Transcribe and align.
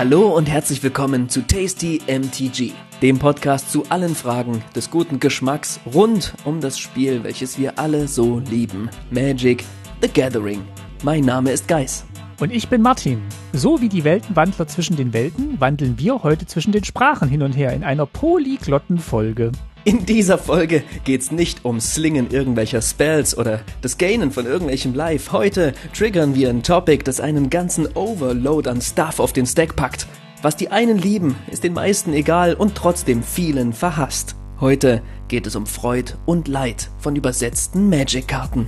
Hallo 0.00 0.34
und 0.34 0.48
herzlich 0.48 0.82
willkommen 0.82 1.28
zu 1.28 1.46
Tasty 1.46 2.00
MTG, 2.06 2.72
dem 3.02 3.18
Podcast 3.18 3.70
zu 3.70 3.84
allen 3.90 4.14
Fragen 4.14 4.64
des 4.74 4.90
guten 4.90 5.20
Geschmacks 5.20 5.78
rund 5.92 6.32
um 6.46 6.62
das 6.62 6.78
Spiel, 6.78 7.22
welches 7.22 7.58
wir 7.58 7.78
alle 7.78 8.08
so 8.08 8.38
lieben. 8.38 8.88
Magic 9.10 9.62
the 10.00 10.08
Gathering. 10.08 10.62
Mein 11.02 11.26
Name 11.26 11.50
ist 11.50 11.68
Geis. 11.68 12.06
Und 12.40 12.50
ich 12.50 12.70
bin 12.70 12.80
Martin. 12.80 13.20
So 13.52 13.82
wie 13.82 13.90
die 13.90 14.02
Weltenwandler 14.02 14.66
zwischen 14.66 14.96
den 14.96 15.12
Welten, 15.12 15.60
wandeln 15.60 15.98
wir 15.98 16.22
heute 16.22 16.46
zwischen 16.46 16.72
den 16.72 16.84
Sprachen 16.84 17.28
hin 17.28 17.42
und 17.42 17.52
her 17.52 17.74
in 17.74 17.84
einer 17.84 18.06
polyglotten 18.06 18.96
Folge. 18.96 19.52
In 19.90 20.06
dieser 20.06 20.38
Folge 20.38 20.84
geht's 21.02 21.32
nicht 21.32 21.64
um 21.64 21.80
Slingen 21.80 22.30
irgendwelcher 22.30 22.80
Spells 22.80 23.36
oder 23.36 23.62
das 23.82 23.98
Gainen 23.98 24.30
von 24.30 24.46
irgendwelchem 24.46 24.94
Life. 24.94 25.32
Heute 25.32 25.74
triggern 25.92 26.36
wir 26.36 26.48
ein 26.48 26.62
Topic, 26.62 27.02
das 27.02 27.18
einen 27.18 27.50
ganzen 27.50 27.88
Overload 27.96 28.70
an 28.70 28.80
Stuff 28.80 29.18
auf 29.18 29.32
den 29.32 29.46
Stack 29.46 29.74
packt. 29.74 30.06
Was 30.42 30.54
die 30.54 30.68
einen 30.68 30.96
lieben, 30.96 31.34
ist 31.50 31.64
den 31.64 31.72
meisten 31.72 32.12
egal 32.12 32.54
und 32.54 32.76
trotzdem 32.76 33.24
vielen 33.24 33.72
verhasst. 33.72 34.36
Heute 34.60 35.02
geht 35.26 35.48
es 35.48 35.56
um 35.56 35.66
Freud 35.66 36.12
und 36.24 36.46
Leid 36.46 36.88
von 36.98 37.16
übersetzten 37.16 37.88
Magic-Karten. 37.88 38.66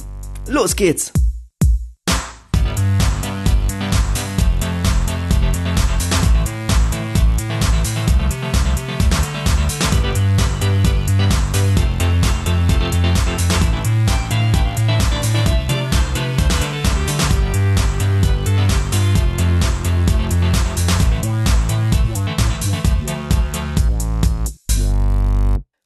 Los 0.49 0.75
geht's! 0.75 1.13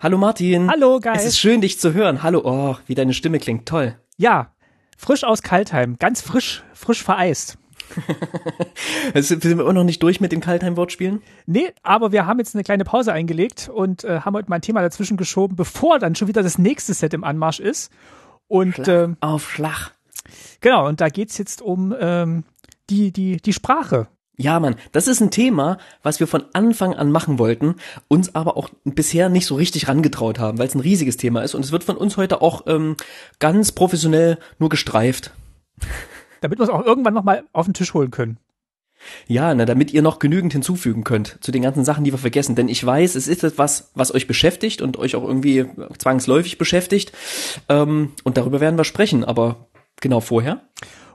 Hallo 0.06 0.18
Martin. 0.18 0.70
Hallo, 0.70 1.00
Geil. 1.00 1.16
Es 1.16 1.24
ist 1.24 1.36
schön, 1.36 1.60
dich 1.60 1.80
zu 1.80 1.92
hören. 1.92 2.22
Hallo, 2.22 2.42
oh, 2.44 2.76
wie 2.86 2.94
deine 2.94 3.12
Stimme 3.12 3.40
klingt. 3.40 3.66
Toll. 3.66 3.96
Ja, 4.16 4.52
frisch 4.96 5.24
aus 5.24 5.42
Kaltheim. 5.42 5.96
Ganz 5.98 6.20
frisch, 6.20 6.62
frisch 6.74 7.02
vereist. 7.02 7.58
sind 9.16 9.42
wir 9.42 9.50
immer 9.50 9.72
noch 9.72 9.82
nicht 9.82 10.00
durch 10.04 10.20
mit 10.20 10.30
den 10.30 10.40
Kaltheim-Wortspielen? 10.40 11.22
Nee, 11.46 11.72
aber 11.82 12.12
wir 12.12 12.24
haben 12.24 12.38
jetzt 12.38 12.54
eine 12.54 12.62
kleine 12.62 12.84
Pause 12.84 13.12
eingelegt 13.12 13.68
und 13.68 14.04
äh, 14.04 14.20
haben 14.20 14.36
heute 14.36 14.48
mal 14.48 14.54
ein 14.54 14.62
Thema 14.62 14.80
dazwischen 14.80 15.16
geschoben, 15.16 15.56
bevor 15.56 15.98
dann 15.98 16.14
schon 16.14 16.28
wieder 16.28 16.44
das 16.44 16.56
nächste 16.56 16.94
Set 16.94 17.12
im 17.12 17.24
Anmarsch 17.24 17.58
ist. 17.58 17.90
Und 18.46 18.76
Schlag 18.76 18.88
äh, 18.88 19.08
auf 19.18 19.50
Schlag. 19.50 19.90
genau, 20.60 20.86
und 20.86 21.00
da 21.00 21.08
geht's 21.08 21.36
jetzt 21.36 21.62
um 21.62 21.92
ähm, 21.98 22.44
die, 22.90 23.10
die, 23.10 23.38
die 23.38 23.52
Sprache. 23.52 24.06
Ja, 24.38 24.60
Mann, 24.60 24.76
das 24.92 25.08
ist 25.08 25.20
ein 25.20 25.30
Thema, 25.30 25.78
was 26.02 26.20
wir 26.20 26.26
von 26.26 26.44
Anfang 26.52 26.94
an 26.94 27.10
machen 27.10 27.38
wollten, 27.38 27.76
uns 28.08 28.34
aber 28.34 28.58
auch 28.58 28.68
bisher 28.84 29.30
nicht 29.30 29.46
so 29.46 29.54
richtig 29.54 29.88
rangetraut 29.88 30.38
haben, 30.38 30.58
weil 30.58 30.68
es 30.68 30.74
ein 30.74 30.80
riesiges 30.80 31.16
Thema 31.16 31.40
ist 31.40 31.54
und 31.54 31.64
es 31.64 31.72
wird 31.72 31.84
von 31.84 31.96
uns 31.96 32.18
heute 32.18 32.42
auch 32.42 32.66
ähm, 32.66 32.96
ganz 33.38 33.72
professionell 33.72 34.38
nur 34.58 34.68
gestreift. 34.68 35.32
Damit 36.42 36.58
wir 36.58 36.64
es 36.64 36.70
auch 36.70 36.84
irgendwann 36.84 37.14
nochmal 37.14 37.44
auf 37.52 37.64
den 37.64 37.72
Tisch 37.72 37.94
holen 37.94 38.10
können. 38.10 38.38
Ja, 39.26 39.54
na, 39.54 39.64
damit 39.66 39.92
ihr 39.92 40.02
noch 40.02 40.18
genügend 40.18 40.52
hinzufügen 40.52 41.04
könnt 41.04 41.38
zu 41.40 41.52
den 41.52 41.62
ganzen 41.62 41.84
Sachen, 41.84 42.04
die 42.04 42.12
wir 42.12 42.18
vergessen. 42.18 42.56
Denn 42.56 42.68
ich 42.68 42.84
weiß, 42.84 43.14
es 43.14 43.28
ist 43.28 43.44
etwas, 43.44 43.90
was 43.94 44.14
euch 44.14 44.26
beschäftigt 44.26 44.82
und 44.82 44.96
euch 44.96 45.16
auch 45.16 45.22
irgendwie 45.22 45.66
zwangsläufig 45.98 46.58
beschäftigt. 46.58 47.12
Ähm, 47.68 48.12
und 48.24 48.36
darüber 48.36 48.60
werden 48.60 48.78
wir 48.78 48.84
sprechen, 48.84 49.24
aber 49.24 49.68
genau 50.00 50.20
vorher. 50.20 50.62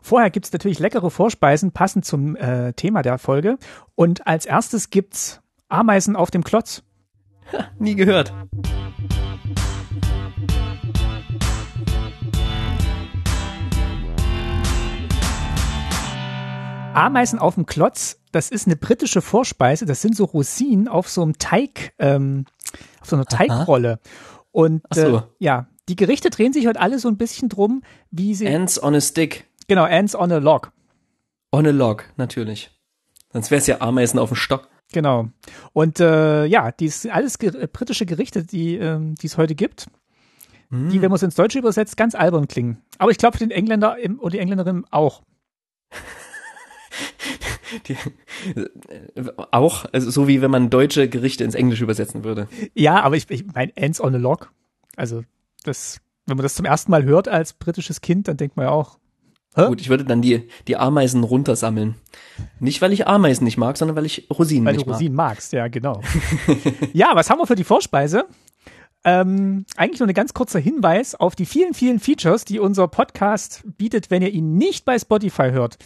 Vorher 0.02 0.32
gibt's 0.32 0.52
natürlich 0.52 0.80
leckere 0.80 1.12
Vorspeisen, 1.12 1.72
passend 1.72 2.06
zum 2.06 2.36
äh, 2.36 2.74
Thema 2.74 3.04
der 3.04 3.20
Folge. 3.20 3.58
Und 3.96 4.26
als 4.28 4.46
erstes 4.46 4.90
gibt's 4.90 5.42
Ameisen 5.70 6.16
auf 6.16 6.32
dem 6.32 6.44
Klotz. 6.44 6.84
Nie 7.80 7.96
gehört. 7.96 8.34
Ameisen 16.94 17.40
auf 17.40 17.56
dem 17.56 17.66
Klotz, 17.66 18.20
das 18.34 18.50
ist 18.50 18.68
eine 18.68 18.76
britische 18.76 19.22
Vorspeise. 19.22 19.86
Das 19.86 20.02
sind 20.02 20.18
so 20.18 20.26
Rosinen 20.26 20.88
auf 20.88 21.10
so 21.10 21.22
einem 21.22 21.38
Teig, 21.38 21.94
ähm, 22.00 22.46
auf 23.02 23.10
so 23.10 23.16
einer 23.16 23.26
Teigrolle. 23.26 24.00
Und 24.52 24.84
so. 24.94 25.18
äh, 25.18 25.22
ja, 25.40 25.68
die 25.88 25.96
Gerichte 25.96 26.30
drehen 26.30 26.52
sich 26.52 26.68
heute 26.68 26.82
alle 26.82 27.00
so 27.00 27.08
ein 27.08 27.18
bisschen 27.18 27.48
drum, 27.48 27.82
wie 28.10 28.36
sie. 28.36 28.48
Ants 28.48 28.82
on 28.82 28.96
a 28.96 29.02
stick. 29.02 29.48
Genau, 29.72 29.86
Ants 29.86 30.16
on 30.16 30.32
a 30.32 30.38
Log. 30.38 30.74
On 31.54 31.66
a 31.66 31.72
log, 31.72 32.04
natürlich. 32.18 32.72
Sonst 33.32 33.52
wäre 33.52 33.60
es 33.60 33.68
ja 33.68 33.80
Ameisen 33.80 34.20
auf 34.20 34.30
dem 34.30 34.36
Stock. 34.36 34.68
Genau. 34.92 35.30
Und 35.72 36.02
äh, 36.02 36.46
ja, 36.46 36.72
die 36.72 36.90
sind 36.90 37.12
alles 37.12 37.40
ge 37.40 37.50
äh, 37.50 37.68
britische 37.68 38.06
Gerichte, 38.06 38.44
die 38.44 38.76
ähm, 38.76 39.16
die 39.16 39.28
es 39.28 39.38
heute 39.38 39.56
gibt. 39.56 39.88
Die, 40.74 41.02
wenn 41.02 41.10
man 41.10 41.18
es 41.18 41.24
ins 41.24 41.36
Deutsche 41.36 41.60
übersetzt, 41.60 41.98
ganz 41.98 42.16
albern 42.16 42.48
klingen. 42.48 42.82
Aber 42.98 43.12
ich 43.12 43.18
glaube 43.18 43.38
für 43.38 43.44
den 43.44 43.52
Engländer 43.52 43.98
im, 43.98 44.22
oder 44.22 44.30
die 44.32 44.40
Engländerin 44.40 44.86
auch. 44.90 45.22
Die, 47.88 47.96
äh, 48.56 49.24
auch, 49.52 49.86
also 49.92 50.12
so 50.12 50.28
wie 50.30 50.42
wenn 50.42 50.52
man 50.52 50.70
deutsche 50.70 51.08
Gerichte 51.10 51.44
ins 51.44 51.56
Englische 51.56 51.84
übersetzen 51.84 52.24
würde. 52.26 52.48
Ja, 52.74 53.02
aber 53.02 53.16
ich, 53.18 53.30
ich 53.30 53.46
meine, 53.46 53.72
Ants 53.78 54.02
on 54.02 54.16
a 54.16 54.18
Log. 54.18 54.52
Also, 54.96 55.24
das, 55.64 56.00
wenn 56.26 56.38
man 56.38 56.44
das 56.44 56.56
zum 56.56 56.66
ersten 56.66 56.92
Mal 56.92 57.04
hört 57.04 57.28
als 57.28 57.54
britisches 57.54 58.00
Kind, 58.02 58.30
dann 58.30 58.38
denkt 58.38 58.56
man 58.58 58.66
ja 58.66 58.72
auch, 58.72 58.98
Hä? 59.56 59.68
Gut, 59.68 59.82
ich 59.82 59.90
würde 59.90 60.06
dann 60.06 60.22
die, 60.22 60.48
die 60.68 60.78
Ameisen 60.78 61.24
runtersammeln. 61.24 61.96
Nicht, 62.60 62.82
weil 62.82 62.94
ich 62.94 63.08
Ameisen 63.08 63.44
nicht 63.44 63.58
mag, 63.58 63.78
sondern 63.78 63.98
weil 63.98 64.06
ich 64.06 64.28
Rosinen 64.30 64.66
weil 64.66 64.76
nicht 64.76 64.88
du 64.88 64.92
Rosinen 64.92 65.16
magst. 65.16 65.52
Ja, 65.52 65.68
genau. 65.68 66.02
ja, 66.94 67.12
was 67.14 67.30
haben 67.30 67.40
wir 67.40 67.48
für 67.48 67.56
die 67.56 67.66
Vorspeise? 67.66 68.26
Ähm, 69.04 69.66
eigentlich 69.76 70.00
nur 70.00 70.08
ein 70.08 70.14
ganz 70.14 70.34
kurzer 70.34 70.60
Hinweis 70.60 71.16
auf 71.16 71.36
die 71.36 71.46
vielen, 71.46 71.74
vielen 71.74 72.00
Features, 72.00 72.46
die 72.46 72.60
unser 72.60 72.88
Podcast 72.88 73.64
bietet, 73.66 74.10
wenn 74.12 74.22
ihr 74.22 74.30
ihn 74.30 74.58
nicht 74.58 74.86
bei 74.86 74.98
Spotify 74.98 75.50
hört. 75.52 75.78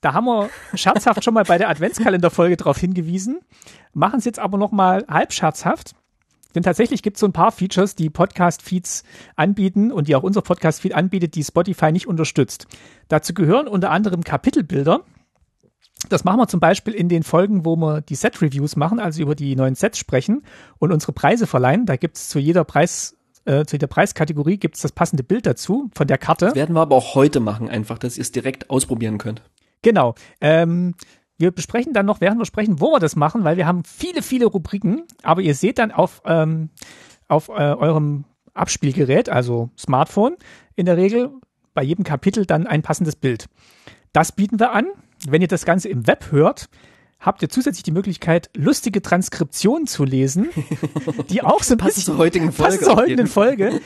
Da 0.00 0.14
haben 0.14 0.24
wir 0.26 0.50
scherzhaft 0.74 1.22
schon 1.22 1.34
mal 1.34 1.44
bei 1.44 1.58
der 1.58 1.68
Adventskalenderfolge 1.70 2.56
darauf 2.56 2.78
hingewiesen, 2.78 3.40
machen 3.92 4.18
es 4.18 4.24
jetzt 4.24 4.38
aber 4.38 4.58
noch 4.58 4.72
mal 4.72 5.04
halb 5.08 5.32
scherzhaft. 5.32 5.94
Denn 6.56 6.62
tatsächlich 6.62 7.02
gibt 7.02 7.18
es 7.18 7.20
so 7.20 7.26
ein 7.26 7.34
paar 7.34 7.52
Features, 7.52 7.94
die 7.94 8.08
Podcast-Feeds 8.08 9.04
anbieten 9.36 9.92
und 9.92 10.08
die 10.08 10.16
auch 10.16 10.22
unser 10.22 10.40
Podcast-Feed 10.40 10.94
anbietet, 10.94 11.34
die 11.34 11.44
Spotify 11.44 11.92
nicht 11.92 12.08
unterstützt. 12.08 12.66
Dazu 13.08 13.34
gehören 13.34 13.68
unter 13.68 13.90
anderem 13.90 14.24
Kapitelbilder. 14.24 15.02
Das 16.08 16.24
machen 16.24 16.40
wir 16.40 16.48
zum 16.48 16.58
Beispiel 16.58 16.94
in 16.94 17.10
den 17.10 17.24
Folgen, 17.24 17.66
wo 17.66 17.76
wir 17.76 18.00
die 18.00 18.14
Set-Reviews 18.14 18.74
machen, 18.74 19.00
also 19.00 19.20
über 19.20 19.34
die 19.34 19.54
neuen 19.54 19.74
Sets 19.74 19.98
sprechen 19.98 20.44
und 20.78 20.92
unsere 20.92 21.12
Preise 21.12 21.46
verleihen. 21.46 21.84
Da 21.84 21.96
gibt 21.96 22.16
es 22.16 22.30
zu 22.30 22.38
jeder 22.38 22.64
Preis, 22.64 23.18
äh, 23.44 23.66
zu 23.66 23.76
jeder 23.76 23.86
Preiskategorie 23.86 24.56
gibt's 24.56 24.80
das 24.80 24.92
passende 24.92 25.24
Bild 25.24 25.44
dazu 25.44 25.90
von 25.94 26.06
der 26.06 26.16
Karte. 26.16 26.46
Das 26.46 26.54
werden 26.54 26.74
wir 26.74 26.80
aber 26.80 26.96
auch 26.96 27.14
heute 27.14 27.40
machen, 27.40 27.68
einfach, 27.68 27.98
dass 27.98 28.16
ihr 28.16 28.22
es 28.22 28.32
direkt 28.32 28.70
ausprobieren 28.70 29.18
könnt. 29.18 29.42
Genau. 29.82 30.14
Ähm, 30.40 30.94
wir 31.38 31.50
besprechen 31.50 31.92
dann 31.92 32.06
noch, 32.06 32.20
während 32.20 32.38
wir 32.38 32.46
sprechen, 32.46 32.80
wo 32.80 32.92
wir 32.92 33.00
das 33.00 33.16
machen, 33.16 33.44
weil 33.44 33.56
wir 33.56 33.66
haben 33.66 33.84
viele, 33.84 34.22
viele 34.22 34.46
Rubriken, 34.46 35.02
aber 35.22 35.42
ihr 35.42 35.54
seht 35.54 35.78
dann 35.78 35.92
auf, 35.92 36.22
ähm, 36.24 36.70
auf 37.28 37.48
äh, 37.48 37.52
eurem 37.52 38.24
Abspielgerät, 38.54 39.28
also 39.28 39.70
Smartphone, 39.78 40.36
in 40.74 40.86
der 40.86 40.96
Regel 40.96 41.30
bei 41.74 41.82
jedem 41.82 42.04
Kapitel 42.04 42.46
dann 42.46 42.66
ein 42.66 42.82
passendes 42.82 43.16
Bild. 43.16 43.46
Das 44.12 44.32
bieten 44.32 44.58
wir 44.58 44.72
an. 44.72 44.86
Wenn 45.28 45.42
ihr 45.42 45.48
das 45.48 45.64
Ganze 45.64 45.88
im 45.88 46.06
Web 46.06 46.30
hört, 46.30 46.68
habt 47.20 47.42
ihr 47.42 47.48
zusätzlich 47.48 47.82
die 47.82 47.92
Möglichkeit, 47.92 48.50
lustige 48.56 49.02
Transkriptionen 49.02 49.86
zu 49.86 50.04
lesen, 50.04 50.48
die 51.30 51.42
auch 51.42 51.62
so 51.62 51.74
ein 51.74 51.78
bisschen 51.78 52.04
zur 52.04 52.18
heutigen 52.18 52.52
Folge. 52.52 52.84
zur 52.84 52.96
heutigen 52.96 53.26
Folge. 53.26 53.80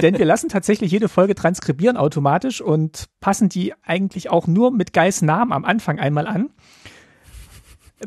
Denn 0.00 0.18
wir 0.18 0.24
lassen 0.24 0.48
tatsächlich 0.48 0.90
jede 0.90 1.08
Folge 1.08 1.34
transkribieren 1.34 1.96
automatisch 1.96 2.60
und 2.60 3.06
passen 3.20 3.48
die 3.48 3.74
eigentlich 3.82 4.30
auch 4.30 4.46
nur 4.46 4.70
mit 4.70 4.92
Geis 4.92 5.22
Namen 5.22 5.52
am 5.52 5.64
Anfang 5.64 5.98
einmal 5.98 6.26
an. 6.26 6.50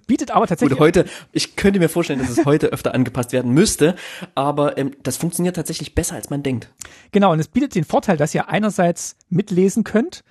Bietet 0.07 0.31
aber 0.31 0.47
tatsächlich. 0.47 0.77
Gut, 0.77 0.85
heute, 0.85 1.05
ich 1.31 1.55
könnte 1.55 1.79
mir 1.79 1.89
vorstellen, 1.89 2.19
dass 2.19 2.29
es 2.29 2.45
heute 2.45 2.67
öfter 2.67 2.93
angepasst 2.93 3.31
werden 3.31 3.51
müsste, 3.53 3.95
aber 4.35 4.77
ähm, 4.77 4.91
das 5.03 5.17
funktioniert 5.17 5.55
tatsächlich 5.55 5.93
besser, 5.95 6.15
als 6.15 6.29
man 6.29 6.43
denkt. 6.43 6.69
Genau, 7.11 7.31
und 7.31 7.39
es 7.39 7.47
bietet 7.47 7.75
den 7.75 7.83
Vorteil, 7.83 8.17
dass 8.17 8.33
ihr 8.33 8.49
einerseits 8.49 9.17
mitlesen 9.29 9.83
könnt, 9.83 10.23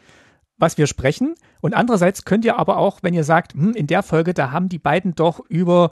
was 0.59 0.79
wir 0.79 0.87
sprechen, 0.87 1.35
und 1.61 1.75
andererseits 1.75 2.25
könnt 2.25 2.44
ihr 2.44 2.59
aber 2.59 2.76
auch, 2.76 2.99
wenn 3.03 3.14
ihr 3.14 3.25
sagt, 3.25 3.55
hm, 3.55 3.73
in 3.75 3.87
der 3.87 4.03
Folge, 4.03 4.35
da 4.35 4.50
haben 4.50 4.69
die 4.69 4.81
beiden 4.81 5.14
doch 5.14 5.41
über 5.49 5.91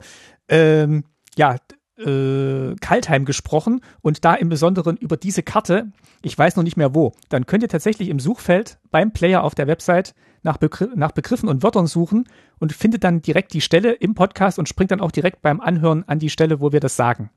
ähm, 0.49 1.05
ja, 1.37 1.55
äh, 1.97 2.75
Kaltheim 2.79 3.25
gesprochen 3.25 3.81
und 4.01 4.25
da 4.25 4.35
im 4.35 4.49
Besonderen 4.49 4.97
über 4.97 5.17
diese 5.17 5.43
Karte, 5.43 5.91
ich 6.21 6.37
weiß 6.37 6.55
noch 6.55 6.63
nicht 6.63 6.77
mehr 6.77 6.95
wo, 6.95 7.13
dann 7.29 7.45
könnt 7.45 7.63
ihr 7.63 7.69
tatsächlich 7.69 8.09
im 8.09 8.19
Suchfeld 8.19 8.79
beim 8.91 9.11
Player 9.11 9.43
auf 9.43 9.55
der 9.55 9.67
Website 9.67 10.13
nach, 10.43 10.57
Begr 10.57 10.89
nach 10.95 11.11
Begriffen 11.11 11.49
und 11.49 11.63
Wörtern 11.63 11.87
suchen 11.87 12.27
und 12.59 12.73
findet 12.73 13.03
dann 13.03 13.21
direkt 13.21 13.53
die 13.53 13.61
Stelle 13.61 13.93
im 13.93 14.15
Podcast 14.15 14.59
und 14.59 14.67
springt 14.67 14.91
dann 14.91 15.01
auch 15.01 15.11
direkt 15.11 15.41
beim 15.41 15.61
Anhören 15.61 16.03
an 16.07 16.19
die 16.19 16.29
Stelle, 16.29 16.59
wo 16.61 16.71
wir 16.71 16.79
das 16.79 16.95
sagen. 16.95 17.29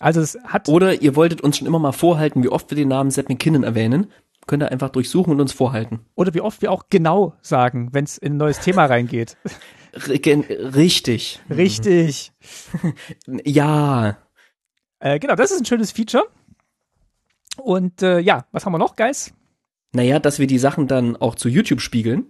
Also 0.00 0.20
es 0.20 0.38
hat 0.44 0.68
Oder 0.68 1.00
ihr 1.00 1.16
wolltet 1.16 1.40
uns 1.40 1.58
schon 1.58 1.66
immer 1.66 1.78
mal 1.78 1.92
vorhalten, 1.92 2.42
wie 2.42 2.48
oft 2.48 2.70
wir 2.70 2.76
den 2.76 2.88
Namen 2.88 3.10
Seth 3.10 3.28
McKinnon 3.28 3.62
erwähnen. 3.62 4.08
Könnt 4.46 4.62
ihr 4.62 4.72
einfach 4.72 4.88
durchsuchen 4.88 5.32
und 5.32 5.40
uns 5.40 5.52
vorhalten. 5.52 6.00
oder 6.16 6.34
wie 6.34 6.40
oft 6.40 6.62
wir 6.62 6.72
auch 6.72 6.84
genau 6.90 7.34
sagen, 7.42 7.90
wenn 7.92 8.04
es 8.04 8.18
in 8.18 8.34
ein 8.34 8.36
neues 8.38 8.58
Thema 8.58 8.86
reingeht. 8.86 9.36
Richtig. 9.94 11.40
Richtig. 11.50 12.32
ja. 13.44 14.18
Äh, 14.98 15.18
genau, 15.18 15.34
das 15.34 15.50
ist 15.50 15.60
ein 15.60 15.64
schönes 15.66 15.92
Feature. 15.92 16.24
Und 17.58 18.02
äh, 18.02 18.18
ja, 18.18 18.46
was 18.52 18.64
haben 18.64 18.72
wir 18.72 18.78
noch, 18.78 18.96
Guys? 18.96 19.34
Naja, 19.92 20.18
dass 20.18 20.38
wir 20.38 20.46
die 20.46 20.58
Sachen 20.58 20.86
dann 20.86 21.16
auch 21.16 21.34
zu 21.34 21.48
YouTube 21.48 21.80
spiegeln. 21.80 22.26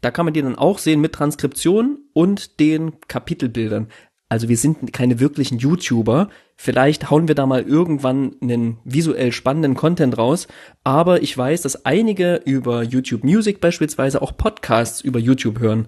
Da 0.00 0.10
kann 0.10 0.24
man 0.24 0.34
die 0.34 0.42
dann 0.42 0.56
auch 0.56 0.78
sehen 0.78 1.00
mit 1.00 1.12
Transkription 1.12 1.98
und 2.12 2.60
den 2.60 3.00
Kapitelbildern. 3.08 3.88
Also 4.28 4.48
wir 4.48 4.56
sind 4.56 4.92
keine 4.92 5.20
wirklichen 5.20 5.58
YouTuber. 5.58 6.30
Vielleicht 6.56 7.10
hauen 7.10 7.28
wir 7.28 7.34
da 7.34 7.44
mal 7.44 7.62
irgendwann 7.62 8.36
einen 8.40 8.78
visuell 8.84 9.30
spannenden 9.30 9.74
Content 9.74 10.16
raus. 10.16 10.48
Aber 10.84 11.22
ich 11.22 11.36
weiß, 11.36 11.62
dass 11.62 11.84
einige 11.84 12.36
über 12.44 12.82
YouTube 12.82 13.24
Music 13.24 13.60
beispielsweise 13.60 14.22
auch 14.22 14.36
Podcasts 14.36 15.00
über 15.02 15.18
YouTube 15.18 15.60
hören. 15.60 15.86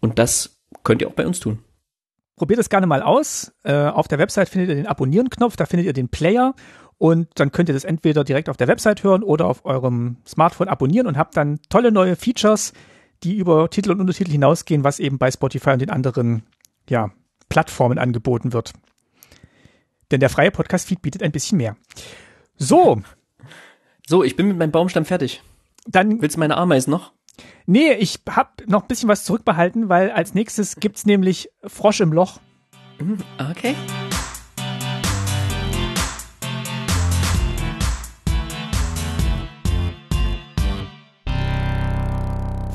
Und 0.00 0.18
das 0.18 0.60
könnt 0.82 1.02
ihr 1.02 1.08
auch 1.08 1.14
bei 1.14 1.26
uns 1.26 1.40
tun. 1.40 1.58
Probiert 2.36 2.60
es 2.60 2.70
gerne 2.70 2.86
mal 2.86 3.02
aus. 3.02 3.52
Äh, 3.64 3.74
auf 3.74 4.08
der 4.08 4.18
Website 4.18 4.48
findet 4.48 4.70
ihr 4.70 4.76
den 4.76 4.86
Abonnieren-Knopf, 4.86 5.56
da 5.56 5.66
findet 5.66 5.86
ihr 5.86 5.92
den 5.92 6.08
Player 6.08 6.54
und 6.96 7.28
dann 7.34 7.52
könnt 7.52 7.68
ihr 7.68 7.74
das 7.74 7.84
entweder 7.84 8.24
direkt 8.24 8.48
auf 8.48 8.56
der 8.56 8.68
Website 8.68 9.02
hören 9.04 9.22
oder 9.22 9.46
auf 9.46 9.64
eurem 9.64 10.16
Smartphone 10.26 10.68
abonnieren 10.68 11.06
und 11.06 11.18
habt 11.18 11.36
dann 11.36 11.60
tolle 11.68 11.92
neue 11.92 12.16
Features, 12.16 12.72
die 13.22 13.36
über 13.36 13.68
Titel 13.70 13.90
und 13.90 14.00
Untertitel 14.00 14.30
hinausgehen, 14.30 14.84
was 14.84 14.98
eben 14.98 15.18
bei 15.18 15.30
Spotify 15.30 15.70
und 15.70 15.80
den 15.80 15.90
anderen 15.90 16.42
ja, 16.88 17.10
Plattformen 17.48 17.98
angeboten 17.98 18.52
wird. 18.52 18.72
Denn 20.10 20.20
der 20.20 20.30
freie 20.30 20.50
Podcast-Feed 20.50 21.02
bietet 21.02 21.22
ein 21.22 21.32
bisschen 21.32 21.58
mehr. 21.58 21.76
So. 22.56 23.02
So, 24.06 24.24
ich 24.24 24.36
bin 24.36 24.48
mit 24.48 24.58
meinem 24.58 24.72
Baumstamm 24.72 25.04
fertig. 25.04 25.42
Dann. 25.86 26.20
Willst 26.20 26.36
du 26.36 26.40
meine 26.40 26.56
Ameisen 26.56 26.90
noch? 26.90 27.12
Nee, 27.66 27.92
ich 27.92 28.20
hab 28.28 28.66
noch 28.66 28.82
ein 28.82 28.88
bisschen 28.88 29.08
was 29.08 29.24
zurückbehalten, 29.24 29.88
weil 29.88 30.10
als 30.10 30.34
nächstes 30.34 30.76
gibt's 30.76 31.06
nämlich 31.06 31.50
Frosch 31.64 32.00
im 32.00 32.12
Loch. 32.12 32.40
Okay. 33.38 33.74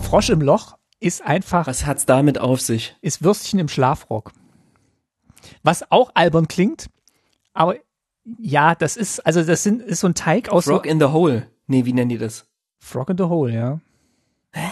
Frosch 0.02 0.30
im 0.30 0.42
Loch 0.42 0.78
ist 1.00 1.26
einfach. 1.26 1.68
Was 1.68 1.86
hat's 1.86 2.06
damit 2.06 2.40
auf 2.40 2.62
sich? 2.62 2.96
Ist 3.02 3.24
Würstchen 3.24 3.60
im 3.60 3.68
Schlafrock. 3.68 4.32
Was 5.62 5.92
auch 5.92 6.12
albern 6.14 6.48
klingt, 6.48 6.88
aber 7.54 7.76
ja, 8.40 8.76
das 8.76 8.98
ist, 8.98 9.26
also 9.26 9.44
das 9.44 9.64
sind, 9.64 9.82
ist 9.82 10.00
so 10.00 10.08
ein 10.08 10.16
Teig 10.16 10.50
aus. 10.50 10.66
Frog 10.66 10.86
so, 10.86 10.90
in 10.90 11.00
the 11.00 11.08
Hole. 11.08 11.48
Nee, 11.68 11.86
wie 11.86 11.94
nennen 11.94 12.10
die 12.10 12.18
das? 12.18 12.48
Frog 12.80 13.10
in 13.10 13.18
the 13.18 13.26
Hole, 13.26 13.54
ja. 13.54 13.80
Hä? 14.56 14.72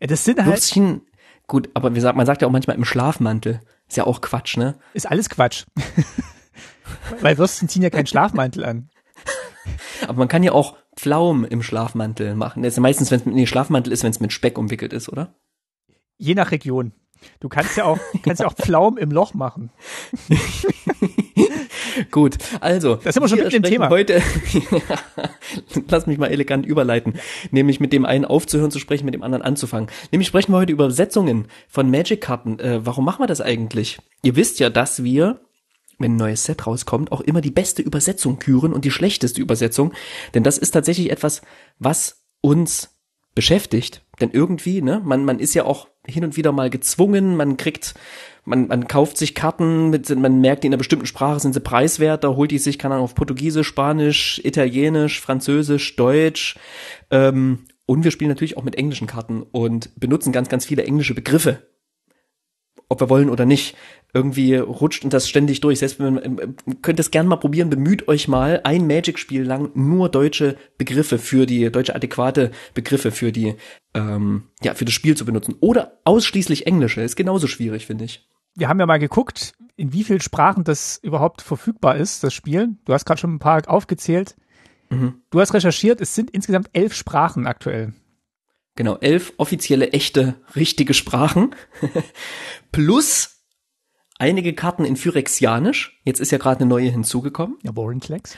Das 0.00 0.24
sind 0.24 0.38
halt. 0.38 0.48
Würstchen, 0.48 1.02
gut, 1.46 1.70
aber 1.74 1.94
wie 1.94 2.00
sagt, 2.00 2.16
man 2.16 2.26
sagt 2.26 2.42
ja 2.42 2.48
auch 2.48 2.52
manchmal 2.52 2.76
im 2.76 2.84
Schlafmantel. 2.84 3.60
Ist 3.88 3.96
ja 3.96 4.04
auch 4.04 4.20
Quatsch, 4.20 4.56
ne? 4.56 4.78
Ist 4.94 5.08
alles 5.08 5.28
Quatsch. 5.28 5.64
Weil 7.20 7.38
Würstchen 7.38 7.68
ziehen 7.68 7.82
ja 7.82 7.90
keinen 7.90 8.06
Schlafmantel 8.06 8.64
an. 8.64 8.90
Aber 10.02 10.18
man 10.18 10.28
kann 10.28 10.42
ja 10.42 10.52
auch 10.52 10.76
Pflaumen 10.96 11.44
im 11.44 11.62
Schlafmantel 11.62 12.34
machen. 12.34 12.62
Das 12.62 12.72
ist 12.72 12.76
ja 12.76 12.82
meistens, 12.82 13.10
wenn 13.10 13.20
es 13.20 13.26
mit 13.26 13.34
nee, 13.34 13.46
Schlafmantel 13.46 13.92
ist, 13.92 14.02
wenn 14.02 14.10
es 14.10 14.20
mit 14.20 14.32
Speck 14.32 14.58
umwickelt 14.58 14.92
ist, 14.92 15.08
oder? 15.08 15.34
Je 16.16 16.34
nach 16.34 16.50
Region. 16.50 16.92
Du 17.40 17.48
kannst 17.48 17.76
ja 17.76 17.84
auch, 17.84 17.98
kannst 18.22 18.40
ja 18.40 18.46
auch 18.46 18.54
Pflaumen 18.54 18.98
im 18.98 19.10
Loch 19.10 19.34
machen. 19.34 19.70
Gut, 22.10 22.38
also. 22.60 22.96
Das 22.96 23.14
sind 23.14 23.22
wir 23.22 23.28
schon 23.28 23.38
mit 23.38 23.52
dem 23.52 23.62
Thema. 23.62 23.88
Heute, 23.90 24.22
lass 25.88 26.06
mich 26.06 26.18
mal 26.18 26.28
elegant 26.28 26.66
überleiten. 26.66 27.14
Nämlich 27.50 27.80
mit 27.80 27.92
dem 27.92 28.04
einen 28.04 28.24
aufzuhören 28.24 28.70
zu 28.70 28.78
sprechen, 28.78 29.04
mit 29.04 29.14
dem 29.14 29.22
anderen 29.22 29.42
anzufangen. 29.42 29.90
Nämlich 30.10 30.28
sprechen 30.28 30.52
wir 30.52 30.58
heute 30.58 30.72
über 30.72 30.84
Übersetzungen 30.84 31.48
von 31.68 31.90
Magic-Karten. 31.90 32.58
Äh, 32.58 32.86
warum 32.86 33.04
machen 33.04 33.22
wir 33.22 33.26
das 33.26 33.40
eigentlich? 33.40 33.98
Ihr 34.22 34.36
wisst 34.36 34.60
ja, 34.60 34.70
dass 34.70 35.04
wir 35.04 35.40
wenn 35.98 36.14
ein 36.14 36.16
neues 36.16 36.44
Set 36.44 36.66
rauskommt, 36.66 37.12
auch 37.12 37.20
immer 37.20 37.40
die 37.40 37.52
beste 37.52 37.80
Übersetzung 37.80 38.40
küren 38.40 38.72
und 38.72 38.84
die 38.84 38.90
schlechteste 38.90 39.40
Übersetzung. 39.40 39.92
Denn 40.34 40.42
das 40.42 40.58
ist 40.58 40.72
tatsächlich 40.72 41.10
etwas, 41.10 41.42
was 41.78 42.24
uns 42.40 42.90
beschäftigt. 43.34 44.04
Denn 44.20 44.30
irgendwie, 44.30 44.82
ne, 44.82 45.00
man, 45.04 45.24
man 45.24 45.38
ist 45.38 45.54
ja 45.54 45.64
auch 45.64 45.88
hin 46.06 46.24
und 46.24 46.36
wieder 46.36 46.52
mal 46.52 46.70
gezwungen, 46.70 47.36
man 47.36 47.56
kriegt, 47.56 47.94
man, 48.44 48.66
man 48.66 48.88
kauft 48.88 49.16
sich 49.16 49.34
Karten, 49.34 49.90
mit, 49.90 50.08
man 50.10 50.40
merkt, 50.40 50.64
in 50.64 50.70
einer 50.70 50.78
bestimmten 50.78 51.06
Sprache 51.06 51.40
sind 51.40 51.52
sie 51.52 51.60
preiswert, 51.60 52.24
da 52.24 52.30
holt 52.30 52.50
die 52.50 52.58
sich, 52.58 52.78
kann 52.78 52.92
auf 52.92 53.14
Portugiesisch, 53.14 53.68
Spanisch, 53.68 54.40
Italienisch, 54.44 55.20
Französisch, 55.20 55.96
Deutsch. 55.96 56.56
Ähm, 57.10 57.66
und 57.86 58.04
wir 58.04 58.10
spielen 58.10 58.30
natürlich 58.30 58.56
auch 58.56 58.64
mit 58.64 58.76
englischen 58.76 59.06
Karten 59.06 59.42
und 59.42 59.90
benutzen 59.98 60.32
ganz, 60.32 60.48
ganz 60.48 60.64
viele 60.64 60.84
englische 60.84 61.14
Begriffe. 61.14 61.71
Ob 62.92 63.00
wir 63.00 63.08
wollen 63.08 63.30
oder 63.30 63.46
nicht 63.46 63.74
irgendwie 64.12 64.56
rutscht 64.56 65.02
und 65.02 65.14
das 65.14 65.26
ständig 65.26 65.62
durch. 65.62 65.78
Selbst 65.78 65.98
wenn 65.98 66.14
man 66.14 66.38
äh, 66.38 66.48
könnt 66.82 67.00
es 67.00 67.10
gerne 67.10 67.28
mal 67.28 67.36
probieren, 67.36 67.70
bemüht 67.70 68.06
euch 68.08 68.28
mal 68.28 68.60
ein 68.64 68.86
Magic-Spiel 68.86 69.42
lang 69.42 69.70
nur 69.74 70.10
deutsche 70.10 70.56
Begriffe 70.76 71.18
für 71.18 71.46
die 71.46 71.70
deutsche 71.72 71.94
adäquate 71.94 72.50
Begriffe 72.74 73.10
für 73.10 73.32
die 73.32 73.54
ähm, 73.94 74.44
ja 74.62 74.74
für 74.74 74.84
das 74.84 74.92
Spiel 74.92 75.16
zu 75.16 75.24
benutzen 75.24 75.56
oder 75.60 75.98
ausschließlich 76.04 76.66
englische 76.66 77.00
ist 77.00 77.16
genauso 77.16 77.46
schwierig 77.46 77.86
finde 77.86 78.04
ich. 78.04 78.28
Wir 78.54 78.68
haben 78.68 78.78
ja 78.78 78.84
mal 78.84 78.98
geguckt, 78.98 79.54
in 79.76 79.94
wie 79.94 80.04
vielen 80.04 80.20
Sprachen 80.20 80.64
das 80.64 80.98
überhaupt 81.02 81.40
verfügbar 81.40 81.96
ist, 81.96 82.22
das 82.22 82.34
Spiel. 82.34 82.76
Du 82.84 82.92
hast 82.92 83.06
gerade 83.06 83.18
schon 83.18 83.34
ein 83.34 83.38
paar 83.38 83.62
aufgezählt. 83.66 84.36
Mhm. 84.90 85.22
Du 85.30 85.40
hast 85.40 85.54
recherchiert, 85.54 86.02
es 86.02 86.14
sind 86.14 86.28
insgesamt 86.30 86.68
elf 86.74 86.92
Sprachen 86.92 87.46
aktuell. 87.46 87.94
Genau, 88.74 88.96
elf 88.96 89.34
offizielle, 89.36 89.92
echte, 89.92 90.36
richtige 90.56 90.94
Sprachen. 90.94 91.54
Plus 92.72 93.44
einige 94.18 94.54
Karten 94.54 94.84
in 94.84 94.96
Phyrexianisch. 94.96 96.00
Jetzt 96.04 96.20
ist 96.20 96.32
ja 96.32 96.38
gerade 96.38 96.60
eine 96.60 96.68
neue 96.68 96.90
hinzugekommen. 96.90 97.58
Ja, 97.62 97.72
Borenklex. 97.72 98.36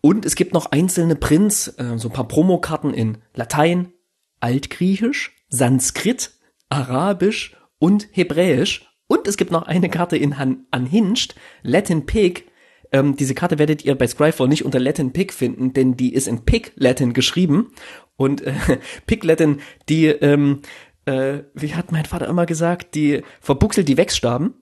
Und 0.00 0.26
es 0.26 0.34
gibt 0.34 0.52
noch 0.52 0.66
einzelne 0.72 1.16
Prints, 1.16 1.68
äh, 1.78 1.96
so 1.96 2.08
ein 2.08 2.12
paar 2.12 2.28
Promokarten 2.28 2.92
in 2.92 3.18
Latein, 3.34 3.92
Altgriechisch, 4.40 5.32
Sanskrit, 5.48 6.32
Arabisch 6.68 7.56
und 7.78 8.08
Hebräisch. 8.12 8.90
Und 9.06 9.28
es 9.28 9.36
gibt 9.36 9.50
noch 9.50 9.62
eine 9.62 9.88
Karte 9.88 10.16
in 10.16 10.36
Han 10.38 10.66
Unhinged, 10.74 11.34
Latin 11.62 12.06
Pig. 12.06 12.50
Ähm, 12.92 13.16
diese 13.16 13.34
Karte 13.34 13.58
werdet 13.58 13.84
ihr 13.84 13.94
bei 13.94 14.06
Scryfall 14.06 14.48
nicht 14.48 14.64
unter 14.64 14.78
Latin 14.78 15.12
Pig 15.12 15.32
finden, 15.32 15.72
denn 15.72 15.96
die 15.96 16.12
ist 16.12 16.28
in 16.28 16.44
Pig 16.44 16.72
Latin 16.76 17.12
geschrieben. 17.12 17.72
Und 18.16 18.42
äh, 18.42 18.54
Pig 19.06 19.24
Latin, 19.24 19.60
die, 19.88 20.06
ähm, 20.06 20.60
äh, 21.04 21.40
wie 21.54 21.74
hat 21.74 21.92
mein 21.92 22.04
Vater 22.04 22.28
immer 22.28 22.46
gesagt, 22.46 22.94
die 22.94 23.22
verbuchselt 23.40 23.88
die 23.88 23.96
Wechsstaben. 23.96 24.54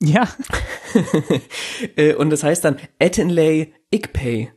Ja. 0.00 0.28
Äh, 1.96 2.14
und 2.14 2.30
das 2.30 2.42
heißt 2.42 2.64
dann 2.64 2.78
Etenley 2.98 3.74
Ikpay. 3.90 4.50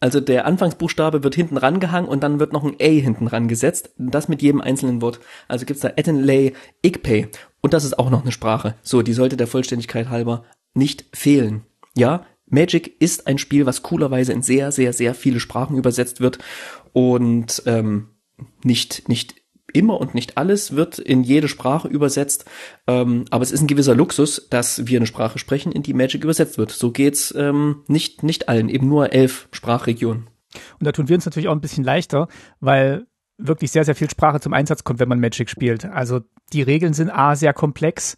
Also 0.00 0.20
der 0.20 0.46
Anfangsbuchstabe 0.46 1.22
wird 1.22 1.34
hinten 1.36 1.56
rangehangen 1.56 2.08
und 2.08 2.22
dann 2.22 2.40
wird 2.40 2.52
noch 2.52 2.64
ein 2.64 2.76
A 2.80 2.84
hinten 2.84 3.28
rangesetzt. 3.28 3.90
Das 3.98 4.28
mit 4.28 4.42
jedem 4.42 4.60
einzelnen 4.60 5.00
Wort. 5.00 5.20
Also 5.46 5.64
gibt's 5.64 5.82
da 5.82 5.92
Etenley 5.94 6.54
Ikpay. 6.82 7.28
Und 7.60 7.72
das 7.72 7.84
ist 7.84 7.98
auch 7.98 8.10
noch 8.10 8.22
eine 8.22 8.32
Sprache. 8.32 8.74
So, 8.82 9.02
die 9.02 9.12
sollte 9.12 9.36
der 9.36 9.46
Vollständigkeit 9.46 10.08
halber 10.08 10.44
nicht 10.74 11.04
fehlen. 11.12 11.64
Ja, 11.96 12.26
Magic 12.46 13.00
ist 13.00 13.26
ein 13.26 13.38
Spiel, 13.38 13.66
was 13.66 13.82
coolerweise 13.82 14.32
in 14.32 14.42
sehr, 14.42 14.72
sehr, 14.72 14.92
sehr 14.92 15.14
viele 15.14 15.40
Sprachen 15.40 15.76
übersetzt 15.76 16.20
wird 16.20 16.38
und 16.98 17.62
ähm, 17.66 18.08
nicht, 18.64 19.08
nicht 19.08 19.36
immer 19.72 20.00
und 20.00 20.16
nicht 20.16 20.36
alles 20.36 20.74
wird 20.74 20.98
in 20.98 21.22
jede 21.22 21.46
Sprache 21.46 21.86
übersetzt, 21.86 22.44
ähm, 22.88 23.24
aber 23.30 23.44
es 23.44 23.52
ist 23.52 23.60
ein 23.60 23.68
gewisser 23.68 23.94
Luxus, 23.94 24.48
dass 24.50 24.88
wir 24.88 24.98
eine 24.98 25.06
Sprache 25.06 25.38
sprechen, 25.38 25.70
in 25.70 25.84
die 25.84 25.94
Magic 25.94 26.24
übersetzt 26.24 26.58
wird. 26.58 26.72
So 26.72 26.90
geht's 26.90 27.32
ähm, 27.38 27.84
nicht 27.86 28.24
nicht 28.24 28.48
allen, 28.48 28.68
eben 28.68 28.88
nur 28.88 29.12
elf 29.12 29.48
Sprachregionen. 29.52 30.26
Und 30.80 30.86
da 30.86 30.90
tun 30.90 31.08
wir 31.08 31.14
uns 31.14 31.24
natürlich 31.24 31.46
auch 31.46 31.52
ein 31.52 31.60
bisschen 31.60 31.84
leichter, 31.84 32.26
weil 32.58 33.06
wirklich 33.36 33.70
sehr 33.70 33.84
sehr 33.84 33.94
viel 33.94 34.10
Sprache 34.10 34.40
zum 34.40 34.52
Einsatz 34.52 34.82
kommt, 34.82 34.98
wenn 34.98 35.08
man 35.08 35.20
Magic 35.20 35.48
spielt. 35.48 35.84
Also 35.84 36.22
die 36.52 36.62
Regeln 36.62 36.94
sind 36.94 37.10
a 37.10 37.36
sehr 37.36 37.52
komplex 37.52 38.16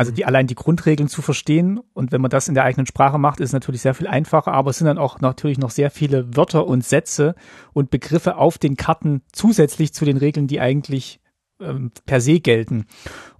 also 0.00 0.12
die 0.12 0.24
allein 0.24 0.46
die 0.46 0.54
Grundregeln 0.54 1.10
zu 1.10 1.20
verstehen 1.20 1.78
und 1.92 2.10
wenn 2.10 2.22
man 2.22 2.30
das 2.30 2.48
in 2.48 2.54
der 2.54 2.64
eigenen 2.64 2.86
Sprache 2.86 3.18
macht, 3.18 3.38
ist 3.38 3.52
natürlich 3.52 3.82
sehr 3.82 3.92
viel 3.92 4.06
einfacher, 4.06 4.50
aber 4.50 4.70
es 4.70 4.78
sind 4.78 4.86
dann 4.86 4.96
auch 4.96 5.20
natürlich 5.20 5.58
noch 5.58 5.68
sehr 5.68 5.90
viele 5.90 6.34
Wörter 6.34 6.66
und 6.66 6.82
Sätze 6.82 7.34
und 7.74 7.90
Begriffe 7.90 8.38
auf 8.38 8.56
den 8.56 8.78
Karten 8.78 9.20
zusätzlich 9.30 9.92
zu 9.92 10.06
den 10.06 10.16
Regeln, 10.16 10.46
die 10.46 10.58
eigentlich 10.58 11.20
ähm, 11.60 11.92
per 12.06 12.22
se 12.22 12.40
gelten. 12.40 12.86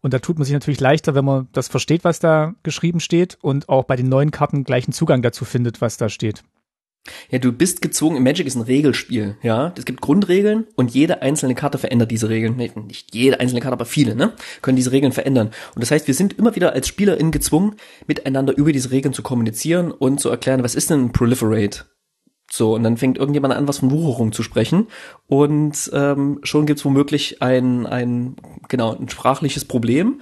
Und 0.03 0.13
da 0.13 0.19
tut 0.19 0.37
man 0.37 0.45
sich 0.45 0.53
natürlich 0.53 0.81
leichter, 0.81 1.15
wenn 1.15 1.25
man 1.25 1.49
das 1.53 1.69
versteht, 1.69 2.05
was 2.05 2.19
da 2.19 2.53
geschrieben 2.63 3.01
steht 3.01 3.39
und 3.41 3.71
auch 3.71 3.85
bei 3.85 3.97
den 3.97 4.11
neuen 4.11 4.31
Karten 4.31 4.65
gleichen 4.65 4.93
Zugang 4.93 5.23
dazu 5.23 5.47
findet, 5.47 5.81
was 5.81 5.97
da 5.97 6.11
steht. 6.11 6.43
Ja, 7.31 7.39
du 7.39 7.53
bist 7.53 7.81
gezwungen, 7.81 8.23
Magic 8.23 8.47
ist 8.47 8.57
ein 8.57 8.63
Regelspiel, 8.63 9.37
ja. 9.43 9.73
Es 9.77 9.85
gibt 9.85 10.01
Grundregeln 10.01 10.67
und 10.77 10.93
jede 10.93 11.23
einzelne 11.23 11.55
Karte 11.55 11.79
verändert 11.79 12.11
diese 12.11 12.29
Regeln. 12.29 12.57
Nicht 12.57 13.15
jede 13.15 13.41
einzelne 13.41 13.61
Karte, 13.61 13.73
aber 13.73 13.87
viele, 13.87 14.15
ne? 14.15 14.35
Können 14.61 14.77
diese 14.77 14.93
Regeln 14.93 15.13
verändern. 15.13 15.51
Und 15.75 15.83
das 15.83 15.91
heißt, 15.91 16.07
wir 16.07 16.15
sind 16.15 16.39
immer 16.39 16.55
wieder 16.57 16.73
als 16.73 16.89
SpielerInnen 16.89 17.33
gezwungen, 17.33 17.77
miteinander 18.07 18.57
über 18.57 18.73
diese 18.73 18.91
Regeln 18.91 19.15
zu 19.15 19.23
kommunizieren 19.23 19.93
und 19.93 20.21
zu 20.21 20.29
erklären, 20.29 20.63
was 20.63 20.75
ist 20.75 20.91
denn 20.91 21.07
ein 21.07 21.13
Proliferate? 21.13 21.87
So, 22.53 22.75
und 22.75 22.83
dann 22.83 22.97
fängt 22.97 23.17
irgendjemand 23.17 23.55
an, 23.55 23.69
was 23.69 23.79
von 23.79 23.93
Wucherung 23.93 24.33
zu 24.33 24.43
sprechen. 24.43 24.89
Und 25.29 25.89
ähm, 25.95 26.41
schon 26.43 26.67
gibt's 26.67 26.85
womöglich 26.85 27.41
ein, 27.43 27.87
ein, 27.87 28.35
genau, 28.69 28.97
ein 28.97 29.09
sprachliches 29.09 29.65
Problem 29.65 30.21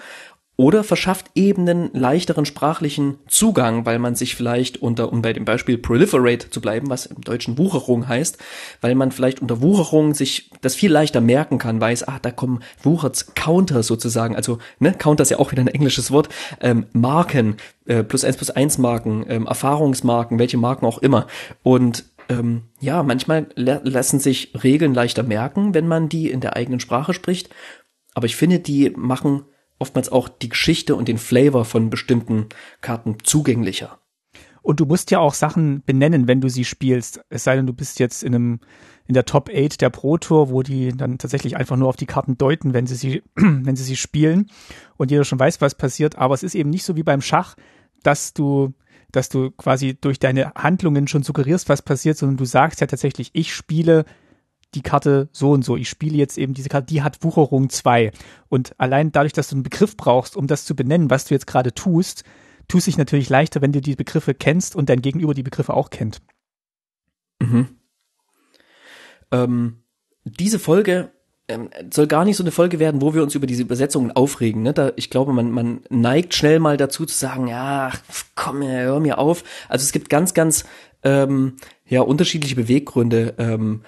oder 0.60 0.82
verschafft 0.82 1.26
eben 1.36 1.68
einen 1.68 1.90
leichteren 1.92 2.44
sprachlichen 2.44 3.20
Zugang, 3.28 3.86
weil 3.86 4.00
man 4.00 4.16
sich 4.16 4.34
vielleicht 4.34 4.82
unter, 4.82 5.12
um 5.12 5.22
bei 5.22 5.32
dem 5.32 5.44
Beispiel 5.44 5.78
Proliferate 5.78 6.50
zu 6.50 6.60
bleiben, 6.60 6.90
was 6.90 7.06
im 7.06 7.20
Deutschen 7.20 7.56
Wucherung 7.58 8.08
heißt, 8.08 8.38
weil 8.80 8.96
man 8.96 9.12
vielleicht 9.12 9.40
unter 9.40 9.62
Wucherung 9.62 10.14
sich 10.14 10.50
das 10.60 10.74
viel 10.74 10.90
leichter 10.90 11.20
merken 11.20 11.58
kann, 11.58 11.80
weiß, 11.80 12.08
ah, 12.08 12.18
da 12.20 12.32
kommen 12.32 12.64
Wucherts 12.82 13.34
Counter 13.34 13.84
sozusagen, 13.84 14.34
also, 14.34 14.58
ne, 14.80 14.92
Counter 14.94 15.22
ist 15.22 15.30
ja 15.30 15.38
auch 15.38 15.52
wieder 15.52 15.62
ein 15.62 15.68
englisches 15.68 16.10
Wort, 16.10 16.28
ähm, 16.60 16.86
Marken, 16.92 17.56
äh, 17.86 18.02
plus 18.02 18.24
eins 18.24 18.36
plus 18.36 18.50
eins 18.50 18.78
Marken, 18.78 19.26
ähm, 19.28 19.46
Erfahrungsmarken, 19.46 20.40
welche 20.40 20.58
Marken 20.58 20.86
auch 20.86 20.98
immer. 20.98 21.28
Und 21.62 22.04
ähm, 22.28 22.62
ja, 22.80 23.04
manchmal 23.04 23.46
lassen 23.54 24.18
sich 24.18 24.52
Regeln 24.64 24.92
leichter 24.92 25.22
merken, 25.22 25.72
wenn 25.72 25.86
man 25.86 26.08
die 26.08 26.28
in 26.28 26.40
der 26.40 26.56
eigenen 26.56 26.80
Sprache 26.80 27.14
spricht. 27.14 27.48
Aber 28.14 28.26
ich 28.26 28.34
finde, 28.34 28.58
die 28.58 28.90
machen 28.90 29.44
oftmals 29.78 30.10
auch 30.10 30.28
die 30.28 30.48
Geschichte 30.48 30.94
und 30.94 31.08
den 31.08 31.18
Flavor 31.18 31.64
von 31.64 31.90
bestimmten 31.90 32.46
Karten 32.80 33.18
zugänglicher. 33.22 33.98
Und 34.62 34.80
du 34.80 34.86
musst 34.86 35.10
ja 35.10 35.18
auch 35.18 35.34
Sachen 35.34 35.82
benennen, 35.86 36.28
wenn 36.28 36.40
du 36.40 36.50
sie 36.50 36.64
spielst. 36.64 37.20
Es 37.30 37.44
sei 37.44 37.56
denn, 37.56 37.66
du 37.66 37.72
bist 37.72 38.00
jetzt 38.00 38.22
in 38.22 38.34
einem 38.34 38.60
in 39.06 39.14
der 39.14 39.24
Top 39.24 39.48
8 39.50 39.80
der 39.80 39.88
Pro 39.88 40.18
Tour, 40.18 40.50
wo 40.50 40.62
die 40.62 40.90
dann 40.94 41.16
tatsächlich 41.16 41.56
einfach 41.56 41.76
nur 41.76 41.88
auf 41.88 41.96
die 41.96 42.04
Karten 42.04 42.36
deuten, 42.36 42.74
wenn 42.74 42.86
sie 42.86 42.94
sie 42.94 43.22
wenn 43.34 43.76
sie 43.76 43.84
sie 43.84 43.96
spielen 43.96 44.50
und 44.98 45.10
jeder 45.10 45.24
schon 45.24 45.38
weiß, 45.38 45.60
was 45.62 45.74
passiert, 45.74 46.16
aber 46.16 46.34
es 46.34 46.42
ist 46.42 46.54
eben 46.54 46.70
nicht 46.70 46.84
so 46.84 46.96
wie 46.96 47.02
beim 47.02 47.22
Schach, 47.22 47.56
dass 48.02 48.34
du 48.34 48.74
dass 49.10 49.30
du 49.30 49.50
quasi 49.52 49.96
durch 49.98 50.18
deine 50.18 50.52
Handlungen 50.54 51.08
schon 51.08 51.22
suggerierst, 51.22 51.70
was 51.70 51.80
passiert, 51.80 52.18
sondern 52.18 52.36
du 52.36 52.44
sagst 52.44 52.82
ja 52.82 52.86
tatsächlich, 52.86 53.30
ich 53.32 53.54
spiele 53.54 54.04
die 54.74 54.82
Karte 54.82 55.28
so 55.32 55.52
und 55.52 55.64
so. 55.64 55.76
Ich 55.76 55.88
spiele 55.88 56.16
jetzt 56.16 56.38
eben 56.38 56.54
diese 56.54 56.68
Karte, 56.68 56.86
die 56.86 57.02
hat 57.02 57.22
Wucherung 57.22 57.70
2. 57.70 58.12
Und 58.48 58.74
allein 58.78 59.12
dadurch, 59.12 59.32
dass 59.32 59.48
du 59.48 59.56
einen 59.56 59.62
Begriff 59.62 59.96
brauchst, 59.96 60.36
um 60.36 60.46
das 60.46 60.64
zu 60.64 60.76
benennen, 60.76 61.10
was 61.10 61.24
du 61.24 61.34
jetzt 61.34 61.46
gerade 61.46 61.72
tust, 61.72 62.24
tust 62.68 62.84
sich 62.84 62.98
natürlich 62.98 63.30
leichter, 63.30 63.62
wenn 63.62 63.72
du 63.72 63.80
die 63.80 63.96
Begriffe 63.96 64.34
kennst 64.34 64.76
und 64.76 64.88
dein 64.88 65.02
Gegenüber 65.02 65.34
die 65.34 65.42
Begriffe 65.42 65.74
auch 65.74 65.90
kennt. 65.90 66.20
Mhm. 67.40 67.68
Ähm, 69.30 69.82
diese 70.24 70.58
Folge 70.58 71.12
ähm, 71.48 71.70
soll 71.90 72.06
gar 72.06 72.24
nicht 72.24 72.36
so 72.36 72.42
eine 72.42 72.50
Folge 72.50 72.78
werden, 72.78 73.00
wo 73.00 73.14
wir 73.14 73.22
uns 73.22 73.34
über 73.34 73.46
diese 73.46 73.62
Übersetzungen 73.62 74.12
aufregen. 74.12 74.62
Ne? 74.62 74.74
Da, 74.74 74.92
ich 74.96 75.08
glaube, 75.08 75.32
man, 75.32 75.50
man 75.50 75.80
neigt 75.88 76.34
schnell 76.34 76.60
mal 76.60 76.76
dazu 76.76 77.06
zu 77.06 77.16
sagen, 77.16 77.48
ja, 77.48 77.90
komm, 78.34 78.62
hör 78.62 79.00
mir 79.00 79.18
auf. 79.18 79.44
Also 79.68 79.82
es 79.84 79.92
gibt 79.92 80.10
ganz, 80.10 80.34
ganz 80.34 80.64
ähm, 81.02 81.56
ja 81.86 82.00
unterschiedliche 82.02 82.56
Beweggründe, 82.56 83.34
ähm, 83.38 83.82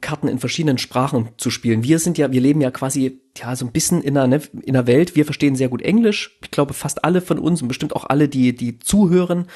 Karten 0.00 0.28
in 0.28 0.38
verschiedenen 0.38 0.78
Sprachen 0.78 1.30
zu 1.36 1.50
spielen. 1.50 1.82
Wir 1.82 1.98
sind 1.98 2.18
ja, 2.18 2.30
wir 2.32 2.40
leben 2.40 2.60
ja 2.60 2.70
quasi 2.70 3.20
ja 3.36 3.54
so 3.56 3.64
ein 3.64 3.72
bisschen 3.72 4.02
in 4.02 4.16
einer, 4.16 4.38
ne, 4.38 4.42
in 4.62 4.76
einer 4.76 4.86
Welt. 4.86 5.16
Wir 5.16 5.24
verstehen 5.24 5.56
sehr 5.56 5.68
gut 5.68 5.82
Englisch. 5.82 6.38
Ich 6.42 6.50
glaube 6.50 6.72
fast 6.72 7.04
alle 7.04 7.20
von 7.20 7.38
uns 7.38 7.60
und 7.60 7.68
bestimmt 7.68 7.94
auch 7.94 8.04
alle, 8.04 8.28
die 8.28 8.54
die 8.54 8.78
zuhören. 8.78 9.46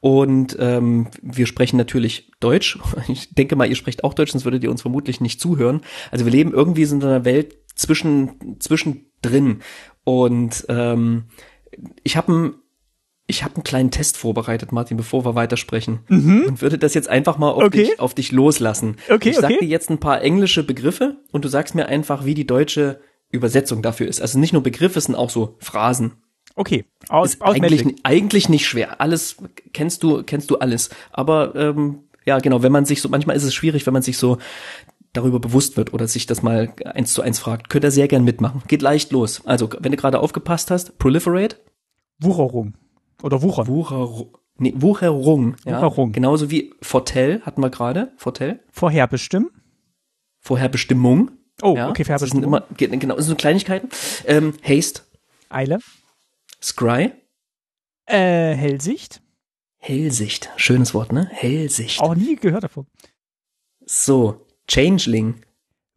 Und 0.00 0.56
ähm, 0.58 1.08
wir 1.22 1.46
sprechen 1.46 1.76
natürlich 1.76 2.30
Deutsch. 2.40 2.78
Ich 3.08 3.34
denke 3.34 3.56
mal, 3.56 3.68
ihr 3.68 3.76
sprecht 3.76 4.04
auch 4.04 4.14
Deutsch, 4.14 4.32
sonst 4.32 4.44
würdet 4.44 4.62
ihr 4.64 4.70
uns 4.70 4.82
vermutlich 4.82 5.20
nicht 5.20 5.40
zuhören. 5.40 5.82
Also 6.10 6.24
wir 6.24 6.32
leben 6.32 6.52
irgendwie 6.52 6.82
in 6.82 7.02
einer 7.02 7.24
Welt 7.24 7.56
zwischen 7.74 8.58
zwischendrin. 8.58 9.60
Und 10.04 10.64
ähm, 10.68 11.24
ich 12.02 12.16
habe 12.16 12.54
ich 13.26 13.44
habe 13.44 13.54
einen 13.56 13.64
kleinen 13.64 13.90
Test 13.90 14.16
vorbereitet, 14.16 14.72
Martin, 14.72 14.96
bevor 14.96 15.24
wir 15.24 15.34
weitersprechen. 15.34 16.00
Mhm. 16.08 16.44
Und 16.46 16.62
würde 16.62 16.78
das 16.78 16.94
jetzt 16.94 17.08
einfach 17.08 17.38
mal 17.38 17.50
auf, 17.50 17.64
okay. 17.64 17.84
dich, 17.84 18.00
auf 18.00 18.14
dich 18.14 18.32
loslassen. 18.32 18.96
Okay, 19.08 19.30
ich 19.30 19.36
sag 19.36 19.50
okay. 19.50 19.58
dir 19.60 19.68
jetzt 19.68 19.90
ein 19.90 19.98
paar 19.98 20.22
englische 20.22 20.62
Begriffe 20.62 21.16
und 21.30 21.44
du 21.44 21.48
sagst 21.48 21.74
mir 21.74 21.86
einfach, 21.86 22.24
wie 22.24 22.34
die 22.34 22.46
deutsche 22.46 23.00
Übersetzung 23.30 23.80
dafür 23.82 24.08
ist. 24.08 24.20
Also 24.20 24.38
nicht 24.38 24.52
nur 24.52 24.62
Begriffe, 24.62 24.98
es 24.98 25.06
sind 25.06 25.14
auch 25.14 25.30
so 25.30 25.56
Phrasen. 25.60 26.12
Okay, 26.54 26.84
aus, 27.08 27.34
ist 27.34 27.42
aus 27.42 27.54
eigentlich, 27.54 27.84
eigentlich 28.02 28.48
nicht 28.48 28.66
schwer. 28.66 29.00
Alles 29.00 29.36
kennst 29.72 30.02
du, 30.02 30.22
kennst 30.22 30.50
du 30.50 30.58
alles. 30.58 30.90
Aber 31.10 31.54
ähm, 31.54 32.00
ja, 32.26 32.38
genau, 32.40 32.62
wenn 32.62 32.72
man 32.72 32.84
sich 32.84 33.00
so, 33.00 33.08
manchmal 33.08 33.36
ist 33.36 33.44
es 33.44 33.54
schwierig, 33.54 33.86
wenn 33.86 33.94
man 33.94 34.02
sich 34.02 34.18
so 34.18 34.38
darüber 35.14 35.40
bewusst 35.40 35.76
wird 35.76 35.92
oder 35.94 36.08
sich 36.08 36.26
das 36.26 36.42
mal 36.42 36.74
eins 36.84 37.14
zu 37.14 37.22
eins 37.22 37.38
fragt, 37.38 37.68
könnt 37.70 37.84
ihr 37.84 37.90
sehr 37.90 38.08
gern 38.08 38.24
mitmachen. 38.24 38.62
Geht 38.68 38.82
leicht 38.82 39.12
los. 39.12 39.42
Also, 39.46 39.68
wenn 39.78 39.92
du 39.92 39.98
gerade 39.98 40.20
aufgepasst 40.20 40.70
hast, 40.70 40.98
proliferate. 40.98 41.56
Wucherung. 42.18 42.74
Oder 43.22 43.42
Wucher. 43.42 43.66
Wucher, 43.66 44.26
nee, 44.56 44.74
Wucherung. 44.76 45.56
Ja. 45.64 45.78
Wucherung. 45.78 46.12
Genauso 46.12 46.50
wie 46.50 46.74
Fortell 46.82 47.40
hatten 47.42 47.62
wir 47.62 47.70
gerade. 47.70 48.12
Fortell. 48.16 48.60
Vorherbestimmen. 48.70 49.50
Vorherbestimmung. 50.40 51.30
Oh, 51.62 51.74
ja. 51.76 51.88
okay, 51.88 52.04
Vorherbestimmung. 52.04 52.50
Das 52.50 52.68
sind 52.68 52.80
immer, 52.80 52.96
genau, 52.98 53.16
das 53.16 53.26
sind 53.26 53.38
Kleinigkeiten. 53.38 53.88
Ähm, 54.26 54.54
Haste. 54.62 55.02
Eile. 55.48 55.78
Scry. 56.60 57.12
Äh, 58.06 58.54
Hellsicht. 58.54 59.22
Hellsicht. 59.78 60.50
Schönes 60.56 60.94
Wort, 60.94 61.12
ne? 61.12 61.28
Hellsicht. 61.30 62.00
Auch 62.00 62.14
nie 62.14 62.36
gehört 62.36 62.64
davon. 62.64 62.86
So. 63.84 64.46
Changeling. 64.68 65.42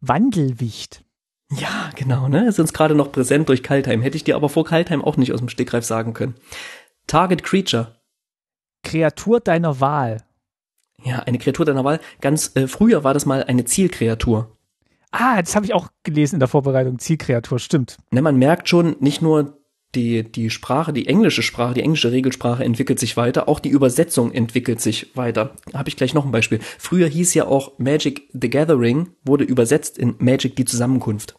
Wandelwicht. 0.00 1.04
Ja, 1.52 1.90
genau, 1.94 2.26
ne? 2.28 2.48
Ist 2.48 2.58
uns 2.58 2.72
gerade 2.72 2.94
noch 2.94 3.12
präsent 3.12 3.48
durch 3.48 3.62
Kaltheim. 3.62 4.02
Hätte 4.02 4.16
ich 4.16 4.24
dir 4.24 4.34
aber 4.34 4.48
vor 4.48 4.64
Kaltheim 4.64 5.04
auch 5.04 5.16
nicht 5.16 5.32
aus 5.32 5.38
dem 5.38 5.48
Stegreif 5.48 5.84
sagen 5.84 6.12
können. 6.12 6.34
Target 7.06 7.44
Creature. 7.44 8.00
Kreatur 8.82 9.40
deiner 9.40 9.80
Wahl. 9.80 10.24
Ja, 11.04 11.20
eine 11.20 11.38
Kreatur 11.38 11.64
deiner 11.64 11.84
Wahl. 11.84 12.00
Ganz 12.20 12.52
äh, 12.56 12.66
früher 12.66 13.04
war 13.04 13.14
das 13.14 13.26
mal 13.26 13.44
eine 13.44 13.64
Zielkreatur. 13.64 14.56
Ah, 15.12 15.40
das 15.40 15.54
habe 15.54 15.66
ich 15.66 15.74
auch 15.74 15.88
gelesen 16.02 16.36
in 16.36 16.40
der 16.40 16.48
Vorbereitung. 16.48 16.98
Zielkreatur, 16.98 17.58
stimmt. 17.58 17.96
Ne, 18.10 18.22
man 18.22 18.36
merkt 18.36 18.68
schon, 18.68 18.96
nicht 19.00 19.22
nur 19.22 19.58
die, 19.94 20.24
die 20.30 20.50
Sprache, 20.50 20.92
die 20.92 21.06
englische 21.06 21.42
Sprache, 21.42 21.74
die 21.74 21.82
englische 21.82 22.10
Regelsprache 22.10 22.64
entwickelt 22.64 22.98
sich 22.98 23.16
weiter, 23.16 23.48
auch 23.48 23.60
die 23.60 23.68
Übersetzung 23.68 24.32
entwickelt 24.32 24.80
sich 24.80 25.16
weiter. 25.16 25.54
Habe 25.72 25.88
ich 25.88 25.96
gleich 25.96 26.12
noch 26.12 26.26
ein 26.26 26.32
Beispiel. 26.32 26.58
Früher 26.78 27.06
hieß 27.06 27.34
ja 27.34 27.46
auch 27.46 27.78
Magic 27.78 28.28
the 28.32 28.50
Gathering, 28.50 29.10
wurde 29.24 29.44
übersetzt 29.44 29.96
in 29.96 30.16
Magic 30.18 30.56
die 30.56 30.64
Zusammenkunft. 30.64 31.36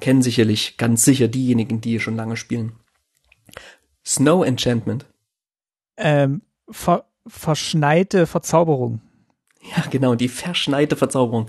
Kennen 0.00 0.22
sicherlich 0.22 0.76
ganz 0.76 1.04
sicher 1.04 1.28
diejenigen, 1.28 1.80
die 1.80 1.98
schon 1.98 2.16
lange 2.16 2.36
spielen. 2.36 2.72
Snow 4.04 4.44
Enchantment. 4.44 5.06
Ähm, 5.96 6.42
ver 6.70 7.04
verschneite 7.26 8.26
Verzauberung. 8.26 9.00
Ja, 9.76 9.84
genau, 9.90 10.16
die 10.16 10.28
verschneite 10.28 10.96
Verzauberung. 10.96 11.46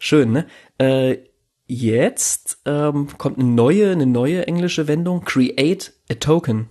Schön, 0.00 0.32
ne? 0.32 0.46
Äh, 0.78 1.18
jetzt 1.66 2.58
ähm, 2.64 3.16
kommt 3.16 3.38
eine 3.38 3.48
neue, 3.48 3.92
eine 3.92 4.06
neue 4.06 4.46
englische 4.48 4.88
Wendung. 4.88 5.24
Create 5.24 5.92
a 6.10 6.14
Token. 6.14 6.68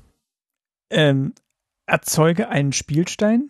Ähm, 0.89 1.33
erzeuge 1.85 2.49
einen 2.49 2.73
Spielstein. 2.73 3.49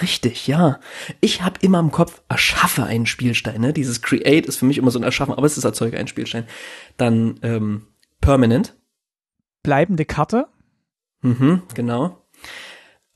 Richtig, 0.00 0.46
ja. 0.46 0.78
Ich 1.20 1.42
habe 1.42 1.58
immer 1.60 1.80
im 1.80 1.90
Kopf, 1.90 2.22
erschaffe 2.28 2.84
einen 2.84 3.06
Spielstein. 3.06 3.60
Ne? 3.60 3.72
Dieses 3.72 4.02
Create 4.02 4.46
ist 4.46 4.56
für 4.56 4.64
mich 4.64 4.78
immer 4.78 4.90
so 4.90 4.98
ein 4.98 5.02
Erschaffen, 5.02 5.34
aber 5.34 5.46
es 5.46 5.58
ist 5.58 5.64
erzeuge 5.64 5.98
einen 5.98 6.08
Spielstein. 6.08 6.46
Dann 6.96 7.40
ähm, 7.42 7.88
Permanent. 8.20 8.76
Bleibende 9.62 10.04
Karte. 10.04 10.46
Mhm, 11.22 11.62
genau. 11.74 12.24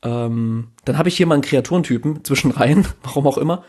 Ähm, 0.03 0.71
dann 0.85 0.97
habe 0.97 1.09
ich 1.09 1.17
hier 1.17 1.25
mal 1.25 1.35
einen 1.35 1.43
Kreaturentypen 1.43 2.23
zwischen 2.23 2.51
rein, 2.51 2.87
warum 3.03 3.27
auch 3.27 3.37
immer. 3.37 3.63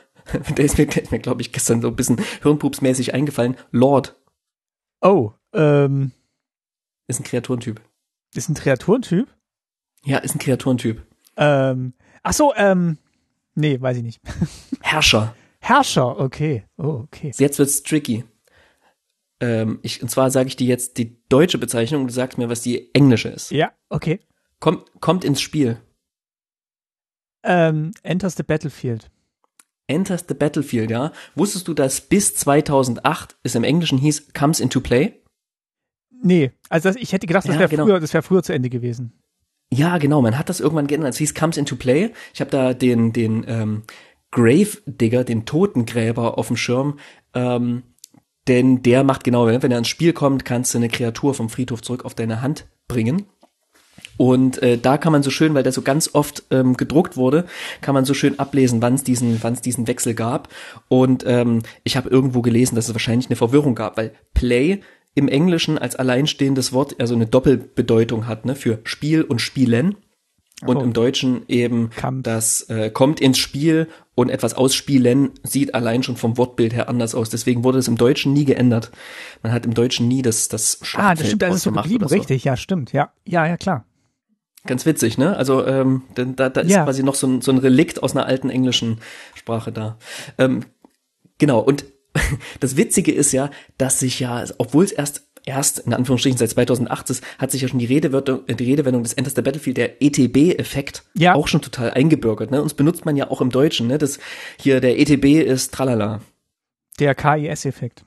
Der 0.56 0.64
ist 0.64 0.76
mir, 0.76 0.86
mir 1.10 1.18
glaube 1.20 1.40
ich, 1.40 1.52
gestern 1.52 1.80
so 1.80 1.88
ein 1.88 1.96
bisschen 1.96 2.20
hirnpupsmäßig 2.42 3.14
eingefallen. 3.14 3.56
Lord. 3.70 4.16
Oh, 5.00 5.32
ähm. 5.52 6.12
Ist 7.06 7.20
ein 7.20 7.24
Kreaturentyp. 7.24 7.80
Ist 8.34 8.48
ein 8.48 8.54
Kreaturentyp? 8.54 9.28
Ja, 10.04 10.18
ist 10.18 10.34
ein 10.34 10.40
Kreaturentyp. 10.40 11.06
Ähm, 11.36 11.94
ach 12.22 12.32
so, 12.32 12.52
ähm, 12.56 12.98
nee, 13.54 13.80
weiß 13.80 13.98
ich 13.98 14.02
nicht. 14.02 14.20
Herrscher. 14.80 15.34
Herrscher, 15.60 16.18
okay. 16.18 16.64
Oh, 16.76 17.04
okay. 17.04 17.32
Jetzt 17.38 17.58
wird's 17.58 17.82
tricky. 17.82 18.24
Ähm, 19.40 19.78
ich, 19.82 20.02
und 20.02 20.08
zwar 20.08 20.30
sage 20.30 20.48
ich 20.48 20.56
dir 20.56 20.66
jetzt 20.66 20.98
die 20.98 21.18
deutsche 21.28 21.58
Bezeichnung 21.58 22.02
und 22.02 22.08
du 22.08 22.14
sagst 22.14 22.38
mir, 22.38 22.48
was 22.48 22.62
die 22.62 22.94
englische 22.94 23.28
ist. 23.28 23.50
Ja, 23.50 23.72
okay. 23.88 24.20
Kommt, 24.60 24.90
kommt 25.00 25.24
ins 25.24 25.40
Spiel. 25.40 25.78
Ähm, 27.42 27.92
enters 28.02 28.36
the 28.36 28.42
Battlefield. 28.42 29.10
Enters 29.86 30.24
the 30.26 30.34
Battlefield, 30.34 30.90
ja. 30.90 31.12
Wusstest 31.34 31.68
du, 31.68 31.74
dass 31.74 32.00
bis 32.00 32.34
2008 32.34 33.36
es 33.42 33.54
im 33.54 33.62
Englischen 33.62 33.98
hieß 33.98 34.32
Comes 34.32 34.58
into 34.58 34.80
Play? 34.80 35.22
Nee, 36.22 36.52
also 36.68 36.88
das, 36.88 36.96
ich 36.96 37.12
hätte 37.12 37.26
gedacht, 37.26 37.46
das 37.46 37.54
ja, 37.54 37.60
wäre 37.60 37.68
genau. 37.68 37.84
früher, 37.84 38.00
das 38.00 38.12
wäre 38.12 38.22
früher 38.22 38.42
zu 38.42 38.52
Ende 38.52 38.70
gewesen. 38.70 39.12
Ja, 39.70 39.98
genau, 39.98 40.22
man 40.22 40.38
hat 40.38 40.48
das 40.48 40.60
irgendwann 40.60 40.86
geändert. 40.86 41.10
Es 41.10 41.18
hieß 41.18 41.34
Comes 41.34 41.56
into 41.56 41.76
Play. 41.76 42.10
Ich 42.32 42.40
habe 42.40 42.50
da 42.50 42.72
den, 42.72 43.12
den 43.12 43.44
ähm, 43.46 43.82
Grave 44.30 44.78
Digger, 44.86 45.24
den 45.24 45.44
Totengräber 45.44 46.38
auf 46.38 46.48
dem 46.48 46.56
Schirm. 46.56 46.98
Ähm, 47.34 47.82
denn 48.48 48.82
der 48.82 49.04
macht 49.04 49.24
genau, 49.24 49.46
wenn 49.46 49.70
er 49.70 49.78
ins 49.78 49.88
Spiel 49.88 50.12
kommt, 50.12 50.44
kannst 50.44 50.74
du 50.74 50.78
eine 50.78 50.88
Kreatur 50.88 51.34
vom 51.34 51.48
Friedhof 51.48 51.82
zurück 51.82 52.04
auf 52.04 52.14
deine 52.14 52.42
Hand 52.42 52.66
bringen. 52.88 53.26
Und 54.16 54.62
äh, 54.62 54.78
da 54.78 54.96
kann 54.96 55.12
man 55.12 55.22
so 55.22 55.30
schön, 55.30 55.54
weil 55.54 55.62
der 55.62 55.72
so 55.72 55.82
ganz 55.82 56.10
oft 56.14 56.44
ähm, 56.50 56.76
gedruckt 56.76 57.16
wurde, 57.16 57.44
kann 57.82 57.94
man 57.94 58.04
so 58.04 58.14
schön 58.14 58.38
ablesen, 58.38 58.80
wann 58.80 58.94
es 58.94 59.04
diesen, 59.04 59.42
wann 59.42 59.52
es 59.52 59.60
diesen 59.60 59.86
Wechsel 59.86 60.14
gab. 60.14 60.48
Und 60.88 61.24
ähm, 61.26 61.62
ich 61.84 61.96
habe 61.96 62.08
irgendwo 62.08 62.40
gelesen, 62.40 62.76
dass 62.76 62.88
es 62.88 62.94
wahrscheinlich 62.94 63.28
eine 63.28 63.36
Verwirrung 63.36 63.74
gab, 63.74 63.96
weil 63.96 64.12
Play 64.32 64.80
im 65.14 65.28
Englischen 65.28 65.78
als 65.78 65.96
alleinstehendes 65.96 66.72
Wort 66.72 66.96
also 66.98 67.14
eine 67.14 67.26
Doppelbedeutung 67.26 68.26
hat, 68.26 68.44
ne, 68.44 68.54
für 68.54 68.80
Spiel 68.84 69.22
und 69.22 69.40
Spielen. 69.40 69.96
Und 70.64 70.78
Oh. 70.78 70.80
im 70.80 70.94
Deutschen 70.94 71.42
eben 71.48 71.90
Kampf. 71.90 72.22
das 72.22 72.62
äh, 72.70 72.88
kommt 72.90 73.20
ins 73.20 73.36
Spiel 73.36 73.88
und 74.14 74.30
etwas 74.30 74.54
ausspielen 74.54 75.32
sieht 75.42 75.74
allein 75.74 76.02
schon 76.02 76.16
vom 76.16 76.38
Wortbild 76.38 76.72
her 76.74 76.88
anders 76.88 77.14
aus. 77.14 77.28
Deswegen 77.28 77.62
wurde 77.62 77.78
es 77.78 77.88
im 77.88 77.98
Deutschen 77.98 78.32
nie 78.32 78.46
geändert. 78.46 78.90
Man 79.42 79.52
hat 79.52 79.66
im 79.66 79.74
Deutschen 79.74 80.08
nie 80.08 80.22
das, 80.22 80.48
das 80.48 80.78
Ah, 80.80 80.84
Schlachtfeld 80.86 81.20
das 81.20 81.26
stimmt, 81.26 81.42
das 81.42 81.54
ist 81.56 81.62
so 81.64 81.72
geblieben, 81.72 82.08
so. 82.08 82.14
richtig, 82.14 82.44
ja, 82.44 82.56
stimmt, 82.56 82.92
ja, 82.94 83.12
ja, 83.26 83.46
ja, 83.46 83.58
klar. 83.58 83.84
Ganz 84.64 84.86
witzig, 84.86 85.18
ne? 85.18 85.36
Also 85.36 85.64
ähm, 85.66 86.04
denn 86.16 86.36
da, 86.36 86.48
da 86.48 86.62
ist 86.62 86.70
Ja. 86.72 86.84
quasi 86.84 87.02
noch 87.02 87.14
so 87.16 87.26
ein, 87.26 87.40
so 87.42 87.52
ein 87.52 87.58
Relikt 87.58 88.02
aus 88.02 88.16
einer 88.16 88.24
alten 88.24 88.48
englischen 88.48 89.00
Sprache 89.34 89.72
da. 89.72 89.98
Ähm, 90.38 90.64
genau, 91.36 91.60
und 91.60 91.84
das 92.60 92.78
Witzige 92.78 93.12
ist 93.12 93.32
ja, 93.32 93.50
dass 93.76 94.00
sich 94.00 94.20
ja, 94.20 94.42
obwohl 94.56 94.84
es 94.84 94.92
erst 94.92 95.25
erst 95.46 95.78
in 95.78 95.94
Anführungsstrichen 95.94 96.36
seit 96.36 96.50
2008 96.50 97.08
ist, 97.10 97.24
hat 97.38 97.50
sich 97.50 97.62
ja 97.62 97.68
schon 97.68 97.78
die 97.78 97.86
Redewendung, 97.86 98.44
die 98.46 98.64
Redewendung 98.64 99.02
des 99.02 99.14
Enter 99.14 99.30
the 99.34 99.40
Battlefield, 99.42 99.78
der 99.78 100.02
ETB-Effekt, 100.02 101.04
Ja. 101.14 101.34
auch 101.34 101.48
schon 101.48 101.62
total 101.62 101.92
eingebürgert. 101.92 102.50
Ne? 102.50 102.60
Uns 102.60 102.74
benutzt 102.74 103.06
man 103.06 103.16
ja 103.16 103.30
auch 103.30 103.40
im 103.40 103.50
Deutschen, 103.50 103.86
ne? 103.86 103.96
Das 103.96 104.18
hier 104.58 104.80
der 104.80 104.98
ETB 104.98 105.42
ist 105.46 105.72
tralala. 105.72 106.20
Der 106.98 107.14
KIS-Effekt. 107.14 108.04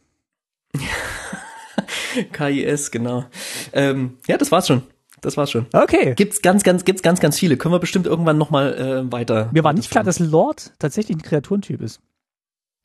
KIS, 2.34 2.92
genau. 2.92 3.26
Ähm, 3.74 4.18
ja, 4.28 4.38
das 4.38 4.52
war's 4.52 4.68
schon. 4.68 4.84
Das 5.22 5.36
war's 5.38 5.52
schon. 5.52 5.66
Okay. 5.74 6.14
Gibt's 6.16 6.42
ganz, 6.42 6.64
ganz, 6.64 6.86
gibt's 6.86 7.02
ganz, 7.02 7.20
ganz 7.20 7.38
viele. 7.38 7.58
Können 7.58 7.74
wir 7.74 7.80
bestimmt 7.80 8.06
irgendwann 8.08 8.38
noch 8.38 8.52
mal 8.52 8.74
äh, 9.08 9.12
weiter. 9.12 9.50
Mir 9.52 9.64
war 9.64 9.74
nicht 9.74 9.92
klar, 9.92 10.04
dass 10.04 10.20
Lord 10.20 10.72
tatsächlich 10.80 11.18
ein 11.18 11.22
Kreaturentyp 11.22 11.82
ist. 11.82 12.00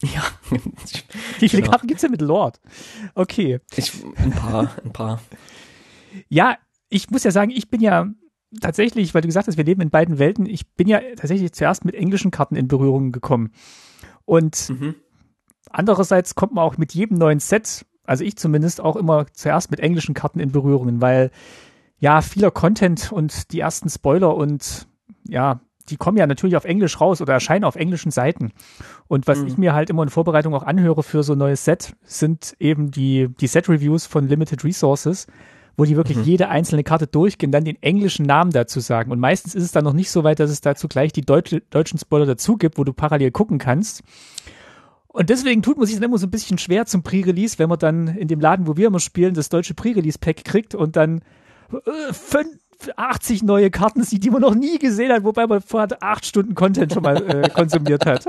Ja, 0.03 0.23
Wie 1.39 1.49
viele 1.49 1.63
Genau. 1.63 1.71
Karten 1.73 1.87
gibt's 1.87 2.03
denn 2.03 2.11
mit 2.11 2.21
Lord? 2.21 2.61
Okay. 3.15 3.61
ich, 3.77 3.93
ein 4.17 4.31
paar, 4.33 4.71
ein 4.85 4.93
paar. 4.93 5.21
Ja, 6.29 6.57
ich 6.89 7.11
muss 7.11 7.25
ja 7.25 7.31
sagen, 7.31 7.51
ich 7.51 7.71
bin 7.71 7.81
ja 7.81 8.09
tatsächlich, 8.61 9.15
weil 9.15 9.23
du 9.23 9.29
gesagt 9.29 9.49
hast, 9.49 9.57
wir 9.57 9.65
leben 9.65 9.81
in 9.81 9.91
beiden 9.91 10.19
Welten, 10.19 10.47
ich 10.47 10.69
bin 10.75 10.89
ja 10.89 11.01
tatsächlich 11.17 11.53
zuerst 11.53 11.85
mit 11.85 11.95
englischen 11.95 12.31
Karten 12.31 12.57
in 12.57 12.69
Berührung 12.69 13.13
gekommen. 13.13 13.53
Und 14.25 14.69
Mhm. 14.71 14.95
andererseits 15.71 16.35
kommt 16.35 16.53
man 16.55 16.65
auch 16.65 16.77
mit 16.77 16.95
jedem 16.95 17.19
neuen 17.19 17.41
Set, 17.41 17.87
also 18.05 18.25
ich 18.25 18.37
zumindest, 18.37 18.81
auch 18.81 18.97
immer 18.97 19.27
zuerst 19.33 19.71
mit 19.71 19.81
englischen 19.81 20.15
Karten 20.15 20.39
in 20.41 20.53
Berührungen, 20.53 21.01
weil 21.01 21.31
ja, 21.99 22.21
vieler 22.21 22.51
Content 22.51 23.13
und 23.13 23.53
die 23.53 23.61
ersten 23.61 23.89
Spoiler 23.89 24.37
und 24.37 24.87
ja, 25.27 25.61
die 25.91 25.97
kommen 25.97 26.17
ja 26.17 26.27
natürlich 26.27 26.57
auf 26.57 26.65
Englisch 26.65 27.01
raus 27.01 27.21
oder 27.21 27.35
erscheinen 27.35 27.65
auf 27.65 27.77
englischen 27.77 28.11
Seiten. 28.11 28.53
Und 29.09 29.27
was 29.27 29.41
Mhm. 29.41 29.47
ich 29.49 29.59
mir 29.59 29.75
halt 29.75 29.91
immer 29.91 30.03
in 30.03 30.09
Vorbereitung 30.09 30.55
auch 30.55 30.63
anhöre 30.63 31.03
für 31.03 31.23
so 31.23 31.33
ein 31.35 31.39
neues 31.39 31.65
Set, 31.65 31.95
sind 32.05 32.55
eben 32.59 32.91
die, 32.91 33.29
die 33.41 33.47
Set-Reviews 33.47 34.07
von 34.07 34.27
Limited 34.29 34.65
Resources, 34.65 35.27
wo 35.77 35.85
die 35.85 35.97
wirklich 35.97 36.19
jede 36.25 36.49
einzelne 36.49 36.85
Karte 36.85 37.07
durchgehen, 37.09 37.51
dann 37.51 37.65
den 37.65 37.83
englischen 37.83 38.25
Namen 38.27 38.53
dazu 38.53 38.79
sagen. 38.81 39.11
Und 39.11 39.19
meistens 39.19 39.55
ist 39.55 39.65
es 39.65 39.73
dann 39.73 39.83
noch 39.85 39.93
nicht 39.93 40.11
so 40.11 40.23
weit, 40.25 40.39
dass 40.39 40.51
es 40.51 40.61
dazu 40.61 40.87
gleich 40.89 41.13
die 41.13 41.23
deutsche, 41.23 41.61
deutschen 41.71 41.99
Spoiler 41.99 42.27
dazu 42.27 42.57
gibt, 42.57 42.79
wo 42.79 42.85
du 42.85 42.93
parallel 42.93 43.33
gucken 43.33 43.59
kannst. 43.59 44.03
Und 45.09 45.31
deswegen 45.31 45.63
tut 45.63 45.77
man 45.77 45.87
sich 45.87 45.97
dann 45.97 46.05
immer 46.05 46.19
so 46.19 46.27
ein 46.27 46.31
bisschen 46.31 46.59
schwer 46.59 46.87
zum 46.87 47.03
Pre-Release, 47.03 47.59
wenn 47.59 47.69
man 47.69 47.79
dann 47.79 48.09
in 48.09 48.27
dem 48.29 48.41
Laden, 48.41 48.67
wo 48.67 48.77
wir 48.77 48.87
immer 48.89 49.01
spielen, 49.01 49.35
das 49.35 49.49
deutsche 49.49 49.75
Pre-Release-Pack 49.75 50.45
kriegt 50.45 50.75
und 50.75 50.97
dann 50.97 51.23
äh, 51.73 52.13
fünf- 52.13 52.59
80 52.97 53.43
neue 53.43 53.71
Karten 53.71 54.03
sieht, 54.03 54.25
die 54.25 54.31
man 54.31 54.41
noch 54.41 54.55
nie 54.55 54.79
gesehen 54.79 55.13
hat, 55.13 55.25
wobei 55.25 55.47
man 55.47 55.61
vorher 55.61 55.89
acht 56.01 56.27
Stunden 56.27 56.55
Content 56.55 56.93
schon 56.93 57.03
mal 57.03 57.17
äh, 57.29 57.49
konsumiert 57.55 58.07
hat. 58.07 58.27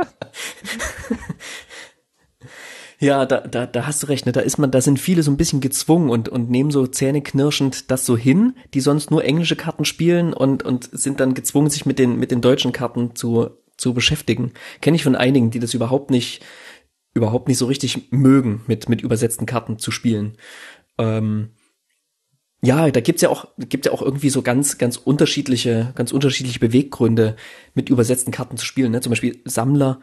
Ja, 3.00 3.26
da, 3.26 3.42
da, 3.42 3.66
da 3.66 3.86
hast 3.86 4.04
du 4.04 4.08
recht, 4.08 4.26
ne? 4.26 4.32
Da 4.32 4.40
ist 4.40 4.58
man, 4.58 4.72
da 4.72 4.80
sind 4.80 5.00
viele 5.00 5.22
so 5.22 5.30
ein 5.30 5.38
bisschen 5.38 5.60
gezwungen 5.60 6.10
und, 6.10 6.30
und 6.30 6.50
nehmen 6.50 6.72
so 6.72 6.88
zähneknirschend 6.88 7.92
das 7.92 8.06
so 8.06 8.16
hin, 8.16 8.56
die 8.74 8.80
sonst 8.80 9.12
nur 9.12 9.24
englische 9.24 9.56
Karten 9.56 9.86
spielen 9.86 10.34
und, 10.34 10.64
und 10.64 10.90
sind 10.92 11.20
dann 11.20 11.34
gezwungen, 11.34 11.70
sich 11.70 11.86
mit 11.86 12.00
den, 12.00 12.18
mit 12.18 12.32
den 12.32 12.42
deutschen 12.42 12.72
Karten 12.72 13.14
zu, 13.16 13.50
zu 13.78 13.94
beschäftigen. 13.94 14.54
Kenne 14.82 14.96
ich 14.96 15.04
von 15.04 15.16
einigen, 15.16 15.52
die 15.52 15.60
das 15.60 15.74
überhaupt 15.74 16.10
nicht, 16.10 16.44
überhaupt 17.14 17.50
nicht 17.50 17.58
so 17.58 17.66
richtig 17.66 18.12
mögen, 18.12 18.62
mit, 18.68 18.88
mit 18.88 19.02
übersetzten 19.02 19.46
Karten 19.46 19.78
zu 19.78 19.92
spielen. 19.92 20.38
Ähm, 20.98 21.50
ja, 22.62 22.90
da 22.90 23.00
gibt's 23.00 23.22
ja 23.22 23.30
auch, 23.30 23.48
gibt 23.58 23.86
ja 23.86 23.92
auch 23.92 24.02
irgendwie 24.02 24.30
so 24.30 24.42
ganz, 24.42 24.78
ganz 24.78 24.98
unterschiedliche, 24.98 25.92
ganz 25.96 26.12
unterschiedliche 26.12 26.60
Beweggründe, 26.60 27.36
mit 27.74 27.90
übersetzten 27.90 28.32
Karten 28.32 28.58
zu 28.58 28.66
spielen. 28.66 28.92
Ne? 28.92 29.02
Zum 29.02 29.12
Beispiel 29.12 29.40
Sammler, 29.46 30.00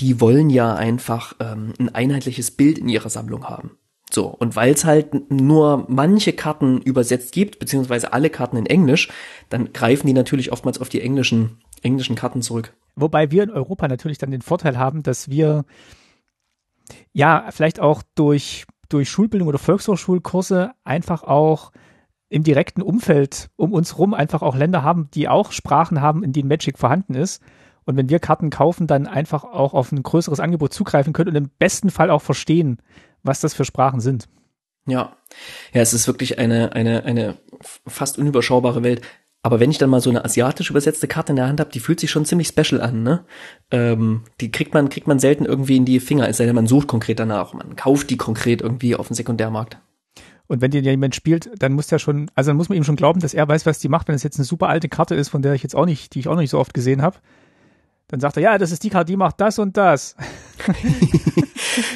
die 0.00 0.20
wollen 0.20 0.50
ja 0.50 0.74
einfach 0.74 1.34
ähm, 1.40 1.72
ein 1.78 1.94
einheitliches 1.94 2.50
Bild 2.50 2.78
in 2.78 2.88
ihrer 2.88 3.08
Sammlung 3.08 3.44
haben. 3.48 3.78
So, 4.10 4.26
und 4.26 4.56
weil 4.56 4.72
es 4.72 4.84
halt 4.84 5.30
nur 5.30 5.84
manche 5.88 6.32
Karten 6.32 6.80
übersetzt 6.80 7.32
gibt, 7.32 7.58
beziehungsweise 7.58 8.12
alle 8.12 8.30
Karten 8.30 8.56
in 8.56 8.66
Englisch, 8.66 9.08
dann 9.50 9.72
greifen 9.72 10.06
die 10.06 10.14
natürlich 10.14 10.50
oftmals 10.50 10.80
auf 10.80 10.88
die 10.88 11.02
englischen, 11.02 11.58
englischen 11.82 12.16
Karten 12.16 12.40
zurück. 12.40 12.72
Wobei 12.96 13.30
wir 13.30 13.42
in 13.42 13.50
Europa 13.50 13.86
natürlich 13.86 14.18
dann 14.18 14.30
den 14.30 14.42
Vorteil 14.42 14.78
haben, 14.78 15.02
dass 15.02 15.28
wir 15.28 15.64
ja 17.12 17.48
vielleicht 17.50 17.80
auch 17.80 18.02
durch, 18.14 18.64
durch 18.88 19.10
Schulbildung 19.10 19.48
oder 19.48 19.58
Volkshochschulkurse 19.58 20.72
einfach 20.84 21.22
auch 21.22 21.72
im 22.28 22.42
direkten 22.42 22.82
Umfeld 22.82 23.50
um 23.56 23.72
uns 23.72 23.98
rum 23.98 24.14
einfach 24.14 24.42
auch 24.42 24.54
Länder 24.54 24.82
haben, 24.82 25.10
die 25.14 25.28
auch 25.28 25.52
Sprachen 25.52 26.00
haben, 26.00 26.22
in 26.22 26.32
denen 26.32 26.48
Magic 26.48 26.78
vorhanden 26.78 27.14
ist. 27.14 27.42
Und 27.84 27.96
wenn 27.96 28.10
wir 28.10 28.18
Karten 28.18 28.50
kaufen, 28.50 28.86
dann 28.86 29.06
einfach 29.06 29.44
auch 29.44 29.72
auf 29.72 29.92
ein 29.92 30.02
größeres 30.02 30.40
Angebot 30.40 30.74
zugreifen 30.74 31.14
können 31.14 31.30
und 31.30 31.36
im 31.36 31.50
besten 31.58 31.88
Fall 31.90 32.10
auch 32.10 32.20
verstehen, 32.20 32.82
was 33.22 33.40
das 33.40 33.54
für 33.54 33.64
Sprachen 33.64 34.00
sind. 34.00 34.28
Ja. 34.86 35.16
Ja, 35.72 35.82
es 35.82 35.94
ist 35.94 36.06
wirklich 36.06 36.38
eine, 36.38 36.72
eine, 36.72 37.04
eine 37.04 37.36
fast 37.86 38.18
unüberschaubare 38.18 38.82
Welt. 38.82 39.02
Aber 39.42 39.60
wenn 39.60 39.70
ich 39.70 39.78
dann 39.78 39.90
mal 39.90 40.00
so 40.00 40.10
eine 40.10 40.24
asiatisch 40.24 40.70
übersetzte 40.70 41.06
Karte 41.06 41.32
in 41.32 41.36
der 41.36 41.46
Hand 41.46 41.60
habe, 41.60 41.70
die 41.70 41.80
fühlt 41.80 42.00
sich 42.00 42.10
schon 42.10 42.24
ziemlich 42.24 42.48
special 42.48 42.80
an, 42.80 43.02
ne? 43.02 43.24
Ähm, 43.70 44.24
die 44.40 44.50
kriegt 44.50 44.74
man, 44.74 44.88
kriegt 44.88 45.06
man 45.06 45.20
selten 45.20 45.44
irgendwie 45.44 45.76
in 45.76 45.84
die 45.84 46.00
Finger, 46.00 46.28
es 46.28 46.38
sei 46.38 46.46
denn, 46.46 46.54
man 46.54 46.66
sucht 46.66 46.88
konkret 46.88 47.20
danach. 47.20 47.54
Man 47.54 47.76
kauft 47.76 48.10
die 48.10 48.16
konkret 48.16 48.60
irgendwie 48.60 48.96
auf 48.96 49.06
dem 49.06 49.14
Sekundärmarkt. 49.14 49.78
Und 50.48 50.60
wenn 50.62 50.70
dir 50.70 50.80
jemand 50.80 51.14
spielt, 51.14 51.50
dann 51.58 51.72
muss 51.74 51.86
der 51.86 51.98
schon, 51.98 52.30
also 52.34 52.50
dann 52.50 52.56
muss 52.56 52.68
man 52.68 52.76
ihm 52.76 52.84
schon 52.84 52.96
glauben, 52.96 53.20
dass 53.20 53.34
er 53.34 53.46
weiß, 53.46 53.66
was 53.66 53.78
die 53.78 53.88
macht. 53.88 54.08
Wenn 54.08 54.14
es 54.14 54.22
jetzt 54.22 54.38
eine 54.38 54.44
super 54.44 54.68
alte 54.68 54.88
Karte 54.88 55.14
ist, 55.14 55.28
von 55.28 55.42
der 55.42 55.52
ich 55.52 55.62
jetzt 55.62 55.76
auch 55.76 55.86
nicht, 55.86 56.14
die 56.14 56.20
ich 56.20 56.28
auch 56.28 56.34
noch 56.34 56.40
nicht 56.40 56.50
so 56.50 56.58
oft 56.58 56.74
gesehen 56.74 57.02
habe, 57.02 57.18
dann 58.08 58.20
sagt 58.20 58.36
er, 58.38 58.42
ja, 58.42 58.58
das 58.58 58.72
ist 58.72 58.82
die 58.84 58.90
Karte, 58.90 59.12
die 59.12 59.16
macht 59.16 59.40
das 59.40 59.58
und 59.58 59.76
das. 59.76 60.16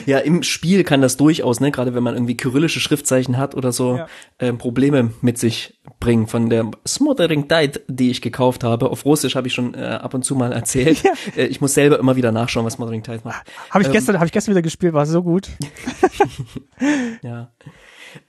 Ja, 0.06 0.18
im 0.18 0.42
Spiel 0.42 0.84
kann 0.84 1.00
das 1.00 1.16
durchaus, 1.16 1.58
ne, 1.60 1.70
gerade 1.72 1.94
wenn 1.94 2.02
man 2.02 2.14
irgendwie 2.14 2.36
kyrillische 2.36 2.78
Schriftzeichen 2.78 3.36
hat 3.38 3.54
oder 3.56 3.72
so, 3.72 3.96
Ja. 3.96 4.06
ähm, 4.38 4.58
Probleme 4.58 5.12
mit 5.22 5.38
sich 5.38 5.80
bringen. 5.98 6.26
Von 6.28 6.50
der 6.50 6.70
Smothering 6.86 7.48
Tide, 7.48 7.80
die 7.88 8.10
ich 8.10 8.22
gekauft 8.22 8.62
habe, 8.64 8.90
auf 8.90 9.04
Russisch 9.04 9.34
habe 9.34 9.48
ich 9.48 9.54
schon 9.54 9.74
äh, 9.74 9.78
ab 9.78 10.14
und 10.14 10.24
zu 10.24 10.36
mal 10.36 10.52
erzählt. 10.52 11.02
Ja. 11.02 11.12
Äh, 11.36 11.46
ich 11.46 11.60
muss 11.60 11.74
selber 11.74 11.98
immer 11.98 12.14
wieder 12.16 12.30
nachschauen, 12.32 12.64
was 12.66 12.74
Smothering 12.74 13.02
Tide 13.02 13.20
macht. 13.24 13.44
Habe 13.70 13.82
ich 13.82 13.88
Ähm, 13.88 13.92
gestern, 13.92 14.16
habe 14.16 14.26
ich 14.26 14.32
gestern 14.32 14.52
wieder 14.52 14.62
gespielt, 14.62 14.92
war 14.92 15.06
so 15.06 15.22
gut. 15.22 15.48
Ja. 17.22 17.52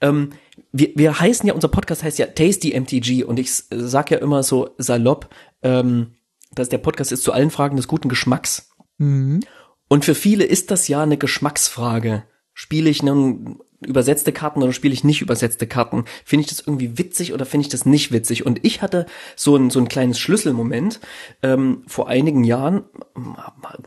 Ähm, 0.00 0.30
wir, 0.72 0.90
wir 0.94 1.20
heißen 1.20 1.46
ja, 1.46 1.54
unser 1.54 1.68
Podcast 1.68 2.02
heißt 2.04 2.18
ja 2.18 2.26
Tasty 2.26 2.78
MTG 2.78 3.24
und 3.24 3.38
ich 3.38 3.48
s- 3.48 3.66
sag 3.70 4.10
ja 4.10 4.18
immer 4.18 4.42
so 4.42 4.70
salopp, 4.78 5.28
ähm, 5.62 6.12
dass 6.54 6.68
der 6.68 6.78
Podcast 6.78 7.12
ist 7.12 7.22
zu 7.22 7.32
allen 7.32 7.50
Fragen 7.50 7.76
des 7.76 7.88
guten 7.88 8.08
Geschmacks. 8.08 8.70
Mhm. 8.98 9.40
Und 9.88 10.04
für 10.04 10.14
viele 10.14 10.44
ist 10.44 10.70
das 10.70 10.88
ja 10.88 11.02
eine 11.02 11.18
Geschmacksfrage. 11.18 12.24
Spiele 12.52 12.88
ich 12.88 13.02
nun 13.02 13.58
übersetzte 13.86 14.32
Karten 14.32 14.62
oder 14.62 14.72
spiele 14.72 14.94
ich 14.94 15.04
nicht 15.04 15.20
übersetzte 15.20 15.66
Karten? 15.66 16.04
Finde 16.24 16.42
ich 16.42 16.48
das 16.48 16.60
irgendwie 16.60 16.98
witzig 16.98 17.32
oder 17.32 17.44
finde 17.46 17.62
ich 17.62 17.68
das 17.68 17.86
nicht 17.86 18.12
witzig? 18.12 18.46
Und 18.46 18.64
ich 18.64 18.82
hatte 18.82 19.06
so 19.36 19.56
ein, 19.56 19.70
so 19.70 19.78
ein 19.78 19.88
kleines 19.88 20.18
Schlüsselmoment. 20.18 21.00
Ähm, 21.42 21.82
vor 21.86 22.08
einigen 22.08 22.44
Jahren 22.44 22.84
ähm, 23.16 23.36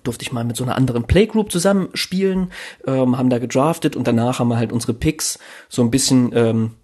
durfte 0.03 0.23
ich 0.23 0.31
mal 0.31 0.43
mit 0.43 0.55
so 0.55 0.63
einer 0.63 0.75
anderen 0.75 1.05
Playgroup 1.05 1.51
zusammen 1.51 1.89
spielen, 1.93 2.51
ähm, 2.85 3.17
haben 3.17 3.29
da 3.29 3.39
gedraftet 3.39 3.95
und 3.95 4.07
danach 4.07 4.39
haben 4.39 4.49
wir 4.49 4.57
halt 4.57 4.71
unsere 4.71 4.93
Picks 4.93 5.39
so 5.69 5.81
ein 5.81 5.91
bisschen 5.91 6.31
ähm, 6.33 6.75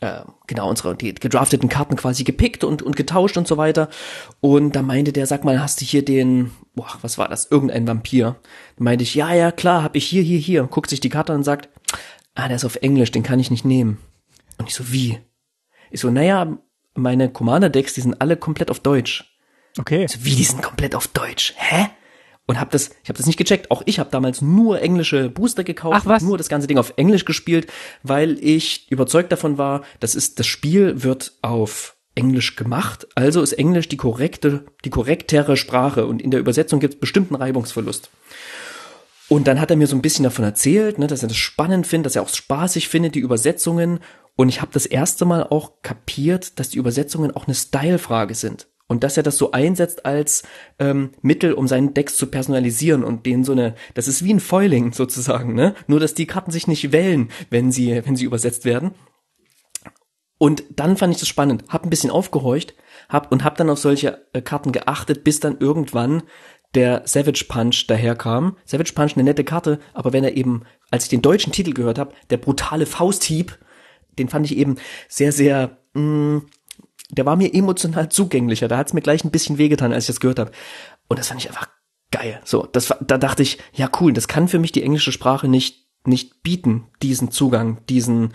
äh, 0.00 0.20
genau, 0.46 0.68
unsere 0.68 0.94
die 0.94 1.14
gedrafteten 1.14 1.68
Karten 1.68 1.96
quasi 1.96 2.24
gepickt 2.24 2.64
und, 2.64 2.82
und 2.82 2.96
getauscht 2.96 3.36
und 3.36 3.48
so 3.48 3.56
weiter. 3.56 3.88
Und 4.40 4.76
da 4.76 4.82
meinte 4.82 5.12
der, 5.12 5.26
sag 5.26 5.44
mal, 5.44 5.60
hast 5.60 5.80
du 5.80 5.84
hier 5.84 6.04
den, 6.04 6.50
boah, 6.74 6.88
was 7.00 7.18
war 7.18 7.28
das? 7.28 7.50
Irgendein 7.50 7.86
Vampir. 7.86 8.36
Da 8.76 8.84
meinte 8.84 9.04
ich, 9.04 9.14
ja, 9.14 9.32
ja, 9.34 9.52
klar, 9.52 9.82
hab 9.82 9.96
ich 9.96 10.06
hier, 10.06 10.22
hier, 10.22 10.38
hier. 10.38 10.64
Guckt 10.64 10.90
sich 10.90 11.00
die 11.00 11.08
Karte 11.08 11.32
an 11.32 11.38
und 11.38 11.44
sagt, 11.44 11.68
ah, 12.34 12.48
der 12.48 12.56
ist 12.56 12.64
auf 12.64 12.76
Englisch, 12.76 13.10
den 13.10 13.22
kann 13.22 13.40
ich 13.40 13.50
nicht 13.50 13.64
nehmen. 13.64 13.98
Und 14.58 14.68
ich 14.68 14.74
so, 14.74 14.92
wie? 14.92 15.18
Ich 15.90 16.00
so, 16.00 16.10
naja, 16.10 16.58
meine 16.94 17.30
Commander-Decks, 17.30 17.94
die 17.94 18.00
sind 18.02 18.20
alle 18.20 18.36
komplett 18.36 18.70
auf 18.70 18.80
Deutsch. 18.80 19.38
Okay. 19.78 20.06
So, 20.08 20.24
wie, 20.24 20.34
die 20.34 20.44
sind 20.44 20.62
komplett 20.62 20.94
auf 20.94 21.08
Deutsch? 21.08 21.54
Hä? 21.56 21.88
Und 22.46 22.60
hab 22.60 22.70
das, 22.70 22.90
ich 23.02 23.08
habe 23.08 23.16
das 23.16 23.26
nicht 23.26 23.38
gecheckt. 23.38 23.70
Auch 23.70 23.82
ich 23.86 23.98
habe 23.98 24.10
damals 24.10 24.40
nur 24.40 24.80
englische 24.80 25.28
Booster 25.28 25.64
gekauft, 25.64 26.02
Ach, 26.02 26.06
was? 26.06 26.22
nur 26.22 26.38
das 26.38 26.48
ganze 26.48 26.68
Ding 26.68 26.78
auf 26.78 26.92
Englisch 26.96 27.24
gespielt, 27.24 27.66
weil 28.02 28.38
ich 28.40 28.90
überzeugt 28.90 29.32
davon 29.32 29.58
war, 29.58 29.82
das 29.98 30.14
ist 30.14 30.38
das 30.38 30.46
Spiel 30.46 31.02
wird 31.02 31.32
auf 31.42 31.96
Englisch 32.14 32.56
gemacht, 32.56 33.06
also 33.14 33.42
ist 33.42 33.52
Englisch 33.52 33.88
die 33.88 33.96
korrekte, 33.96 34.64
die 34.84 34.90
korrektere 34.90 35.56
Sprache 35.56 36.06
und 36.06 36.22
in 36.22 36.30
der 36.30 36.40
Übersetzung 36.40 36.80
gibt 36.80 36.94
es 36.94 37.00
bestimmten 37.00 37.34
Reibungsverlust. 37.34 38.10
Und 39.28 39.48
dann 39.48 39.60
hat 39.60 39.70
er 39.70 39.76
mir 39.76 39.86
so 39.88 39.96
ein 39.96 40.02
bisschen 40.02 40.22
davon 40.22 40.44
erzählt, 40.44 40.98
ne, 40.98 41.08
dass 41.08 41.22
er 41.22 41.28
das 41.28 41.36
spannend 41.36 41.86
findet, 41.86 42.06
dass 42.06 42.16
er 42.16 42.22
auch 42.22 42.28
spaßig 42.28 42.88
findet, 42.88 43.16
die 43.16 43.20
Übersetzungen. 43.20 43.98
Und 44.36 44.48
ich 44.48 44.60
habe 44.60 44.70
das 44.72 44.86
erste 44.86 45.24
Mal 45.24 45.42
auch 45.42 45.82
kapiert, 45.82 46.58
dass 46.60 46.68
die 46.68 46.78
Übersetzungen 46.78 47.32
auch 47.32 47.46
eine 47.46 47.54
Style-Frage 47.54 48.34
sind. 48.34 48.68
Und 48.88 49.02
dass 49.02 49.16
er 49.16 49.24
das 49.24 49.36
so 49.36 49.50
einsetzt 49.50 50.06
als 50.06 50.44
ähm, 50.78 51.10
Mittel, 51.20 51.52
um 51.54 51.66
seinen 51.66 51.92
Decks 51.92 52.16
zu 52.16 52.28
personalisieren 52.28 53.02
und 53.02 53.26
denen 53.26 53.42
so 53.42 53.52
eine, 53.52 53.74
das 53.94 54.06
ist 54.06 54.24
wie 54.24 54.32
ein 54.32 54.40
Foiling 54.40 54.92
sozusagen, 54.92 55.54
ne? 55.54 55.74
Nur 55.88 55.98
dass 55.98 56.14
die 56.14 56.26
Karten 56.26 56.52
sich 56.52 56.68
nicht 56.68 56.92
wählen, 56.92 57.30
wenn 57.50 57.72
sie, 57.72 58.00
wenn 58.04 58.14
sie 58.14 58.24
übersetzt 58.24 58.64
werden. 58.64 58.92
Und 60.38 60.64
dann 60.76 60.96
fand 60.96 61.14
ich 61.14 61.18
das 61.18 61.28
spannend, 61.28 61.64
hab 61.68 61.84
ein 61.84 61.90
bisschen 61.90 62.10
aufgehorcht, 62.10 62.74
hab 63.08 63.32
und 63.32 63.42
hab 63.42 63.56
dann 63.56 63.70
auf 63.70 63.78
solche 63.78 64.26
äh, 64.32 64.42
Karten 64.42 64.70
geachtet, 64.70 65.24
bis 65.24 65.40
dann 65.40 65.58
irgendwann 65.58 66.22
der 66.74 67.02
Savage 67.06 67.46
Punch 67.48 67.86
daherkam. 67.88 68.56
Savage 68.66 68.92
Punch 68.92 69.14
eine 69.14 69.24
nette 69.24 69.44
Karte, 69.44 69.80
aber 69.94 70.12
wenn 70.12 70.24
er 70.24 70.36
eben, 70.36 70.62
als 70.90 71.04
ich 71.04 71.10
den 71.10 71.22
deutschen 71.22 71.52
Titel 71.52 71.72
gehört 71.72 71.98
habe, 71.98 72.14
der 72.30 72.36
brutale 72.36 72.86
Fausthieb, 72.86 73.58
den 74.18 74.28
fand 74.28 74.46
ich 74.46 74.56
eben 74.56 74.76
sehr, 75.08 75.32
sehr, 75.32 75.78
mh, 75.94 76.02
mm, 76.02 76.46
der 77.10 77.26
war 77.26 77.36
mir 77.36 77.54
emotional 77.54 78.08
zugänglicher. 78.08 78.68
Da 78.68 78.78
hat's 78.78 78.92
mir 78.92 79.00
gleich 79.00 79.24
ein 79.24 79.30
bisschen 79.30 79.58
wehgetan, 79.58 79.92
als 79.92 80.04
ich 80.04 80.08
das 80.08 80.20
gehört 80.20 80.38
habe. 80.38 80.50
Und 81.08 81.18
das 81.18 81.28
fand 81.28 81.40
ich 81.40 81.48
einfach 81.48 81.68
geil. 82.10 82.40
So, 82.44 82.66
das 82.66 82.94
da 83.00 83.18
dachte 83.18 83.42
ich, 83.42 83.58
ja 83.72 83.90
cool, 84.00 84.12
das 84.12 84.28
kann 84.28 84.48
für 84.48 84.58
mich 84.58 84.72
die 84.72 84.82
englische 84.82 85.12
Sprache 85.12 85.48
nicht 85.48 85.86
nicht 86.06 86.42
bieten, 86.42 86.84
diesen 87.02 87.30
Zugang, 87.30 87.78
diesen, 87.88 88.32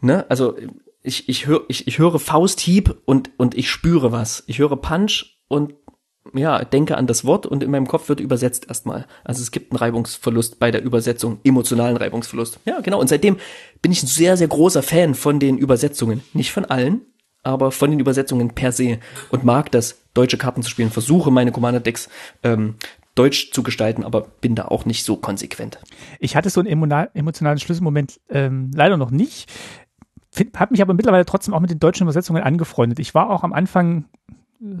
ne, 0.00 0.28
also 0.28 0.56
ich, 1.02 1.28
ich, 1.28 1.46
hör, 1.46 1.62
ich, 1.68 1.86
ich 1.86 1.98
höre 1.98 2.18
Fausthieb 2.18 2.96
und, 3.04 3.30
und 3.36 3.56
ich 3.56 3.70
spüre 3.70 4.12
was. 4.12 4.44
Ich 4.46 4.58
höre 4.58 4.76
Punch 4.76 5.38
und 5.48 5.74
ja, 6.34 6.64
denke 6.64 6.96
an 6.96 7.08
das 7.08 7.24
Wort 7.24 7.46
und 7.46 7.64
in 7.64 7.70
meinem 7.70 7.88
Kopf 7.88 8.08
wird 8.08 8.20
übersetzt 8.20 8.68
erstmal. 8.68 9.06
Also 9.24 9.42
es 9.42 9.50
gibt 9.50 9.72
einen 9.72 9.78
Reibungsverlust 9.78 10.60
bei 10.60 10.70
der 10.70 10.82
Übersetzung, 10.82 11.40
emotionalen 11.42 11.96
Reibungsverlust. 11.96 12.60
Ja, 12.64 12.80
genau. 12.80 13.00
Und 13.00 13.08
seitdem 13.08 13.38
bin 13.82 13.90
ich 13.90 14.04
ein 14.04 14.06
sehr, 14.08 14.36
sehr 14.36 14.46
großer 14.46 14.84
Fan 14.84 15.16
von 15.16 15.40
den 15.40 15.58
Übersetzungen. 15.58 16.22
Nicht 16.32 16.52
von 16.52 16.64
allen, 16.64 17.02
aber 17.42 17.72
von 17.72 17.90
den 17.90 18.00
Übersetzungen 18.00 18.50
per 18.50 18.72
se 18.72 18.98
und 19.30 19.44
mag 19.44 19.70
das, 19.70 19.98
deutsche 20.14 20.38
Karten 20.38 20.62
zu 20.62 20.70
spielen. 20.70 20.90
Versuche 20.90 21.30
meine 21.30 21.52
Commander-Decks 21.52 22.08
ähm, 22.42 22.74
deutsch 23.14 23.50
zu 23.52 23.62
gestalten, 23.62 24.04
aber 24.04 24.22
bin 24.40 24.54
da 24.54 24.66
auch 24.66 24.84
nicht 24.84 25.04
so 25.04 25.16
konsequent. 25.16 25.78
Ich 26.18 26.36
hatte 26.36 26.50
so 26.50 26.60
einen 26.60 26.68
emotionalen 27.14 27.58
Schlüsselmoment 27.58 28.20
ähm, 28.28 28.70
leider 28.74 28.96
noch 28.96 29.10
nicht. 29.10 29.50
Habe 30.56 30.72
mich 30.72 30.82
aber 30.82 30.94
mittlerweile 30.94 31.26
trotzdem 31.26 31.52
auch 31.52 31.60
mit 31.60 31.70
den 31.70 31.78
deutschen 31.78 32.04
Übersetzungen 32.04 32.42
angefreundet. 32.42 32.98
Ich 32.98 33.14
war 33.14 33.30
auch 33.30 33.42
am 33.42 33.52
Anfang 33.52 34.06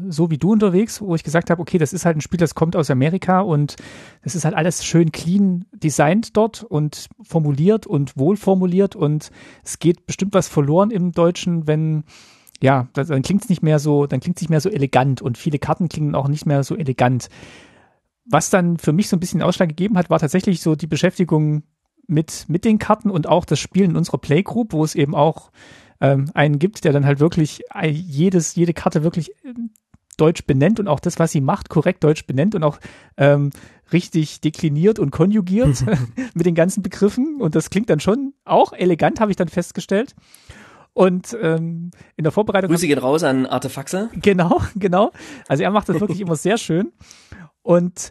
so 0.08 0.30
wie 0.30 0.38
du 0.38 0.52
unterwegs, 0.52 1.00
wo 1.00 1.14
ich 1.16 1.24
gesagt 1.24 1.50
habe, 1.50 1.60
okay, 1.60 1.76
das 1.76 1.92
ist 1.92 2.04
halt 2.04 2.16
ein 2.16 2.20
Spiel, 2.20 2.38
das 2.38 2.54
kommt 2.54 2.76
aus 2.76 2.88
Amerika 2.88 3.40
und 3.40 3.74
das 4.22 4.36
ist 4.36 4.44
halt 4.44 4.54
alles 4.54 4.84
schön 4.84 5.10
clean 5.10 5.64
designt 5.72 6.36
dort 6.36 6.62
und 6.62 7.08
formuliert 7.20 7.86
und 7.86 8.16
wohl 8.16 8.36
formuliert 8.36 8.94
und 8.94 9.32
es 9.64 9.80
geht 9.80 10.06
bestimmt 10.06 10.34
was 10.34 10.46
verloren 10.46 10.92
im 10.92 11.10
Deutschen, 11.10 11.66
wenn 11.66 12.04
ja, 12.62 12.88
dann 12.92 13.22
klingt 13.22 13.42
es 13.42 13.48
nicht 13.48 13.62
mehr 13.62 13.78
so, 13.78 14.06
dann 14.06 14.20
klingt 14.20 14.36
es 14.36 14.42
nicht 14.42 14.50
mehr 14.50 14.60
so 14.60 14.70
elegant 14.70 15.20
und 15.20 15.36
viele 15.36 15.58
Karten 15.58 15.88
klingen 15.88 16.14
auch 16.14 16.28
nicht 16.28 16.46
mehr 16.46 16.62
so 16.62 16.76
elegant. 16.76 17.28
Was 18.24 18.50
dann 18.50 18.78
für 18.78 18.92
mich 18.92 19.08
so 19.08 19.16
ein 19.16 19.20
bisschen 19.20 19.42
Ausschlag 19.42 19.68
gegeben 19.68 19.98
hat, 19.98 20.10
war 20.10 20.20
tatsächlich 20.20 20.60
so 20.60 20.76
die 20.76 20.86
Beschäftigung 20.86 21.64
mit, 22.06 22.44
mit 22.48 22.64
den 22.64 22.78
Karten 22.78 23.10
und 23.10 23.28
auch 23.28 23.44
das 23.44 23.58
Spielen 23.58 23.90
in 23.90 23.96
unserer 23.96 24.18
Playgroup, 24.18 24.72
wo 24.72 24.84
es 24.84 24.94
eben 24.94 25.14
auch 25.14 25.50
ähm, 26.00 26.30
einen 26.34 26.58
gibt, 26.58 26.84
der 26.84 26.92
dann 26.92 27.04
halt 27.04 27.20
wirklich 27.20 27.62
jedes, 27.84 28.54
jede 28.54 28.74
Karte 28.74 29.02
wirklich 29.02 29.32
ähm, 29.44 29.70
deutsch 30.16 30.44
benennt 30.46 30.78
und 30.78 30.88
auch 30.88 31.00
das, 31.00 31.18
was 31.18 31.32
sie 31.32 31.40
macht, 31.40 31.68
korrekt 31.68 32.04
deutsch 32.04 32.26
benennt 32.26 32.54
und 32.54 32.62
auch 32.62 32.78
ähm, 33.16 33.50
richtig 33.92 34.40
dekliniert 34.40 34.98
und 34.98 35.10
konjugiert 35.10 35.84
mit 36.34 36.46
den 36.46 36.54
ganzen 36.54 36.82
Begriffen. 36.82 37.40
Und 37.40 37.54
das 37.54 37.70
klingt 37.70 37.90
dann 37.90 38.00
schon 38.00 38.34
auch 38.44 38.72
elegant, 38.72 39.20
habe 39.20 39.32
ich 39.32 39.36
dann 39.36 39.48
festgestellt. 39.48 40.14
Und 40.94 41.36
ähm, 41.40 41.90
in 42.16 42.24
der 42.24 42.32
Vorbereitung. 42.32 42.70
Grüße 42.70 42.86
gehen 42.86 42.98
raus 42.98 43.22
an 43.22 43.46
Artefaxe. 43.46 44.10
Genau, 44.14 44.60
genau. 44.76 45.12
Also 45.48 45.62
er 45.62 45.70
macht 45.70 45.88
das 45.88 46.00
wirklich 46.00 46.20
immer 46.20 46.36
sehr 46.36 46.58
schön. 46.58 46.92
Und 47.62 48.10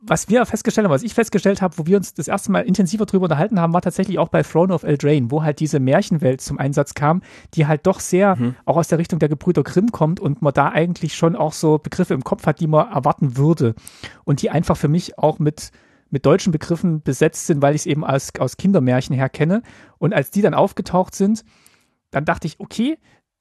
was 0.00 0.28
wir 0.28 0.46
festgestellt 0.46 0.86
haben, 0.86 0.92
was 0.92 1.02
ich 1.02 1.12
festgestellt 1.12 1.60
habe, 1.60 1.76
wo 1.76 1.86
wir 1.86 1.96
uns 1.96 2.14
das 2.14 2.28
erste 2.28 2.52
Mal 2.52 2.60
intensiver 2.60 3.04
drüber 3.04 3.24
unterhalten 3.24 3.60
haben, 3.60 3.72
war 3.72 3.82
tatsächlich 3.82 4.18
auch 4.18 4.28
bei 4.28 4.42
Throne 4.42 4.72
of 4.72 4.84
Eldraine, 4.84 5.30
wo 5.30 5.42
halt 5.42 5.58
diese 5.58 5.80
Märchenwelt 5.80 6.40
zum 6.40 6.58
Einsatz 6.58 6.94
kam, 6.94 7.20
die 7.54 7.66
halt 7.66 7.86
doch 7.86 7.98
sehr 7.98 8.36
mhm. 8.36 8.54
auch 8.64 8.76
aus 8.76 8.88
der 8.88 8.98
Richtung 8.98 9.18
der 9.18 9.28
Gebrüder 9.28 9.64
Grimm 9.64 9.90
kommt 9.90 10.20
und 10.20 10.40
man 10.40 10.54
da 10.54 10.68
eigentlich 10.68 11.14
schon 11.14 11.34
auch 11.34 11.52
so 11.52 11.78
Begriffe 11.78 12.14
im 12.14 12.22
Kopf 12.22 12.46
hat, 12.46 12.60
die 12.60 12.68
man 12.68 12.90
erwarten 12.90 13.36
würde 13.36 13.74
und 14.24 14.40
die 14.40 14.50
einfach 14.50 14.76
für 14.76 14.88
mich 14.88 15.18
auch 15.18 15.38
mit 15.38 15.72
mit 16.10 16.24
deutschen 16.24 16.52
Begriffen 16.52 17.02
besetzt 17.02 17.46
sind, 17.46 17.60
weil 17.60 17.74
ich 17.74 17.82
es 17.82 17.86
eben 17.86 18.02
aus, 18.02 18.30
aus 18.38 18.56
Kindermärchen 18.56 19.14
her 19.14 19.28
kenne. 19.28 19.62
Und 19.98 20.14
als 20.14 20.30
die 20.30 20.40
dann 20.40 20.54
aufgetaucht 20.54 21.14
sind, 21.14 21.44
dann 22.10 22.24
dachte 22.24 22.46
ich, 22.46 22.60
okay, 22.60 22.98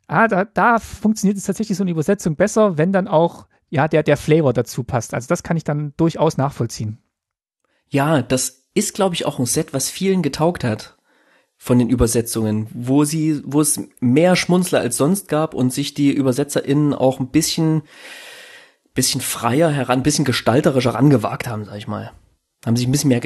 ah, 0.07 0.27
da, 0.27 0.45
da 0.45 0.79
funktioniert 0.79 1.37
es 1.37 1.45
tatsächlich 1.45 1.77
so 1.77 1.83
eine 1.83 1.91
Übersetzung 1.91 2.35
besser, 2.35 2.77
wenn 2.77 2.91
dann 2.91 3.07
auch 3.07 3.47
ja, 3.69 3.87
der, 3.87 4.03
der 4.03 4.17
Flavor 4.17 4.53
dazu 4.53 4.83
passt. 4.83 5.13
Also 5.13 5.27
das 5.27 5.43
kann 5.43 5.57
ich 5.57 5.63
dann 5.63 5.93
durchaus 5.97 6.37
nachvollziehen. 6.37 6.99
Ja, 7.89 8.21
das 8.21 8.67
ist, 8.73 8.93
glaube 8.93 9.15
ich, 9.15 9.25
auch 9.25 9.39
ein 9.39 9.45
Set, 9.45 9.73
was 9.73 9.89
vielen 9.89 10.21
getaugt 10.21 10.63
hat 10.63 10.97
von 11.57 11.79
den 11.79 11.89
Übersetzungen, 11.89 12.67
wo 12.71 13.03
sie, 13.03 13.41
wo 13.43 13.61
es 13.61 13.79
mehr 13.99 14.35
Schmunzler 14.35 14.79
als 14.79 14.97
sonst 14.97 15.27
gab 15.27 15.53
und 15.53 15.73
sich 15.73 15.93
die 15.93 16.15
ÜbersetzerInnen 16.15 16.93
auch 16.93 17.19
ein 17.19 17.29
bisschen, 17.29 17.81
bisschen 18.93 19.21
freier 19.21 19.71
heran, 19.71 20.03
bisschen 20.03 20.25
gestalterischer 20.25 20.91
rangewagt 20.91 21.47
haben, 21.47 21.65
sag 21.65 21.77
ich 21.77 21.87
mal. 21.87 22.11
Haben 22.65 22.75
sich 22.75 22.87
ein 22.87 22.91
bisschen 22.91 23.09
mehr 23.09 23.21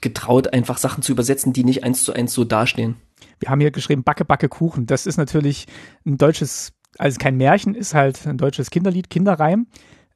getraut, 0.00 0.52
einfach 0.52 0.78
Sachen 0.78 1.02
zu 1.02 1.12
übersetzen, 1.12 1.52
die 1.52 1.64
nicht 1.64 1.84
eins 1.84 2.04
zu 2.04 2.12
eins 2.12 2.32
so 2.32 2.44
dastehen. 2.44 2.96
Wir 3.40 3.50
haben 3.50 3.60
hier 3.60 3.70
geschrieben, 3.70 4.04
Backe, 4.04 4.24
Backe, 4.24 4.48
Kuchen. 4.48 4.86
Das 4.86 5.06
ist 5.06 5.16
natürlich 5.16 5.66
ein 6.04 6.16
deutsches 6.16 6.72
also 6.98 7.18
kein 7.18 7.36
Märchen, 7.36 7.74
ist 7.74 7.94
halt 7.94 8.26
ein 8.26 8.38
deutsches 8.38 8.70
Kinderlied, 8.70 9.10
Kinderreim. 9.10 9.66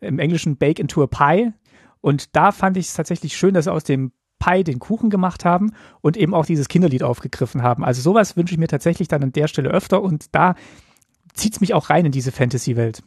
Im 0.00 0.18
Englischen 0.18 0.56
Bake 0.56 0.80
into 0.80 1.02
a 1.02 1.06
Pie. 1.06 1.52
Und 2.00 2.35
da 2.35 2.52
fand 2.52 2.76
ich 2.76 2.87
es 2.87 2.94
tatsächlich 2.94 3.37
schön, 3.37 3.52
dass 3.52 3.66
sie 3.66 3.72
aus 3.72 3.85
dem 3.85 4.12
Pie 4.38 4.64
den 4.64 4.78
Kuchen 4.78 5.11
gemacht 5.11 5.44
haben 5.44 5.72
und 6.00 6.16
eben 6.16 6.33
auch 6.33 6.46
dieses 6.46 6.68
Kinderlied 6.68 7.02
aufgegriffen 7.02 7.62
haben. 7.62 7.85
Also 7.85 8.00
sowas 8.00 8.37
wünsche 8.37 8.54
ich 8.54 8.59
mir 8.59 8.68
tatsächlich 8.68 9.09
dann 9.09 9.22
an 9.22 9.33
der 9.33 9.48
Stelle 9.48 9.68
öfter 9.68 10.00
und 10.00 10.35
da 10.35 10.54
zieht 11.35 11.52
es 11.54 11.61
mich 11.61 11.74
auch 11.74 11.90
rein 11.90 12.06
in 12.06 12.12
diese 12.12 12.33
Fantasy-Welt 12.33 13.02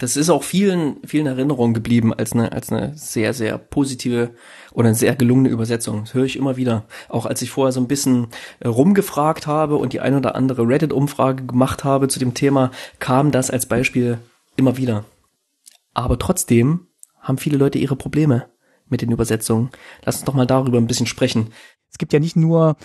das 0.00 0.16
ist 0.16 0.30
auch 0.30 0.42
vielen, 0.42 0.96
vielen 1.04 1.26
Erinnerungen 1.26 1.74
geblieben 1.74 2.14
als 2.14 2.32
eine, 2.32 2.52
als 2.52 2.72
eine 2.72 2.96
sehr, 2.96 3.34
sehr 3.34 3.58
positive 3.58 4.30
oder 4.72 4.88
eine 4.88 4.94
sehr 4.94 5.14
gelungene 5.14 5.50
Übersetzung. 5.50 6.00
Das 6.04 6.14
höre 6.14 6.24
ich 6.24 6.36
immer 6.36 6.56
wieder. 6.56 6.86
Auch 7.10 7.26
als 7.26 7.42
ich 7.42 7.50
vorher 7.50 7.70
so 7.70 7.80
ein 7.80 7.86
bisschen 7.86 8.28
äh, 8.60 8.68
rumgefragt 8.68 9.46
habe 9.46 9.76
und 9.76 9.92
die 9.92 10.00
ein 10.00 10.14
oder 10.14 10.36
andere 10.36 10.66
Reddit-Umfrage 10.66 11.44
gemacht 11.44 11.84
habe 11.84 12.08
zu 12.08 12.18
dem 12.18 12.32
Thema, 12.32 12.70
kam 12.98 13.30
das 13.30 13.50
als 13.50 13.66
Beispiel 13.66 14.18
immer 14.56 14.78
wieder. 14.78 15.04
Aber 15.92 16.18
trotzdem 16.18 16.86
haben 17.20 17.36
viele 17.36 17.58
Leute 17.58 17.78
ihre 17.78 17.96
Probleme 17.96 18.46
mit 18.88 19.02
den 19.02 19.12
Übersetzungen. 19.12 19.68
Lass 20.02 20.16
uns 20.16 20.24
doch 20.24 20.34
mal 20.34 20.46
darüber 20.46 20.78
ein 20.78 20.86
bisschen 20.86 21.06
sprechen. 21.06 21.52
Es 21.90 21.98
gibt 21.98 22.14
ja 22.14 22.20
nicht 22.20 22.36
nur 22.36 22.76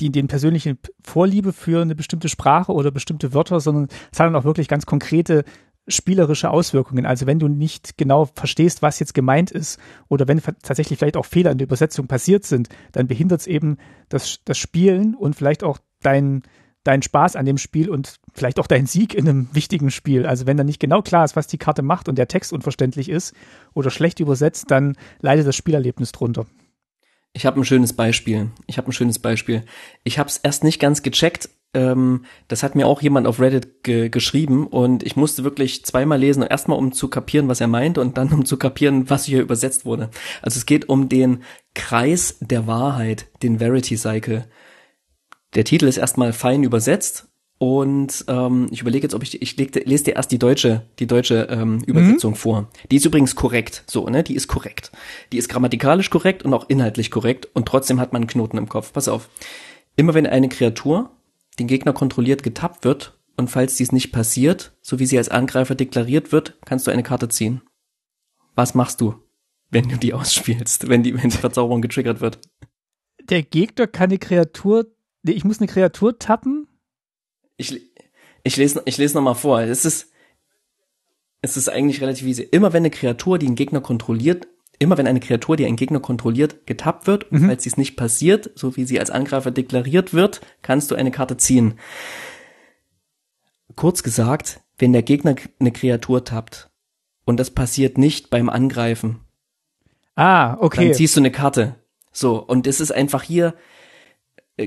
die 0.00 0.10
den 0.10 0.26
persönlichen 0.26 0.78
Vorliebe 1.02 1.54
für 1.54 1.80
eine 1.80 1.94
bestimmte 1.94 2.28
Sprache 2.28 2.72
oder 2.72 2.90
bestimmte 2.90 3.32
Wörter, 3.32 3.60
sondern 3.60 3.88
es 4.10 4.20
hat 4.20 4.26
dann 4.26 4.36
auch 4.36 4.44
wirklich 4.44 4.68
ganz 4.68 4.84
konkrete 4.84 5.44
spielerische 5.88 6.50
Auswirkungen. 6.50 7.06
Also 7.06 7.26
wenn 7.26 7.38
du 7.38 7.48
nicht 7.48 7.98
genau 7.98 8.26
verstehst, 8.26 8.82
was 8.82 8.98
jetzt 8.98 9.14
gemeint 9.14 9.50
ist, 9.50 9.78
oder 10.08 10.28
wenn 10.28 10.40
tatsächlich 10.62 10.98
vielleicht 10.98 11.16
auch 11.16 11.26
Fehler 11.26 11.50
in 11.50 11.58
der 11.58 11.66
Übersetzung 11.66 12.06
passiert 12.06 12.44
sind, 12.44 12.68
dann 12.92 13.08
behindert 13.08 13.40
es 13.40 13.46
eben 13.46 13.78
das, 14.08 14.38
das 14.44 14.58
Spielen 14.58 15.14
und 15.14 15.34
vielleicht 15.34 15.64
auch 15.64 15.78
dein, 16.00 16.42
dein 16.84 17.02
Spaß 17.02 17.36
an 17.36 17.46
dem 17.46 17.58
Spiel 17.58 17.90
und 17.90 18.16
vielleicht 18.32 18.60
auch 18.60 18.66
dein 18.66 18.86
Sieg 18.86 19.14
in 19.14 19.28
einem 19.28 19.48
wichtigen 19.52 19.90
Spiel. 19.90 20.24
Also 20.26 20.46
wenn 20.46 20.56
da 20.56 20.64
nicht 20.64 20.80
genau 20.80 21.02
klar 21.02 21.24
ist, 21.24 21.36
was 21.36 21.48
die 21.48 21.58
Karte 21.58 21.82
macht 21.82 22.08
und 22.08 22.16
der 22.16 22.28
Text 22.28 22.52
unverständlich 22.52 23.08
ist 23.08 23.34
oder 23.74 23.90
schlecht 23.90 24.20
übersetzt, 24.20 24.70
dann 24.70 24.96
leidet 25.20 25.46
das 25.46 25.56
Spielerlebnis 25.56 26.12
drunter. 26.12 26.46
Ich 27.32 27.46
habe 27.46 27.60
ein 27.60 27.64
schönes 27.64 27.94
Beispiel. 27.94 28.50
Ich 28.66 28.78
habe 28.78 28.88
ein 28.88 28.92
schönes 28.92 29.18
Beispiel. 29.18 29.64
Ich 30.04 30.18
habe 30.18 30.28
es 30.28 30.36
erst 30.36 30.64
nicht 30.64 30.78
ganz 30.78 31.02
gecheckt, 31.02 31.48
ähm, 31.74 32.24
das 32.48 32.62
hat 32.62 32.74
mir 32.74 32.86
auch 32.86 33.00
jemand 33.00 33.26
auf 33.26 33.40
Reddit 33.40 33.82
ge 33.82 34.08
geschrieben 34.10 34.66
und 34.66 35.02
ich 35.02 35.16
musste 35.16 35.44
wirklich 35.44 35.84
zweimal 35.84 36.18
lesen, 36.18 36.42
erstmal 36.42 36.78
um 36.78 36.92
zu 36.92 37.08
kapieren, 37.08 37.48
was 37.48 37.60
er 37.60 37.68
meint 37.68 37.98
und 37.98 38.18
dann 38.18 38.32
um 38.32 38.44
zu 38.44 38.58
kapieren, 38.58 39.08
was 39.08 39.24
hier 39.24 39.40
übersetzt 39.40 39.86
wurde. 39.86 40.10
Also 40.42 40.58
es 40.58 40.66
geht 40.66 40.88
um 40.88 41.08
den 41.08 41.42
Kreis 41.74 42.36
der 42.40 42.66
Wahrheit, 42.66 43.26
den 43.42 43.58
Verity 43.58 43.96
Cycle. 43.96 44.46
Der 45.54 45.64
Titel 45.64 45.86
ist 45.86 45.96
erstmal 45.96 46.32
fein 46.32 46.62
übersetzt 46.62 47.28
und 47.56 48.24
ähm, 48.28 48.68
ich 48.70 48.82
überlege 48.82 49.04
jetzt, 49.04 49.14
ob 49.14 49.22
ich 49.22 49.40
ich 49.40 49.56
leg, 49.56 49.74
lese 49.86 50.04
dir 50.04 50.16
erst 50.16 50.30
die 50.30 50.38
deutsche 50.38 50.82
die 50.98 51.06
deutsche 51.06 51.48
ähm, 51.50 51.82
Übersetzung 51.86 52.32
mhm. 52.32 52.36
vor. 52.36 52.68
Die 52.90 52.96
ist 52.96 53.06
übrigens 53.06 53.34
korrekt, 53.34 53.84
so 53.86 54.06
ne, 54.10 54.22
die 54.22 54.34
ist 54.34 54.48
korrekt. 54.48 54.92
Die 55.32 55.38
ist 55.38 55.48
grammatikalisch 55.48 56.10
korrekt 56.10 56.42
und 56.42 56.52
auch 56.52 56.68
inhaltlich 56.68 57.10
korrekt 57.10 57.48
und 57.54 57.66
trotzdem 57.66 57.98
hat 57.98 58.12
man 58.12 58.22
einen 58.22 58.28
Knoten 58.28 58.58
im 58.58 58.68
Kopf. 58.68 58.92
Pass 58.92 59.08
auf. 59.08 59.30
Immer 59.96 60.12
wenn 60.12 60.26
eine 60.26 60.48
Kreatur 60.48 61.10
den 61.58 61.66
Gegner 61.66 61.92
kontrolliert 61.92 62.42
getappt 62.42 62.84
wird, 62.84 63.18
und 63.36 63.48
falls 63.48 63.76
dies 63.76 63.92
nicht 63.92 64.12
passiert, 64.12 64.76
so 64.82 64.98
wie 64.98 65.06
sie 65.06 65.18
als 65.18 65.28
Angreifer 65.28 65.74
deklariert 65.74 66.32
wird, 66.32 66.58
kannst 66.64 66.86
du 66.86 66.90
eine 66.90 67.02
Karte 67.02 67.28
ziehen. 67.28 67.62
Was 68.54 68.74
machst 68.74 69.00
du, 69.00 69.14
wenn 69.70 69.88
du 69.88 69.96
die 69.96 70.12
ausspielst, 70.14 70.88
wenn 70.88 71.02
die, 71.02 71.14
wenn 71.14 71.30
die 71.30 71.38
Verzauberung 71.38 71.82
getriggert 71.82 72.20
wird? 72.20 72.38
Der 73.22 73.42
Gegner 73.42 73.86
kann 73.86 74.10
eine 74.10 74.18
Kreatur, 74.18 74.86
nee, 75.22 75.32
ich 75.32 75.44
muss 75.44 75.58
eine 75.58 75.68
Kreatur 75.68 76.18
tappen. 76.18 76.68
Ich, 77.56 77.80
ich 78.42 78.56
lese, 78.56 78.82
ich 78.84 78.98
lese 78.98 79.14
nochmal 79.14 79.34
vor. 79.34 79.60
Es 79.60 79.84
ist, 79.84 80.12
es 81.40 81.56
ist 81.56 81.68
eigentlich 81.68 82.00
relativ 82.00 82.26
easy. 82.26 82.42
Immer 82.42 82.72
wenn 82.72 82.82
eine 82.82 82.90
Kreatur, 82.90 83.38
die 83.38 83.46
einen 83.46 83.56
Gegner 83.56 83.80
kontrolliert, 83.80 84.46
immer 84.82 84.98
wenn 84.98 85.06
eine 85.06 85.20
Kreatur, 85.20 85.56
die 85.56 85.64
einen 85.66 85.76
Gegner 85.76 86.00
kontrolliert, 86.00 86.66
getappt 86.66 87.06
wird, 87.06 87.30
und 87.30 87.46
falls 87.46 87.62
dies 87.62 87.76
nicht 87.76 87.96
passiert, 87.96 88.50
so 88.54 88.76
wie 88.76 88.84
sie 88.84 89.00
als 89.00 89.10
Angreifer 89.10 89.50
deklariert 89.50 90.12
wird, 90.12 90.40
kannst 90.62 90.90
du 90.90 90.94
eine 90.94 91.10
Karte 91.10 91.36
ziehen. 91.36 91.74
Kurz 93.76 94.02
gesagt, 94.02 94.60
wenn 94.78 94.92
der 94.92 95.02
Gegner 95.02 95.34
eine 95.60 95.72
Kreatur 95.72 96.24
tappt 96.24 96.70
und 97.24 97.38
das 97.40 97.50
passiert 97.50 97.96
nicht 97.98 98.30
beim 98.30 98.48
Angreifen, 98.48 99.20
Ah, 100.14 100.56
okay. 100.60 100.84
dann 100.86 100.94
ziehst 100.94 101.16
du 101.16 101.20
eine 101.20 101.30
Karte. 101.30 101.76
So, 102.12 102.36
und 102.38 102.66
es 102.66 102.80
ist 102.80 102.92
einfach 102.92 103.22
hier 103.22 103.54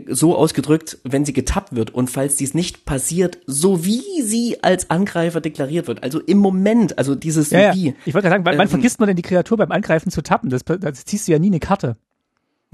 so 0.09 0.35
ausgedrückt, 0.35 0.97
wenn 1.03 1.25
sie 1.25 1.33
getappt 1.33 1.75
wird 1.75 1.93
und 1.93 2.09
falls 2.09 2.35
dies 2.35 2.53
nicht 2.53 2.85
passiert, 2.85 3.37
so 3.45 3.85
wie 3.85 4.21
sie 4.23 4.63
als 4.63 4.89
Angreifer 4.89 5.41
deklariert 5.41 5.87
wird, 5.87 6.03
also 6.03 6.19
im 6.19 6.39
Moment, 6.39 6.97
also 6.97 7.13
dieses 7.13 7.51
ja, 7.51 7.59
ja. 7.59 7.73
wie. 7.75 7.95
Ich 8.05 8.13
wollte 8.13 8.27
gerade 8.27 8.35
sagen, 8.35 8.45
wann, 8.45 8.57
wann 8.57 8.65
Ähm, 8.65 8.69
vergisst 8.69 8.99
man 8.99 9.07
denn 9.07 9.15
die 9.15 9.21
Kreatur 9.21 9.57
beim 9.57 9.71
Angreifen 9.71 10.09
zu 10.09 10.23
tappen? 10.23 10.49
Das, 10.49 10.63
das 10.63 11.05
ziehst 11.05 11.27
du 11.27 11.31
ja 11.31 11.39
nie 11.39 11.47
eine 11.47 11.59
Karte. 11.59 11.97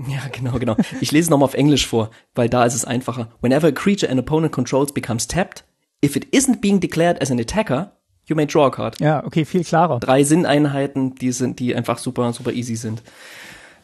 Ja, 0.08 0.22
genau, 0.32 0.58
genau. 0.58 0.78
Ich 1.02 1.12
lese 1.12 1.30
nochmal 1.30 1.46
auf 1.46 1.54
Englisch 1.54 1.86
vor, 1.86 2.12
weil 2.34 2.50
da 2.50 2.66
ist 2.66 2.76
es 2.76 2.86
einfacher. 2.86 3.30
Whenever 3.42 3.68
a 3.68 3.72
creature 3.72 4.10
an 4.12 4.18
opponent 4.18 4.54
controls 4.54 4.94
becomes 4.94 5.28
tapped, 5.28 5.66
if 6.04 6.16
it 6.16 6.34
isn't 6.34 6.62
being 6.62 6.80
declared 6.80 7.22
as 7.22 7.30
an 7.30 7.40
attacker, 7.40 7.92
you 8.26 8.36
may 8.36 8.46
draw 8.48 8.68
a 8.68 8.72
card. 8.72 9.00
Ja, 9.00 9.24
okay, 9.26 9.44
viel 9.46 9.64
klarer. 9.64 10.00
Drei 10.00 10.24
Sinneinheiten, 10.24 11.16
die 11.16 11.34
sind, 11.34 11.60
die 11.60 11.76
einfach 11.76 11.98
super, 11.98 12.32
super 12.34 12.54
easy 12.54 12.78
sind. 12.78 13.04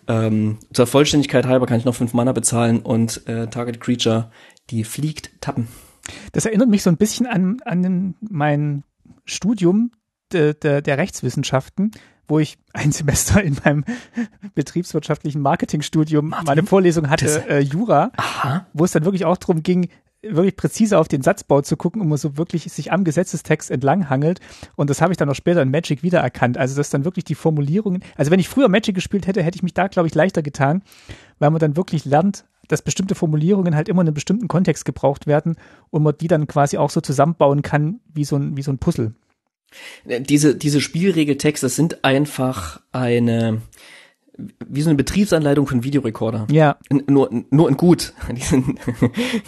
Ähm, 0.08 0.58
zur 0.74 0.88
Vollständigkeit 0.88 1.46
halber 1.46 1.66
kann 1.66 1.78
ich 1.78 1.86
noch 1.86 1.96
fünf 1.96 2.14
Mana 2.14 2.32
bezahlen 2.32 2.80
und 2.80 3.28
äh, 3.28 3.48
Target 3.48 3.80
Creature, 3.80 4.32
die 4.70 4.84
fliegt, 4.84 5.32
tappen. 5.42 5.68
Das 6.32 6.46
erinnert 6.46 6.70
mich 6.70 6.84
so 6.84 6.90
ein 6.90 6.98
bisschen 6.98 7.26
an, 7.26 7.58
an 7.66 8.16
mein 8.22 8.84
Studium 9.26 9.92
de, 10.32 10.54
de, 10.54 10.82
der 10.82 10.98
Rechtswissenschaften, 10.98 11.92
wo 12.28 12.40
ich 12.40 12.58
ein 12.74 12.92
Semester 12.94 13.42
in 13.44 13.58
meinem 13.64 13.84
betriebswirtschaftlichen 14.56 15.42
Marketingstudium 15.42 16.34
meine 16.46 16.64
Vorlesung 16.64 17.10
hatte, 17.10 17.50
äh, 17.50 17.60
Jura, 17.60 18.12
Aha. 18.18 18.66
wo 18.74 18.86
es 18.86 18.92
dann 18.92 19.06
wirklich 19.06 19.26
auch 19.26 19.38
darum 19.38 19.64
ging, 19.64 19.90
wirklich 20.36 20.56
präzise 20.56 20.98
auf 20.98 21.08
den 21.08 21.22
Satzbau 21.22 21.62
zu 21.62 21.78
gucken, 21.78 22.02
um 22.02 22.16
so 22.18 22.38
wirklich 22.38 22.72
sich 22.72 22.92
am 22.92 23.04
Gesetzestext 23.04 23.72
entlang 23.72 24.10
hangelt. 24.10 24.40
Und 24.76 24.90
das 24.90 25.02
habe 25.02 25.14
ich 25.14 25.18
dann 25.18 25.30
auch 25.30 25.36
später 25.36 25.62
in 25.62 25.72
Magic 25.72 26.04
wiedererkannt. 26.04 26.58
Also 26.58 26.76
dass 26.76 26.90
dann 26.90 27.06
wirklich 27.06 27.26
die 27.26 27.36
Formulierungen, 27.36 28.04
also 28.16 28.32
wenn 28.32 28.40
ich 28.40 28.50
früher 28.50 28.70
Magic 28.70 28.96
gespielt 28.96 29.28
hätte, 29.28 29.44
hätte 29.44 29.56
ich 29.56 29.64
mich 29.64 29.74
da, 29.74 29.88
glaube 29.88 30.08
ich, 30.08 30.16
leichter 30.16 30.42
getan, 30.42 30.84
weil 31.40 31.52
man 31.52 31.60
dann 31.60 31.78
wirklich 31.78 32.06
lernt, 32.06 32.46
dass 32.68 32.82
bestimmte 32.82 33.16
Formulierungen 33.16 33.76
halt 33.76 33.90
immer 33.90 34.02
in 34.02 34.08
einem 34.08 34.14
bestimmten 34.14 34.48
Kontext 34.48 34.86
gebraucht 34.86 35.28
werden 35.28 35.56
und 35.90 36.04
man 36.04 36.16
die 36.20 36.28
dann 36.28 36.48
quasi 36.48 36.78
auch 36.78 36.90
so 36.90 37.02
zusammenbauen 37.02 37.62
kann 37.62 38.00
wie 38.14 38.26
so 38.26 38.36
ein, 38.36 38.58
wie 38.58 38.62
so 38.62 38.72
ein 38.72 38.78
Puzzle. 38.78 39.14
Diese, 40.06 40.56
diese 40.56 40.82
Spielregeltexte 40.82 41.70
sind 41.70 42.04
einfach 42.04 42.82
eine, 42.92 43.62
wie 44.68 44.82
so 44.82 44.90
eine 44.90 44.98
Betriebsanleitung 44.98 45.68
für 45.68 45.74
einen 45.74 45.84
Videorekorder. 45.84 46.48
Ja. 46.52 46.78
N- 46.90 47.04
Nur, 47.08 47.30
nur 47.50 47.70
in 47.70 47.78
gut. 47.78 48.14
Die 48.36 48.42
sind, 48.42 48.78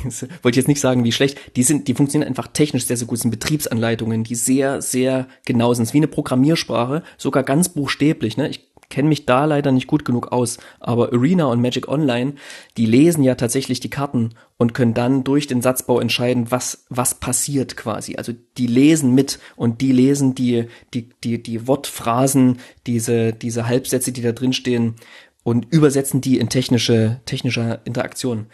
das 0.03 0.23
wollte 0.41 0.51
ich 0.51 0.55
jetzt 0.57 0.67
nicht 0.67 0.81
sagen, 0.81 1.03
wie 1.03 1.11
schlecht. 1.11 1.55
Die 1.55 1.63
sind, 1.63 1.87
die 1.87 1.93
funktionieren 1.93 2.27
einfach 2.27 2.47
technisch 2.47 2.85
sehr, 2.85 2.97
sehr 2.97 3.07
gut. 3.07 3.17
Das 3.17 3.21
sind 3.23 3.31
Betriebsanleitungen, 3.31 4.23
die 4.23 4.35
sehr, 4.35 4.81
sehr 4.81 5.27
genau 5.45 5.73
sind. 5.73 5.83
Es 5.83 5.89
ist 5.89 5.93
wie 5.93 5.97
eine 5.99 6.07
Programmiersprache, 6.07 7.03
sogar 7.17 7.43
ganz 7.43 7.69
buchstäblich, 7.69 8.37
ne? 8.37 8.49
Ich 8.49 8.68
kenne 8.89 9.09
mich 9.09 9.25
da 9.25 9.45
leider 9.45 9.71
nicht 9.71 9.87
gut 9.87 10.03
genug 10.03 10.31
aus, 10.31 10.57
aber 10.79 11.13
Arena 11.13 11.45
und 11.45 11.61
Magic 11.61 11.87
Online, 11.87 12.33
die 12.77 12.85
lesen 12.85 13.23
ja 13.23 13.35
tatsächlich 13.35 13.79
die 13.79 13.89
Karten 13.89 14.31
und 14.57 14.73
können 14.73 14.93
dann 14.93 15.23
durch 15.23 15.47
den 15.47 15.61
Satzbau 15.61 15.99
entscheiden, 15.99 16.51
was, 16.51 16.85
was 16.89 17.15
passiert 17.15 17.77
quasi. 17.77 18.15
Also 18.15 18.33
die 18.57 18.67
lesen 18.67 19.13
mit 19.13 19.39
und 19.55 19.81
die 19.81 19.91
lesen 19.91 20.35
die, 20.35 20.65
die, 20.93 21.09
die, 21.23 21.41
die 21.41 21.67
Wortphrasen, 21.67 22.59
diese, 22.87 23.33
diese 23.33 23.67
Halbsätze, 23.67 24.11
die 24.11 24.21
da 24.21 24.31
drin 24.31 24.53
stehen 24.53 24.95
und 25.43 25.67
übersetzen 25.71 26.21
die 26.21 26.37
in 26.37 26.49
technische, 26.49 27.21
technische 27.25 27.81
Interaktion. 27.85 28.47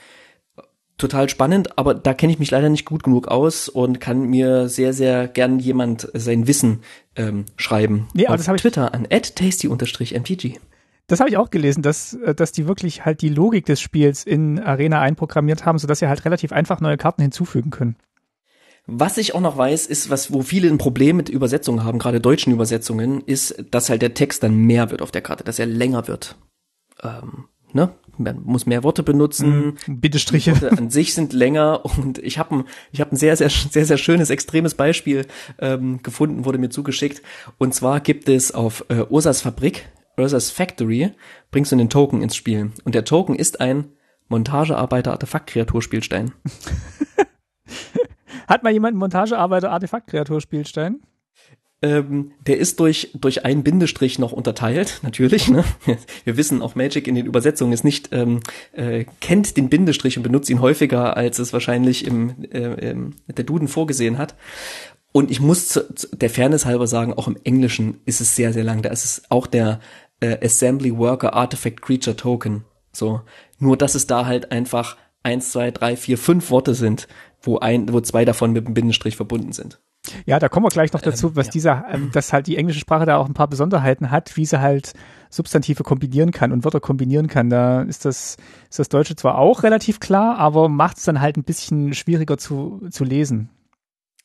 Total 0.98 1.28
spannend, 1.28 1.78
aber 1.78 1.94
da 1.94 2.14
kenne 2.14 2.32
ich 2.32 2.40
mich 2.40 2.52
leider 2.52 2.70
nicht 2.70 2.86
gut 2.86 3.04
genug 3.04 3.28
aus 3.28 3.68
und 3.68 4.00
kann 4.00 4.24
mir 4.24 4.70
sehr, 4.70 4.94
sehr 4.94 5.28
gern 5.28 5.60
jemand 5.60 6.10
sein 6.14 6.48
Wissen 6.48 6.80
ähm, 7.18 7.46
schreiben. 7.58 8.08
Nee, 8.14 8.26
aber 8.28 8.36
Auf 8.36 8.40
das 8.40 8.48
hab 8.48 8.56
ich- 8.56 8.62
Twitter 8.62 8.94
an 8.94 9.06
tasty-mtg. 9.10 10.58
Das 11.08 11.20
habe 11.20 11.30
ich 11.30 11.38
auch 11.38 11.52
gelesen, 11.52 11.84
dass, 11.84 12.14
äh, 12.14 12.34
dass 12.34 12.52
die 12.54 12.68
wirklich 12.68 13.06
halt 13.06 13.22
die 13.22 13.30
Logik 13.30 13.66
des 13.66 13.82
Spiels 13.82 14.24
in 14.24 14.60
Arena 14.60 15.02
einprogrammiert 15.02 15.66
haben, 15.66 15.78
sodass 15.78 16.00
sie 16.00 16.08
halt 16.08 16.24
relativ 16.26 16.52
einfach 16.52 16.80
neue 16.82 16.98
Karten 16.98 17.22
hinzufügen 17.22 17.72
können. 17.72 17.98
Was 18.88 19.18
ich 19.18 19.36
auch 19.36 19.42
noch 19.42 19.58
weiß, 19.58 19.88
ist, 19.88 20.10
was, 20.10 20.32
wo 20.32 20.44
viele 20.44 20.70
ein 20.70 20.78
Problem 20.78 21.18
mit 21.18 21.28
Übersetzungen 21.30 21.84
haben, 21.84 22.00
gerade 22.00 22.22
deutschen 22.22 22.54
Übersetzungen, 22.54 23.22
ist, 23.22 23.66
dass 23.72 23.90
halt 23.90 24.02
der 24.02 24.14
Text 24.14 24.44
dann 24.44 24.56
mehr 24.56 24.92
wird 24.92 25.02
auf 25.02 25.12
der 25.12 25.22
Karte, 25.22 25.44
dass 25.44 25.60
er 25.60 25.66
länger 25.66 26.08
wird. 26.08 26.38
Ähm, 27.04 27.46
ne? 27.76 27.94
Man 28.18 28.42
muss 28.46 28.66
mehr 28.66 28.84
Worte 28.84 29.04
benutzen. 29.04 29.78
Bittestriche. 29.88 30.54
Worte 30.54 30.72
an 30.72 30.90
sich 30.90 31.14
sind 31.14 31.34
länger 31.34 31.82
und 31.98 32.18
ich 32.20 32.40
habe 32.40 32.56
ein, 32.56 32.64
ich 32.92 33.02
hab 33.02 33.12
ein 33.12 33.18
sehr, 33.18 33.36
sehr, 33.36 33.50
sehr, 33.50 33.86
sehr 33.86 33.98
schönes, 33.98 34.30
extremes 34.30 34.74
Beispiel 34.74 35.26
ähm, 35.60 36.02
gefunden, 36.02 36.46
wurde 36.46 36.58
mir 36.58 36.70
zugeschickt. 36.70 37.22
Und 37.58 37.74
zwar 37.76 38.00
gibt 38.00 38.30
es 38.30 38.54
auf 38.54 38.86
äh, 38.88 39.04
Ursas 39.10 39.42
Fabrik, 39.42 39.90
Ursas 40.18 40.50
Factory, 40.50 41.12
bringst 41.52 41.74
du 41.74 41.76
einen 41.76 41.90
Token 41.90 42.22
ins 42.22 42.38
Spiel. 42.38 42.72
Und 42.86 42.96
der 42.96 43.04
Token 43.04 43.36
ist 43.36 43.60
ein 43.60 43.92
Montagearbeiter-Artefakt-Kreaturspielstein. 44.30 46.32
Hat 48.48 48.64
mal 48.64 48.72
jemand 48.72 48.94
einen 48.94 49.00
Montagearbeiter 49.00 49.72
Artefakt-Kreaturspielstein? 49.72 51.02
Ähm, 51.86 52.32
der 52.48 52.58
ist 52.58 52.80
durch, 52.80 53.12
durch 53.14 53.46
einen 53.46 53.62
Bindestrich 53.62 54.18
noch 54.18 54.32
unterteilt, 54.32 55.00
natürlich. 55.04 55.50
Ne? 55.50 55.64
Wir 56.24 56.36
wissen, 56.36 56.64
auch 56.64 56.74
Magic 56.74 57.08
in 57.08 57.14
den 57.14 57.28
Übersetzungen 57.28 57.74
ist 57.74 57.84
nicht, 57.84 58.10
ähm, 58.12 58.40
äh, 58.72 59.06
kennt 59.22 59.56
den 59.56 59.70
Bindestrich 59.70 60.18
und 60.18 60.24
benutzt 60.24 60.50
ihn 60.50 60.62
häufiger, 60.62 61.16
als 61.16 61.38
es 61.38 61.54
wahrscheinlich 61.54 62.08
im, 62.08 62.44
äh, 62.52 62.90
im, 62.90 63.14
der 63.28 63.46
Duden 63.46 63.68
vorgesehen 63.68 64.18
hat. 64.18 64.34
Und 65.12 65.30
ich 65.30 65.40
muss 65.40 65.68
zu, 65.68 65.94
zu 65.94 66.08
der 66.16 66.32
Fairness 66.32 66.66
halber 66.66 66.88
sagen, 66.88 67.14
auch 67.14 67.28
im 67.28 67.38
Englischen 67.44 68.02
ist 68.06 68.20
es 68.20 68.36
sehr, 68.36 68.52
sehr 68.52 68.64
lang. 68.64 68.82
Da 68.82 68.90
ist 68.90 69.06
es 69.06 69.22
auch 69.30 69.46
der 69.46 69.80
äh, 70.22 70.44
Assembly 70.44 70.98
Worker 70.98 71.36
Artifact 71.36 71.84
Creature 71.84 72.16
Token. 72.16 72.66
So. 72.94 73.22
Nur, 73.60 73.78
dass 73.78 73.94
es 73.94 74.08
da 74.08 74.26
halt 74.26 74.52
einfach 74.52 74.98
eins, 75.22 75.52
zwei, 75.52 75.70
drei, 75.70 75.96
vier, 75.98 76.18
fünf 76.18 76.50
Worte 76.50 76.74
sind, 76.74 77.08
wo 77.44 77.60
ein, 77.60 77.94
wo 77.94 78.02
zwei 78.02 78.26
davon 78.26 78.54
mit 78.54 78.66
einem 78.66 78.74
Bindestrich 78.74 79.16
verbunden 79.16 79.52
sind. 79.52 79.80
Ja, 80.26 80.40
da 80.40 80.50
kommen 80.50 80.66
wir 80.66 80.70
gleich 80.70 80.94
noch 80.94 81.02
dazu, 81.02 81.36
was 81.36 81.48
ja. 81.48 81.52
dieser, 81.52 81.86
ähm, 81.92 82.10
dass 82.14 82.34
halt 82.34 82.48
die 82.48 82.58
englische 82.58 82.80
Sprache 82.80 83.06
da 83.06 83.18
auch 83.18 83.28
ein 83.28 83.34
paar 83.34 83.48
Besonderheiten 83.48 84.12
hat, 84.12 84.36
wie 84.38 84.46
sie 84.46 84.60
halt 84.60 84.94
Substantive 85.30 85.84
kombinieren 85.84 86.32
kann 86.32 86.52
und 86.52 86.64
Wörter 86.64 86.80
kombinieren 86.80 87.28
kann. 87.28 87.50
Da 87.50 87.82
ist 87.82 88.06
das, 88.06 88.38
ist 88.70 88.80
das 88.80 88.90
Deutsche 88.90 89.16
zwar 89.16 89.38
auch 89.38 89.64
relativ 89.64 90.00
klar, 90.00 90.38
aber 90.38 90.70
macht 90.70 90.98
es 90.98 91.04
dann 91.04 91.22
halt 91.22 91.38
ein 91.38 91.44
bisschen 91.44 91.94
schwieriger 91.94 92.38
zu, 92.38 92.88
zu 92.90 93.04
lesen. 93.04 93.50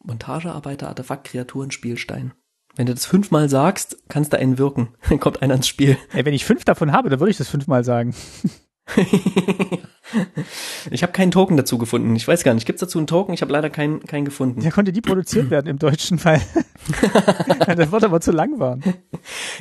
Montagearbeiter, 0.03 0.89
Artefakt, 0.89 1.25
Kreaturen, 1.25 1.71
Spielstein. 1.71 2.33
Wenn 2.77 2.87
du 2.87 2.95
das 2.95 3.05
fünfmal 3.05 3.49
sagst, 3.49 3.97
kannst 4.09 4.33
du 4.33 4.39
einen 4.39 4.59
wirken. 4.59 4.95
Dann 5.09 5.21
kommt 5.21 5.43
einer 5.43 5.55
ins 5.55 5.69
Spiel. 5.69 5.99
Ey, 6.13 6.25
wenn 6.25 6.35
ich 6.35 6.45
fünf 6.45 6.65
davon 6.65 6.93
habe, 6.93 7.11
dann 7.11 7.21
würde 7.21 7.31
ich 7.31 7.37
das 7.37 7.49
fünfmal 7.49 7.85
sagen. 7.85 8.15
Ich 10.91 11.03
habe 11.03 11.13
keinen 11.13 11.31
Token 11.31 11.57
dazu 11.57 11.79
gefunden. 11.79 12.17
Ich 12.17 12.27
weiß 12.27 12.43
gar 12.43 12.55
nicht. 12.55 12.67
Gibt's 12.67 12.81
dazu 12.81 12.99
einen 12.99 13.07
Token? 13.07 13.33
Ich 13.33 13.43
habe 13.43 13.53
leider 13.53 13.71
keinen, 13.71 14.01
keinen 14.01 14.25
gefunden. 14.25 14.61
Der 14.61 14.73
konnte 14.73 14.93
die 14.93 15.01
produziert 15.01 15.51
werden 15.51 15.69
im 15.69 15.79
Deutschen, 15.79 16.23
weil 16.25 16.41
das 17.77 17.93
Wort 17.93 18.05
aber 18.05 18.21
zu 18.21 18.33
lang 18.33 18.59
waren. 18.59 18.83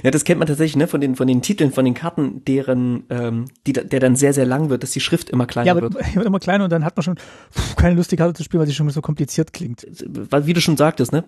Ja, 0.04 0.12
das 0.12 0.24
kennt 0.24 0.40
man 0.40 0.48
tatsächlich, 0.48 0.76
ne, 0.76 0.88
von 0.88 1.02
den, 1.02 1.16
von 1.16 1.28
den 1.28 1.42
Titeln, 1.42 1.72
von 1.72 1.86
den 1.86 1.94
Karten, 1.94 2.44
deren, 2.46 3.04
ähm, 3.10 3.46
die, 3.68 3.74
der 3.74 4.00
dann 4.00 4.16
sehr, 4.16 4.34
sehr 4.34 4.46
lang 4.46 4.70
wird, 4.70 4.84
dass 4.84 4.92
die 4.92 5.02
Schrift 5.02 5.30
immer 5.30 5.46
kleiner 5.46 5.68
Ja, 5.68 5.74
aber 5.74 5.82
wird. 5.94 6.16
wird 6.16 6.26
immer 6.26 6.40
kleiner 6.40 6.64
und 6.64 6.72
dann 6.72 6.84
hat 6.84 6.98
man 6.98 7.04
schon 7.04 7.18
pff, 7.18 7.76
keine 7.76 7.96
Lust, 7.96 8.12
die 8.12 8.16
Karte 8.16 8.34
zu 8.34 8.44
spielen, 8.44 8.60
weil 8.62 8.68
sie 8.68 8.74
schon 8.74 8.90
so 8.90 9.02
kompliziert 9.02 9.54
klingt. 9.54 9.86
Weil, 10.08 10.48
Wie 10.48 10.54
du 10.54 10.62
schon 10.62 10.78
sagtest, 10.78 11.12
ne, 11.12 11.26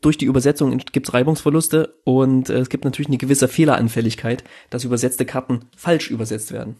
durch 0.00 0.18
die 0.18 0.26
Übersetzung 0.26 0.76
gibt's 0.78 1.12
Reibungsverluste 1.12 1.96
und 2.04 2.48
äh, 2.48 2.58
es 2.58 2.68
gibt 2.68 2.84
natürlich 2.84 3.08
eine 3.08 3.18
gewisse 3.18 3.48
Fehleranfälligkeit, 3.48 4.44
dass 4.70 4.84
übersetzte 4.84 5.26
Karten 5.26 5.60
falsch 5.76 6.10
übersetzt 6.10 6.52
werden. 6.52 6.76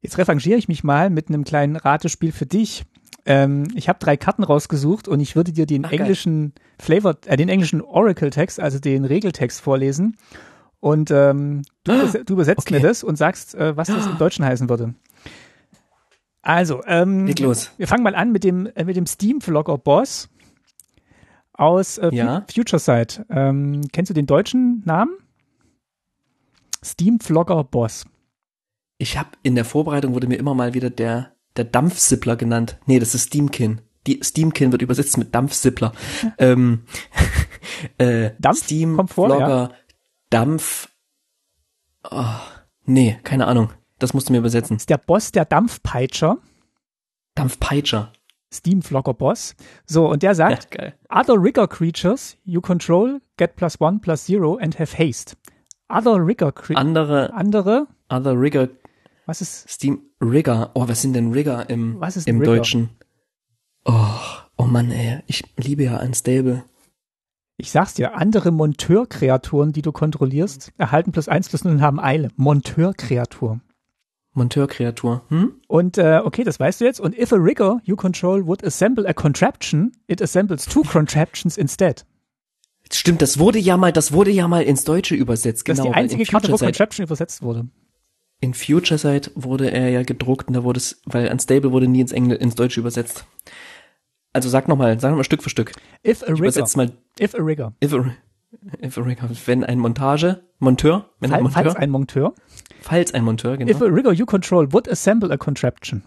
Jetzt 0.00 0.18
revanchiere 0.18 0.58
ich 0.58 0.68
mich 0.68 0.84
mal 0.84 1.10
mit 1.10 1.28
einem 1.28 1.44
kleinen 1.44 1.76
Ratespiel 1.76 2.32
für 2.32 2.46
dich. 2.46 2.84
Ähm, 3.26 3.68
ich 3.74 3.88
habe 3.88 3.98
drei 3.98 4.16
Karten 4.16 4.44
rausgesucht 4.44 5.08
und 5.08 5.20
ich 5.20 5.34
würde 5.36 5.52
dir 5.52 5.66
den 5.66 5.84
Ach, 5.84 5.90
geil. 5.90 6.00
englischen 6.00 6.52
Flavor, 6.78 7.16
äh, 7.26 7.36
den 7.36 7.48
englischen 7.48 7.82
Oracle-Text, 7.82 8.60
also 8.60 8.78
den 8.78 9.04
Regeltext 9.04 9.60
vorlesen. 9.60 10.16
Und 10.80 11.10
ähm, 11.10 11.62
du, 11.84 11.92
Ah, 11.92 12.12
du 12.24 12.34
übersetzt 12.34 12.66
okay. 12.68 12.74
mir 12.74 12.80
das 12.80 13.02
und 13.02 13.16
sagst, 13.16 13.54
äh, 13.56 13.76
was 13.76 13.88
das 13.88 14.06
im 14.06 14.16
Deutschen 14.18 14.44
heißen 14.44 14.68
würde. 14.68 14.94
Also, 16.42 16.82
ähm, 16.86 17.26
Leg 17.26 17.40
los. 17.40 17.72
wir 17.76 17.88
fangen 17.88 18.04
mal 18.04 18.14
an 18.14 18.30
mit 18.30 18.44
dem, 18.44 18.66
äh, 18.76 18.84
mit 18.84 18.96
dem 18.96 19.04
Steam-Vlogger 19.06 19.76
Boss. 19.76 20.28
aus 21.52 21.98
äh, 21.98 22.10
Ja. 22.14 22.46
Future 22.54 22.78
Sight. 22.78 23.24
Ähm, 23.28 23.82
kennst 23.92 24.08
du 24.10 24.14
den 24.14 24.26
deutschen 24.26 24.82
Namen? 24.86 25.10
Steam 26.84 27.18
Vlogger 27.18 27.64
Boss. 27.64 28.06
Ich 28.98 29.16
habe 29.16 29.30
in 29.42 29.54
der 29.54 29.64
Vorbereitung 29.64 30.14
wurde 30.14 30.26
mir 30.26 30.38
immer 30.38 30.54
mal 30.54 30.74
wieder 30.74 30.90
der 30.90 31.32
der 31.56 31.64
Dampfsippler 31.64 32.36
genannt. 32.36 32.78
Nee, 32.86 32.98
das 32.98 33.14
ist 33.14 33.28
Steamkin. 33.28 33.80
Die 34.06 34.20
Steamkin 34.22 34.72
wird 34.72 34.82
übersetzt 34.82 35.18
mit 35.18 35.34
Dampfsippler. 35.34 35.92
ähm, 36.38 36.84
äh, 37.98 38.30
Dampf 38.38 38.64
Steam 38.64 39.08
Vlogger 39.08 39.72
Dampf. 40.30 40.88
Oh, 42.10 42.24
nee, 42.84 43.18
keine 43.24 43.46
Ahnung. 43.46 43.72
Das 43.98 44.14
musst 44.14 44.28
du 44.28 44.32
mir 44.32 44.38
übersetzen. 44.38 44.76
Ist 44.76 44.90
der 44.90 44.98
Boss 44.98 45.32
der 45.32 45.44
Dampfpeitscher. 45.44 46.38
Dampfpeitscher. 47.34 48.12
Steam 48.52 48.82
Vlogger 48.82 49.14
Boss. 49.14 49.56
So, 49.84 50.08
und 50.08 50.22
der 50.22 50.30
Ja, 50.30 50.34
sagt, 50.34 50.70
geil. 50.70 50.94
Other 51.10 51.42
rigger 51.42 51.66
creatures 51.66 52.36
you 52.44 52.60
control 52.60 53.20
get 53.36 53.56
plus 53.56 53.80
one 53.80 53.98
plus 53.98 54.24
zero 54.24 54.56
and 54.56 54.78
have 54.78 54.96
haste. 54.96 55.36
Other 55.88 56.24
rigger 56.24 56.52
creatures. 56.52 56.80
Andere, 56.80 57.32
andere, 57.34 57.88
other 58.08 58.40
Rigger, 58.40 58.68
was 59.28 59.40
ist, 59.42 59.68
Steam 59.68 60.00
Rigger. 60.20 60.70
Oh, 60.74 60.88
was 60.88 61.02
sind 61.02 61.12
denn 61.12 61.32
Rigger 61.32 61.68
im, 61.70 62.00
Was 62.00 62.16
ist 62.16 62.26
im 62.26 62.40
Rigger? 62.40 62.56
Deutschen? 62.56 62.88
Oh, 63.84 63.92
oh 64.56 64.64
Mann, 64.64 64.90
ey. 64.90 65.20
Ich 65.26 65.44
liebe 65.56 65.84
ja 65.84 66.00
Unstable. 66.00 66.64
ich 67.58 67.70
sag's 67.70 67.94
dir, 67.94 68.14
andere 68.14 68.50
Monteurkreaturen, 68.50 69.72
die 69.72 69.82
du 69.82 69.92
kontrollierst, 69.92 70.72
erhalten 70.78 71.12
plus 71.12 71.28
eins 71.28 71.48
plus 71.48 71.64
null 71.64 71.74
und 71.74 71.82
haben 71.82 72.00
Eile. 72.00 72.30
Monteurkreatur. 72.36 73.60
Monteurkreatur. 74.32 75.22
Hm? 75.28 75.52
Und 75.66 75.98
äh, 75.98 76.20
okay, 76.24 76.44
das 76.44 76.58
weißt 76.60 76.80
du 76.80 76.84
jetzt. 76.84 77.00
Und 77.00 77.18
if 77.18 77.32
a 77.32 77.36
rigger 77.36 77.80
you 77.84 77.96
control 77.96 78.46
would 78.46 78.64
assemble 78.64 79.06
a 79.08 79.12
contraption, 79.12 79.92
it 80.06 80.22
assembles 80.22 80.64
two 80.64 80.82
contraptions 80.82 81.56
instead. 81.58 82.06
Stimmt, 82.90 83.20
das 83.20 83.38
wurde 83.38 83.58
ja 83.58 83.76
mal, 83.76 83.92
das 83.92 84.12
wurde 84.12 84.30
ja 84.30 84.48
mal 84.48 84.62
ins 84.62 84.84
Deutsche 84.84 85.14
übersetzt. 85.14 85.68
Das 85.68 85.76
genau, 85.76 85.88
ist 85.88 85.92
die 85.92 85.96
weil 85.96 86.02
einzige 86.04 86.22
in 86.22 86.28
Karte, 86.28 86.50
wo 86.50 86.56
Contraption 86.56 87.04
übersetzt 87.04 87.42
wurde. 87.42 87.68
In 88.40 88.54
Future 88.54 88.98
Sight 88.98 89.32
wurde 89.34 89.70
er 89.70 89.88
ja 89.90 90.02
gedruckt 90.02 90.48
und 90.48 90.54
da 90.54 90.62
wurde 90.62 90.78
es, 90.78 91.00
weil 91.06 91.30
Unstable 91.30 91.72
wurde 91.72 91.88
nie 91.88 92.00
ins 92.00 92.12
Engl 92.12 92.36
ins 92.36 92.54
Deutsche 92.54 92.80
übersetzt. 92.80 93.26
Also 94.32 94.48
sag 94.48 94.68
nochmal, 94.68 95.00
sag 95.00 95.10
nochmal 95.10 95.24
Stück 95.24 95.42
für 95.42 95.50
Stück. 95.50 95.72
If 96.06 96.22
a 96.22 96.32
rigger, 96.32 96.64
mal, 96.76 96.92
if 97.20 97.34
a 97.34 97.42
rigger, 97.42 97.72
if 97.82 97.92
a, 97.92 98.14
if 98.80 98.96
a 98.96 99.02
rigger, 99.02 99.28
wenn 99.46 99.64
ein 99.64 99.78
Montage, 99.80 100.42
Monteur, 100.60 101.10
wenn 101.18 101.32
ein 101.32 101.48
Fall- 101.48 101.64
falls 101.64 101.74
Monteur, 101.74 101.82
ein 101.82 101.90
Monteur, 101.90 102.34
falls 102.80 103.14
ein 103.14 103.24
Monteur, 103.24 103.54
if 103.60 103.66
genau. 103.66 103.86
a 103.86 103.88
rigger 103.88 104.12
you 104.12 104.26
control 104.26 104.72
would 104.72 104.88
assemble 104.88 105.32
a 105.32 105.36
contraption. 105.36 106.04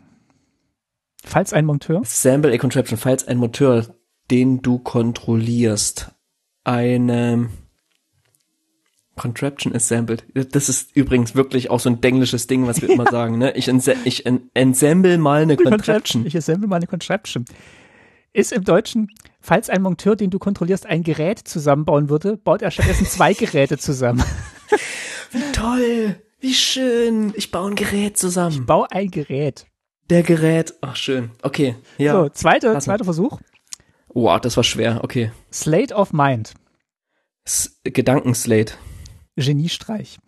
Falls 1.24 1.52
ein 1.54 1.66
Monteur, 1.66 2.02
Assemble 2.02 2.54
a 2.54 2.58
Contraption, 2.58 2.98
falls 2.98 3.28
ein 3.28 3.38
Monteur, 3.38 3.86
den 4.32 4.62
du 4.62 4.80
kontrollierst, 4.80 6.12
eine 6.64 7.50
Contraption 9.22 9.76
assembled. 9.76 10.26
Das 10.34 10.68
ist 10.68 10.96
übrigens 10.96 11.36
wirklich 11.36 11.70
auch 11.70 11.80
so 11.80 11.92
ein 11.92 12.02
denglisches 12.02 12.48
Ding, 12.48 12.66
was 12.66 12.82
wir 12.82 12.90
immer 12.90 13.06
sagen, 13.12 13.38
ne? 13.38 13.56
Ich, 13.56 13.68
ense 13.68 13.94
ich 14.04 14.26
en 14.26 14.50
ensemble 14.56 15.20
mal 15.20 15.44
eine 15.44 15.58
Contraption. 15.58 16.26
Ich 16.26 16.36
assemble 16.36 16.68
mal 16.68 16.78
eine 16.78 16.88
Contraption. 16.88 17.46
Ist 18.34 18.52
im 18.52 18.64
Deutschen, 18.64 19.10
falls 19.40 19.70
ein 19.70 19.84
Monteur, 19.84 20.16
den 20.16 20.32
du 20.32 20.40
kontrollierst, 20.40 20.88
ein 20.88 21.04
Gerät 21.04 21.38
zusammenbauen 21.38 22.10
würde, 22.10 22.36
baut 22.36 22.64
er 22.64 22.72
stattdessen 22.72 23.06
zwei 23.06 23.36
Geräte 23.36 23.78
zusammen. 23.78 24.24
Toll, 25.54 26.16
wie 26.40 26.56
schön. 26.56 27.32
Ich 27.36 27.52
baue 27.52 27.70
ein 27.70 27.76
Gerät 27.76 28.18
zusammen. 28.18 28.66
Bau 28.66 28.88
ein 28.90 29.12
Gerät. 29.12 29.68
Der 30.10 30.24
Gerät. 30.24 30.74
Ach, 30.82 30.96
schön. 30.96 31.30
Okay. 31.44 31.76
Ja. 32.00 32.14
So, 32.14 32.30
zweiter, 32.30 32.80
zweiter 32.80 33.04
Versuch. 33.04 33.40
Wow, 34.08 34.42
das 34.42 34.58
war 34.58 34.64
schwer. 34.64 35.02
Okay. 35.04 35.32
Slate 35.54 35.94
of 35.94 36.12
Mind. 36.12 36.56
S 37.46 37.80
Gedankenslate. 37.84 38.74
Geniestreich. 39.36 40.20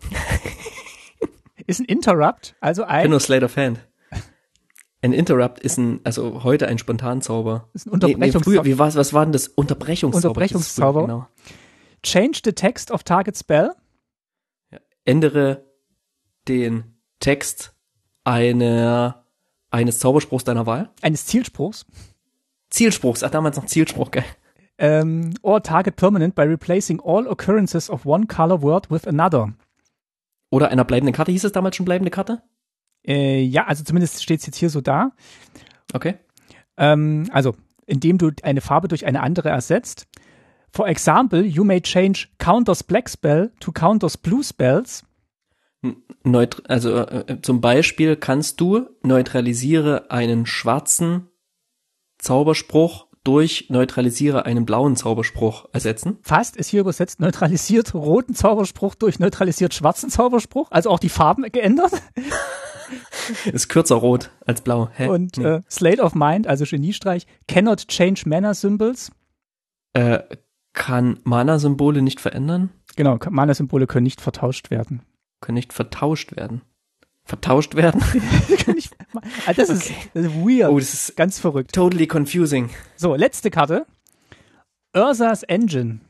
ist 1.66 1.80
ein 1.80 1.84
Interrupt, 1.84 2.56
also 2.60 2.82
Ich 2.82 2.88
bin 2.88 2.96
ein, 2.96 3.10
nur 3.10 3.20
Slate 3.20 3.44
of 3.44 3.56
Hand. 3.56 3.80
Ein 5.00 5.12
Interrupt 5.12 5.60
ist 5.60 5.76
ein, 5.78 6.00
also 6.04 6.42
heute 6.42 6.66
ein 6.66 6.78
Spontanzauber. 6.78 7.68
ist 7.72 7.86
ein 7.86 7.90
Nee, 7.90 7.98
nee, 7.98 8.04
Unterbrechungszauber. 8.14 8.44
früher, 8.44 8.64
wie 8.64 8.78
war's, 8.78 8.96
was 8.96 9.12
war 9.12 9.24
denn 9.24 9.32
das? 9.32 9.46
Unterbrechungszauber. 9.48 10.28
Unterbrechungszauber. 10.28 11.00
Früher, 11.00 11.06
Genau. 11.06 11.28
Change 12.02 12.40
the 12.44 12.52
text 12.52 12.90
of 12.90 13.04
target 13.04 13.36
spell. 13.36 13.72
Ändere 15.04 15.64
den 16.48 16.96
Text 17.20 17.74
einer, 18.24 19.24
eines 19.70 19.98
Zauberspruchs 20.00 20.44
deiner 20.44 20.66
Wahl. 20.66 20.90
eines 21.02 21.26
Zielspruchs. 21.26 21.86
Zielspruchs. 22.70 23.22
Ach, 23.22 23.30
damals 23.30 23.56
noch 23.56 23.66
Zielspruch, 23.66 24.10
geil. 24.10 24.24
Ähm, 24.78 25.34
or 25.42 25.62
target 25.62 25.96
permanent 25.96 26.34
by 26.34 26.42
replacing 26.42 27.00
all 27.00 27.26
occurrences 27.26 27.90
of 27.90 28.06
one 28.06 28.26
color 28.28 28.62
word 28.62 28.90
with 28.90 29.06
another. 29.08 29.52
Oder 30.50 30.70
einer 30.70 30.84
bleibenden 30.84 31.14
Karte. 31.14 31.32
Hieß 31.32 31.44
es 31.44 31.52
damals 31.52 31.76
schon 31.76 31.84
bleibende 31.84 32.10
Karte? 32.10 32.42
Äh, 33.06 33.42
ja, 33.42 33.66
also 33.66 33.84
zumindest 33.84 34.22
steht 34.22 34.40
es 34.40 34.46
jetzt 34.46 34.56
hier 34.56 34.70
so 34.70 34.80
da. 34.80 35.12
Okay. 35.92 36.14
Ähm, 36.76 37.28
also, 37.32 37.56
indem 37.86 38.18
du 38.18 38.30
eine 38.42 38.60
Farbe 38.60 38.88
durch 38.88 39.06
eine 39.06 39.22
andere 39.22 39.48
ersetzt. 39.48 40.06
For 40.70 40.86
example, 40.86 41.42
you 41.42 41.64
may 41.64 41.80
change 41.80 42.28
counters 42.38 42.82
black 42.82 43.08
spell 43.08 43.50
to 43.60 43.72
counters 43.72 44.16
blue 44.16 44.44
spells. 44.44 45.04
Neut 46.24 46.68
also 46.68 46.96
äh, 46.96 47.40
zum 47.42 47.60
Beispiel 47.60 48.16
kannst 48.16 48.60
du 48.60 48.88
neutralisiere 49.02 50.10
einen 50.10 50.44
schwarzen 50.44 51.28
Zauberspruch 52.18 53.07
durch 53.28 53.66
neutralisiere 53.68 54.46
einen 54.46 54.64
blauen 54.64 54.96
Zauberspruch 54.96 55.66
ersetzen. 55.72 56.16
Fast 56.22 56.56
ist 56.56 56.68
hier 56.68 56.80
übersetzt 56.80 57.20
neutralisiert 57.20 57.92
roten 57.92 58.34
Zauberspruch 58.34 58.94
durch 58.94 59.18
neutralisiert 59.18 59.74
schwarzen 59.74 60.08
Zauberspruch. 60.08 60.68
Also 60.70 60.88
auch 60.88 60.98
die 60.98 61.10
Farben 61.10 61.42
geändert. 61.52 61.92
Ist 63.52 63.68
kürzer 63.68 63.96
rot 63.96 64.30
als 64.46 64.62
blau. 64.62 64.88
Hä? 64.94 65.08
Und 65.08 65.36
Nee. 65.36 65.44
äh, 65.44 65.60
Slate 65.70 66.00
of 66.02 66.14
Mind, 66.14 66.46
also 66.46 66.64
Geniestreich, 66.64 67.26
cannot 67.46 67.86
change 67.88 68.22
mana 68.26 68.54
symbols. 68.54 69.12
äh, 69.92 70.20
kann 70.72 71.18
Mana-Symbole 71.24 72.00
nicht 72.02 72.20
verändern, 72.20 72.70
Genau, 72.96 73.18
Mana-Symbole 73.28 73.86
können 73.86 74.04
nicht 74.04 74.20
vertauscht 74.22 74.70
werden. 74.70 75.02
können 75.42 75.56
nicht 75.56 75.72
vertauscht 75.74 76.34
werden. 76.36 76.62
Vertauscht 77.28 77.74
werden? 77.76 78.02
Also 79.46 79.62
das, 79.62 79.70
ist, 79.70 79.90
das 80.14 80.24
ist 80.26 80.34
weird. 80.34 80.70
Oh, 80.70 80.78
das 80.78 80.92
ist 80.92 81.16
Ganz 81.16 81.38
verrückt. 81.38 81.72
totally 81.72 82.06
confusing. 82.06 82.70
So, 82.96 83.14
letzte 83.14 83.50
Karte. 83.50 83.86
Ursas 84.94 85.42
Engine. 85.44 86.00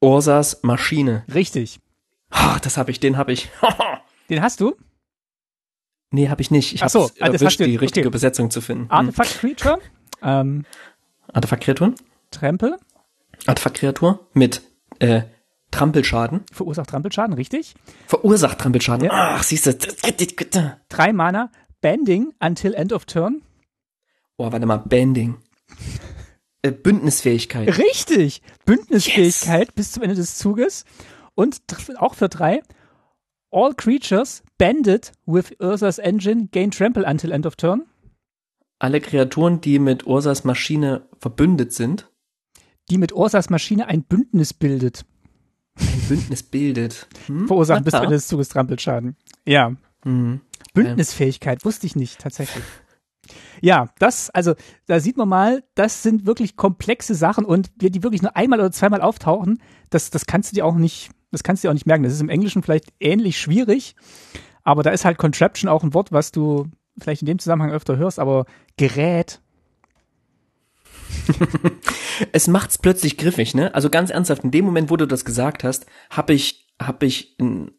Ursas 0.00 0.62
Maschine. 0.62 1.24
Richtig. 1.32 1.80
Ah, 2.30 2.58
das 2.60 2.76
habe 2.76 2.90
ich, 2.90 3.00
den 3.00 3.16
habe 3.16 3.32
ich. 3.32 3.50
Den 4.28 4.40
hast 4.42 4.60
du? 4.60 4.76
nee, 6.10 6.28
habe 6.28 6.40
ich 6.42 6.50
nicht. 6.50 6.74
Ich 6.74 6.82
habe 6.82 6.90
so, 6.90 7.10
ah, 7.20 7.28
das 7.30 7.42
hast 7.42 7.58
du- 7.58 7.64
die 7.64 7.76
richtige 7.76 8.06
okay. 8.06 8.08
Übersetzung 8.08 8.50
zu 8.50 8.60
finden. 8.60 8.84
Hm. 8.84 8.90
Artifact 8.92 9.38
Creature. 9.40 9.78
Ähm, 10.22 10.64
Artefakt-Kreaturen? 11.32 11.94
Trempel. 12.30 12.76
Artefakt-Kreatur 13.46 14.26
mit 14.34 14.62
äh, 15.00 15.22
Trampelschaden. 15.72 16.42
Verursacht 16.52 16.90
Trampelschaden, 16.90 17.34
richtig. 17.34 17.74
Verursacht 18.06 18.58
Trampelschaden. 18.58 19.06
Ja. 19.06 19.10
Ach, 19.12 19.42
siehst 19.42 19.66
du. 19.66 20.76
Drei 20.88 21.12
Mana. 21.12 21.50
Bending 21.80 22.32
until 22.38 22.74
end 22.74 22.92
of 22.92 23.06
turn. 23.06 23.42
Oh, 24.36 24.52
warte 24.52 24.66
mal, 24.66 24.76
Banding. 24.76 25.36
Äh, 26.62 26.70
Bündnisfähigkeit. 26.70 27.76
Richtig. 27.78 28.40
Bündnisfähigkeit 28.64 29.74
bis 29.74 29.92
zum 29.92 30.04
Ende 30.04 30.14
des 30.14 30.38
Zuges. 30.38 30.84
Und 31.34 31.60
auch 31.96 32.14
für 32.14 32.28
drei. 32.28 32.62
All 33.50 33.74
creatures 33.74 34.42
banded 34.58 35.12
with 35.26 35.56
Ursas 35.58 35.98
Engine 35.98 36.48
gain 36.52 36.70
trample 36.70 37.04
until 37.04 37.32
end 37.32 37.46
of 37.46 37.56
turn. 37.56 37.82
Alle 38.78 39.00
Kreaturen, 39.00 39.60
die 39.60 39.78
mit 39.78 40.06
Ursas 40.06 40.44
Maschine 40.44 41.06
verbündet 41.18 41.72
sind, 41.72 42.08
Die 42.90 42.98
mit 42.98 43.12
Ursas 43.12 43.48
Maschine 43.48 43.86
ein 43.86 44.02
Bündnis 44.02 44.52
bildet. 44.52 45.04
Bündnis 46.12 46.42
bildet. 46.42 47.08
Hm? 47.26 47.46
Verursachen 47.46 47.84
bis. 47.84 47.94
Ende 47.94 48.10
des 48.10 48.28
Zuges 48.28 48.48
Trampelschaden. 48.50 49.16
Ja. 49.46 49.72
Hm. 50.04 50.40
Bündnisfähigkeit, 50.74 51.64
wusste 51.64 51.86
ich 51.86 51.96
nicht, 51.96 52.20
tatsächlich. 52.20 52.64
Ja, 53.60 53.88
das, 53.98 54.30
also, 54.30 54.54
da 54.86 55.00
sieht 55.00 55.16
man 55.16 55.28
mal, 55.28 55.62
das 55.74 56.02
sind 56.02 56.26
wirklich 56.26 56.56
komplexe 56.56 57.14
Sachen 57.14 57.44
und 57.44 57.70
wir, 57.78 57.90
die 57.90 58.02
wirklich 58.02 58.20
nur 58.20 58.36
einmal 58.36 58.58
oder 58.58 58.72
zweimal 58.72 59.00
auftauchen, 59.00 59.62
das, 59.90 60.10
das 60.10 60.26
kannst 60.26 60.50
du 60.50 60.54
dir 60.54 60.66
auch 60.66 60.74
nicht, 60.74 61.10
das 61.30 61.42
kannst 61.42 61.62
du 61.62 61.68
dir 61.68 61.70
auch 61.70 61.74
nicht 61.74 61.86
merken. 61.86 62.02
Das 62.02 62.12
ist 62.12 62.20
im 62.20 62.28
Englischen 62.28 62.62
vielleicht 62.62 62.92
ähnlich 63.00 63.38
schwierig, 63.38 63.94
aber 64.64 64.82
da 64.82 64.90
ist 64.90 65.04
halt 65.04 65.18
Contraption 65.18 65.70
auch 65.70 65.82
ein 65.82 65.94
Wort, 65.94 66.12
was 66.12 66.32
du 66.32 66.66
vielleicht 66.98 67.22
in 67.22 67.26
dem 67.26 67.38
Zusammenhang 67.38 67.70
öfter 67.70 67.96
hörst, 67.96 68.18
aber 68.18 68.44
Gerät, 68.76 69.40
Es 72.32 72.46
macht's 72.46 72.78
plötzlich 72.78 73.16
griffig, 73.16 73.54
ne? 73.54 73.74
Also 73.74 73.90
ganz 73.90 74.10
ernsthaft, 74.10 74.44
in 74.44 74.50
dem 74.50 74.64
Moment, 74.64 74.90
wo 74.90 74.96
du 74.96 75.06
das 75.06 75.24
gesagt 75.24 75.64
hast, 75.64 75.86
habe 76.10 76.32
ich, 76.34 76.68
habe 76.80 77.06
ich, 77.06 77.36
ein- 77.40 77.72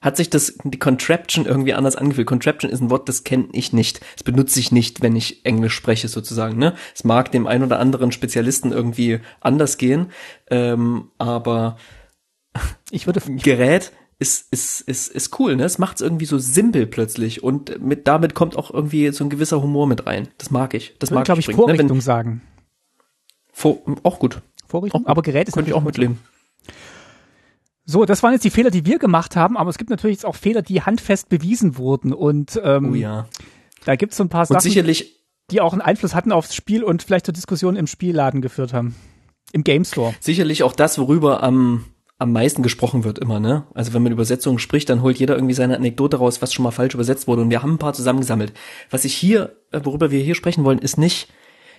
hat 0.00 0.16
sich 0.16 0.30
das, 0.30 0.56
die 0.64 0.78
Contraption 0.78 1.44
irgendwie 1.44 1.74
anders 1.74 1.96
angefühlt. 1.96 2.26
Contraption 2.26 2.70
ist 2.70 2.80
ein 2.80 2.88
Wort, 2.90 3.08
das 3.08 3.22
kenne 3.24 3.48
ich 3.52 3.72
nicht. 3.74 4.00
Das 4.14 4.22
benutze 4.24 4.58
ich 4.58 4.72
nicht, 4.72 5.02
wenn 5.02 5.14
ich 5.14 5.44
Englisch 5.44 5.74
spreche, 5.74 6.08
sozusagen, 6.08 6.56
ne? 6.58 6.74
Es 6.94 7.04
mag 7.04 7.30
dem 7.32 7.46
ein 7.46 7.62
oder 7.62 7.78
anderen 7.78 8.10
Spezialisten 8.12 8.72
irgendwie 8.72 9.20
anders 9.40 9.76
gehen, 9.76 10.10
ähm, 10.50 11.10
aber 11.18 11.76
ich 12.90 13.06
würde, 13.06 13.20
Gerät 13.26 13.92
ist, 14.20 14.52
ist, 14.52 14.82
ist, 14.82 15.08
ist 15.08 15.40
cool, 15.40 15.56
ne? 15.56 15.64
Es 15.64 15.78
macht's 15.78 16.00
irgendwie 16.00 16.26
so 16.26 16.38
simpel 16.38 16.86
plötzlich 16.86 17.42
und 17.42 17.82
mit, 17.82 18.06
damit 18.06 18.34
kommt 18.34 18.56
auch 18.56 18.70
irgendwie 18.70 19.10
so 19.12 19.24
ein 19.24 19.30
gewisser 19.30 19.62
Humor 19.62 19.86
mit 19.86 20.06
rein. 20.06 20.28
Das 20.38 20.50
mag 20.50 20.74
ich. 20.74 20.94
Das 20.98 21.10
mag 21.10 21.24
glaube 21.24 21.40
ich, 21.40 21.48
übrigens, 21.48 21.64
Vorrichtung 21.64 21.86
ne? 21.88 21.94
Wenn, 21.94 22.00
sagen. 22.00 22.42
vor, 23.52 23.78
auch 24.02 24.18
gut. 24.18 24.42
Vorrichtung, 24.68 25.00
Auch 25.00 25.04
gut. 25.04 25.10
aber 25.10 25.22
Gerät 25.22 25.48
ist 25.48 25.54
Könnte 25.54 25.70
ich 25.70 25.74
auch 25.74 25.82
mitleben. 25.82 26.18
So, 27.86 28.04
das 28.04 28.22
waren 28.22 28.32
jetzt 28.32 28.44
die 28.44 28.50
Fehler, 28.50 28.70
die 28.70 28.86
wir 28.86 28.98
gemacht 28.98 29.34
haben, 29.34 29.56
aber 29.56 29.70
es 29.70 29.78
gibt 29.78 29.90
natürlich 29.90 30.18
jetzt 30.18 30.26
auch 30.26 30.36
Fehler, 30.36 30.62
die 30.62 30.82
handfest 30.82 31.28
bewiesen 31.28 31.76
wurden 31.76 32.12
und 32.12 32.60
ähm, 32.62 32.92
Oh 32.92 32.94
ja. 32.94 33.26
da 33.84 33.96
gibt 33.96 34.12
es 34.12 34.18
so 34.18 34.24
ein 34.24 34.28
paar 34.28 34.46
Sachen, 34.46 34.60
sicherlich, 34.60 35.24
die 35.50 35.60
auch 35.60 35.72
einen 35.72 35.82
Einfluss 35.82 36.14
hatten 36.14 36.30
aufs 36.30 36.54
Spiel 36.54 36.84
und 36.84 37.02
vielleicht 37.02 37.24
zur 37.24 37.34
Diskussion 37.34 37.74
im 37.74 37.86
Spielladen 37.88 38.42
geführt 38.42 38.72
haben. 38.72 38.94
Im 39.52 39.64
Game 39.64 39.84
Store. 39.84 40.14
sicherlich 40.20 40.62
auch 40.62 40.74
das, 40.74 40.98
worüber 40.98 41.42
am, 41.42 41.86
am 42.20 42.32
meisten 42.32 42.62
gesprochen 42.62 43.02
wird 43.02 43.18
immer, 43.18 43.40
ne? 43.40 43.64
Also 43.72 43.94
wenn 43.94 44.02
man 44.02 44.12
Übersetzungen 44.12 44.58
spricht, 44.58 44.90
dann 44.90 45.00
holt 45.00 45.18
jeder 45.18 45.36
irgendwie 45.36 45.54
seine 45.54 45.74
Anekdote 45.74 46.18
raus, 46.18 46.42
was 46.42 46.52
schon 46.52 46.62
mal 46.62 46.70
falsch 46.70 46.92
übersetzt 46.92 47.26
wurde. 47.26 47.40
Und 47.40 47.50
wir 47.50 47.62
haben 47.62 47.72
ein 47.72 47.78
paar 47.78 47.94
zusammengesammelt. 47.94 48.52
Was 48.90 49.06
ich 49.06 49.14
hier, 49.14 49.56
äh, 49.72 49.80
worüber 49.82 50.10
wir 50.10 50.22
hier 50.22 50.34
sprechen 50.34 50.62
wollen, 50.64 50.80
ist 50.80 50.98
nicht, 50.98 51.32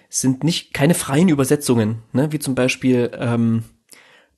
sind 0.10 0.44
nicht 0.44 0.74
keine 0.74 0.96
freien 0.96 1.30
Übersetzungen, 1.30 2.02
ne? 2.12 2.32
Wie 2.32 2.40
zum 2.40 2.56
Beispiel 2.56 3.12
ähm, 3.20 3.66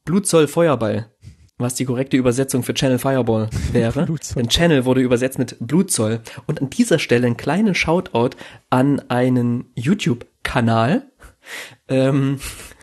Blutzoll 0.04 0.50
Feuerball, 0.50 1.10
was 1.58 1.76
die 1.76 1.86
korrekte 1.86 2.18
Übersetzung 2.18 2.64
für 2.64 2.74
Channel 2.74 3.00
Fireball 3.00 3.50
wäre. 3.72 4.06
Denn 4.36 4.50
Channel 4.50 4.84
wurde 4.84 5.00
übersetzt 5.00 5.40
mit 5.40 5.56
Blutzoll. 5.62 6.20
Und 6.48 6.62
an 6.62 6.70
dieser 6.70 7.00
Stelle 7.00 7.28
einen 7.28 7.38
kleinen 7.38 7.76
Shoutout 7.76 8.36
an 8.70 9.02
einen 9.08 9.72
YouTube-Kanal. 9.76 11.08
Ähm, 11.88 12.40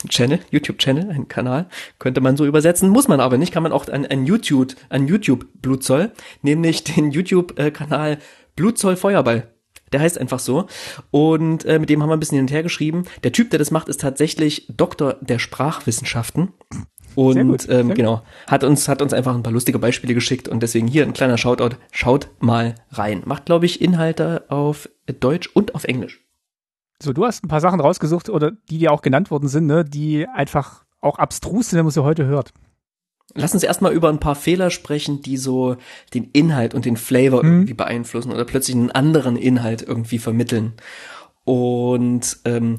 Channel, 0.08 0.40
YouTube-Channel, 0.50 1.10
ein 1.10 1.28
Kanal, 1.28 1.68
könnte 1.98 2.20
man 2.20 2.36
so 2.36 2.46
übersetzen, 2.46 2.88
muss 2.88 3.08
man 3.08 3.20
aber 3.20 3.38
nicht, 3.38 3.52
kann 3.52 3.62
man 3.62 3.72
auch 3.72 3.88
an, 3.88 4.06
an 4.06 4.26
YouTube, 4.26 4.74
an 4.88 5.06
YouTube 5.06 5.46
Blutzoll, 5.60 6.12
nämlich 6.42 6.84
den 6.96 7.10
YouTube-Kanal 7.10 8.18
Blutzoll 8.56 8.96
Feuerball. 8.96 9.48
Der 9.92 10.00
heißt 10.00 10.18
einfach 10.18 10.38
so. 10.38 10.66
Und 11.10 11.64
äh, 11.64 11.78
mit 11.78 11.90
dem 11.90 12.02
haben 12.02 12.10
wir 12.10 12.16
ein 12.16 12.20
bisschen 12.20 12.36
hin 12.36 12.44
und 12.44 12.52
her 12.52 12.62
geschrieben. 12.62 13.04
Der 13.24 13.32
Typ, 13.32 13.50
der 13.50 13.58
das 13.58 13.70
macht, 13.70 13.88
ist 13.88 14.00
tatsächlich 14.00 14.66
Doktor 14.68 15.16
der 15.20 15.38
Sprachwissenschaften. 15.38 16.52
Und 17.16 17.34
Sehr 17.34 17.44
gut, 17.44 17.62
sehr 17.62 17.80
ähm, 17.80 17.94
genau, 17.94 18.22
hat 18.46 18.62
uns, 18.62 18.86
hat 18.88 19.02
uns 19.02 19.12
einfach 19.12 19.34
ein 19.34 19.42
paar 19.42 19.52
lustige 19.52 19.80
Beispiele 19.80 20.14
geschickt 20.14 20.48
und 20.48 20.62
deswegen 20.62 20.86
hier 20.86 21.04
ein 21.04 21.12
kleiner 21.12 21.38
Shoutout. 21.38 21.76
Schaut 21.90 22.30
mal 22.38 22.76
rein. 22.90 23.22
Macht, 23.24 23.46
glaube 23.46 23.66
ich, 23.66 23.80
Inhalte 23.80 24.44
auf 24.48 24.88
Deutsch 25.18 25.50
und 25.52 25.74
auf 25.74 25.84
Englisch. 25.84 26.20
So, 27.02 27.12
du 27.12 27.24
hast 27.24 27.44
ein 27.44 27.48
paar 27.48 27.60
Sachen 27.60 27.80
rausgesucht 27.80 28.28
oder 28.28 28.52
die 28.68 28.78
dir 28.78 28.92
auch 28.92 29.02
genannt 29.02 29.30
worden 29.30 29.48
sind, 29.48 29.66
ne, 29.66 29.84
die 29.84 30.26
einfach 30.28 30.84
auch 31.00 31.18
abstrus 31.18 31.70
sind, 31.70 31.78
wenn 31.78 31.86
man 31.86 31.92
sie 31.92 32.04
heute 32.04 32.26
hört. 32.26 32.52
Lass 33.34 33.54
uns 33.54 33.62
erstmal 33.62 33.92
über 33.92 34.08
ein 34.08 34.18
paar 34.20 34.34
Fehler 34.34 34.70
sprechen, 34.70 35.22
die 35.22 35.36
so 35.36 35.76
den 36.14 36.24
Inhalt 36.32 36.74
und 36.74 36.84
den 36.84 36.96
Flavor 36.96 37.42
Mhm. 37.44 37.52
irgendwie 37.52 37.74
beeinflussen 37.74 38.32
oder 38.32 38.44
plötzlich 38.44 38.76
einen 38.76 38.90
anderen 38.90 39.36
Inhalt 39.36 39.82
irgendwie 39.82 40.18
vermitteln. 40.18 40.74
Und 41.44 42.38
ähm, 42.44 42.78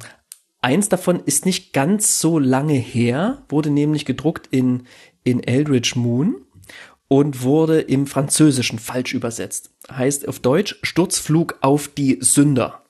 eins 0.62 0.90
davon 0.90 1.22
ist 1.26 1.46
nicht 1.46 1.74
ganz 1.74 2.20
so 2.20 2.38
lange 2.38 2.74
her, 2.74 3.44
wurde 3.50 3.70
nämlich 3.70 4.06
gedruckt 4.06 4.48
in, 4.52 4.84
in 5.24 5.42
Eldridge 5.42 5.94
Moon 5.96 6.36
und 7.08 7.44
wurde 7.44 7.80
im 7.82 8.06
Französischen 8.06 8.78
falsch 8.78 9.14
übersetzt. 9.14 9.72
Heißt 9.90 10.28
auf 10.28 10.40
Deutsch 10.40 10.78
Sturzflug 10.84 11.58
auf 11.62 11.88
die 11.88 12.18
Sünder. 12.22 12.81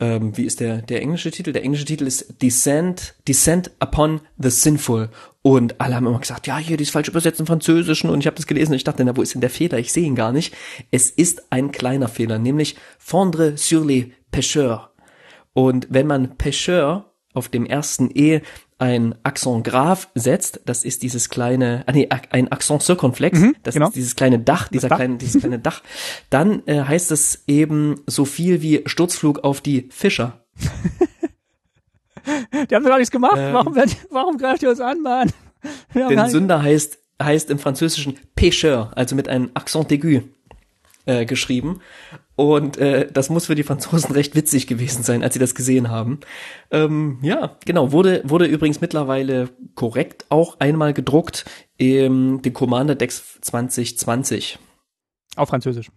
Ähm, 0.00 0.36
wie 0.36 0.44
ist 0.44 0.60
der, 0.60 0.80
der 0.80 1.02
englische 1.02 1.30
Titel? 1.30 1.52
Der 1.52 1.62
englische 1.62 1.84
Titel 1.84 2.06
ist 2.06 2.42
Descent, 2.42 3.14
Descent 3.28 3.70
upon 3.80 4.20
the 4.38 4.50
Sinful. 4.50 5.10
Und 5.42 5.80
alle 5.80 5.94
haben 5.94 6.06
immer 6.06 6.18
gesagt, 6.18 6.46
ja, 6.46 6.56
hier, 6.56 6.78
die 6.78 6.84
ist 6.84 6.90
falsch 6.90 7.08
übersetzt 7.08 7.38
im 7.38 7.46
Französischen. 7.46 8.08
Und 8.08 8.20
ich 8.20 8.26
habe 8.26 8.36
das 8.36 8.46
gelesen 8.46 8.72
und 8.72 8.76
ich 8.76 8.84
dachte, 8.84 9.04
na, 9.04 9.16
wo 9.16 9.22
ist 9.22 9.34
denn 9.34 9.42
der 9.42 9.50
Fehler? 9.50 9.78
Ich 9.78 9.92
sehe 9.92 10.04
ihn 10.04 10.14
gar 10.14 10.32
nicht. 10.32 10.54
Es 10.90 11.10
ist 11.10 11.52
ein 11.52 11.70
kleiner 11.70 12.08
Fehler, 12.08 12.38
nämlich 12.38 12.76
fondre 12.98 13.56
sur 13.56 13.84
les 13.84 14.06
pêcheurs. 14.32 14.88
Und 15.52 15.88
wenn 15.90 16.06
man 16.06 16.36
Pêcheur 16.38 17.04
auf 17.34 17.48
dem 17.48 17.66
ersten 17.66 18.10
E 18.14 18.40
ein 18.80 19.14
Accent 19.22 19.64
grave 19.64 20.06
setzt, 20.14 20.60
das 20.64 20.84
ist 20.84 21.02
dieses 21.02 21.28
kleine, 21.28 21.84
ah 21.86 21.92
nee, 21.92 22.08
ein 22.30 22.50
Accent 22.50 22.82
circonflex, 22.82 23.40
das 23.62 23.74
genau. 23.74 23.88
ist 23.88 23.96
dieses 23.96 24.16
kleine 24.16 24.38
Dach, 24.38 24.68
dieser 24.68 24.88
Dach. 24.88 24.96
kleine, 24.96 25.18
dieses 25.18 25.40
kleine 25.40 25.58
Dach, 25.58 25.82
dann 26.30 26.62
äh, 26.66 26.82
heißt 26.82 27.10
es 27.12 27.44
eben 27.46 27.96
so 28.06 28.24
viel 28.24 28.62
wie 28.62 28.82
Sturzflug 28.86 29.40
auf 29.44 29.60
die 29.60 29.88
Fischer. 29.90 30.44
Die 32.70 32.74
haben 32.74 32.82
doch 32.82 32.90
gar 32.90 32.98
nichts 32.98 33.10
gemacht. 33.10 33.36
Ähm. 33.38 33.54
warum, 33.54 33.74
warum 34.10 34.36
greift 34.36 34.62
ihr 34.62 34.70
uns 34.70 34.80
an, 34.80 35.00
Mann? 35.00 35.32
Denn 35.94 36.28
Sünder 36.28 36.62
heißt, 36.62 36.98
heißt 37.22 37.50
im 37.50 37.58
Französischen 37.58 38.18
Pêcheur, 38.36 38.92
also 38.94 39.16
mit 39.16 39.28
einem 39.28 39.50
Accent 39.54 39.90
aigu 39.90 40.20
äh, 41.06 41.24
geschrieben. 41.24 41.80
Und 42.40 42.78
äh, 42.78 43.06
das 43.12 43.28
muss 43.28 43.46
für 43.46 43.54
die 43.54 43.64
Franzosen 43.64 44.12
recht 44.14 44.34
witzig 44.34 44.66
gewesen 44.66 45.02
sein, 45.02 45.22
als 45.22 45.34
sie 45.34 45.40
das 45.40 45.54
gesehen 45.54 45.90
haben. 45.90 46.20
Ähm, 46.70 47.18
ja, 47.20 47.58
genau, 47.66 47.92
wurde, 47.92 48.22
wurde 48.24 48.46
übrigens 48.46 48.80
mittlerweile 48.80 49.50
korrekt 49.74 50.24
auch 50.30 50.58
einmal 50.58 50.94
gedruckt 50.94 51.44
im 51.76 52.40
den 52.40 52.54
Commander 52.54 52.94
Dex 52.94 53.38
2020. 53.42 54.58
auf 55.36 55.50
Französisch. 55.50 55.90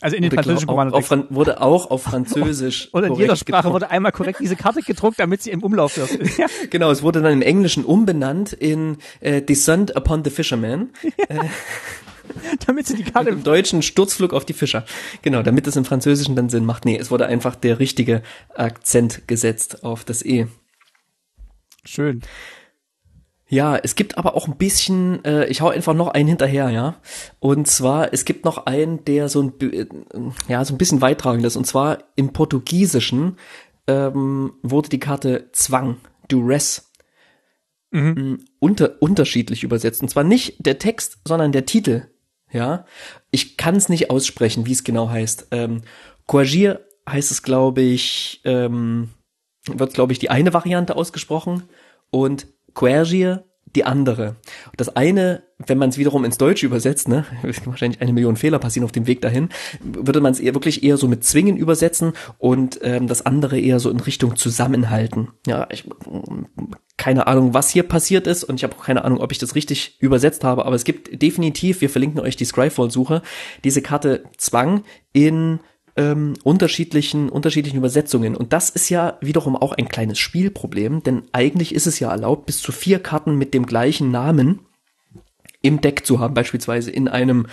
Also 0.00 0.16
in 0.16 0.22
den 0.22 0.32
französischen 0.32 0.66
Kommando. 0.66 1.00
Fran- 1.02 1.26
wurde 1.28 1.60
auch 1.60 1.90
auf 1.90 2.02
Französisch. 2.02 2.88
Oder 2.94 3.08
in 3.08 3.14
jeder 3.16 3.36
Sprache 3.36 3.58
gedruckt. 3.64 3.74
wurde 3.74 3.90
einmal 3.90 4.10
korrekt 4.12 4.40
diese 4.40 4.56
Karte 4.56 4.80
gedruckt, 4.80 5.20
damit 5.20 5.42
sie 5.42 5.50
im 5.50 5.62
Umlauf 5.62 5.96
wird. 5.98 6.10
Ja, 6.38 6.46
Genau, 6.70 6.90
es 6.90 7.02
wurde 7.02 7.20
dann 7.20 7.34
im 7.34 7.42
Englischen 7.42 7.84
umbenannt 7.84 8.52
in 8.54 8.96
äh, 9.20 9.42
Descent 9.42 9.94
upon 9.94 10.24
the 10.24 10.30
Fisherman. 10.30 10.90
damit 12.66 12.86
sie 12.86 12.96
die 12.96 13.04
Karte 13.04 13.30
Im 13.30 13.42
Deutschen 13.42 13.82
Sturzflug 13.82 14.32
auf 14.32 14.44
die 14.44 14.52
Fischer. 14.52 14.84
Genau, 15.22 15.42
damit 15.42 15.66
es 15.66 15.76
im 15.76 15.84
Französischen 15.84 16.36
dann 16.36 16.48
Sinn 16.48 16.64
macht. 16.64 16.84
Nee, 16.84 16.96
es 16.96 17.10
wurde 17.10 17.26
einfach 17.26 17.54
der 17.54 17.78
richtige 17.78 18.22
Akzent 18.54 19.26
gesetzt 19.28 19.84
auf 19.84 20.04
das 20.04 20.24
E. 20.24 20.46
Schön. 21.84 22.22
Ja, 23.52 23.76
es 23.76 23.96
gibt 23.96 24.16
aber 24.16 24.34
auch 24.34 24.48
ein 24.48 24.56
bisschen, 24.56 25.22
äh, 25.26 25.44
ich 25.46 25.60
hau 25.60 25.68
einfach 25.68 25.92
noch 25.92 26.08
einen 26.08 26.26
hinterher, 26.26 26.70
ja. 26.70 26.96
Und 27.38 27.66
zwar, 27.66 28.14
es 28.14 28.24
gibt 28.24 28.46
noch 28.46 28.64
einen, 28.64 29.04
der 29.04 29.28
so 29.28 29.42
ein, 29.42 29.60
äh, 29.60 29.86
ja, 30.48 30.64
so 30.64 30.72
ein 30.72 30.78
bisschen 30.78 31.02
weittragend 31.02 31.44
ist. 31.44 31.56
Und 31.56 31.66
zwar 31.66 31.98
im 32.16 32.32
Portugiesischen 32.32 33.36
ähm, 33.86 34.54
wurde 34.62 34.88
die 34.88 35.00
Karte 35.00 35.50
Zwang, 35.52 35.98
Duress, 36.28 36.92
mh, 37.90 38.38
unter, 38.58 39.02
unterschiedlich 39.02 39.64
übersetzt. 39.64 40.00
Und 40.00 40.08
zwar 40.08 40.24
nicht 40.24 40.64
der 40.64 40.78
Text, 40.78 41.18
sondern 41.26 41.52
der 41.52 41.66
Titel. 41.66 42.04
Ja, 42.52 42.84
ich 43.30 43.56
kann 43.56 43.76
es 43.76 43.88
nicht 43.88 44.10
aussprechen, 44.10 44.66
wie 44.66 44.72
es 44.72 44.84
genau 44.84 45.08
heißt. 45.08 45.48
Ähm, 45.52 45.82
Coagir 46.26 46.80
heißt 47.08 47.30
es, 47.30 47.42
glaube 47.42 47.80
ich, 47.80 48.40
ähm, 48.44 49.10
wird, 49.66 49.94
glaube 49.94 50.12
ich, 50.12 50.18
die 50.18 50.30
eine 50.30 50.52
Variante 50.52 50.96
ausgesprochen 50.96 51.64
und 52.10 52.46
Quergier 52.74 53.44
die 53.74 53.84
andere. 53.84 54.36
Das 54.76 54.96
eine, 54.96 55.42
wenn 55.58 55.78
man 55.78 55.88
es 55.88 55.98
wiederum 55.98 56.24
ins 56.24 56.38
Deutsche 56.38 56.66
übersetzt, 56.66 57.08
ne, 57.08 57.24
wahrscheinlich 57.64 58.00
eine 58.00 58.12
Million 58.12 58.36
Fehler 58.36 58.58
passieren 58.58 58.84
auf 58.84 58.92
dem 58.92 59.06
Weg 59.06 59.20
dahin, 59.20 59.48
würde 59.82 60.20
man 60.20 60.32
es 60.32 60.40
eher 60.40 60.54
wirklich 60.54 60.82
eher 60.82 60.96
so 60.96 61.08
mit 61.08 61.24
zwingen 61.24 61.56
übersetzen 61.56 62.12
und 62.38 62.80
ähm, 62.82 63.06
das 63.06 63.24
andere 63.24 63.58
eher 63.58 63.80
so 63.80 63.90
in 63.90 64.00
Richtung 64.00 64.36
zusammenhalten. 64.36 65.28
Ja, 65.46 65.66
ich 65.70 65.84
keine 66.96 67.26
Ahnung, 67.26 67.52
was 67.52 67.70
hier 67.70 67.82
passiert 67.82 68.26
ist 68.26 68.44
und 68.44 68.56
ich 68.56 68.64
habe 68.64 68.76
auch 68.76 68.84
keine 68.84 69.04
Ahnung, 69.04 69.20
ob 69.20 69.32
ich 69.32 69.38
das 69.38 69.54
richtig 69.54 69.96
übersetzt 70.00 70.44
habe, 70.44 70.66
aber 70.66 70.76
es 70.76 70.84
gibt 70.84 71.20
definitiv, 71.20 71.80
wir 71.80 71.90
verlinken 71.90 72.20
euch 72.20 72.36
die 72.36 72.44
Scryfall-Suche, 72.44 73.22
diese 73.64 73.82
Karte 73.82 74.24
Zwang 74.36 74.84
in 75.12 75.60
ähm, 75.96 76.34
unterschiedlichen, 76.42 77.28
unterschiedlichen 77.28 77.76
Übersetzungen. 77.76 78.36
Und 78.36 78.52
das 78.52 78.70
ist 78.70 78.88
ja 78.88 79.18
wiederum 79.20 79.56
auch 79.56 79.72
ein 79.72 79.88
kleines 79.88 80.18
Spielproblem, 80.18 81.02
denn 81.02 81.22
eigentlich 81.32 81.74
ist 81.74 81.86
es 81.86 82.00
ja 82.00 82.10
erlaubt, 82.10 82.46
bis 82.46 82.60
zu 82.60 82.72
vier 82.72 82.98
Karten 82.98 83.36
mit 83.36 83.54
dem 83.54 83.66
gleichen 83.66 84.10
Namen 84.10 84.60
im 85.60 85.80
Deck 85.80 86.04
zu 86.04 86.18
haben, 86.18 86.34
beispielsweise 86.34 86.90
in 86.90 87.08
einem 87.08 87.46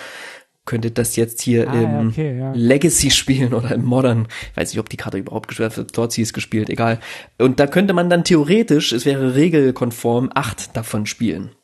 könnte 0.66 0.92
das 0.92 1.16
jetzt 1.16 1.42
hier 1.42 1.68
Ah, 1.68 1.82
ja, 1.82 2.00
im 2.00 2.10
okay, 2.10 2.38
ja. 2.38 2.52
Legacy 2.54 3.10
spielen 3.10 3.56
oder 3.56 3.72
im 3.72 3.86
Modern. 3.86 4.28
Ich 4.52 4.58
weiß 4.58 4.72
nicht, 4.72 4.80
ob 4.80 4.88
die 4.88 4.98
Karte 4.98 5.18
überhaupt 5.18 5.48
gespielt 5.48 5.76
wird. 5.76 5.98
Dort 5.98 6.12
sie 6.12 6.22
ist 6.22 6.34
gespielt, 6.34 6.70
egal. 6.70 7.00
Und 7.40 7.60
da 7.60 7.66
könnte 7.66 7.94
man 7.94 8.10
dann 8.10 8.24
theoretisch, 8.24 8.92
es 8.92 9.04
wäre 9.04 9.34
regelkonform, 9.34 10.30
acht 10.36 10.78
davon 10.78 11.08
spielen. 11.08 11.56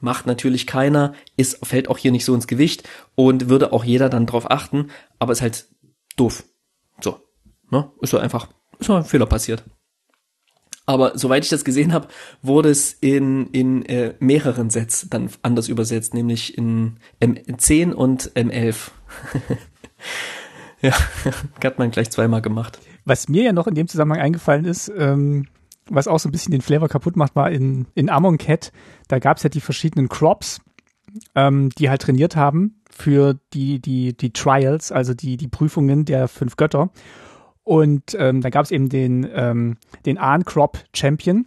Macht 0.00 0.26
natürlich 0.26 0.66
keiner, 0.66 1.12
ist, 1.36 1.64
fällt 1.64 1.88
auch 1.88 1.98
hier 1.98 2.10
nicht 2.10 2.24
so 2.24 2.34
ins 2.34 2.46
Gewicht 2.46 2.88
und 3.14 3.50
würde 3.50 3.72
auch 3.72 3.84
jeder 3.84 4.08
dann 4.08 4.26
drauf 4.26 4.50
achten, 4.50 4.88
aber 5.18 5.32
ist 5.32 5.42
halt 5.42 5.66
doof. 6.16 6.44
So. 7.00 7.20
Ne? 7.70 7.90
Ist 8.00 8.10
so 8.10 8.18
einfach, 8.18 8.48
ist 8.78 8.86
so 8.86 8.94
ein 8.94 9.04
Fehler 9.04 9.26
passiert. 9.26 9.64
Aber 10.84 11.16
soweit 11.16 11.44
ich 11.44 11.50
das 11.50 11.64
gesehen 11.64 11.92
habe, 11.92 12.08
wurde 12.42 12.70
es 12.70 12.92
in, 12.92 13.46
in 13.48 13.84
äh, 13.86 14.14
mehreren 14.18 14.68
Sets 14.68 15.06
dann 15.08 15.30
anders 15.42 15.68
übersetzt, 15.68 16.12
nämlich 16.12 16.58
in 16.58 16.98
M10 17.20 17.92
und 17.92 18.32
M11. 18.34 18.90
ja, 20.82 20.92
hat 21.64 21.78
man 21.78 21.92
gleich 21.92 22.10
zweimal 22.10 22.42
gemacht. 22.42 22.80
Was 23.04 23.28
mir 23.28 23.44
ja 23.44 23.52
noch 23.52 23.68
in 23.68 23.74
dem 23.74 23.86
Zusammenhang 23.86 24.20
eingefallen 24.20 24.64
ist, 24.64 24.90
ähm, 24.96 25.46
was 25.88 26.08
auch 26.08 26.18
so 26.18 26.28
ein 26.28 26.32
bisschen 26.32 26.52
den 26.52 26.62
Flavor 26.62 26.88
kaputt 26.88 27.16
macht, 27.16 27.36
war 27.36 27.50
in, 27.50 27.86
in 27.94 28.10
Amon 28.10 28.38
Cat, 28.38 28.72
da 29.08 29.18
gab 29.18 29.36
es 29.36 29.44
ja 29.44 29.50
die 29.50 29.60
verschiedenen 29.60 30.08
Crops, 30.08 30.60
ähm, 31.34 31.70
die 31.70 31.90
halt 31.90 32.02
trainiert 32.02 32.34
haben 32.34 32.81
für 32.94 33.38
die, 33.52 33.80
die, 33.80 34.16
die 34.16 34.32
Trials, 34.32 34.92
also 34.92 35.14
die, 35.14 35.36
die 35.36 35.48
Prüfungen 35.48 36.04
der 36.04 36.28
fünf 36.28 36.56
Götter. 36.56 36.90
Und 37.64 38.16
ähm, 38.18 38.40
da 38.40 38.50
gab 38.50 38.64
es 38.64 38.70
eben 38.70 38.88
den, 38.88 39.28
ähm, 39.32 39.76
den 40.04 40.18
Ahn-Crop 40.18 40.78
Champion. 40.94 41.46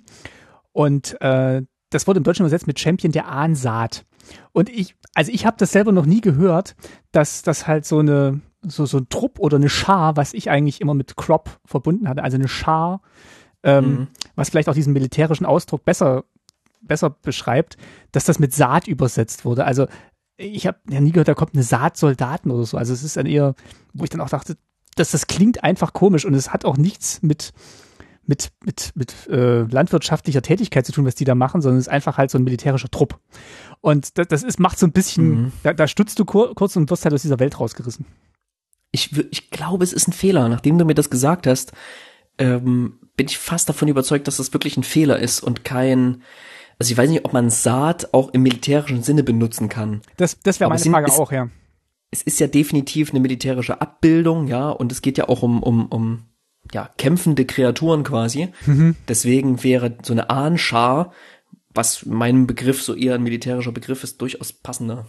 Und 0.72 1.20
äh, 1.22 1.62
das 1.90 2.08
wurde 2.08 2.18
im 2.18 2.24
Deutschen 2.24 2.44
übersetzt 2.44 2.68
mit 2.68 2.80
Champion 2.80 3.12
der 3.12 3.28
Ahnsaat. 3.28 4.06
Und 4.52 4.70
ich, 4.70 4.96
also 5.14 5.32
ich 5.32 5.46
habe 5.46 5.58
das 5.60 5.72
selber 5.72 5.92
noch 5.92 6.06
nie 6.06 6.22
gehört, 6.22 6.76
dass 7.12 7.42
das 7.42 7.68
halt 7.68 7.86
so 7.86 8.00
eine, 8.00 8.42
so, 8.62 8.86
so 8.86 8.98
ein 8.98 9.10
Trupp 9.10 9.40
oder 9.40 9.58
eine 9.58 9.70
Schar, 9.70 10.18
was 10.18 10.34
ich 10.34 10.50
eigentlich 10.50 10.82
immer 10.82 10.94
mit 10.94 11.16
Crop 11.16 11.60
verbunden 11.66 12.10
hatte, 12.10 12.24
also 12.24 12.36
eine 12.36 12.48
Schar, 12.48 13.02
ähm, 13.64 13.86
mhm. 13.86 14.08
was 14.36 14.50
vielleicht 14.50 14.70
auch 14.70 14.74
diesen 14.74 14.94
militärischen 14.94 15.46
Ausdruck 15.46 15.86
besser, 15.86 16.24
besser 16.82 17.10
beschreibt, 17.10 17.78
dass 18.12 18.26
das 18.26 18.40
mit 18.40 18.54
Saat 18.54 18.88
übersetzt 18.88 19.46
wurde. 19.46 19.66
Also 19.66 19.88
ich 20.38 20.68
habe 20.68 20.78
ja 20.90 21.00
nie 21.00 21.12
gehört, 21.12 21.28
da 21.28 21.34
kommt 21.34 21.54
eine 21.54 21.64
Saat 21.64 21.98
Soldaten 21.98 22.52
oder 22.52 22.66
so. 22.66 22.78
Also 22.78 22.94
es 22.94 23.04
ist 23.04 23.18
dann 23.18 23.26
eher, 23.26 23.56
wo 23.94 24.04
ich 24.04 24.10
dann 24.10 24.22
auch 24.22 24.30
dachte, 24.30 24.58
dass 24.96 25.12
das 25.12 25.28
klingt 25.28 25.64
einfach 25.64 25.94
komisch 25.94 26.26
und 26.26 26.34
es 26.34 26.54
hat 26.54 26.66
auch 26.66 26.78
nichts 26.78 27.22
mit 27.22 27.54
mit 28.28 28.52
mit 28.64 28.92
mit 28.96 29.28
äh, 29.28 29.64
landwirtschaftlicher 29.64 30.42
Tätigkeit 30.42 30.86
zu 30.86 30.92
tun, 30.92 31.06
was 31.06 31.16
die 31.16 31.26
da 31.26 31.36
machen, 31.36 31.62
sondern 31.62 31.80
es 31.80 31.88
ist 31.88 31.94
einfach 31.94 32.18
halt 32.18 32.32
so 32.32 32.38
ein 32.38 32.44
militärischer 32.44 32.90
Trupp. 32.90 33.20
Und 33.82 34.18
das, 34.18 34.28
das 34.28 34.44
ist 34.44 34.60
macht 34.60 34.80
so 34.80 34.88
ein 34.88 34.92
bisschen, 34.92 35.28
mhm. 35.28 35.52
da, 35.64 35.74
da 35.74 35.88
stutzt 35.88 36.18
du 36.20 36.26
kur 36.26 36.56
kurz 36.56 36.76
und 36.76 36.90
wirst 36.90 37.06
halt 37.06 37.14
aus 37.14 37.22
dieser 37.22 37.40
Welt 37.40 37.60
rausgerissen. 37.60 38.06
Ich, 38.92 39.16
ich 39.32 39.52
glaube, 39.52 39.84
es 39.84 39.94
ist 39.94 40.08
ein 40.08 40.14
Fehler. 40.14 40.48
Nachdem 40.50 40.78
du 40.78 40.86
mir 40.86 40.96
das 40.96 41.10
gesagt 41.10 41.48
hast, 41.48 41.74
ähm, 42.38 43.00
bin 43.16 43.28
ich 43.28 43.38
fast 43.38 43.70
davon 43.70 43.88
überzeugt, 43.88 44.28
dass 44.28 44.38
das 44.38 44.54
wirklich 44.54 44.78
ein 44.78 44.84
Fehler 44.84 45.20
ist 45.20 45.42
und 45.42 45.64
kein, 45.64 46.24
also 46.80 46.92
ich 46.92 46.98
weiß 46.98 47.10
nicht, 47.10 47.26
ob 47.26 47.34
man 47.34 47.50
Saat 47.50 48.14
auch 48.14 48.30
im 48.30 48.44
militärischen 48.44 49.04
Sinne 49.04 49.24
benutzen 49.24 49.70
kann. 49.70 50.02
Das, 50.18 50.40
das 50.42 50.60
wäre 50.60 50.70
meine 50.70 50.82
sind, 50.82 50.92
Frage 50.92 51.12
auch, 51.12 51.32
ja. 51.32 51.50
Es 52.12 52.22
ist 52.22 52.40
ja 52.40 52.48
definitiv 52.48 53.12
eine 53.12 53.20
militärische 53.20 53.82
Abbildung, 53.82 54.48
ja, 54.48 54.70
und 54.70 54.92
es 54.92 55.02
geht 55.02 55.18
ja 55.18 55.28
auch 55.28 55.44
um, 55.44 55.64
um, 55.64 55.88
um 55.88 56.26
ja, 56.72 56.90
kämpfende 56.98 57.46
Kreaturen 57.46 58.04
quasi. 58.04 58.50
Mhm. 58.66 58.96
Deswegen 59.08 59.64
wäre 59.64 59.98
so 60.04 60.14
eine 60.14 60.30
Ahnschar, 60.30 61.12
was 61.74 62.06
meinem 62.06 62.48
Begriff 62.48 62.82
so 62.82 62.96
eher 62.96 63.16
ein 63.16 63.24
militärischer 63.24 63.72
Begriff 63.72 64.04
ist, 64.04 64.22
durchaus 64.22 64.54
passender. 64.54 65.06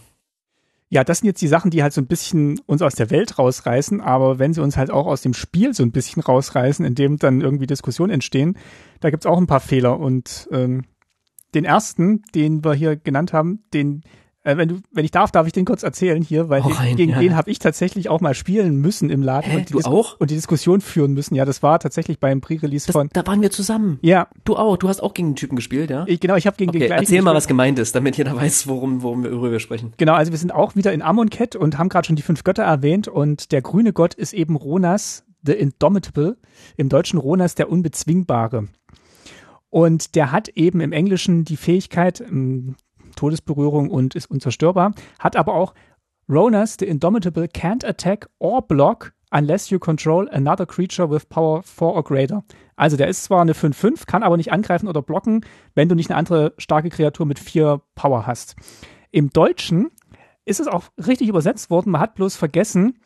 Ja, 0.89 1.03
das 1.03 1.19
sind 1.19 1.27
jetzt 1.27 1.41
die 1.41 1.49
Sachen, 1.49 1.69
die 1.69 1.83
halt 1.83 1.91
so 1.91 1.99
ein 1.99 2.07
bisschen 2.07 2.61
uns 2.65 2.81
aus 2.81 2.95
der 2.95 3.09
Welt 3.09 3.37
rausreißen, 3.37 3.99
aber 3.99 4.39
wenn 4.39 4.53
sie 4.53 4.61
uns 4.61 4.77
halt 4.77 4.89
auch 4.89 5.05
aus 5.05 5.21
dem 5.21 5.33
Spiel 5.33 5.73
so 5.73 5.83
ein 5.83 5.91
bisschen 5.91 6.21
rausreißen, 6.21 6.85
in 6.85 6.95
dem 6.95 7.17
dann 7.17 7.41
irgendwie 7.41 7.67
Diskussionen 7.67 8.13
entstehen, 8.13 8.57
da 9.01 9.09
gibt's 9.09 9.25
auch 9.25 9.37
ein 9.37 9.47
paar 9.47 9.59
Fehler. 9.59 9.99
Und 9.99 10.47
ähm, 10.51 10.85
den 11.53 11.65
ersten, 11.65 12.23
den 12.35 12.63
wir 12.63 12.73
hier 12.73 12.95
genannt 12.95 13.33
haben, 13.33 13.63
den 13.73 14.03
äh, 14.47 14.55
wenn 14.55 14.69
du, 14.69 14.75
wenn 14.93 15.03
ich 15.03 15.11
darf, 15.11 15.31
darf 15.31 15.45
ich 15.45 15.51
den 15.51 15.65
kurz 15.65 15.83
erzählen 15.83 16.21
hier, 16.21 16.47
weil 16.47 16.61
rein, 16.61 16.95
gegen 16.95 17.11
ja. 17.11 17.19
den 17.19 17.35
habe 17.35 17.51
ich 17.51 17.59
tatsächlich 17.59 18.07
auch 18.07 18.21
mal 18.21 18.33
spielen 18.33 18.77
müssen 18.77 19.09
im 19.09 19.21
Laden 19.21 19.51
Hä, 19.51 19.57
und, 19.57 19.69
die 19.69 19.73
du 19.73 19.79
auch? 19.81 20.17
und 20.19 20.31
die 20.31 20.35
Diskussion 20.35 20.79
führen 20.79 21.13
müssen. 21.13 21.35
Ja, 21.35 21.43
das 21.43 21.61
war 21.63 21.79
tatsächlich 21.79 22.19
beim 22.21 22.39
Pre-Release 22.39 22.89
von. 22.89 23.09
Da 23.11 23.27
waren 23.27 23.41
wir 23.41 23.51
zusammen. 23.51 23.99
Ja. 24.01 24.29
Du 24.45 24.55
auch. 24.55 24.77
Du 24.77 24.87
hast 24.87 25.03
auch 25.03 25.13
gegen 25.13 25.31
den 25.31 25.35
Typen 25.35 25.57
gespielt, 25.57 25.89
ja? 25.89 26.05
Ich, 26.07 26.21
genau, 26.21 26.37
ich 26.37 26.47
habe 26.47 26.55
gegen 26.55 26.69
okay, 26.69 26.79
den 26.79 26.87
gleichen. 26.87 27.03
Erzähl 27.03 27.21
mal, 27.21 27.35
was 27.35 27.47
gemeint 27.47 27.77
ist, 27.77 27.93
damit 27.93 28.15
jeder 28.15 28.35
weiß, 28.37 28.67
worum, 28.67 29.03
worum 29.03 29.23
wir 29.25 29.31
worüber 29.31 29.51
wir 29.51 29.59
sprechen. 29.59 29.91
Genau, 29.97 30.13
also 30.13 30.31
wir 30.31 30.39
sind 30.39 30.53
auch 30.53 30.77
wieder 30.77 30.93
in 30.93 31.01
Amonkhet 31.01 31.57
und 31.57 31.77
haben 31.77 31.89
gerade 31.89 32.07
schon 32.07 32.15
die 32.15 32.21
fünf 32.21 32.45
Götter 32.45 32.63
erwähnt 32.63 33.09
und 33.09 33.51
der 33.51 33.61
grüne 33.61 33.91
Gott 33.91 34.13
ist 34.13 34.31
eben 34.31 34.55
Ronas, 34.55 35.25
the 35.43 35.51
Indomitable, 35.53 36.37
im 36.77 36.87
Deutschen 36.87 37.19
Ronas 37.19 37.55
der 37.55 37.69
Unbezwingbare. 37.69 38.69
Und 39.77 40.15
der 40.15 40.31
hat 40.31 40.47
eben 40.47 40.81
im 40.81 40.91
Englischen 40.91 41.45
die 41.45 41.55
Fähigkeit, 41.55 42.23
Todesberührung 43.15 43.91
und 43.91 44.15
ist 44.15 44.25
unzerstörbar. 44.25 44.93
Hat 45.19 45.35
aber 45.35 45.53
auch 45.53 45.75
Ronas, 46.27 46.77
the 46.79 46.87
Indomitable, 46.87 47.43
can't 47.43 47.85
attack 47.85 48.27
or 48.39 48.63
block 48.63 49.13
unless 49.29 49.69
you 49.69 49.77
control 49.77 50.27
another 50.31 50.65
creature 50.65 51.11
with 51.11 51.29
power 51.29 51.61
4 51.61 51.87
or 51.89 52.03
greater. 52.03 52.43
Also 52.75 52.97
der 52.97 53.07
ist 53.07 53.25
zwar 53.25 53.41
eine 53.41 53.53
5-5, 53.53 54.07
kann 54.07 54.23
aber 54.23 54.35
nicht 54.37 54.51
angreifen 54.51 54.87
oder 54.87 55.03
blocken, 55.03 55.45
wenn 55.75 55.87
du 55.87 55.93
nicht 55.93 56.09
eine 56.09 56.17
andere 56.17 56.55
starke 56.57 56.89
Kreatur 56.89 57.27
mit 57.27 57.37
4 57.37 57.79
Power 57.93 58.25
hast. 58.25 58.55
Im 59.11 59.29
Deutschen 59.29 59.91
ist 60.43 60.59
es 60.59 60.65
auch 60.65 60.85
richtig 61.05 61.29
übersetzt 61.29 61.69
worden, 61.69 61.91
man 61.91 62.01
hat 62.01 62.15
bloß 62.15 62.35
vergessen, 62.35 62.97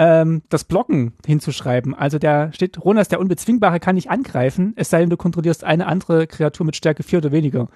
ähm, 0.00 0.40
das 0.48 0.64
Blocken 0.64 1.12
hinzuschreiben. 1.26 1.94
Also 1.94 2.18
der 2.18 2.52
steht, 2.54 2.82
Ronas, 2.82 3.08
der 3.08 3.20
Unbezwingbare, 3.20 3.80
kann 3.80 3.96
nicht 3.96 4.10
angreifen, 4.10 4.72
es 4.76 4.88
sei 4.88 5.00
denn, 5.00 5.10
du 5.10 5.18
kontrollierst 5.18 5.62
eine 5.62 5.86
andere 5.86 6.26
Kreatur 6.26 6.64
mit 6.64 6.74
Stärke 6.74 7.02
4 7.02 7.18
oder 7.18 7.32
weniger. 7.32 7.68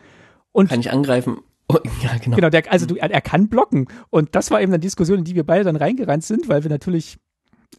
Und 0.50 0.70
kann 0.70 0.80
ich 0.80 0.90
angreifen 0.90 1.38
Oh, 1.66 1.78
ja, 2.02 2.10
genau. 2.22 2.36
Genau, 2.36 2.50
der, 2.50 2.70
also 2.70 2.84
du, 2.84 2.94
er, 2.96 3.10
er, 3.10 3.22
kann 3.22 3.48
blocken. 3.48 3.88
Und 4.10 4.34
das 4.34 4.50
war 4.50 4.60
eben 4.60 4.70
eine 4.70 4.80
Diskussion, 4.80 5.20
in 5.20 5.24
die 5.24 5.34
wir 5.34 5.44
beide 5.44 5.64
dann 5.64 5.76
reingerannt 5.76 6.22
sind, 6.22 6.46
weil 6.46 6.62
wir 6.62 6.70
natürlich 6.70 7.16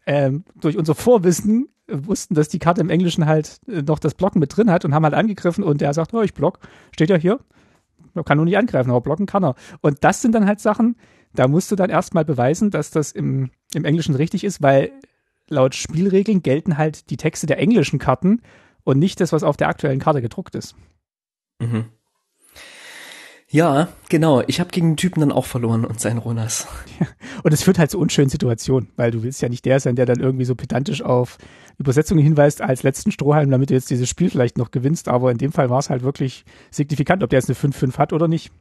ähm, 0.07 0.43
durch 0.59 0.75
unser 0.75 0.95
Vorwissen 0.95 1.69
wussten, 1.87 2.33
dass 2.33 2.49
die 2.49 2.57
Karte 2.57 2.81
im 2.81 2.89
Englischen 2.89 3.27
halt 3.27 3.59
äh, 3.67 3.83
noch 3.83 3.99
das 3.99 4.15
Blocken 4.15 4.39
mit 4.39 4.57
drin 4.57 4.71
hat 4.71 4.85
und 4.85 4.95
haben 4.95 5.03
halt 5.03 5.13
angegriffen 5.13 5.63
und 5.63 5.81
der 5.81 5.93
sagt, 5.93 6.15
oh, 6.15 6.23
ich 6.23 6.33
block, 6.33 6.59
steht 6.93 7.11
ja 7.11 7.15
hier, 7.15 7.39
man 8.15 8.25
kann 8.25 8.37
nur 8.37 8.45
nicht 8.45 8.57
angreifen, 8.57 8.89
aber 8.89 9.01
blocken 9.01 9.27
kann 9.27 9.43
er. 9.43 9.53
Und 9.81 10.03
das 10.03 10.23
sind 10.23 10.33
dann 10.33 10.47
halt 10.47 10.59
Sachen, 10.59 10.95
da 11.35 11.47
musst 11.47 11.71
du 11.71 11.75
dann 11.75 11.89
erstmal 11.89 12.25
beweisen, 12.25 12.71
dass 12.71 12.91
das 12.91 13.11
im, 13.11 13.51
im 13.73 13.85
Englischen 13.85 14.15
richtig 14.15 14.43
ist, 14.43 14.61
weil 14.61 14.91
laut 15.49 15.75
Spielregeln 15.75 16.41
gelten 16.41 16.77
halt 16.77 17.09
die 17.09 17.17
Texte 17.17 17.47
der 17.47 17.59
englischen 17.59 17.99
Karten 17.99 18.41
und 18.83 18.99
nicht 18.99 19.19
das, 19.21 19.31
was 19.31 19.43
auf 19.43 19.57
der 19.57 19.69
aktuellen 19.69 19.99
Karte 19.99 20.21
gedruckt 20.21 20.55
ist. 20.55 20.75
Mhm. 21.59 21.85
Ja, 23.47 23.89
genau. 24.09 24.41
Ich 24.47 24.59
habe 24.59 24.71
gegen 24.71 24.91
den 24.91 24.97
Typen 24.97 25.21
dann 25.21 25.31
auch 25.31 25.45
verloren 25.45 25.85
und 25.85 25.99
seinen 25.99 26.17
Ronas. 26.17 26.67
Ja. 26.99 27.07
Und 27.43 27.53
es 27.53 27.63
führt 27.63 27.77
halt 27.77 27.91
zu 27.91 27.99
unschönen 27.99 28.29
Situationen, 28.29 28.89
weil 28.95 29.11
du 29.11 29.21
willst 29.21 29.41
ja 29.41 29.49
nicht 29.49 29.65
der 29.65 29.79
sein, 29.79 29.95
der 29.95 30.05
dann 30.05 30.19
irgendwie 30.19 30.45
so 30.45 30.55
pedantisch 30.55 31.01
auf 31.01 31.37
Übersetzungen 31.77 32.23
hinweist 32.23 32.61
als 32.61 32.83
letzten 32.83 33.11
Strohhalm, 33.11 33.51
damit 33.51 33.69
du 33.69 33.73
jetzt 33.73 33.89
dieses 33.89 34.09
Spiel 34.09 34.29
vielleicht 34.29 34.57
noch 34.57 34.71
gewinnst. 34.71 35.07
Aber 35.07 35.31
in 35.31 35.37
dem 35.37 35.51
Fall 35.51 35.69
war 35.69 35.79
es 35.79 35.89
halt 35.89 36.03
wirklich 36.03 36.45
signifikant, 36.71 37.23
ob 37.23 37.29
der 37.29 37.39
jetzt 37.39 37.49
eine 37.49 37.73
5-5 37.73 37.97
hat 37.97 38.13
oder 38.13 38.27
nicht. 38.27 38.51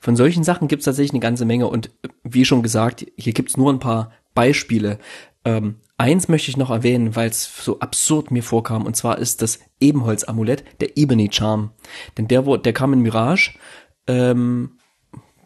Von 0.00 0.16
solchen 0.16 0.44
Sachen 0.44 0.68
gibt 0.68 0.80
es 0.80 0.84
tatsächlich 0.84 1.12
eine 1.12 1.20
ganze 1.20 1.44
Menge 1.44 1.68
und 1.68 1.90
wie 2.22 2.44
schon 2.44 2.62
gesagt, 2.62 3.06
hier 3.16 3.32
gibt's 3.32 3.56
nur 3.56 3.72
ein 3.72 3.80
paar 3.80 4.12
Beispiele. 4.34 4.98
Ähm, 5.44 5.80
eins 5.98 6.28
möchte 6.28 6.50
ich 6.50 6.56
noch 6.56 6.70
erwähnen, 6.70 7.16
weil 7.16 7.28
es 7.28 7.64
so 7.64 7.80
absurd 7.80 8.30
mir 8.30 8.42
vorkam, 8.42 8.86
und 8.86 8.96
zwar 8.96 9.18
ist 9.18 9.42
das 9.42 9.58
Ebenholz-Amulett, 9.80 10.64
der 10.80 10.96
Ebony 10.96 11.30
Charm. 11.32 11.72
Denn 12.16 12.28
der, 12.28 12.42
der 12.42 12.72
kam 12.72 12.92
in 12.92 13.00
Mirage 13.00 13.54
ähm, 14.06 14.78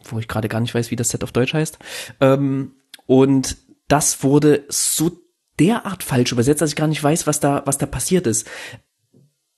wo 0.04 0.18
ich 0.18 0.28
gerade 0.28 0.48
gar 0.48 0.60
nicht 0.60 0.74
weiß, 0.74 0.90
wie 0.90 0.96
das 0.96 1.08
Set 1.08 1.24
auf 1.24 1.32
Deutsch 1.32 1.54
heißt. 1.54 1.78
Ähm, 2.20 2.76
und 3.06 3.56
das 3.88 4.22
wurde 4.22 4.64
so 4.68 5.10
derart 5.58 6.02
falsch 6.02 6.32
übersetzt, 6.32 6.60
dass 6.60 6.70
ich 6.70 6.76
gar 6.76 6.88
nicht 6.88 7.02
weiß, 7.02 7.26
was 7.26 7.40
da, 7.40 7.62
was 7.66 7.78
da 7.78 7.86
passiert 7.86 8.26
ist. 8.26 8.46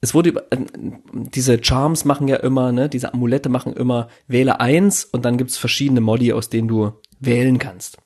Es 0.01 0.15
wurde 0.15 0.31
über, 0.31 0.53
äh, 0.53 0.65
diese 1.13 1.63
Charms 1.63 2.05
machen 2.05 2.29
ja 2.29 2.37
immer, 2.37 2.73
ne, 2.73 2.89
diese 2.89 3.13
Amulette 3.13 3.49
machen 3.49 3.73
immer 3.73 4.09
wähle 4.27 4.61
eins 4.61 5.05
und 5.05 5.25
dann 5.25 5.37
gibt's 5.37 5.57
verschiedene 5.57 6.01
Modi, 6.01 6.33
aus 6.33 6.49
denen 6.49 6.69
du 6.69 6.93
wählen 7.19 7.59
kannst. 7.59 7.99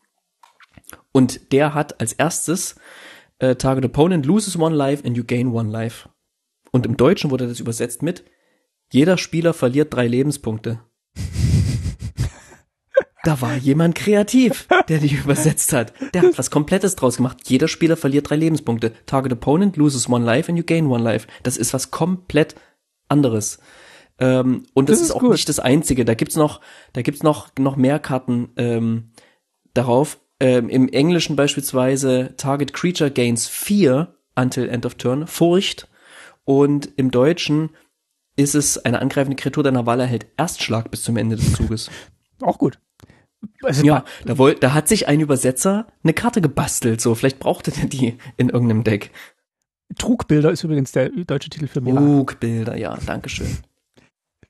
Und 1.12 1.52
der 1.52 1.74
hat 1.74 2.00
als 2.00 2.14
erstes 2.14 2.76
äh, 3.38 3.56
Target 3.56 3.84
Opponent 3.84 4.24
loses 4.24 4.56
one 4.56 4.74
life 4.74 5.04
and 5.06 5.16
you 5.16 5.24
gain 5.24 5.48
one 5.48 5.70
life. 5.70 6.08
Und 6.70 6.86
im 6.86 6.96
Deutschen 6.96 7.30
wurde 7.30 7.46
das 7.46 7.60
übersetzt 7.60 8.02
mit 8.02 8.24
jeder 8.92 9.16
Spieler 9.16 9.54
verliert 9.54 9.94
drei 9.94 10.06
Lebenspunkte. 10.06 10.80
Da 13.24 13.40
war 13.40 13.56
jemand 13.56 13.94
kreativ, 13.94 14.66
der 14.88 14.98
die 14.98 15.14
übersetzt 15.14 15.72
hat. 15.72 15.92
Der 16.12 16.22
hat 16.22 16.38
was 16.38 16.50
Komplettes 16.50 16.96
draus 16.96 17.16
gemacht. 17.16 17.38
Jeder 17.44 17.68
Spieler 17.68 17.96
verliert 17.96 18.28
drei 18.28 18.36
Lebenspunkte. 18.36 18.92
Target 19.06 19.32
Opponent 19.32 19.76
loses 19.76 20.08
one 20.08 20.24
life 20.24 20.50
and 20.50 20.58
you 20.58 20.64
gain 20.64 20.86
one 20.86 21.04
life. 21.04 21.28
Das 21.44 21.56
ist 21.56 21.72
was 21.72 21.92
komplett 21.92 22.56
anderes. 23.08 23.60
Ähm, 24.18 24.64
und 24.74 24.88
das, 24.88 24.98
das 24.98 25.02
ist, 25.02 25.10
ist, 25.10 25.16
auch 25.16 25.20
gut. 25.20 25.32
nicht 25.32 25.48
das 25.48 25.60
Einzige. 25.60 26.04
Da 26.04 26.14
gibt's 26.14 26.36
noch, 26.36 26.60
da 26.92 27.02
gibt's 27.02 27.22
noch 27.22 27.50
noch 27.58 27.76
mehr 27.76 28.00
Karten 28.00 28.50
ähm, 28.56 29.12
darauf. 29.72 30.18
Ähm, 30.40 30.68
Im 30.68 30.88
Englischen 30.88 31.36
beispielsweise 31.36 32.34
Target 32.36 32.72
Creature 32.72 33.12
gains 33.12 33.46
fear 33.46 34.16
until 34.34 34.68
end 34.68 34.84
of 34.84 34.96
turn, 34.96 35.28
Furcht. 35.28 35.88
Und 36.44 36.90
im 36.96 37.12
Deutschen 37.12 37.70
ist 38.34 38.56
es 38.56 38.78
eine 38.78 39.00
angreifende 39.00 39.36
Kreatur 39.36 39.62
deiner 39.62 39.86
Wahl 39.86 40.00
erhält 40.00 40.26
Erstschlag 40.36 40.90
bis 40.90 41.04
zum 41.04 41.16
Ende 41.16 41.36
des 41.36 41.52
Zuges. 41.52 41.90
Auch 42.40 42.58
gut. 42.58 42.80
Also 43.62 43.84
ja, 43.84 44.04
da, 44.24 44.38
woll, 44.38 44.54
da 44.54 44.74
hat 44.74 44.88
sich 44.88 45.08
ein 45.08 45.20
Übersetzer 45.20 45.86
eine 46.02 46.12
Karte 46.12 46.40
gebastelt, 46.40 47.00
so 47.00 47.14
vielleicht 47.14 47.38
brauchte 47.38 47.70
der 47.70 47.86
die 47.86 48.18
in 48.36 48.48
irgendeinem 48.48 48.84
Deck. 48.84 49.10
Trugbilder 49.98 50.50
ist 50.50 50.64
übrigens 50.64 50.92
der 50.92 51.10
deutsche 51.10 51.50
Titel 51.50 51.66
für 51.66 51.80
Mirage. 51.80 52.04
Trugbilder, 52.04 52.76
ja, 52.76 52.96
Dankeschön. 53.06 53.58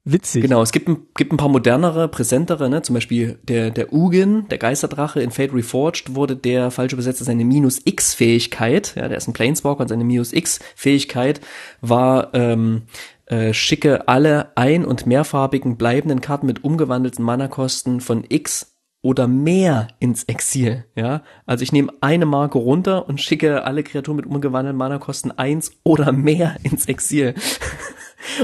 Witzig. 0.04 0.42
Genau, 0.42 0.62
es 0.62 0.72
gibt 0.72 0.88
ein, 0.88 1.06
gibt 1.14 1.32
ein 1.32 1.36
paar 1.36 1.48
modernere, 1.48 2.08
präsentere, 2.08 2.68
ne? 2.68 2.82
zum 2.82 2.94
Beispiel 2.94 3.38
der, 3.44 3.70
der 3.70 3.92
Ugin, 3.92 4.48
der 4.48 4.58
Geisterdrache 4.58 5.22
in 5.22 5.30
Fate 5.30 5.54
Reforged 5.54 6.16
wurde 6.16 6.34
der 6.34 6.72
falsch 6.72 6.92
übersetzt 6.92 7.24
seine 7.24 7.44
Minus-X-Fähigkeit, 7.44 8.96
ja, 8.96 9.06
der 9.06 9.16
ist 9.16 9.28
ein 9.28 9.32
Planeswalker 9.32 9.82
und 9.82 9.88
seine 9.88 10.02
Minus-X-Fähigkeit 10.02 11.40
war, 11.82 12.34
ähm, 12.34 12.82
äh, 13.26 13.54
schicke 13.54 14.08
alle 14.08 14.56
ein- 14.56 14.84
und 14.84 15.06
mehrfarbigen 15.06 15.76
bleibenden 15.76 16.20
Karten 16.20 16.46
mit 16.46 16.64
umgewandelten 16.64 17.24
Mana-Kosten 17.24 18.00
von 18.00 18.24
X 18.28 18.71
oder 19.02 19.26
mehr 19.26 19.88
ins 19.98 20.24
Exil, 20.24 20.84
ja. 20.94 21.22
Also 21.44 21.64
ich 21.64 21.72
nehme 21.72 21.92
eine 22.00 22.24
Marke 22.24 22.58
runter 22.58 23.08
und 23.08 23.20
schicke 23.20 23.64
alle 23.64 23.82
Kreaturen 23.82 24.16
mit 24.16 24.26
umgewandelten 24.26 24.78
Mana-Kosten 24.78 25.32
eins 25.32 25.72
oder 25.82 26.12
mehr 26.12 26.56
ins 26.62 26.86
Exil. 26.86 27.34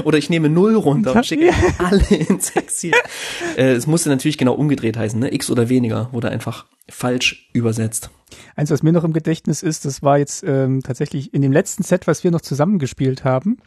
Oder 0.03 0.17
ich 0.17 0.29
nehme 0.29 0.49
null 0.49 0.75
runter 0.75 1.15
und 1.15 1.25
schicke 1.25 1.53
alle 1.77 2.03
ins 2.09 2.49
Exil. 2.49 2.91
Äh, 3.55 3.71
es 3.71 3.87
musste 3.87 4.09
natürlich 4.09 4.37
genau 4.37 4.53
umgedreht 4.53 4.97
heißen, 4.97 5.17
ne? 5.17 5.33
X 5.33 5.49
oder 5.49 5.69
weniger 5.69 6.09
wurde 6.11 6.29
einfach 6.29 6.65
falsch 6.89 7.49
übersetzt. 7.53 8.09
Eins, 8.57 8.71
was 8.71 8.83
mir 8.83 8.91
noch 8.91 9.05
im 9.05 9.13
Gedächtnis 9.13 9.63
ist, 9.63 9.85
das 9.85 10.03
war 10.03 10.17
jetzt 10.17 10.43
ähm, 10.43 10.81
tatsächlich 10.83 11.33
in 11.33 11.41
dem 11.41 11.53
letzten 11.53 11.83
Set, 11.83 12.07
was 12.07 12.25
wir 12.25 12.31
noch 12.31 12.41
zusammengespielt 12.41 13.23
haben. 13.23 13.57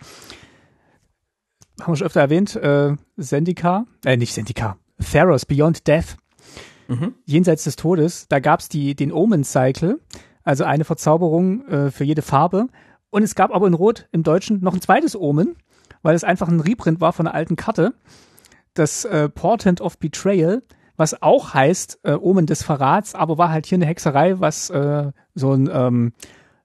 Haben 1.80 1.93
wir 1.93 1.97
schon 1.97 2.07
öfter 2.07 2.20
erwähnt, 2.20 2.57
äh, 2.57 2.95
Zendika, 3.18 3.86
äh, 4.05 4.18
nicht 4.18 4.34
Zendika, 4.34 4.76
Theros 5.11 5.47
Beyond 5.47 5.86
Death. 5.86 6.16
Mhm. 6.89 7.14
Jenseits 7.24 7.64
des 7.64 7.76
Todes, 7.76 8.26
da 8.28 8.41
gab's 8.41 8.68
die, 8.68 8.95
den 8.95 9.12
Omen-Cycle, 9.12 10.01
also 10.45 10.64
eine 10.64 10.85
Verzauberung 10.85 11.66
äh, 11.66 11.91
für 11.91 12.05
jede 12.05 12.22
Farbe. 12.22 12.68
Und 13.11 13.22
es 13.22 13.35
gab 13.35 13.55
aber 13.55 13.66
in 13.66 13.74
Rot 13.74 14.09
im 14.12 14.22
Deutschen 14.22 14.61
noch 14.61 14.74
ein 14.74 14.80
zweites 14.80 15.14
Omen, 15.14 15.57
weil 16.03 16.14
es 16.14 16.24
einfach 16.24 16.49
ein 16.49 16.61
Reprint 16.61 17.01
war 17.01 17.12
von 17.12 17.26
einer 17.26 17.35
alten 17.35 17.57
Karte. 17.57 17.95
Das 18.74 19.05
äh, 19.05 19.28
Portent 19.28 19.80
of 19.80 19.99
Betrayal, 19.99 20.62
was 20.97 21.22
auch 21.22 21.55
heißt 21.55 22.01
äh, 22.05 22.14
Omen 22.14 22.47
des 22.47 22.62
Verrats, 22.62 23.14
aber 23.14 23.39
war 23.39 23.51
halt 23.51 23.66
hier 23.66 23.76
eine 23.76 23.87
Hexerei, 23.87 24.41
was 24.41 24.70
äh, 24.70 25.12
so 25.35 25.53
ein, 25.53 25.68
ähm, 25.72 26.12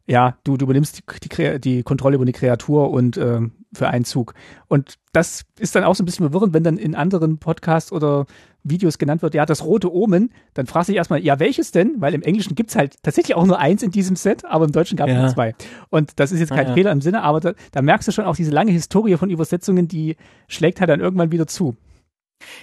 ja, 0.05 0.37
du, 0.43 0.55
du 0.55 0.65
übernimmst 0.65 0.99
die, 0.99 1.29
die, 1.29 1.59
die 1.59 1.83
Kontrolle 1.83 2.15
über 2.15 2.25
die 2.25 2.31
Kreatur 2.31 2.91
und 2.91 3.17
äh, 3.17 3.41
für 3.73 3.89
einen 3.89 4.05
Zug. 4.05 4.33
Und 4.67 4.95
das 5.11 5.43
ist 5.59 5.75
dann 5.75 5.83
auch 5.83 5.95
so 5.95 6.03
ein 6.03 6.05
bisschen 6.05 6.25
verwirrend, 6.25 6.53
wenn 6.53 6.63
dann 6.63 6.77
in 6.77 6.95
anderen 6.95 7.39
Podcasts 7.39 7.91
oder 7.91 8.25
Videos 8.69 8.97
genannt 8.97 9.21
wird, 9.21 9.33
ja, 9.33 9.45
das 9.45 9.63
rote 9.63 9.93
Omen, 9.93 10.31
dann 10.53 10.65
fragst 10.65 10.89
du 10.89 10.91
dich 10.91 10.97
erstmal, 10.97 11.23
ja, 11.23 11.39
welches 11.39 11.71
denn? 11.71 11.95
Weil 11.99 12.13
im 12.13 12.21
Englischen 12.21 12.55
gibt's 12.55 12.75
halt 12.75 12.95
tatsächlich 13.03 13.35
auch 13.35 13.45
nur 13.45 13.59
eins 13.59 13.83
in 13.83 13.91
diesem 13.91 14.15
Set, 14.15 14.45
aber 14.45 14.65
im 14.65 14.71
Deutschen 14.71 14.97
gab 14.97 15.07
es 15.07 15.13
ja. 15.13 15.21
nur 15.21 15.29
zwei. 15.29 15.55
Und 15.89 16.19
das 16.19 16.31
ist 16.31 16.39
jetzt 16.39 16.49
kein 16.49 16.65
ah, 16.65 16.69
ja. 16.69 16.73
Fehler 16.73 16.91
im 16.91 17.01
Sinne, 17.01 17.23
aber 17.23 17.39
da, 17.39 17.53
da 17.71 17.81
merkst 17.81 18.07
du 18.07 18.11
schon 18.11 18.25
auch 18.25 18.35
diese 18.35 18.51
lange 18.51 18.71
Historie 18.71 19.17
von 19.17 19.29
Übersetzungen, 19.29 19.87
die 19.87 20.15
schlägt 20.47 20.79
halt 20.79 20.89
dann 20.89 20.99
irgendwann 20.99 21.31
wieder 21.31 21.47
zu. 21.47 21.75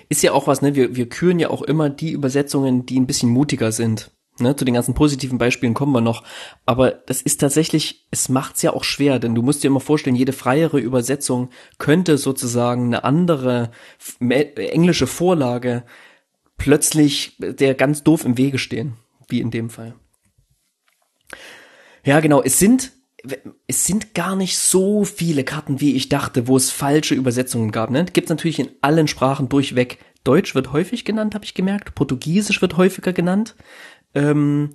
Ist 0.09 0.23
ja 0.23 0.33
auch 0.33 0.47
was, 0.47 0.63
ne? 0.63 0.75
Wir, 0.75 0.95
wir 0.97 1.09
küren 1.09 1.39
ja 1.39 1.51
auch 1.51 1.63
immer 1.63 1.91
die 1.91 2.13
Übersetzungen, 2.13 2.87
die 2.87 2.99
ein 2.99 3.07
bisschen 3.07 3.31
mutiger 3.31 3.73
sind. 3.73 4.13
Ne, 4.41 4.57
zu 4.57 4.65
den 4.65 4.75
ganzen 4.75 4.95
positiven 4.95 5.39
Beispielen 5.39 5.75
kommen 5.75 5.93
wir 5.93 6.01
noch. 6.01 6.25
Aber 6.67 6.91
das 6.91 7.23
ist 7.23 7.41
tatsächlich, 7.41 8.09
es 8.11 8.29
macht's 8.29 8.63
ja 8.63 8.73
auch 8.73 8.83
schwer, 8.83 9.21
denn 9.21 9.37
du 9.37 9.43
musst 9.43 9.63
dir 9.63 9.69
immer 9.69 9.79
vorstellen, 9.79 10.17
jede 10.17 10.33
freiere 10.33 10.81
Übersetzung 10.81 11.51
könnte 11.79 12.19
sozusagen 12.19 12.87
eine 12.87 13.05
andere 13.05 13.71
englische 14.19 15.07
Vorlage 15.07 15.85
plötzlich 16.59 17.37
der 17.39 17.75
ganz 17.75 18.03
doof 18.03 18.25
im 18.25 18.37
Wege 18.37 18.59
stehen, 18.59 18.95
wie 19.29 19.41
in 19.41 19.53
dem 19.53 19.71
Fall. 19.71 19.95
Ja, 22.05 22.19
genau, 22.19 22.43
es 22.43 22.59
sind 22.59 22.93
es 23.67 23.87
sind 23.87 24.15
gar 24.15 24.37
nicht 24.37 24.59
so 24.59 25.05
viele 25.05 25.45
Karten, 25.45 25.81
wie 25.81 25.95
ich 25.95 26.09
dachte, 26.09 26.47
wo 26.47 26.57
es 26.57 26.71
falsche 26.71 27.15
Übersetzungen 27.15 27.73
gab. 27.73 27.91
Ne? 27.91 28.05
Gibt 28.05 28.29
natürlich 28.29 28.59
in 28.59 28.69
allen 28.83 29.09
Sprachen 29.09 29.49
durchweg. 29.49 29.99
Deutsch 30.25 30.55
wird 30.55 30.73
häufig 30.73 31.05
genannt, 31.05 31.35
habe 31.35 31.45
ich 31.45 31.55
gemerkt. 31.55 31.95
Portugiesisch 31.95 32.61
wird 32.61 32.77
häufiger 32.77 33.13
genannt. 33.13 33.55
Ähm, 34.15 34.71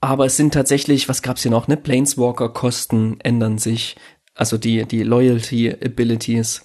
aber 0.00 0.26
es 0.26 0.36
sind 0.36 0.54
tatsächlich, 0.54 1.08
was 1.08 1.22
gab's 1.22 1.42
hier 1.42 1.50
noch, 1.50 1.66
ne? 1.68 1.76
Planeswalker-Kosten 1.76 3.18
ändern 3.20 3.58
sich. 3.58 3.96
Also 4.34 4.58
die, 4.58 4.84
die 4.84 5.02
Loyalty-Abilities. 5.02 6.64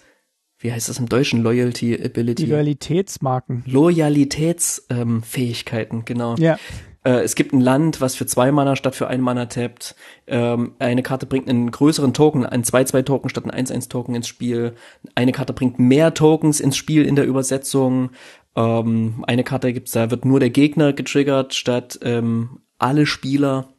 Wie 0.60 0.72
heißt 0.72 0.90
das 0.90 1.00
im 1.00 1.10
Deutschen? 1.10 1.42
Loyalty 1.42 1.96
Ability. 1.96 2.46
Die 2.46 2.52
Loyalitätsmarken. 2.52 3.64
Loyalitätsfähigkeiten, 3.66 6.00
ähm, 6.00 6.06
genau. 6.06 6.36
Ja. 6.36 6.60
Äh, 7.04 7.22
es 7.22 7.36
gibt 7.36 7.54
ein 7.54 7.62
Land, 7.62 8.00
was 8.00 8.16
für 8.16 8.28
zwei 8.28 8.52
Mana 8.52 8.76
statt 8.76 8.96
für 8.96 9.08
ein 9.08 9.22
Mana 9.22 9.48
tappt. 9.48 9.96
Ähm, 10.28 10.76
eine 10.78 11.02
Karte 11.02 11.26
bringt 11.26 11.50
einen 11.50 11.72
größeren 11.72 12.14
Token, 12.14 12.46
einen 12.46 12.64
2-2-Token 12.64 13.30
statt 13.30 13.50
einen 13.50 13.66
1-1-Token 13.66 14.14
ins 14.14 14.28
Spiel. 14.28 14.76
Eine 15.16 15.32
Karte 15.32 15.54
bringt 15.54 15.80
mehr 15.80 16.14
Tokens 16.14 16.60
ins 16.60 16.78
Spiel 16.78 17.06
in 17.06 17.16
der 17.16 17.26
Übersetzung. 17.26 18.12
Ähm, 18.56 19.24
eine 19.28 19.44
Karte 19.44 19.74
gibt's, 19.74 19.92
da 19.92 20.12
wird 20.12 20.26
nur 20.26 20.40
der 20.40 20.50
Gegner 20.50 20.94
getriggert 20.94 21.54
statt 21.54 22.00
ähm, 22.04 22.62
alle 22.78 23.06
Spieler. 23.06 23.74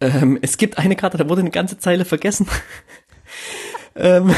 Ähm, 0.00 0.38
es 0.42 0.58
gibt 0.58 0.78
eine 0.78 0.96
Karte, 0.96 1.18
da 1.18 1.28
wurde 1.28 1.40
eine 1.40 1.50
ganze 1.50 1.78
Zeile 1.78 2.04
vergessen. 2.04 2.46
ähm, 3.96 4.34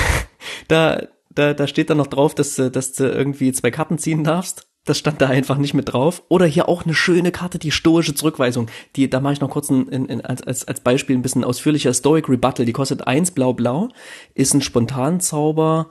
da, 0.69 1.03
da, 1.31 1.55
da 1.55 1.67
steht 1.67 1.91
dann 1.91 1.99
noch 1.99 2.07
drauf, 2.07 2.35
dass, 2.35 2.57
dass 2.57 2.93
du 2.93 3.09
irgendwie 3.09 3.53
zwei 3.53 3.71
Karten 3.71 3.99
ziehen 3.99 4.25
darfst. 4.25 4.69
Das 4.85 4.99
stand 4.99 5.21
da 5.21 5.27
einfach 5.27 5.59
nicht 5.59 5.75
mit 5.75 5.93
drauf. 5.93 6.23
Oder 6.29 6.47
hier 6.47 6.69
auch 6.69 6.85
eine 6.85 6.95
schöne 6.95 7.31
Karte, 7.31 7.59
die 7.59 7.73
stoische 7.73 8.15
Zurückweisung. 8.15 8.69
Die, 8.97 9.11
da 9.11 9.21
mache 9.21 9.35
ich 9.35 9.41
noch 9.41 9.51
kurz 9.51 9.69
ein, 9.69 9.89
in, 9.89 10.07
in, 10.07 10.25
als, 10.25 10.67
als 10.67 10.81
Beispiel 10.81 11.17
ein 11.17 11.23
bisschen 11.23 11.45
ausführlicher. 11.45 11.93
Stoic 11.93 12.29
Rebuttal, 12.29 12.65
die 12.65 12.73
kostet 12.73 13.07
eins 13.07 13.31
blau-blau, 13.31 13.91
ist 14.35 14.55
ein 14.55 14.63
Spontanzauber, 14.63 15.91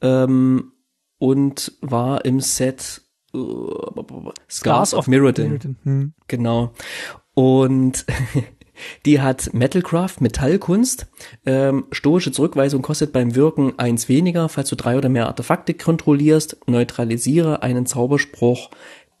ähm, 0.00 0.72
und 1.18 1.72
war 1.80 2.24
im 2.24 2.40
Set 2.40 3.02
uh, 3.34 4.02
Scars 4.50 4.94
of 4.94 5.06
Mirrodin. 5.06 5.48
Mirrodin. 5.48 5.76
Hm. 5.82 6.12
Genau. 6.26 6.72
Und 7.34 8.06
die 9.06 9.20
hat 9.20 9.52
Metalcraft, 9.52 10.20
Metallkunst. 10.20 11.06
Ähm, 11.44 11.86
stoische 11.92 12.32
Zurückweisung 12.32 12.82
kostet 12.82 13.12
beim 13.12 13.34
Wirken 13.34 13.78
eins 13.78 14.08
weniger, 14.08 14.48
falls 14.48 14.70
du 14.70 14.76
drei 14.76 14.96
oder 14.96 15.08
mehr 15.08 15.26
Artefakte 15.26 15.74
kontrollierst. 15.74 16.58
Neutralisiere 16.66 17.62
einen 17.62 17.86
Zauberspruch 17.86 18.70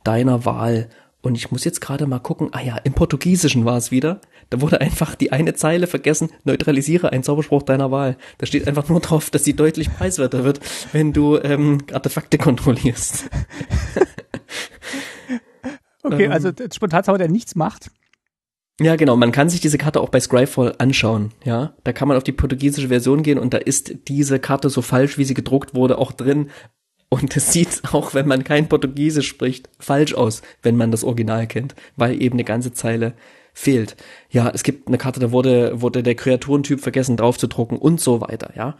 deiner 0.04 0.44
Wahl. 0.44 0.88
Und 1.20 1.36
ich 1.36 1.50
muss 1.50 1.64
jetzt 1.64 1.80
gerade 1.80 2.06
mal 2.06 2.20
gucken, 2.20 2.50
ah 2.52 2.60
ja, 2.60 2.76
im 2.76 2.92
Portugiesischen 2.92 3.64
war 3.64 3.76
es 3.76 3.90
wieder. 3.90 4.20
Da 4.50 4.60
wurde 4.60 4.80
einfach 4.80 5.14
die 5.14 5.32
eine 5.32 5.54
Zeile 5.54 5.86
vergessen, 5.86 6.30
neutralisiere 6.44 7.10
einen 7.10 7.24
Zauberspruch 7.24 7.64
deiner 7.64 7.90
Wahl. 7.90 8.16
Da 8.38 8.46
steht 8.46 8.68
einfach 8.68 8.88
nur 8.88 9.00
drauf, 9.00 9.30
dass 9.30 9.44
sie 9.44 9.54
deutlich 9.54 9.92
preiswerter 9.92 10.44
wird, 10.44 10.60
wenn 10.92 11.12
du 11.12 11.36
ähm, 11.38 11.78
Artefakte 11.92 12.38
kontrollierst. 12.38 13.28
okay, 16.02 16.24
ähm, 16.24 16.32
also 16.32 16.50
Spontanzauber, 16.72 17.18
der 17.18 17.28
nichts 17.28 17.56
macht. 17.56 17.90
Ja, 18.80 18.94
genau. 18.94 19.16
Man 19.16 19.32
kann 19.32 19.50
sich 19.50 19.60
diese 19.60 19.76
Karte 19.76 20.00
auch 20.00 20.08
bei 20.08 20.20
Scryfall 20.20 20.76
anschauen. 20.78 21.32
Ja, 21.44 21.74
da 21.82 21.92
kann 21.92 22.06
man 22.06 22.16
auf 22.16 22.22
die 22.22 22.32
portugiesische 22.32 22.88
Version 22.88 23.24
gehen 23.24 23.38
und 23.38 23.52
da 23.52 23.58
ist 23.58 24.08
diese 24.08 24.38
Karte 24.38 24.70
so 24.70 24.82
falsch, 24.82 25.18
wie 25.18 25.24
sie 25.24 25.34
gedruckt 25.34 25.74
wurde, 25.74 25.98
auch 25.98 26.12
drin. 26.12 26.50
Und 27.10 27.36
es 27.36 27.52
sieht 27.52 27.82
auch, 27.92 28.14
wenn 28.14 28.28
man 28.28 28.44
kein 28.44 28.68
Portugiesisch 28.68 29.28
spricht, 29.28 29.68
falsch 29.78 30.14
aus, 30.14 30.42
wenn 30.62 30.76
man 30.76 30.90
das 30.90 31.04
Original 31.04 31.46
kennt, 31.46 31.74
weil 31.96 32.20
eben 32.20 32.34
eine 32.34 32.44
ganze 32.44 32.72
Zeile 32.72 33.14
fehlt. 33.54 33.96
Ja, 34.30 34.50
es 34.50 34.62
gibt 34.62 34.88
eine 34.88 34.98
Karte, 34.98 35.20
da 35.20 35.32
wurde, 35.32 35.80
wurde 35.80 36.02
der 36.02 36.14
Kreaturentyp 36.14 36.80
vergessen 36.80 37.16
draufzudrucken 37.16 37.78
und 37.78 38.00
so 38.00 38.20
weiter, 38.20 38.52
ja. 38.54 38.76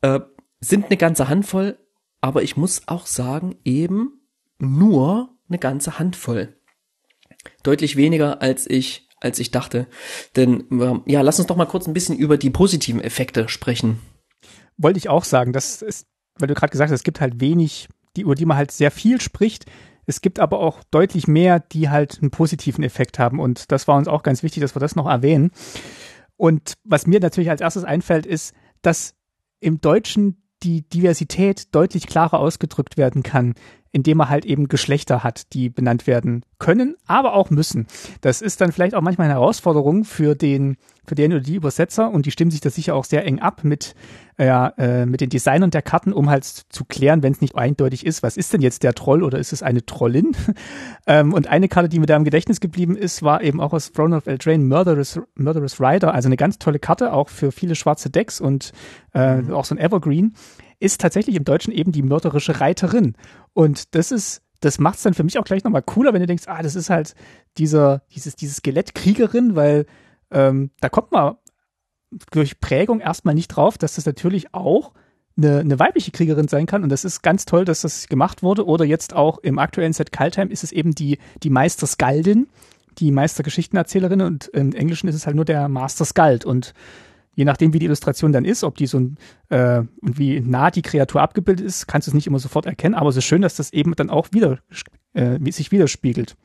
Äh, 0.00 0.20
sind 0.60 0.86
eine 0.86 0.96
ganze 0.96 1.28
Handvoll, 1.28 1.78
aber 2.20 2.42
ich 2.42 2.56
muss 2.56 2.82
auch 2.86 3.06
sagen, 3.06 3.56
eben 3.64 4.20
nur 4.58 5.36
eine 5.48 5.58
ganze 5.58 5.98
Handvoll. 5.98 6.56
Deutlich 7.62 7.96
weniger 7.96 8.42
als 8.42 8.68
ich, 8.68 9.08
als 9.20 9.38
ich 9.38 9.50
dachte. 9.50 9.86
Denn, 10.34 10.64
äh, 10.80 11.12
ja, 11.12 11.20
lass 11.20 11.38
uns 11.38 11.46
doch 11.48 11.56
mal 11.56 11.66
kurz 11.66 11.86
ein 11.86 11.94
bisschen 11.94 12.16
über 12.16 12.38
die 12.38 12.50
positiven 12.50 13.00
Effekte 13.00 13.48
sprechen. 13.48 14.00
Wollte 14.78 14.98
ich 14.98 15.08
auch 15.08 15.24
sagen, 15.24 15.52
das 15.52 15.82
ist, 15.82 16.06
weil 16.38 16.48
du 16.48 16.54
gerade 16.54 16.70
gesagt 16.70 16.90
hast, 16.90 17.00
es 17.00 17.04
gibt 17.04 17.20
halt 17.20 17.40
wenig, 17.40 17.88
die, 18.16 18.22
über 18.22 18.34
die 18.34 18.46
man 18.46 18.56
halt 18.56 18.70
sehr 18.70 18.90
viel 18.90 19.20
spricht. 19.20 19.66
Es 20.06 20.20
gibt 20.20 20.38
aber 20.38 20.60
auch 20.60 20.82
deutlich 20.90 21.26
mehr, 21.26 21.60
die 21.60 21.88
halt 21.88 22.18
einen 22.20 22.30
positiven 22.30 22.84
Effekt 22.84 23.18
haben. 23.18 23.40
Und 23.40 23.72
das 23.72 23.88
war 23.88 23.96
uns 23.96 24.08
auch 24.08 24.22
ganz 24.22 24.42
wichtig, 24.42 24.60
dass 24.60 24.74
wir 24.74 24.80
das 24.80 24.96
noch 24.96 25.06
erwähnen. 25.06 25.50
Und 26.36 26.74
was 26.84 27.06
mir 27.06 27.20
natürlich 27.20 27.50
als 27.50 27.60
erstes 27.60 27.84
einfällt, 27.84 28.26
ist, 28.26 28.54
dass 28.82 29.14
im 29.60 29.80
Deutschen 29.80 30.42
die 30.62 30.88
Diversität 30.88 31.74
deutlich 31.74 32.06
klarer 32.06 32.38
ausgedrückt 32.38 32.96
werden 32.96 33.22
kann. 33.22 33.54
Indem 33.96 34.20
er 34.20 34.28
halt 34.28 34.44
eben 34.44 34.68
Geschlechter 34.68 35.24
hat, 35.24 35.54
die 35.54 35.70
benannt 35.70 36.06
werden 36.06 36.44
können, 36.58 36.96
aber 37.06 37.32
auch 37.32 37.48
müssen. 37.48 37.86
Das 38.20 38.42
ist 38.42 38.60
dann 38.60 38.70
vielleicht 38.70 38.94
auch 38.94 39.00
manchmal 39.00 39.24
eine 39.24 39.40
Herausforderung 39.40 40.04
für 40.04 40.34
den, 40.34 40.76
für 41.06 41.14
den 41.14 41.32
oder 41.32 41.40
die 41.40 41.54
Übersetzer 41.54 42.10
und 42.10 42.26
die 42.26 42.30
stimmen 42.30 42.50
sich 42.50 42.60
das 42.60 42.74
sicher 42.74 42.94
auch 42.94 43.06
sehr 43.06 43.24
eng 43.24 43.38
ab 43.38 43.64
mit, 43.64 43.94
ja, 44.36 44.68
äh, 44.76 45.06
mit 45.06 45.22
den 45.22 45.30
Designern 45.30 45.70
der 45.70 45.80
Karten, 45.80 46.12
um 46.12 46.28
halt 46.28 46.44
zu 46.44 46.84
klären, 46.84 47.22
wenn 47.22 47.32
es 47.32 47.40
nicht 47.40 47.56
eindeutig 47.56 48.04
ist, 48.04 48.22
was 48.22 48.36
ist 48.36 48.52
denn 48.52 48.60
jetzt 48.60 48.82
der 48.82 48.92
Troll 48.92 49.22
oder 49.22 49.38
ist 49.38 49.54
es 49.54 49.62
eine 49.62 49.86
Trollin? 49.86 50.36
ähm, 51.06 51.32
und 51.32 51.46
eine 51.46 51.68
Karte, 51.68 51.88
die 51.88 51.98
mir 51.98 52.04
da 52.06 52.16
im 52.16 52.24
Gedächtnis 52.24 52.60
geblieben 52.60 52.96
ist, 52.96 53.22
war 53.22 53.42
eben 53.42 53.62
auch 53.62 53.72
aus 53.72 53.92
Throne 53.92 54.14
of 54.14 54.26
Eldraine 54.26 54.62
Murderous, 54.62 55.18
Murderous 55.36 55.80
Rider, 55.80 56.12
also 56.12 56.28
eine 56.28 56.36
ganz 56.36 56.58
tolle 56.58 56.80
Karte, 56.80 57.14
auch 57.14 57.30
für 57.30 57.50
viele 57.50 57.74
schwarze 57.76 58.10
Decks 58.10 58.42
und 58.42 58.72
äh, 59.14 59.36
mhm. 59.36 59.54
auch 59.54 59.64
so 59.64 59.74
ein 59.74 59.78
Evergreen 59.78 60.34
ist 60.78 61.00
tatsächlich 61.00 61.36
im 61.36 61.44
Deutschen 61.44 61.72
eben 61.72 61.92
die 61.92 62.02
mörderische 62.02 62.60
Reiterin. 62.60 63.14
Und 63.52 63.94
das 63.94 64.12
ist, 64.12 64.42
das 64.60 64.78
macht 64.78 64.96
es 64.96 65.02
dann 65.02 65.14
für 65.14 65.24
mich 65.24 65.38
auch 65.38 65.44
gleich 65.44 65.64
nochmal 65.64 65.82
cooler, 65.82 66.12
wenn 66.12 66.20
du 66.20 66.26
denkst, 66.26 66.44
ah, 66.46 66.62
das 66.62 66.74
ist 66.74 66.90
halt 66.90 67.14
dieser, 67.58 68.02
dieses, 68.14 68.36
dieses 68.36 68.56
Skelettkriegerin, 68.56 69.56
weil 69.56 69.86
ähm, 70.30 70.70
da 70.80 70.88
kommt 70.88 71.12
man 71.12 71.36
durch 72.30 72.60
Prägung 72.60 73.00
erstmal 73.00 73.34
nicht 73.34 73.48
drauf, 73.48 73.78
dass 73.78 73.96
das 73.96 74.06
natürlich 74.06 74.54
auch 74.54 74.92
eine, 75.36 75.58
eine 75.58 75.78
weibliche 75.78 76.10
Kriegerin 76.10 76.48
sein 76.48 76.66
kann. 76.66 76.82
Und 76.82 76.88
das 76.90 77.04
ist 77.04 77.22
ganz 77.22 77.44
toll, 77.44 77.64
dass 77.64 77.82
das 77.82 78.08
gemacht 78.08 78.42
wurde. 78.42 78.66
Oder 78.66 78.84
jetzt 78.84 79.14
auch 79.14 79.38
im 79.38 79.58
aktuellen 79.58 79.92
Set 79.92 80.12
Kaltheim 80.12 80.50
ist 80.50 80.64
es 80.64 80.72
eben 80.72 80.94
die, 80.94 81.18
die 81.42 81.50
Meister 81.50 81.86
Skaldin, 81.86 82.48
die 82.98 83.10
Meistergeschichtenerzählerin. 83.12 84.22
Und 84.22 84.48
im 84.48 84.72
Englischen 84.72 85.08
ist 85.08 85.14
es 85.14 85.26
halt 85.26 85.36
nur 85.36 85.44
der 85.44 85.68
Master 85.68 86.04
Skald. 86.04 86.44
Und 86.44 86.72
je 87.36 87.44
nachdem, 87.44 87.72
wie 87.72 87.78
die 87.78 87.86
Illustration 87.86 88.32
dann 88.32 88.44
ist, 88.44 88.64
ob 88.64 88.76
die 88.76 88.86
so 88.86 88.98
ein, 88.98 89.18
äh, 89.50 89.82
und 90.00 90.18
wie 90.18 90.40
nah 90.40 90.70
die 90.70 90.82
Kreatur 90.82 91.22
abgebildet 91.22 91.64
ist, 91.64 91.86
kannst 91.86 92.08
du 92.08 92.10
es 92.10 92.14
nicht 92.14 92.26
immer 92.26 92.40
sofort 92.40 92.66
erkennen, 92.66 92.94
aber 92.94 93.10
es 93.10 93.16
ist 93.16 93.24
schön, 93.24 93.42
dass 93.42 93.54
das 93.54 93.72
eben 93.72 93.94
dann 93.94 94.10
auch 94.10 94.28
wieder, 94.32 94.58
äh, 95.12 95.38
sich 95.52 95.70
widerspiegelt. 95.70 96.36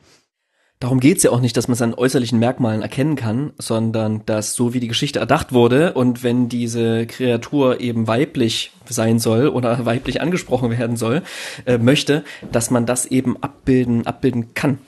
Darum 0.78 0.98
geht's 0.98 1.22
ja 1.22 1.30
auch 1.30 1.40
nicht, 1.40 1.56
dass 1.56 1.68
man 1.68 1.74
es 1.74 1.82
an 1.82 1.94
äußerlichen 1.94 2.40
Merkmalen 2.40 2.82
erkennen 2.82 3.14
kann, 3.14 3.52
sondern 3.56 4.26
dass 4.26 4.54
so 4.54 4.74
wie 4.74 4.80
die 4.80 4.88
Geschichte 4.88 5.20
erdacht 5.20 5.52
wurde 5.52 5.94
und 5.94 6.24
wenn 6.24 6.48
diese 6.48 7.06
Kreatur 7.06 7.80
eben 7.80 8.08
weiblich 8.08 8.72
sein 8.88 9.18
soll 9.18 9.46
oder 9.48 9.84
weiblich 9.86 10.20
angesprochen 10.20 10.70
werden 10.70 10.96
soll, 10.96 11.22
äh, 11.66 11.78
möchte, 11.78 12.24
dass 12.50 12.70
man 12.70 12.84
das 12.84 13.06
eben 13.06 13.40
abbilden, 13.42 14.06
abbilden 14.06 14.54
kann. 14.54 14.78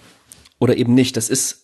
Oder 0.58 0.76
eben 0.76 0.94
nicht. 0.94 1.16
Das 1.16 1.30
ist 1.30 1.63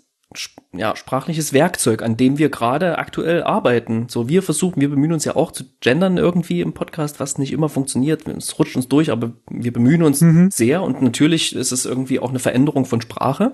ja, 0.73 0.95
sprachliches 0.95 1.53
Werkzeug, 1.53 2.03
an 2.03 2.17
dem 2.17 2.39
wir 2.39 2.51
gerade 2.51 2.99
aktuell 2.99 3.43
arbeiten. 3.43 4.09
So, 4.09 4.29
wir 4.29 4.43
versuchen, 4.43 4.81
wir 4.81 4.89
bemühen 4.89 5.13
uns 5.13 5.25
ja 5.25 5.35
auch 5.35 5.51
zu 5.51 5.65
gendern 5.81 6.19
irgendwie 6.19 6.61
im 6.61 6.73
Podcast, 6.73 7.19
was 7.19 7.39
nicht 7.39 7.53
immer 7.53 7.69
funktioniert. 7.69 8.29
Es 8.29 8.59
rutscht 8.59 8.77
uns 8.77 8.89
durch, 8.89 9.11
aber 9.11 9.33
wir 9.51 9.73
bemühen 9.73 10.03
uns 10.03 10.21
mhm. 10.21 10.51
sehr 10.51 10.83
und 10.83 11.03
natürlich 11.03 11.55
ist 11.57 11.73
es 11.73 11.85
irgendwie 11.85 12.21
auch 12.21 12.31
eine 12.31 12.39
Veränderung 12.39 12.85
von 12.85 13.01
Sprache, 13.01 13.53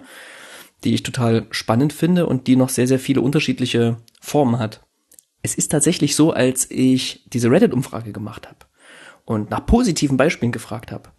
die 0.85 0.93
ich 0.93 1.03
total 1.03 1.47
spannend 1.51 1.95
finde 1.95 2.27
und 2.27 2.47
die 2.47 2.57
noch 2.57 2.69
sehr, 2.69 2.87
sehr 2.87 2.99
viele 2.99 3.23
unterschiedliche 3.23 3.97
Formen 4.21 4.59
hat. 4.59 4.87
Es 5.43 5.55
ist 5.55 5.73
tatsächlich 5.73 6.15
so, 6.15 6.33
als 6.33 6.71
ich 6.71 7.25
diese 7.33 7.51
Reddit-Umfrage 7.51 8.13
gemacht 8.13 8.47
habe 8.47 8.59
und 9.25 9.51
nach 9.51 9.65
positiven 9.65 10.19
Beispielen 10.19 10.53
gefragt 10.53 10.93
habe, 10.93 11.11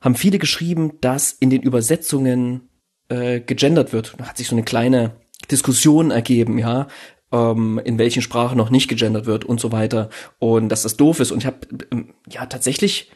haben 0.00 0.14
viele 0.14 0.38
geschrieben, 0.38 0.92
dass 1.00 1.32
in 1.32 1.48
den 1.48 1.62
Übersetzungen 1.62 2.68
äh, 3.08 3.40
gegendert 3.40 3.92
wird. 3.92 4.14
Da 4.18 4.26
hat 4.26 4.36
sich 4.36 4.48
so 4.48 4.54
eine 4.54 4.64
kleine 4.64 5.16
Diskussion 5.50 6.10
ergeben, 6.10 6.58
ja, 6.58 6.88
ähm, 7.32 7.80
in 7.84 7.98
welchen 7.98 8.22
Sprachen 8.22 8.56
noch 8.56 8.70
nicht 8.70 8.88
gegendert 8.88 9.26
wird 9.26 9.44
und 9.44 9.60
so 9.60 9.72
weiter. 9.72 10.10
Und 10.38 10.68
dass 10.68 10.82
das 10.82 10.96
doof 10.96 11.20
ist. 11.20 11.30
Und 11.30 11.38
ich 11.38 11.46
habe 11.46 11.58
ähm, 11.92 12.14
ja 12.28 12.46
tatsächlich 12.46 13.10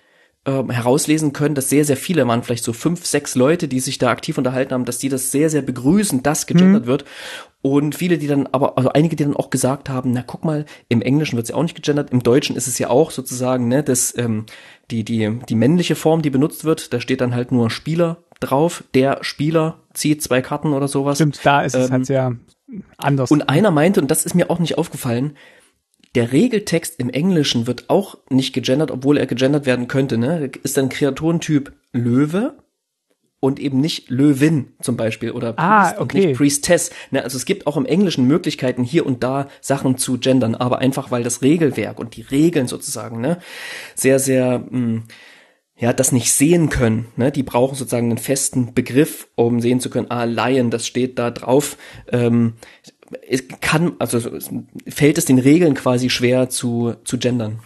ähm, 0.47 0.70
herauslesen 0.70 1.32
können, 1.32 1.55
dass 1.55 1.68
sehr, 1.68 1.84
sehr 1.84 1.97
viele 1.97 2.26
waren, 2.26 2.43
vielleicht 2.43 2.64
so 2.64 2.72
fünf, 2.72 3.05
sechs 3.05 3.34
Leute, 3.34 3.68
die 3.68 3.80
sich 3.80 3.99
da 3.99 4.11
aktiv 4.11 4.38
unterhalten 4.38 4.72
haben, 4.72 4.84
dass 4.86 4.99
die 4.99 5.11
das 5.11 5.30
sehr, 5.30 5.51
sehr 5.51 5.62
begrüßen, 5.62 6.22
dass 6.22 6.47
gegendert 6.47 6.84
mhm. 6.84 6.86
wird. 6.86 7.05
Und 7.62 7.94
viele, 7.94 8.16
die 8.16 8.26
dann, 8.26 8.46
aber, 8.46 8.78
also 8.78 8.90
einige, 8.90 9.16
die 9.16 9.24
dann 9.24 9.36
auch 9.36 9.50
gesagt 9.50 9.90
haben, 9.90 10.12
na 10.12 10.22
guck 10.26 10.44
mal, 10.44 10.64
im 10.88 11.02
Englischen 11.02 11.36
wird 11.36 11.44
es 11.44 11.50
ja 11.50 11.56
auch 11.56 11.62
nicht 11.62 11.74
gegendert, 11.74 12.11
im 12.11 12.22
Deutschen 12.22 12.56
ist 12.56 12.66
es 12.66 12.78
ja 12.78 12.88
auch 12.88 13.11
sozusagen, 13.11 13.68
ne, 13.68 13.82
das, 13.82 14.16
ähm, 14.16 14.46
die, 14.90 15.04
die, 15.04 15.38
die 15.48 15.54
männliche 15.54 15.94
Form, 15.94 16.22
die 16.22 16.30
benutzt 16.30 16.64
wird, 16.64 16.92
da 16.94 17.00
steht 17.00 17.20
dann 17.20 17.34
halt 17.34 17.52
nur 17.52 17.68
Spieler 17.70 18.18
drauf, 18.40 18.84
der 18.94 19.18
Spieler 19.22 19.78
zieht 19.92 20.22
zwei 20.22 20.40
Karten 20.40 20.72
oder 20.72 20.88
sowas. 20.88 21.18
Stimmt, 21.18 21.40
da 21.44 21.61
ist 21.61 21.74
ähm, 21.74 21.82
es 21.82 21.90
halt 21.90 22.00
ähm, 22.00 22.04
sehr 22.04 22.36
anders. 22.96 23.30
Und 23.30 23.48
einer 23.48 23.70
meinte, 23.70 24.00
und 24.00 24.11
das 24.11 24.24
ist 24.24 24.34
mir 24.34 24.48
auch 24.50 24.58
nicht 24.58 24.78
aufgefallen, 24.78 25.36
der 26.14 26.32
Regeltext 26.32 26.98
im 26.98 27.11
Englischen 27.11 27.66
wird 27.66 27.88
auch 27.88 28.16
nicht 28.30 28.52
gegendert, 28.52 28.90
obwohl 28.90 29.18
er 29.18 29.26
gegendert 29.26 29.66
werden 29.66 29.86
könnte. 29.86 30.18
Ne? 30.18 30.50
Ist 30.62 30.76
dann 30.76 30.88
Kreaturentyp 30.88 31.72
Löwe 31.92 32.54
und 33.41 33.59
eben 33.59 33.80
nicht 33.80 34.11
Löwin 34.11 34.74
zum 34.82 34.97
Beispiel 34.97 35.30
oder 35.30 35.55
ah, 35.57 35.93
okay. 35.93 36.01
und 36.01 36.14
nicht 36.14 36.36
Priestess. 36.36 36.91
Ne? 37.11 37.24
Also 37.24 37.36
es 37.38 37.47
gibt 37.47 37.66
auch 37.66 37.76
im 37.76 37.86
Englischen 37.86 38.26
Möglichkeiten, 38.26 38.84
hier 38.84 39.07
und 39.07 39.22
da 39.24 39.49
Sachen 39.62 39.97
zu 39.97 40.18
gendern, 40.18 40.55
aber 40.55 40.78
einfach 40.78 41.11
weil 41.11 41.22
das 41.22 41.43
Regelwerk 41.43 41.99
und 41.99 42.16
die 42.16 42.22
Regeln 42.22 42.68
sozusagen 42.68 43.20
ne, 43.20 43.38
sehr, 43.95 44.18
sehr 44.18 44.59
mh, 44.59 44.68
hm, 44.70 45.03
ja, 45.80 45.95
das 45.95 46.12
nicht 46.12 46.30
sehen 46.32 46.68
können. 46.68 47.07
Ne? 47.16 47.32
Die 47.32 47.43
brauchen 47.43 47.74
sozusagen 47.74 48.11
einen 48.11 48.18
festen 48.18 48.74
Begriff, 48.74 49.28
um 49.34 49.61
sehen 49.61 49.80
zu 49.80 49.88
können, 49.88 50.11
ah, 50.11 50.24
Lion, 50.24 50.70
das 50.70 50.86
steht 50.86 51.18
da 51.18 51.30
drauf. 51.30 51.78
Ähm, 52.12 52.55
es 53.26 53.45
kann, 53.62 53.95
also 53.99 54.18
es 54.18 54.51
fällt 54.86 55.16
es 55.16 55.24
den 55.24 55.38
Regeln 55.38 55.74
quasi 55.74 56.11
schwer 56.11 56.51
zu, 56.51 56.95
zu 57.05 57.18
gendern. 57.18 57.61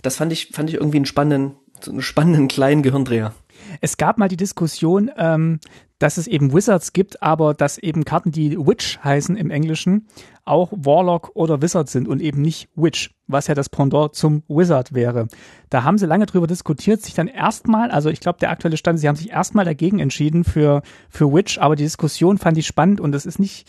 Das 0.00 0.16
fand 0.16 0.32
ich, 0.32 0.48
fand 0.52 0.70
ich 0.70 0.76
irgendwie 0.76 0.96
einen 0.96 1.06
spannenden, 1.06 1.56
so 1.80 1.90
einen 1.90 2.00
spannenden 2.00 2.48
kleinen 2.48 2.82
Gehirndreher. 2.82 3.34
Es 3.80 3.96
gab 3.96 4.18
mal 4.18 4.28
die 4.28 4.36
Diskussion, 4.36 5.10
ähm, 5.16 5.60
dass 5.98 6.16
es 6.16 6.26
eben 6.26 6.52
Wizards 6.52 6.92
gibt, 6.92 7.22
aber 7.22 7.54
dass 7.54 7.78
eben 7.78 8.04
Karten, 8.04 8.30
die 8.30 8.56
Witch 8.56 8.98
heißen 9.02 9.36
im 9.36 9.50
Englischen, 9.50 10.06
auch 10.44 10.72
Warlock 10.72 11.32
oder 11.34 11.60
Wizard 11.60 11.88
sind 11.88 12.06
und 12.06 12.22
eben 12.22 12.40
nicht 12.40 12.68
Witch, 12.76 13.10
was 13.26 13.48
ja 13.48 13.54
das 13.54 13.68
Pendant 13.68 14.14
zum 14.14 14.42
Wizard 14.48 14.94
wäre. 14.94 15.26
Da 15.70 15.82
haben 15.82 15.98
sie 15.98 16.06
lange 16.06 16.26
drüber 16.26 16.46
diskutiert, 16.46 17.02
sich 17.02 17.14
dann 17.14 17.26
erstmal, 17.26 17.90
also 17.90 18.10
ich 18.10 18.20
glaube, 18.20 18.38
der 18.38 18.50
aktuelle 18.50 18.76
Stand, 18.76 19.00
sie 19.00 19.08
haben 19.08 19.16
sich 19.16 19.30
erstmal 19.30 19.64
dagegen 19.64 19.98
entschieden 19.98 20.44
für, 20.44 20.82
für 21.10 21.32
Witch, 21.32 21.58
aber 21.58 21.74
die 21.74 21.84
Diskussion 21.84 22.38
fand 22.38 22.56
ich 22.58 22.66
spannend 22.66 23.00
und 23.00 23.12
das 23.12 23.26
ist 23.26 23.40
nicht, 23.40 23.68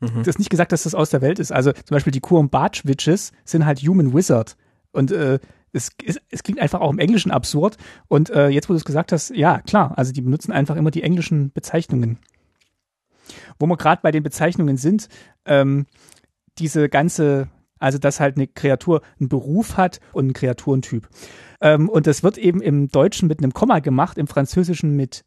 mhm. 0.00 0.18
das 0.18 0.28
ist 0.28 0.38
nicht 0.38 0.50
gesagt, 0.50 0.72
dass 0.72 0.82
das 0.82 0.94
aus 0.94 1.10
der 1.10 1.22
Welt 1.22 1.38
ist. 1.38 1.50
Also 1.50 1.72
zum 1.72 1.94
Beispiel 1.94 2.12
die 2.12 2.20
Kurm 2.20 2.50
Barge 2.50 2.82
Witches 2.84 3.32
sind 3.44 3.64
halt 3.64 3.80
Human 3.80 4.12
Wizard. 4.12 4.56
Und 4.92 5.12
äh, 5.12 5.38
es, 5.78 5.90
es, 6.04 6.20
es 6.28 6.42
klingt 6.42 6.60
einfach 6.60 6.80
auch 6.80 6.92
im 6.92 6.98
Englischen 6.98 7.30
absurd. 7.30 7.76
Und 8.08 8.30
äh, 8.30 8.48
jetzt, 8.48 8.68
wo 8.68 8.74
du 8.74 8.76
es 8.76 8.84
gesagt 8.84 9.12
hast, 9.12 9.30
ja, 9.30 9.60
klar, 9.60 9.96
also 9.96 10.12
die 10.12 10.20
benutzen 10.20 10.52
einfach 10.52 10.76
immer 10.76 10.90
die 10.90 11.02
englischen 11.02 11.50
Bezeichnungen. 11.52 12.18
Wo 13.58 13.66
wir 13.66 13.76
gerade 13.76 14.02
bei 14.02 14.10
den 14.10 14.22
Bezeichnungen 14.22 14.76
sind, 14.76 15.08
ähm, 15.44 15.86
diese 16.58 16.88
ganze, 16.88 17.48
also 17.78 17.98
dass 17.98 18.20
halt 18.20 18.36
eine 18.36 18.46
Kreatur 18.46 19.02
einen 19.18 19.28
Beruf 19.28 19.76
hat 19.76 20.00
und 20.12 20.26
einen 20.26 20.32
Kreaturentyp. 20.32 21.08
Ähm, 21.60 21.88
und 21.88 22.06
das 22.06 22.22
wird 22.22 22.38
eben 22.38 22.60
im 22.60 22.88
Deutschen 22.88 23.28
mit 23.28 23.38
einem 23.38 23.52
Komma 23.52 23.78
gemacht, 23.80 24.18
im 24.18 24.26
Französischen 24.26 24.96
mit 24.96 25.24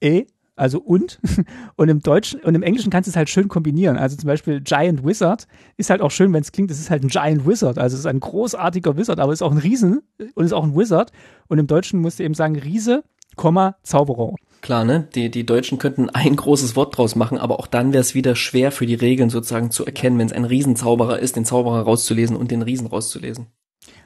E 0.00 0.26
also 0.58 0.80
und. 0.80 1.20
Und 1.76 1.88
im 1.88 2.00
Deutschen 2.00 2.40
und 2.40 2.54
im 2.54 2.62
Englischen 2.62 2.90
kannst 2.90 3.06
du 3.06 3.10
es 3.10 3.16
halt 3.16 3.28
schön 3.28 3.48
kombinieren. 3.48 3.96
Also 3.96 4.16
zum 4.16 4.26
Beispiel 4.26 4.60
Giant 4.60 5.04
Wizard 5.04 5.46
ist 5.76 5.90
halt 5.90 6.00
auch 6.00 6.10
schön, 6.10 6.32
wenn 6.32 6.42
es 6.42 6.50
klingt, 6.50 6.70
es 6.70 6.80
ist 6.80 6.90
halt 6.90 7.04
ein 7.04 7.08
Giant 7.08 7.46
Wizard. 7.46 7.78
Also 7.78 7.94
es 7.94 8.00
ist 8.00 8.06
ein 8.06 8.20
großartiger 8.20 8.96
Wizard, 8.96 9.20
aber 9.20 9.32
es 9.32 9.38
ist 9.38 9.42
auch 9.42 9.52
ein 9.52 9.58
Riesen 9.58 10.00
und 10.34 10.44
ist 10.44 10.52
auch 10.52 10.64
ein 10.64 10.76
Wizard. 10.76 11.12
Und 11.46 11.58
im 11.58 11.66
Deutschen 11.66 12.00
musst 12.00 12.18
du 12.18 12.24
eben 12.24 12.34
sagen 12.34 12.56
Riese, 12.56 13.04
Komma, 13.36 13.76
Zauberer. 13.82 14.34
Klar, 14.60 14.84
ne? 14.84 15.08
Die, 15.14 15.30
die 15.30 15.46
Deutschen 15.46 15.78
könnten 15.78 16.10
ein 16.10 16.34
großes 16.34 16.74
Wort 16.74 16.98
draus 16.98 17.14
machen, 17.14 17.38
aber 17.38 17.60
auch 17.60 17.68
dann 17.68 17.92
wäre 17.92 18.00
es 18.00 18.14
wieder 18.14 18.34
schwer 18.34 18.72
für 18.72 18.86
die 18.86 18.96
Regeln 18.96 19.30
sozusagen 19.30 19.70
zu 19.70 19.86
erkennen, 19.86 20.18
wenn 20.18 20.26
es 20.26 20.32
ein 20.32 20.44
Riesenzauberer 20.44 21.20
ist, 21.20 21.36
den 21.36 21.44
Zauberer 21.44 21.82
rauszulesen 21.82 22.36
und 22.36 22.50
den 22.50 22.62
Riesen 22.62 22.88
rauszulesen. 22.88 23.46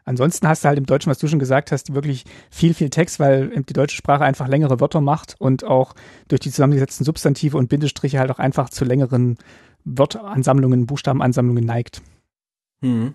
Ansonsten 0.04 0.48
hast 0.48 0.64
du 0.64 0.68
halt 0.68 0.78
im 0.78 0.86
Deutschen, 0.86 1.10
was 1.10 1.18
du 1.18 1.28
schon 1.28 1.38
gesagt 1.38 1.70
hast, 1.70 1.94
wirklich 1.94 2.24
viel, 2.50 2.74
viel 2.74 2.90
Text, 2.90 3.20
weil 3.20 3.62
die 3.62 3.72
deutsche 3.72 3.96
Sprache 3.96 4.24
einfach 4.24 4.48
längere 4.48 4.80
Wörter 4.80 5.00
macht 5.00 5.36
und 5.38 5.64
auch 5.64 5.94
durch 6.28 6.40
die 6.40 6.50
zusammengesetzten 6.50 7.04
Substantive 7.04 7.56
und 7.56 7.68
Bindestriche 7.68 8.18
halt 8.18 8.30
auch 8.30 8.38
einfach 8.38 8.68
zu 8.68 8.84
längeren 8.84 9.38
Wörteransammlungen, 9.84 10.86
Buchstabenansammlungen 10.86 11.64
neigt. 11.64 12.02
Hm. 12.80 13.14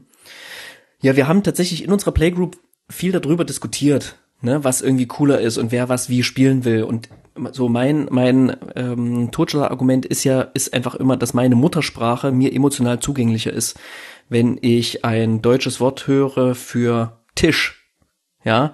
Ja, 1.01 1.15
wir 1.15 1.27
haben 1.27 1.43
tatsächlich 1.43 1.83
in 1.83 1.91
unserer 1.91 2.11
Playgroup 2.11 2.57
viel 2.89 3.11
darüber 3.11 3.43
diskutiert, 3.43 4.17
ne, 4.41 4.63
was 4.63 4.81
irgendwie 4.81 5.07
cooler 5.07 5.41
ist 5.41 5.57
und 5.57 5.71
wer 5.71 5.89
was 5.89 6.09
wie 6.09 6.23
spielen 6.23 6.63
will. 6.63 6.83
Und 6.83 7.09
so 7.51 7.69
mein 7.69 8.07
mein 8.09 8.55
ähm, 8.75 9.29
Totschlagargument 9.31 10.05
ist 10.05 10.23
ja 10.23 10.41
ist 10.41 10.73
einfach 10.73 10.95
immer, 10.95 11.17
dass 11.17 11.33
meine 11.33 11.55
Muttersprache 11.55 12.31
mir 12.31 12.53
emotional 12.53 12.99
zugänglicher 12.99 13.53
ist 13.53 13.79
wenn 14.30 14.57
ich 14.61 15.05
ein 15.05 15.41
deutsches 15.41 15.80
Wort 15.80 16.07
höre 16.07 16.55
für 16.55 17.23
Tisch, 17.36 17.91
ja, 18.43 18.73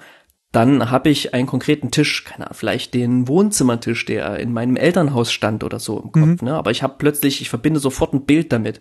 dann 0.51 0.91
habe 0.91 1.09
ich 1.09 1.33
einen 1.33 1.47
konkreten 1.47 1.89
Tisch, 1.89 2.23
keine 2.25 2.45
Ahnung, 2.45 2.57
vielleicht 2.57 2.93
den 2.93 3.27
Wohnzimmertisch, 3.27 4.05
der 4.05 4.39
in 4.39 4.53
meinem 4.53 4.75
Elternhaus 4.75 5.31
stand 5.31 5.63
oder 5.63 5.79
so 5.79 5.99
im 5.99 6.11
Kopf, 6.11 6.41
mhm. 6.41 6.47
ne? 6.47 6.53
Aber 6.53 6.69
ich 6.69 6.83
habe 6.83 6.95
plötzlich, 6.99 7.41
ich 7.41 7.49
verbinde 7.49 7.79
sofort 7.79 8.13
ein 8.13 8.25
Bild 8.25 8.51
damit. 8.51 8.79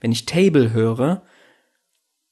Wenn 0.00 0.12
ich 0.12 0.26
Table 0.26 0.72
höre, 0.72 1.22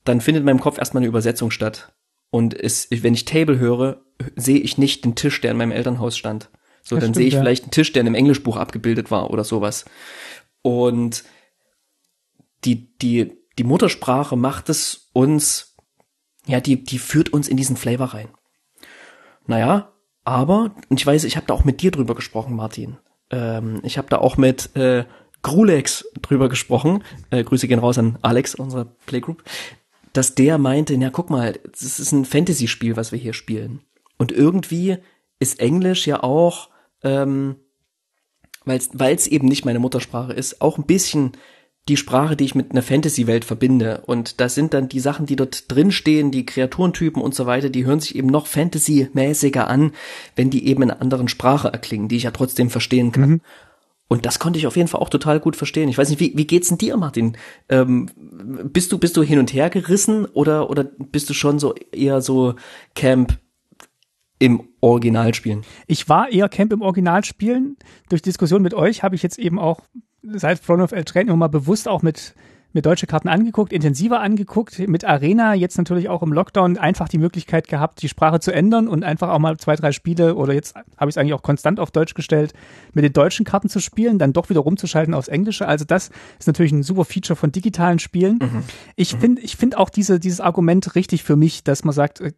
dann 0.04 0.20
findet 0.20 0.42
in 0.42 0.46
meinem 0.46 0.60
Kopf 0.60 0.78
erstmal 0.78 1.00
eine 1.02 1.08
Übersetzung 1.08 1.50
statt. 1.50 1.94
Und 2.30 2.54
es, 2.54 2.88
wenn 2.90 3.14
ich 3.14 3.24
Table 3.24 3.58
höre, 3.58 4.04
sehe 4.36 4.58
ich 4.58 4.78
nicht 4.78 5.04
den 5.04 5.16
Tisch, 5.16 5.40
der 5.40 5.50
in 5.50 5.56
meinem 5.56 5.72
Elternhaus 5.72 6.16
stand. 6.16 6.50
So, 6.82 6.94
Das 6.94 7.02
dann 7.02 7.12
stimmt, 7.12 7.16
sehe 7.16 7.26
ich 7.26 7.34
ja. 7.34 7.40
vielleicht 7.40 7.64
einen 7.64 7.72
Tisch, 7.72 7.92
der 7.92 8.02
in 8.02 8.06
einem 8.06 8.14
Englischbuch 8.14 8.56
abgebildet 8.56 9.10
war 9.10 9.30
oder 9.30 9.42
sowas. 9.42 9.84
Und 10.62 11.24
die, 12.64 12.96
die, 12.98 13.32
die 13.58 13.64
Muttersprache 13.64 14.36
macht 14.36 14.68
es 14.68 15.10
uns, 15.12 15.76
ja, 16.46 16.60
die, 16.60 16.82
die 16.84 16.98
führt 16.98 17.32
uns 17.32 17.48
in 17.48 17.56
diesen 17.56 17.76
Flavor 17.76 18.08
rein. 18.08 18.28
Naja, 19.46 19.92
aber, 20.24 20.74
und 20.88 21.00
ich 21.00 21.06
weiß, 21.06 21.24
ich 21.24 21.36
habe 21.36 21.46
da 21.46 21.54
auch 21.54 21.64
mit 21.64 21.80
dir 21.82 21.90
drüber 21.90 22.14
gesprochen, 22.14 22.56
Martin. 22.56 22.96
Ähm, 23.30 23.80
ich 23.82 23.98
habe 23.98 24.08
da 24.08 24.18
auch 24.18 24.36
mit 24.36 24.74
äh, 24.76 25.04
Grulex 25.42 26.04
drüber 26.20 26.48
gesprochen. 26.48 27.04
Äh, 27.30 27.44
Grüße 27.44 27.68
gehen 27.68 27.78
raus 27.78 27.98
an 27.98 28.18
Alex, 28.22 28.54
unserer 28.54 28.86
Playgroup. 29.06 29.44
Dass 30.12 30.34
der 30.34 30.58
meinte, 30.58 30.96
na 30.98 31.10
guck 31.10 31.30
mal, 31.30 31.58
das 31.70 32.00
ist 32.00 32.12
ein 32.12 32.24
Fantasy-Spiel, 32.24 32.96
was 32.96 33.12
wir 33.12 33.18
hier 33.18 33.34
spielen. 33.34 33.80
Und 34.18 34.32
irgendwie 34.32 34.98
ist 35.38 35.60
Englisch 35.60 36.06
ja 36.06 36.22
auch, 36.22 36.70
ähm, 37.02 37.56
weil 38.64 39.14
es 39.14 39.26
eben 39.28 39.46
nicht 39.46 39.64
meine 39.64 39.78
Muttersprache 39.78 40.32
ist, 40.32 40.60
auch 40.60 40.78
ein 40.78 40.86
bisschen 40.86 41.32
die 41.88 41.96
Sprache, 41.96 42.36
die 42.36 42.44
ich 42.44 42.54
mit 42.54 42.72
einer 42.72 42.82
Fantasy-Welt 42.82 43.44
verbinde. 43.44 44.02
Und 44.06 44.40
das 44.40 44.54
sind 44.54 44.74
dann 44.74 44.88
die 44.88 45.00
Sachen, 45.00 45.26
die 45.26 45.36
dort 45.36 45.70
drinstehen, 45.70 46.32
die 46.32 46.44
Kreaturentypen 46.44 47.22
und 47.22 47.34
so 47.34 47.46
weiter, 47.46 47.70
die 47.70 47.84
hören 47.84 48.00
sich 48.00 48.16
eben 48.16 48.28
noch 48.28 48.46
Fantasy-mäßiger 48.46 49.68
an, 49.68 49.92
wenn 50.34 50.50
die 50.50 50.66
eben 50.66 50.82
in 50.82 50.90
einer 50.90 51.00
anderen 51.00 51.28
Sprache 51.28 51.68
erklingen, 51.68 52.08
die 52.08 52.16
ich 52.16 52.24
ja 52.24 52.32
trotzdem 52.32 52.70
verstehen 52.70 53.12
kann. 53.12 53.40
Und 54.08 54.26
das 54.26 54.38
konnte 54.38 54.58
ich 54.58 54.66
auf 54.66 54.76
jeden 54.76 54.88
Fall 54.88 55.00
auch 55.00 55.08
total 55.08 55.40
gut 55.40 55.56
verstehen. 55.56 55.88
Ich 55.88 55.98
weiß 55.98 56.10
nicht, 56.10 56.20
wie, 56.20 56.32
wie 56.36 56.46
geht's 56.46 56.68
denn 56.68 56.78
dir, 56.78 56.96
Martin? 56.96 57.36
Ähm, 57.68 58.08
bist 58.72 58.92
du, 58.92 58.98
bist 58.98 59.16
du 59.16 59.22
hin 59.22 59.38
und 59.38 59.52
her 59.52 59.70
gerissen 59.70 60.26
oder, 60.26 60.70
oder 60.70 60.84
bist 60.84 61.28
du 61.30 61.34
schon 61.34 61.58
so 61.58 61.74
eher 61.92 62.20
so 62.20 62.54
Camp 62.94 63.38
im 64.38 64.68
Original 64.80 65.34
spielen? 65.34 65.64
Ich 65.88 66.08
war 66.08 66.30
eher 66.30 66.48
Camp 66.48 66.72
im 66.72 66.82
Original 66.82 67.24
spielen. 67.24 67.76
Durch 68.08 68.22
Diskussion 68.22 68.62
mit 68.62 68.74
euch 68.74 69.02
habe 69.02 69.16
ich 69.16 69.24
jetzt 69.24 69.38
eben 69.38 69.58
auch 69.58 69.80
seit 70.34 70.64
Throne 70.64 70.82
of 70.82 70.92
Eldraine 70.92 71.28
immer 71.28 71.36
mal 71.36 71.48
bewusst 71.48 71.88
auch 71.88 72.02
mit 72.02 72.34
mir 72.76 72.82
deutsche 72.82 73.06
Karten 73.06 73.28
angeguckt, 73.28 73.72
intensiver 73.72 74.20
angeguckt, 74.20 74.78
mit 74.86 75.04
Arena 75.04 75.54
jetzt 75.54 75.78
natürlich 75.78 76.08
auch 76.08 76.22
im 76.22 76.32
Lockdown 76.32 76.76
einfach 76.76 77.08
die 77.08 77.18
Möglichkeit 77.18 77.68
gehabt, 77.68 78.02
die 78.02 78.08
Sprache 78.08 78.38
zu 78.38 78.52
ändern 78.52 78.86
und 78.86 79.02
einfach 79.02 79.30
auch 79.30 79.38
mal 79.38 79.56
zwei, 79.56 79.76
drei 79.76 79.92
Spiele 79.92 80.34
oder 80.34 80.52
jetzt 80.52 80.74
habe 80.74 81.08
ich 81.08 81.14
es 81.14 81.18
eigentlich 81.18 81.32
auch 81.32 81.42
konstant 81.42 81.80
auf 81.80 81.90
Deutsch 81.90 82.14
gestellt, 82.14 82.52
mit 82.92 83.02
den 83.02 83.14
deutschen 83.14 83.46
Karten 83.46 83.68
zu 83.68 83.80
spielen, 83.80 84.18
dann 84.18 84.34
doch 84.34 84.50
wieder 84.50 84.60
rumzuschalten 84.60 85.14
aufs 85.14 85.28
Englische. 85.28 85.66
Also 85.66 85.84
das 85.84 86.10
ist 86.38 86.46
natürlich 86.46 86.72
ein 86.72 86.82
super 86.82 87.06
Feature 87.06 87.36
von 87.36 87.50
digitalen 87.50 87.98
Spielen. 87.98 88.38
Ich 88.94 89.16
finde 89.16 89.40
ich 89.40 89.56
finde 89.56 89.78
auch 89.78 89.88
diese, 89.88 90.20
dieses 90.20 90.40
Argument 90.40 90.94
richtig 90.94 91.24
für 91.24 91.36
mich, 91.36 91.64
dass 91.64 91.82
man 91.82 91.94
sagt, 91.94 92.20
äh, 92.20 92.32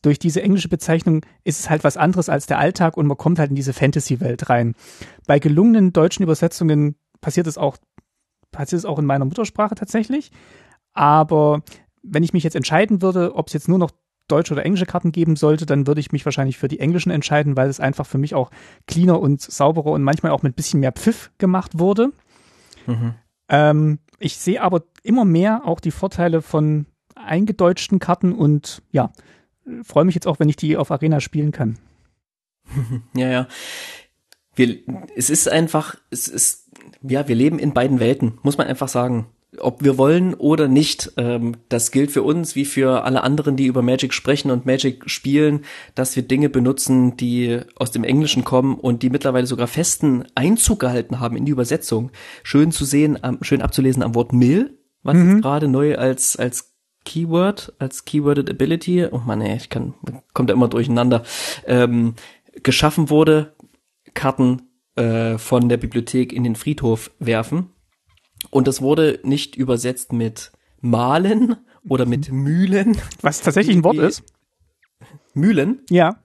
durch 0.00 0.18
diese 0.18 0.42
englische 0.42 0.68
Bezeichnung 0.68 1.20
ist 1.44 1.60
es 1.60 1.70
halt 1.70 1.84
was 1.84 1.98
anderes 1.98 2.30
als 2.30 2.46
der 2.46 2.58
Alltag 2.58 2.96
und 2.96 3.06
man 3.06 3.18
kommt 3.18 3.38
halt 3.38 3.50
in 3.50 3.56
diese 3.56 3.74
Fantasy-Welt 3.74 4.48
rein. 4.48 4.74
Bei 5.26 5.38
gelungenen 5.38 5.92
deutschen 5.92 6.22
Übersetzungen 6.22 6.96
passiert 7.22 7.46
es 7.46 7.56
auch 7.56 7.78
passiert 8.50 8.80
es 8.80 8.84
auch 8.84 8.98
in 8.98 9.06
meiner 9.06 9.24
Muttersprache 9.24 9.74
tatsächlich. 9.74 10.30
Aber 10.92 11.62
wenn 12.02 12.22
ich 12.22 12.34
mich 12.34 12.44
jetzt 12.44 12.56
entscheiden 12.56 13.00
würde, 13.00 13.34
ob 13.34 13.46
es 13.46 13.54
jetzt 13.54 13.68
nur 13.68 13.78
noch 13.78 13.92
deutsche 14.28 14.52
oder 14.52 14.64
englische 14.64 14.86
Karten 14.86 15.10
geben 15.10 15.36
sollte, 15.36 15.66
dann 15.66 15.86
würde 15.86 16.00
ich 16.00 16.12
mich 16.12 16.24
wahrscheinlich 16.24 16.58
für 16.58 16.68
die 16.68 16.78
englischen 16.78 17.10
entscheiden, 17.10 17.56
weil 17.56 17.68
es 17.68 17.80
einfach 17.80 18.06
für 18.06 18.18
mich 18.18 18.34
auch 18.34 18.50
cleaner 18.86 19.20
und 19.20 19.40
sauberer 19.40 19.90
und 19.90 20.02
manchmal 20.02 20.32
auch 20.32 20.42
mit 20.42 20.54
bisschen 20.54 20.80
mehr 20.80 20.92
Pfiff 20.92 21.30
gemacht 21.38 21.78
wurde. 21.78 22.12
Ähm, 23.48 23.98
ich 24.18 24.36
sehe 24.36 24.62
aber 24.62 24.82
immer 25.02 25.24
mehr 25.24 25.62
auch 25.64 25.80
die 25.80 25.90
Vorteile 25.90 26.42
von 26.42 26.86
eingedeutschten 27.14 27.98
Karten 27.98 28.32
und 28.32 28.82
ja, 28.90 29.12
freue 29.82 30.04
mich 30.04 30.14
jetzt 30.14 30.26
auch, 30.26 30.38
wenn 30.40 30.48
ich 30.48 30.56
die 30.56 30.76
auf 30.76 30.90
Arena 30.90 31.20
spielen 31.20 31.52
kann. 31.52 31.78
Ja, 33.14 33.28
ja. 33.28 33.48
Wir, 34.54 34.78
es 35.16 35.30
ist 35.30 35.48
einfach, 35.48 35.96
es 36.10 36.28
ist, 36.28 36.68
ja, 37.02 37.26
wir 37.26 37.34
leben 37.34 37.58
in 37.58 37.72
beiden 37.72 38.00
Welten, 38.00 38.38
muss 38.42 38.58
man 38.58 38.66
einfach 38.66 38.88
sagen. 38.88 39.26
Ob 39.58 39.84
wir 39.84 39.98
wollen 39.98 40.32
oder 40.32 40.66
nicht, 40.66 41.12
ähm, 41.18 41.56
das 41.68 41.90
gilt 41.90 42.10
für 42.10 42.22
uns 42.22 42.56
wie 42.56 42.64
für 42.64 43.04
alle 43.04 43.22
anderen, 43.22 43.54
die 43.56 43.66
über 43.66 43.82
Magic 43.82 44.14
sprechen 44.14 44.50
und 44.50 44.64
Magic 44.64 45.10
spielen, 45.10 45.64
dass 45.94 46.16
wir 46.16 46.22
Dinge 46.22 46.48
benutzen, 46.48 47.18
die 47.18 47.60
aus 47.76 47.90
dem 47.90 48.02
Englischen 48.02 48.44
kommen 48.44 48.76
und 48.76 49.02
die 49.02 49.10
mittlerweile 49.10 49.46
sogar 49.46 49.66
festen 49.66 50.24
Einzug 50.34 50.80
gehalten 50.80 51.20
haben 51.20 51.36
in 51.36 51.44
die 51.44 51.52
Übersetzung. 51.52 52.12
Schön 52.42 52.72
zu 52.72 52.86
sehen, 52.86 53.18
schön 53.42 53.60
abzulesen 53.60 54.02
am 54.02 54.14
Wort 54.14 54.32
Mill, 54.32 54.78
was 55.02 55.18
jetzt 55.18 55.42
gerade 55.42 55.68
neu 55.68 55.96
als, 55.98 56.36
als 56.36 56.72
Keyword, 57.04 57.74
als 57.78 58.04
Keyworded 58.04 58.48
Ability, 58.48 59.06
oh 59.10 59.18
Mann, 59.18 59.40
ey, 59.40 59.56
ich 59.56 59.68
kann, 59.68 59.94
kommt 60.32 60.50
da 60.50 60.54
immer 60.54 60.68
durcheinander, 60.68 61.24
ähm, 61.66 62.14
geschaffen 62.62 63.10
wurde, 63.10 63.54
Karten 64.14 64.62
äh, 64.96 65.38
von 65.38 65.68
der 65.68 65.76
Bibliothek 65.76 66.32
in 66.32 66.44
den 66.44 66.56
Friedhof 66.56 67.10
werfen. 67.18 67.70
Und 68.50 68.66
das 68.66 68.82
wurde 68.82 69.20
nicht 69.22 69.56
übersetzt 69.56 70.12
mit 70.12 70.52
Malen 70.80 71.56
oder 71.88 72.06
mit 72.06 72.30
Mühlen. 72.30 72.96
Was 73.20 73.40
tatsächlich 73.40 73.76
ein 73.76 73.84
Wort 73.84 73.98
ist. 73.98 74.22
Mühlen? 75.34 75.80
Ja. 75.90 76.18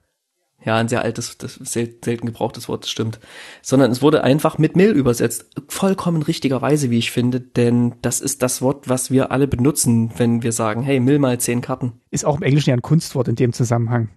Ja, 0.64 0.76
ein 0.76 0.88
sehr 0.88 1.02
altes, 1.02 1.38
das 1.38 1.54
sel 1.54 1.94
selten 2.04 2.26
gebrauchtes 2.26 2.68
Wort, 2.68 2.82
das 2.82 2.90
stimmt. 2.90 3.20
Sondern 3.62 3.92
es 3.92 4.02
wurde 4.02 4.24
einfach 4.24 4.58
mit 4.58 4.74
Mill 4.74 4.90
übersetzt. 4.90 5.46
Vollkommen 5.68 6.20
richtigerweise, 6.22 6.90
wie 6.90 6.98
ich 6.98 7.12
finde, 7.12 7.40
denn 7.40 7.94
das 8.02 8.20
ist 8.20 8.42
das 8.42 8.60
Wort, 8.60 8.88
was 8.88 9.12
wir 9.12 9.30
alle 9.30 9.46
benutzen, 9.46 10.10
wenn 10.16 10.42
wir 10.42 10.50
sagen, 10.50 10.82
hey, 10.82 10.98
Mill 10.98 11.20
mal 11.20 11.38
zehn 11.38 11.60
Karten. 11.60 12.00
Ist 12.10 12.24
auch 12.24 12.36
im 12.36 12.42
Englischen 12.42 12.70
ja 12.70 12.76
ein 12.76 12.82
Kunstwort 12.82 13.28
in 13.28 13.36
dem 13.36 13.52
Zusammenhang. 13.52 14.08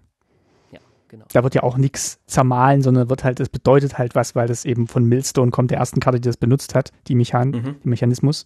Genau. 1.11 1.25
Da 1.33 1.43
wird 1.43 1.55
ja 1.55 1.63
auch 1.63 1.75
nichts 1.75 2.21
zermahlen, 2.25 2.81
sondern 2.81 3.09
wird 3.09 3.25
halt, 3.25 3.41
es 3.41 3.49
bedeutet 3.49 3.97
halt 3.97 4.15
was, 4.15 4.33
weil 4.33 4.47
das 4.47 4.63
eben 4.63 4.87
von 4.87 5.03
Millstone 5.03 5.51
kommt, 5.51 5.69
der 5.69 5.77
ersten 5.77 5.99
Karte, 5.99 6.21
die 6.21 6.29
das 6.29 6.37
benutzt 6.37 6.73
hat, 6.73 6.93
die 7.09 7.15
Mechan 7.15 7.49
Mhm. 7.49 7.75
Mechanismus. 7.83 8.45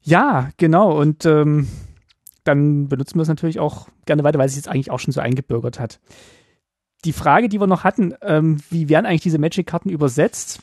Ja, 0.00 0.48
genau. 0.56 0.98
Und 0.98 1.26
ähm, 1.26 1.68
dann 2.44 2.88
benutzen 2.88 3.16
wir 3.16 3.22
es 3.22 3.28
natürlich 3.28 3.60
auch 3.60 3.88
gerne 4.06 4.24
weiter, 4.24 4.38
weil 4.38 4.46
es 4.46 4.52
sich 4.52 4.64
jetzt 4.64 4.72
eigentlich 4.72 4.90
auch 4.90 4.98
schon 4.98 5.12
so 5.12 5.20
eingebürgert 5.20 5.78
hat. 5.78 6.00
Die 7.04 7.12
Frage, 7.12 7.50
die 7.50 7.60
wir 7.60 7.66
noch 7.66 7.84
hatten, 7.84 8.14
ähm, 8.22 8.56
wie 8.70 8.88
werden 8.88 9.04
eigentlich 9.04 9.20
diese 9.20 9.38
Magic-Karten 9.38 9.90
übersetzt, 9.90 10.60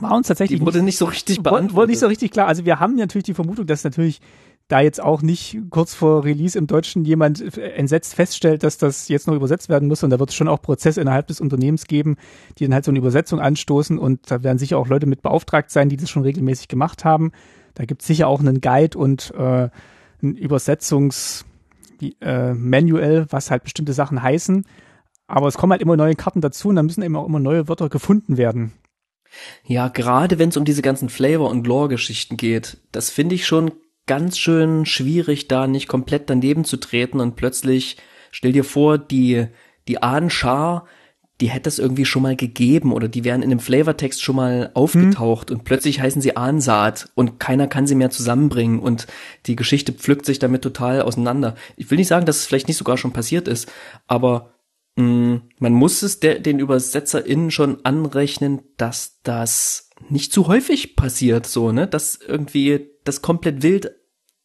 war 0.00 0.16
uns 0.16 0.26
tatsächlich 0.26 0.58
Die 0.58 0.66
wurde 0.66 0.82
nicht 0.82 0.98
so 0.98 1.04
richtig 1.04 1.44
beantwortet. 1.44 1.76
Wurde 1.76 1.90
nicht 1.90 2.00
so 2.00 2.08
richtig 2.08 2.32
klar. 2.32 2.48
Also 2.48 2.64
wir 2.64 2.80
haben 2.80 2.96
natürlich 2.96 3.24
die 3.26 3.34
Vermutung, 3.34 3.66
dass 3.66 3.84
natürlich 3.84 4.20
da 4.68 4.80
jetzt 4.80 5.02
auch 5.02 5.22
nicht 5.22 5.58
kurz 5.70 5.94
vor 5.94 6.24
Release 6.24 6.56
im 6.56 6.66
Deutschen 6.66 7.04
jemand 7.06 7.56
entsetzt 7.56 8.14
feststellt, 8.14 8.62
dass 8.62 8.76
das 8.76 9.08
jetzt 9.08 9.26
noch 9.26 9.34
übersetzt 9.34 9.70
werden 9.70 9.88
muss. 9.88 10.02
Und 10.02 10.10
da 10.10 10.18
wird 10.18 10.28
es 10.28 10.36
schon 10.36 10.48
auch 10.48 10.60
Prozesse 10.60 11.00
innerhalb 11.00 11.26
des 11.26 11.40
Unternehmens 11.40 11.86
geben, 11.86 12.16
die 12.58 12.64
dann 12.64 12.74
halt 12.74 12.84
so 12.84 12.90
eine 12.90 12.98
Übersetzung 12.98 13.40
anstoßen. 13.40 13.98
Und 13.98 14.30
da 14.30 14.42
werden 14.42 14.58
sicher 14.58 14.78
auch 14.78 14.88
Leute 14.88 15.06
mit 15.06 15.22
beauftragt 15.22 15.70
sein, 15.70 15.88
die 15.88 15.96
das 15.96 16.10
schon 16.10 16.22
regelmäßig 16.22 16.68
gemacht 16.68 17.06
haben. 17.06 17.32
Da 17.74 17.86
gibt 17.86 18.02
es 18.02 18.08
sicher 18.08 18.28
auch 18.28 18.40
einen 18.40 18.60
Guide 18.60 18.98
und 18.98 19.32
äh, 19.34 19.70
ein 20.22 20.36
Übersetzungs 20.36 21.46
äh, 22.00 22.54
was 23.30 23.50
halt 23.50 23.64
bestimmte 23.64 23.94
Sachen 23.94 24.22
heißen. 24.22 24.66
Aber 25.26 25.48
es 25.48 25.56
kommen 25.56 25.72
halt 25.72 25.82
immer 25.82 25.96
neue 25.96 26.14
Karten 26.14 26.40
dazu 26.40 26.68
und 26.68 26.76
dann 26.76 26.86
müssen 26.86 27.02
eben 27.02 27.16
auch 27.16 27.26
immer 27.26 27.40
neue 27.40 27.68
Wörter 27.68 27.88
gefunden 27.88 28.36
werden. 28.36 28.72
Ja, 29.64 29.88
gerade 29.88 30.38
wenn 30.38 30.48
es 30.48 30.56
um 30.56 30.64
diese 30.64 30.82
ganzen 30.82 31.08
Flavor- 31.08 31.50
und 31.50 31.66
Lore-Geschichten 31.66 32.36
geht, 32.36 32.78
das 32.92 33.10
finde 33.10 33.34
ich 33.34 33.46
schon 33.46 33.72
ganz 34.08 34.38
schön 34.38 34.84
schwierig, 34.86 35.46
da 35.46 35.68
nicht 35.68 35.86
komplett 35.86 36.28
daneben 36.28 36.64
zu 36.64 36.78
treten 36.78 37.20
und 37.20 37.36
plötzlich, 37.36 37.96
stell 38.32 38.50
dir 38.50 38.64
vor, 38.64 38.98
die, 38.98 39.46
die 39.86 40.02
Ahnenschar, 40.02 40.86
die 41.40 41.50
hätte 41.50 41.68
es 41.68 41.78
irgendwie 41.78 42.04
schon 42.04 42.22
mal 42.22 42.34
gegeben 42.34 42.92
oder 42.92 43.06
die 43.06 43.22
wären 43.22 43.42
in 43.42 43.50
einem 43.50 43.60
Flavortext 43.60 44.20
schon 44.20 44.34
mal 44.34 44.70
aufgetaucht 44.74 45.52
und 45.52 45.62
plötzlich 45.62 46.00
heißen 46.00 46.20
sie 46.20 46.36
Ahnsaat 46.36 47.10
und 47.14 47.38
keiner 47.38 47.68
kann 47.68 47.86
sie 47.86 47.94
mehr 47.94 48.10
zusammenbringen 48.10 48.80
und 48.80 49.06
die 49.46 49.54
Geschichte 49.54 49.92
pflückt 49.92 50.26
sich 50.26 50.40
damit 50.40 50.62
total 50.62 51.02
auseinander. 51.02 51.54
Ich 51.76 51.90
will 51.90 51.98
nicht 51.98 52.08
sagen, 52.08 52.26
dass 52.26 52.38
es 52.38 52.46
vielleicht 52.46 52.66
nicht 52.66 52.76
sogar 52.76 52.98
schon 52.98 53.12
passiert 53.12 53.46
ist, 53.46 53.70
aber 54.08 54.54
mh, 54.96 55.42
man 55.60 55.72
muss 55.72 56.02
es 56.02 56.18
der, 56.18 56.40
den 56.40 56.58
ÜbersetzerInnen 56.58 57.52
schon 57.52 57.84
anrechnen, 57.84 58.62
dass 58.76 59.20
das 59.22 59.90
nicht 60.08 60.32
zu 60.32 60.48
häufig 60.48 60.96
passiert, 60.96 61.46
so, 61.46 61.70
ne, 61.70 61.86
dass 61.86 62.16
irgendwie 62.16 62.90
das 63.04 63.22
komplett 63.22 63.62
wild 63.62 63.92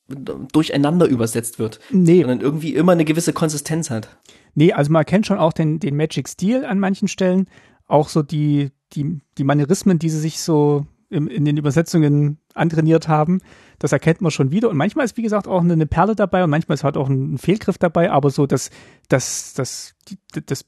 durcheinander 0.08 1.06
übersetzt 1.08 1.60
wird, 1.60 1.80
Nee, 1.92 2.22
sondern 2.22 2.42
irgendwie 2.42 2.74
immer 2.76 2.92
eine 2.92 3.06
gewisse 3.06 3.34
Konsistenz 3.34 3.90
hat. 3.90 4.18
Nee, 4.56 4.74
also 4.74 4.92
man 4.92 5.06
kennt 5.06 5.26
schon 5.26 5.38
auch 5.38 5.54
den, 5.54 5.80
den 5.80 5.96
Magic-Stil 5.96 6.66
an 6.66 6.80
manchen 6.80 7.08
Stellen. 7.08 7.48
Auch 7.88 8.10
so 8.10 8.22
die, 8.22 8.72
die, 8.94 9.22
die 9.38 9.44
Manierismen, 9.44 10.00
die 10.00 10.10
sie 10.10 10.20
sich 10.20 10.40
so 10.40 10.86
im, 11.10 11.28
in 11.28 11.46
den 11.46 11.58
Übersetzungen 11.58 12.38
antrainiert 12.54 13.08
haben. 13.08 13.40
Das 13.80 13.92
erkennt 13.92 14.22
man 14.22 14.32
schon 14.32 14.52
wieder. 14.52 14.70
Und 14.70 14.78
manchmal 14.78 15.06
ist, 15.06 15.18
wie 15.18 15.22
gesagt, 15.22 15.48
auch 15.48 15.62
eine, 15.62 15.74
eine 15.74 15.86
Perle 15.86 16.16
dabei 16.16 16.44
und 16.44 16.50
manchmal 16.50 16.76
ist 16.76 16.84
halt 16.84 16.98
auch 16.98 17.10
ein, 17.10 17.36
ein 17.36 17.38
Fehlgriff 17.38 17.78
dabei. 17.78 18.12
Aber 18.12 18.30
so 18.30 18.46
das, 18.46 18.70
das, 19.10 19.54
das, 19.54 19.96
die, 20.08 20.18
das 20.46 20.66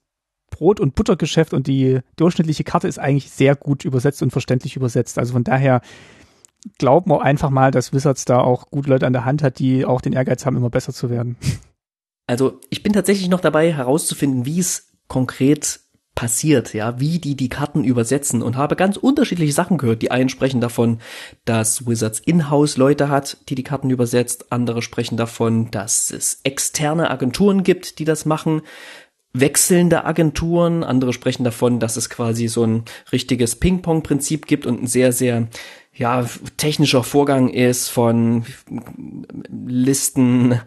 Brot- 0.50 0.80
und 0.80 0.96
Buttergeschäft 0.96 1.54
und 1.54 1.68
die 1.68 2.00
durchschnittliche 2.16 2.64
Karte 2.64 2.88
ist 2.88 3.00
eigentlich 3.00 3.30
sehr 3.32 3.56
gut 3.56 3.86
übersetzt 3.86 4.22
und 4.22 4.32
verständlich 4.32 4.76
übersetzt. 4.76 5.20
Also 5.20 5.34
von 5.34 5.44
daher 5.44 5.82
glauben 6.78 7.12
einfach 7.14 7.50
mal, 7.50 7.72
dass 7.72 7.94
Wizards 7.94 8.26
da 8.26 8.40
auch 8.40 8.70
gut 8.70 8.88
Leute 8.88 9.06
an 9.08 9.14
der 9.14 9.26
Hand 9.26 9.44
hat, 9.44 9.60
die 9.60 9.86
auch 9.86 10.02
den 10.02 10.14
Ehrgeiz 10.14 10.46
haben, 10.46 10.58
immer 10.58 10.70
besser 10.70 10.94
zu 10.94 11.10
werden. 11.10 11.38
Also 12.28 12.60
ich 12.70 12.82
bin 12.82 12.94
tatsächlich 12.94 13.30
noch 13.30 13.40
dabei 13.40 13.72
herauszufinden, 13.72 14.46
wie 14.46 14.60
es 14.60 14.88
konkret 15.08 15.80
passiert, 16.16 16.74
ja, 16.74 17.00
wie 17.00 17.20
die 17.20 17.36
die 17.36 17.50
Karten 17.50 17.84
übersetzen 17.84 18.42
und 18.42 18.56
habe 18.56 18.78
ganz 18.78 18.96
unterschiedliche 18.96 19.52
Sachen 19.52 19.78
gehört. 19.78 20.02
Die 20.02 20.12
einen 20.12 20.30
sprechen 20.30 20.62
davon, 20.62 21.00
dass 21.44 21.86
Wizards 21.86 22.20
in-house 22.20 22.78
Leute 22.78 23.10
hat, 23.10 23.38
die 23.50 23.56
die 23.56 23.64
Karten 23.64 23.90
übersetzt. 23.90 24.52
Andere 24.52 24.82
sprechen 24.82 25.18
davon, 25.18 25.70
dass 25.72 26.12
es 26.12 26.40
externe 26.44 27.12
Agenturen 27.12 27.64
gibt, 27.64 28.00
die 28.00 28.06
das 28.06 28.26
machen. 28.26 28.62
Wechselnde 29.40 30.06
Agenturen. 30.06 30.84
Andere 30.84 31.14
sprechen 31.14 31.44
davon, 31.44 31.80
dass 31.80 31.98
es 31.98 32.10
quasi 32.10 32.48
so 32.48 32.66
ein 32.66 32.86
richtiges 33.12 33.58
Ping-Pong-Prinzip 33.58 34.48
gibt 34.48 34.66
und 34.66 34.84
ein 34.84 34.88
sehr, 34.88 35.12
sehr 35.12 35.48
ja, 35.94 36.26
technischer 36.58 37.04
Vorgang 37.04 37.50
ist 37.50 37.90
von 37.90 38.46
Listen, 39.50 40.60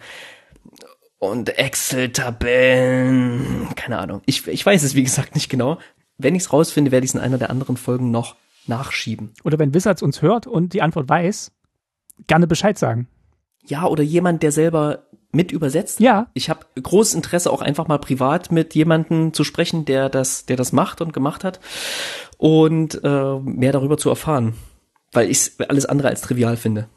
und 1.19 1.59
Excel-Tabellen, 1.59 3.69
keine 3.75 3.99
Ahnung. 3.99 4.23
Ich, 4.27 4.47
ich 4.47 4.65
weiß 4.65 4.85
es, 4.85 4.95
wie 4.95 5.03
gesagt, 5.03 5.35
nicht 5.35 5.49
genau. 5.49 5.79
Wenn 6.17 6.37
ich 6.37 6.43
es 6.43 6.53
rausfinde, 6.53 6.93
werde 6.93 7.05
ich 7.05 7.11
es 7.11 7.15
in 7.15 7.21
einer 7.21 7.37
der 7.39 7.51
anderen 7.51 7.77
Folgen 7.77 8.11
noch 8.11 8.37
nachschieben. 8.67 9.35
Oder 9.45 9.59
wenn 9.59 9.75
Wizards 9.75 10.03
uns 10.03 10.23
hört 10.23 10.47
und 10.47 10.73
die 10.75 10.83
Antwort 10.83 11.09
weiß, 11.09 11.53
gerne 12.27 12.47
Bescheid 12.47 12.79
sagen. 12.79 13.09
Ja, 13.67 13.87
oder 13.87 14.03
jemand, 14.03 14.43
der 14.43 14.53
selber 14.53 15.07
mit 15.33 15.53
übersetzt. 15.53 16.01
Ja. 16.01 16.29
Ich 16.35 16.49
habe 16.51 16.67
großes 16.81 17.15
Interesse, 17.15 17.51
auch 17.51 17.63
einfach 17.63 17.89
mal 17.89 17.99
privat 17.99 18.51
mit 18.51 18.75
jemandem 18.75 19.33
zu 19.33 19.45
sprechen, 19.45 19.85
der 19.85 20.09
das, 20.09 20.47
der 20.47 20.57
das 20.57 20.73
macht 20.73 21.01
und 21.01 21.13
gemacht 21.13 21.45
hat 21.45 21.61
und 22.39 23.03
äh, 23.05 23.39
mehr 23.41 23.73
darüber 23.73 23.99
zu 23.99 24.09
erfahren, 24.09 24.55
weil 25.13 25.31
ich 25.31 25.39
es 25.39 25.61
alles 25.69 25.87
andere 25.87 26.09
als 26.09 26.23
trivial 26.23 26.57
finde. 26.57 26.89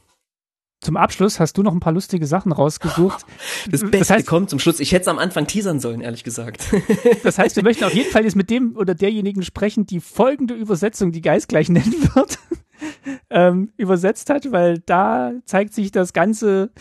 Zum 0.81 0.97
Abschluss 0.97 1.39
hast 1.39 1.57
du 1.59 1.63
noch 1.63 1.73
ein 1.73 1.79
paar 1.79 1.93
lustige 1.93 2.25
Sachen 2.25 2.51
rausgesucht. 2.51 3.25
Das 3.69 3.81
Beste 3.81 3.99
das 3.99 4.09
heißt, 4.09 4.27
kommt 4.27 4.49
zum 4.49 4.57
Schluss. 4.57 4.79
Ich 4.79 4.91
hätte 4.91 5.03
es 5.03 5.07
am 5.07 5.19
Anfang 5.19 5.45
teasern 5.45 5.79
sollen, 5.79 6.01
ehrlich 6.01 6.23
gesagt. 6.23 6.65
Das 7.23 7.37
heißt, 7.37 7.55
wir 7.55 7.63
möchten 7.63 7.83
auf 7.83 7.93
jeden 7.93 8.09
Fall 8.09 8.23
jetzt 8.23 8.35
mit 8.35 8.49
dem 8.49 8.75
oder 8.75 8.95
derjenigen 8.95 9.43
sprechen, 9.43 9.85
die 9.85 9.99
folgende 9.99 10.55
Übersetzung, 10.55 11.11
die 11.11 11.21
Geist 11.21 11.49
gleich 11.49 11.69
nennen 11.69 11.93
wird, 12.15 12.39
ähm, 13.29 13.71
übersetzt 13.77 14.31
hat, 14.31 14.51
weil 14.51 14.79
da 14.79 15.33
zeigt 15.45 15.75
sich 15.75 15.91
das 15.91 16.13
ganze 16.13 16.71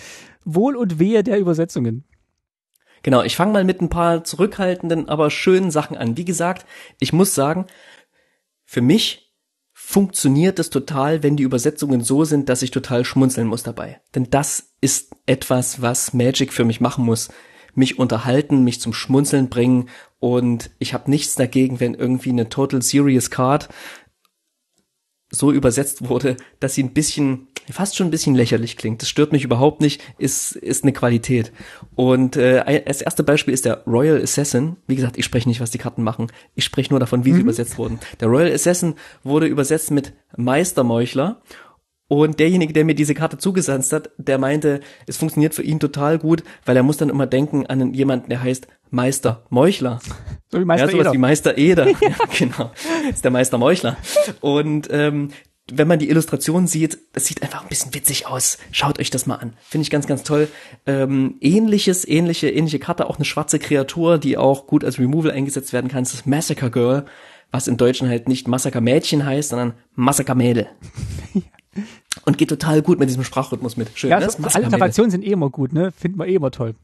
Wohl 0.44 0.76
und 0.76 0.98
Wehe 0.98 1.22
der 1.22 1.38
Übersetzungen. 1.38 2.04
Genau, 3.02 3.22
ich 3.22 3.36
fange 3.36 3.52
mal 3.52 3.64
mit 3.64 3.80
ein 3.80 3.88
paar 3.88 4.24
zurückhaltenden, 4.24 5.08
aber 5.08 5.30
schönen 5.30 5.70
Sachen 5.70 5.96
an. 5.96 6.16
Wie 6.16 6.24
gesagt, 6.24 6.66
ich 6.98 7.12
muss 7.12 7.34
sagen, 7.34 7.66
für 8.64 8.82
mich 8.82 9.30
funktioniert 9.72 10.58
es 10.58 10.70
total, 10.70 11.22
wenn 11.22 11.36
die 11.36 11.42
Übersetzungen 11.42 12.02
so 12.02 12.24
sind, 12.24 12.48
dass 12.48 12.62
ich 12.62 12.70
total 12.70 13.04
schmunzeln 13.04 13.48
muss 13.48 13.62
dabei. 13.62 14.00
Denn 14.14 14.28
das 14.30 14.74
ist 14.80 15.16
etwas, 15.26 15.80
was 15.82 16.12
Magic 16.12 16.52
für 16.52 16.64
mich 16.64 16.80
machen 16.80 17.04
muss. 17.04 17.30
Mich 17.74 17.98
unterhalten, 17.98 18.62
mich 18.62 18.80
zum 18.80 18.92
Schmunzeln 18.92 19.48
bringen 19.48 19.88
und 20.18 20.70
ich 20.78 20.92
habe 20.92 21.10
nichts 21.10 21.34
dagegen, 21.34 21.80
wenn 21.80 21.94
irgendwie 21.94 22.30
eine 22.30 22.48
Total 22.48 22.82
Serious 22.82 23.30
Card 23.30 23.68
so 25.30 25.52
übersetzt 25.52 26.08
wurde, 26.08 26.36
dass 26.58 26.74
sie 26.74 26.82
ein 26.82 26.92
bisschen, 26.92 27.48
fast 27.70 27.96
schon 27.96 28.08
ein 28.08 28.10
bisschen 28.10 28.34
lächerlich 28.34 28.76
klingt. 28.76 29.00
Das 29.00 29.08
stört 29.08 29.32
mich 29.32 29.44
überhaupt 29.44 29.80
nicht, 29.80 30.02
ist, 30.18 30.56
ist 30.56 30.82
eine 30.82 30.92
Qualität. 30.92 31.52
Und 31.94 32.36
äh, 32.36 32.82
das 32.84 33.00
erste 33.00 33.22
Beispiel 33.22 33.54
ist 33.54 33.64
der 33.64 33.84
Royal 33.86 34.20
Assassin. 34.20 34.76
Wie 34.86 34.96
gesagt, 34.96 35.16
ich 35.16 35.24
spreche 35.24 35.48
nicht, 35.48 35.60
was 35.60 35.70
die 35.70 35.78
Karten 35.78 36.02
machen. 36.02 36.26
Ich 36.56 36.64
spreche 36.64 36.90
nur 36.90 37.00
davon, 37.00 37.24
wie 37.24 37.30
mhm. 37.30 37.36
sie 37.36 37.40
übersetzt 37.42 37.78
wurden. 37.78 38.00
Der 38.18 38.28
Royal 38.28 38.52
Assassin 38.52 38.94
wurde 39.22 39.46
übersetzt 39.46 39.92
mit 39.92 40.12
Meistermeuchler 40.36 41.40
und 42.10 42.40
derjenige, 42.40 42.72
der 42.72 42.84
mir 42.84 42.96
diese 42.96 43.14
Karte 43.14 43.38
zugesandt 43.38 43.92
hat, 43.92 44.10
der 44.18 44.36
meinte, 44.36 44.80
es 45.06 45.16
funktioniert 45.16 45.54
für 45.54 45.62
ihn 45.62 45.78
total 45.78 46.18
gut, 46.18 46.42
weil 46.64 46.76
er 46.76 46.82
muss 46.82 46.96
dann 46.96 47.08
immer 47.08 47.28
denken 47.28 47.66
an 47.66 47.94
jemanden, 47.94 48.30
der 48.30 48.42
heißt 48.42 48.66
Meister 48.90 49.44
Meuchler. 49.48 50.00
So 50.48 50.58
wie 50.58 50.64
Meister 50.64 50.86
ja, 50.86 50.90
sowas 50.90 51.02
Eder. 51.02 51.12
wie 51.12 51.18
Meister 51.18 51.56
Eder. 51.56 51.86
ja. 51.86 51.96
ja, 52.00 52.16
genau. 52.36 52.72
Das 53.06 53.14
ist 53.14 53.24
der 53.24 53.30
Meister 53.30 53.58
Meuchler. 53.58 53.96
Und 54.40 54.88
ähm, 54.90 55.28
wenn 55.72 55.86
man 55.86 56.00
die 56.00 56.10
Illustration 56.10 56.66
sieht, 56.66 56.98
das 57.12 57.26
sieht 57.26 57.44
einfach 57.44 57.62
ein 57.62 57.68
bisschen 57.68 57.94
witzig 57.94 58.26
aus. 58.26 58.58
Schaut 58.72 58.98
euch 58.98 59.10
das 59.10 59.26
mal 59.26 59.36
an. 59.36 59.52
Finde 59.62 59.84
ich 59.84 59.90
ganz, 59.90 60.08
ganz 60.08 60.24
toll. 60.24 60.48
Ähm, 60.86 61.36
ähnliches, 61.40 62.04
ähnliche, 62.08 62.50
ähnliche 62.50 62.80
Karte, 62.80 63.08
auch 63.08 63.18
eine 63.18 63.24
schwarze 63.24 63.60
Kreatur, 63.60 64.18
die 64.18 64.36
auch 64.36 64.66
gut 64.66 64.84
als 64.84 64.98
Removal 64.98 65.30
eingesetzt 65.30 65.72
werden 65.72 65.86
kann. 65.86 66.02
Das 66.02 66.12
ist 66.12 66.26
Massacre 66.26 66.72
Girl, 66.72 67.04
was 67.52 67.68
im 67.68 67.76
Deutschen 67.76 68.08
halt 68.08 68.26
nicht 68.26 68.48
Massacre 68.48 68.80
Mädchen 68.80 69.24
heißt, 69.24 69.50
sondern 69.50 69.74
Massacre 69.94 70.34
Mädel. 70.34 70.66
Und 72.24 72.38
geht 72.38 72.48
total 72.48 72.82
gut 72.82 72.98
mit 72.98 73.08
diesem 73.08 73.24
Sprachrhythmus 73.24 73.76
mit. 73.76 73.90
Schön, 73.94 74.10
ja, 74.10 74.20
ne? 74.20 74.30
so, 74.30 74.42
Alliterationen 74.42 75.10
sind 75.10 75.24
eh 75.24 75.30
immer 75.30 75.50
gut, 75.50 75.72
ne? 75.72 75.92
Finden 75.92 76.18
wir 76.18 76.26
eh 76.26 76.34
immer 76.34 76.50
toll. 76.50 76.74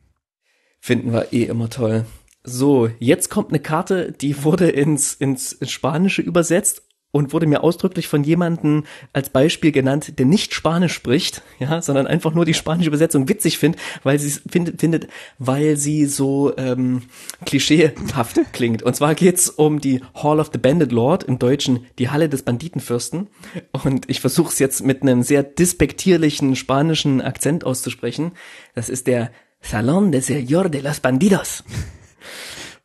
Finden 0.81 1.13
wir 1.13 1.33
eh 1.33 1.45
immer 1.45 1.69
toll. 1.69 2.05
So, 2.45 2.89
jetzt 3.01 3.29
kommt 3.29 3.49
eine 3.49 3.59
Karte, 3.59 4.13
die 4.13 4.45
wurde 4.45 4.71
ins, 4.71 5.15
ins, 5.15 5.53
ins 5.53 5.73
Spanische 5.73 6.23
übersetzt 6.23 6.86
und 7.17 7.33
wurde 7.33 7.47
mir 7.47 7.65
ausdrücklich 7.65 8.09
von 8.09 8.25
jemandem 8.25 8.85
als 9.15 9.31
Beispiel 9.31 9.73
genannt, 9.73 10.19
der 10.19 10.27
nicht 10.27 10.53
Spanisch 10.53 10.93
spricht, 10.93 11.41
ja, 11.59 11.81
sondern 11.81 12.07
einfach 12.07 12.35
nur 12.35 12.45
die 12.45 12.53
spanische 12.53 12.89
Übersetzung 12.89 13.27
witzig 13.27 13.57
findet, 13.57 13.81
weil 14.03 14.19
sie 14.19 14.39
findet, 14.47 14.79
findet, 14.79 15.09
weil 15.39 15.79
sie 15.79 16.05
so 16.05 16.55
ähm, 16.59 17.05
klischeehaft 17.47 18.39
klingt. 18.53 18.83
Und 18.83 18.95
zwar 18.95 19.15
geht's 19.15 19.49
um 19.49 19.81
die 19.81 20.03
Hall 20.15 20.41
of 20.41 20.51
the 20.53 20.59
Bandit 20.59 20.93
Lord, 20.93 21.25
im 21.25 21.39
Deutschen 21.39 21.87
die 21.99 22.11
Halle 22.11 22.29
des 22.29 22.43
Banditenfürsten. 22.43 23.29
Und 23.73 24.11
ich 24.11 24.21
versuche 24.21 24.53
es 24.53 24.59
jetzt 24.59 24.85
mit 24.85 25.01
einem 25.01 25.23
sehr 25.23 25.43
despektierlichen 25.43 26.55
spanischen 26.55 27.23
Akzent 27.23 27.65
auszusprechen. 27.65 28.33
Das 28.75 28.91
ist 28.91 29.07
der 29.07 29.31
Salón 29.63 30.11
de 30.11 30.21
Señor 30.21 30.69
de 30.69 30.83
los 30.83 31.01
Bandidos. 31.01 31.65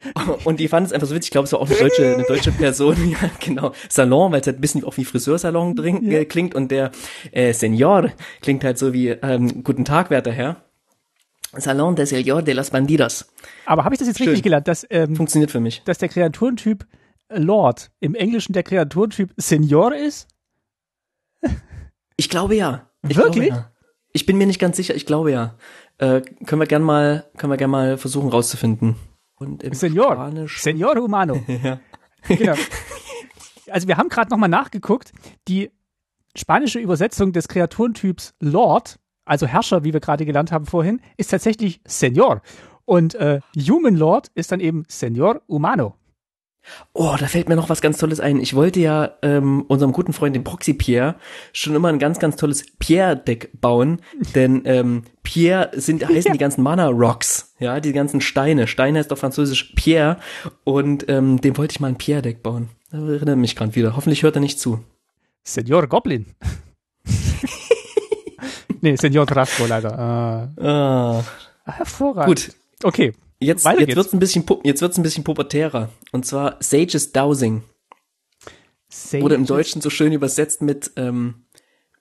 Und 0.45 0.59
die 0.59 0.67
fanden 0.67 0.87
es 0.87 0.93
einfach 0.93 1.07
so 1.07 1.15
witzig. 1.15 1.27
Ich 1.27 1.31
glaube, 1.31 1.45
es 1.45 1.53
war 1.53 1.59
auch 1.59 1.69
eine 1.69 1.77
deutsche, 1.77 2.13
eine 2.13 2.23
deutsche 2.23 2.51
Person. 2.51 2.95
Ja, 3.11 3.29
genau. 3.39 3.73
Salon, 3.89 4.31
weil 4.31 4.41
es 4.41 4.47
halt 4.47 4.57
ein 4.57 4.61
bisschen 4.61 4.83
auch 4.83 4.95
wie 4.97 5.05
Friseursalon 5.05 5.75
drin, 5.75 6.11
äh, 6.11 6.25
klingt. 6.25 6.55
Und 6.55 6.71
der 6.71 6.91
äh, 7.31 7.53
Senor 7.53 8.11
klingt 8.41 8.63
halt 8.63 8.77
so 8.77 8.93
wie 8.93 9.09
ähm, 9.09 9.63
Guten 9.63 9.85
Tag, 9.85 10.09
werter 10.09 10.31
Herr. 10.31 10.63
Salon 11.57 11.95
de 11.95 12.05
Señor 12.05 12.41
de 12.41 12.53
los 12.53 12.69
Bandidos. 12.69 13.25
Aber 13.65 13.83
habe 13.83 13.95
ich 13.95 13.99
das 13.99 14.07
jetzt 14.07 14.17
Schön. 14.17 14.27
richtig 14.27 14.43
gelernt? 14.43 14.67
Dass, 14.67 14.85
ähm, 14.89 15.15
Funktioniert 15.15 15.51
für 15.51 15.59
mich. 15.59 15.81
Dass 15.83 15.97
der 15.97 16.09
Kreaturentyp 16.09 16.85
Lord 17.29 17.91
im 17.99 18.15
Englischen 18.15 18.53
der 18.53 18.63
Kreaturentyp 18.63 19.33
Senor 19.35 19.93
ist? 19.93 20.27
Ich 22.15 22.29
glaube 22.29 22.55
ja. 22.55 22.89
Ich 23.07 23.17
Wirklich? 23.17 23.47
Glaube, 23.47 23.61
ja. 23.61 23.71
Ich 24.13 24.25
bin 24.25 24.37
mir 24.37 24.47
nicht 24.47 24.59
ganz 24.59 24.77
sicher. 24.77 24.95
Ich 24.95 25.05
glaube 25.05 25.31
ja. 25.31 25.55
Äh, 25.97 26.21
können 26.45 26.61
wir 26.61 26.67
gern 26.67 26.83
mal, 26.83 27.25
können 27.37 27.51
wir 27.51 27.57
gern 27.57 27.69
mal 27.69 27.97
versuchen 27.97 28.29
rauszufinden. 28.29 28.95
Und 29.41 29.63
im 29.63 29.73
Senor, 29.73 30.13
Spanisch. 30.13 30.61
Senor 30.61 30.95
Humano. 30.97 31.43
ja. 31.63 31.79
Genau. 32.27 32.53
Also 33.71 33.87
wir 33.87 33.97
haben 33.97 34.09
gerade 34.09 34.29
nochmal 34.29 34.49
nachgeguckt. 34.49 35.13
Die 35.47 35.71
spanische 36.35 36.79
Übersetzung 36.79 37.31
des 37.33 37.47
Kreaturentyps 37.47 38.35
Lord, 38.39 38.99
also 39.25 39.47
Herrscher, 39.47 39.83
wie 39.83 39.93
wir 39.93 39.99
gerade 39.99 40.25
gelernt 40.25 40.51
haben 40.51 40.67
vorhin, 40.67 41.01
ist 41.17 41.31
tatsächlich 41.31 41.81
Senor. 41.85 42.43
Und 42.85 43.15
äh, 43.15 43.39
Human 43.57 43.95
Lord 43.95 44.27
ist 44.35 44.51
dann 44.51 44.59
eben 44.59 44.83
Senor 44.87 45.41
Humano. 45.47 45.95
Oh, 46.93 47.15
da 47.19 47.27
fällt 47.27 47.49
mir 47.49 47.55
noch 47.55 47.69
was 47.69 47.81
ganz 47.81 47.97
Tolles 47.97 48.19
ein. 48.19 48.39
Ich 48.39 48.55
wollte 48.55 48.79
ja 48.79 49.11
ähm, 49.21 49.63
unserem 49.67 49.91
guten 49.91 50.13
Freund, 50.13 50.35
dem 50.35 50.43
Proxy 50.43 50.73
Pierre, 50.73 51.15
schon 51.53 51.75
immer 51.75 51.89
ein 51.89 51.99
ganz, 51.99 52.19
ganz 52.19 52.35
tolles 52.35 52.65
Pierre-Deck 52.79 53.51
bauen. 53.59 54.01
Denn 54.35 54.61
ähm, 54.65 55.03
Pierre 55.23 55.71
sind, 55.73 56.03
heißen 56.07 56.29
ja. 56.29 56.33
die 56.33 56.37
ganzen 56.37 56.63
Mana-Rocks, 56.63 57.53
ja, 57.59 57.79
die 57.79 57.93
ganzen 57.93 58.21
Steine. 58.21 58.67
Stein 58.67 58.97
heißt 58.97 59.11
auf 59.11 59.19
Französisch 59.19 59.73
Pierre. 59.75 60.17
Und 60.63 61.07
ähm, 61.09 61.41
dem 61.41 61.57
wollte 61.57 61.73
ich 61.73 61.79
mal 61.79 61.87
ein 61.87 61.97
Pierre-Deck 61.97 62.43
bauen. 62.43 62.69
Da 62.91 62.97
erinnere 62.97 63.35
mich 63.35 63.55
gerade 63.55 63.75
wieder. 63.75 63.95
Hoffentlich 63.95 64.23
hört 64.23 64.35
er 64.35 64.41
nicht 64.41 64.59
zu. 64.59 64.83
Senor 65.43 65.87
Goblin. 65.87 66.27
nee, 68.81 68.95
Senor 68.95 69.25
Trasco 69.25 69.65
leider. 69.65 70.51
Äh, 70.57 70.63
ah. 70.63 71.23
Hervorragend. 71.65 72.27
Gut. 72.27 72.55
Okay, 72.83 73.13
Jetzt, 73.41 73.65
Weiter 73.65 73.81
jetzt 73.81 73.95
wird's 73.95 74.13
ein 74.13 74.19
bisschen, 74.19 74.45
jetzt 74.63 74.81
wird's 74.81 74.97
ein 74.97 75.03
bisschen 75.03 75.23
pubertärer. 75.23 75.89
Und 76.11 76.25
zwar 76.25 76.57
Sage's 76.59 77.11
Dowsing. 77.11 77.63
Sages. 78.87 79.23
Wurde 79.23 79.35
im 79.35 79.45
Deutschen 79.45 79.81
so 79.81 79.89
schön 79.89 80.13
übersetzt 80.13 80.61
mit 80.61 80.91
ähm, 80.95 81.45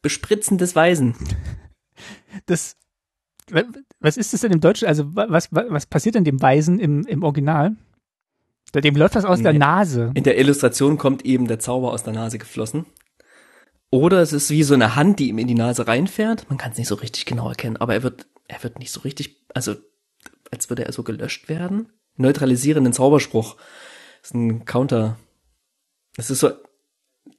Bespritzen 0.03 0.59
des 0.59 0.77
Weisen. 0.77 1.15
Das, 2.47 2.77
was 3.99 4.17
ist 4.17 4.33
das 4.33 4.43
denn 4.43 4.53
im 4.53 4.61
Deutschen? 4.61 4.87
Also 4.87 5.05
was, 5.15 5.49
was, 5.51 5.65
was 5.69 5.87
passiert 5.87 6.15
denn 6.15 6.25
dem 6.25 6.41
Weisen 6.41 6.79
im, 6.79 7.05
im 7.07 7.23
Original? 7.23 7.77
Dem 8.73 8.95
läuft 8.95 9.17
das 9.17 9.25
aus 9.25 9.39
nee. 9.39 9.45
der 9.45 9.53
Nase. 9.55 10.13
In 10.15 10.23
der 10.23 10.39
Illustration 10.39 10.97
kommt 10.97 11.25
eben 11.25 11.49
der 11.49 11.59
Zauber 11.59 11.93
aus 11.93 12.05
der 12.05 12.13
Nase 12.13 12.39
geflossen. 12.39 12.87
Oder 13.91 14.21
es 14.23 14.33
ist 14.33 14.51
wie 14.51 14.63
so 14.63 14.75
eine 14.75 14.95
Hand, 14.95 15.19
die 15.19 15.29
ihm 15.29 15.39
in 15.39 15.49
die 15.49 15.55
Nase 15.55 15.89
reinfährt. 15.89 16.49
Man 16.49 16.59
kann 16.59 16.73
es 16.73 16.79
nicht 16.79 16.87
so 16.87 16.95
richtig 16.95 17.27
genau 17.27 17.49
erkennen, 17.49 17.77
aber 17.77 17.95
er 17.95 18.05
wird, 18.05 18.27
er 18.47 18.63
wird 18.63 18.79
nicht 18.79 18.93
so 18.93 19.01
richtig, 19.01 19.45
also 19.53 19.75
als 20.51 20.69
würde 20.71 20.85
er 20.85 20.93
so 20.93 21.03
gelöscht 21.03 21.49
werden. 21.49 21.93
Neutralisierenden 22.17 22.93
Zauberspruch. 22.93 23.57
Das 24.21 24.31
ist 24.31 24.35
ein 24.35 24.65
Counter. 24.65 25.19
Das 26.17 26.31
ist 26.31 26.41
so, 26.41 26.51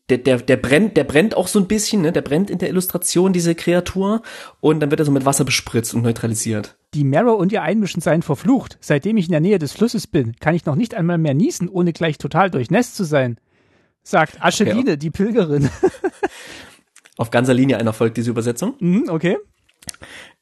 der, 0.10 0.18
der, 0.18 0.38
der 0.38 0.58
brennt, 0.58 0.98
der 0.98 1.04
brennt 1.04 1.36
auch 1.36 1.48
so 1.48 1.60
ein 1.60 1.68
bisschen, 1.68 2.02
ne? 2.02 2.12
Der 2.12 2.22
brennt 2.22 2.50
in 2.50 2.58
der 2.58 2.70
Illustration, 2.70 3.34
diese 3.34 3.56
Kreatur. 3.56 4.22
Und 4.60 4.80
dann 4.80 4.92
wird 4.92 5.00
er 5.00 5.06
so 5.06 5.12
mit 5.12 5.26
Wasser 5.26 5.46
bespritzt 5.46 5.94
und 5.94 6.02
neutralisiert. 6.02 6.78
Die 6.94 7.04
Marrow 7.04 7.40
und 7.40 7.52
ihr 7.52 7.62
Einmischen 7.62 8.02
seien 8.02 8.22
verflucht. 8.22 8.78
Seitdem 8.82 9.18
ich 9.18 9.28
in 9.28 9.32
der 9.32 9.42
Nähe 9.42 9.60
des 9.60 9.72
Flusses 9.72 10.08
bin, 10.08 10.36
kann 10.40 10.56
ich 10.56 10.66
noch 10.66 10.76
nicht 10.76 10.96
einmal 10.96 11.18
mehr 11.18 11.34
niesen, 11.34 11.70
ohne 11.70 11.94
gleich 11.94 12.18
total 12.18 12.52
durchnässt 12.52 12.96
zu 12.96 13.04
sein. 13.04 13.38
Sagt 14.04 14.42
Ascheline, 14.42 14.82
okay. 14.82 14.98
die 14.98 15.12
Pilgerin. 15.12 15.70
Auf 17.18 17.30
ganzer 17.30 17.54
Linie 17.54 17.78
einer 17.78 17.94
folgt 17.94 18.18
diese 18.18 18.32
Übersetzung. 18.32 18.76
Mhm, 18.80 19.06
okay. 19.10 19.38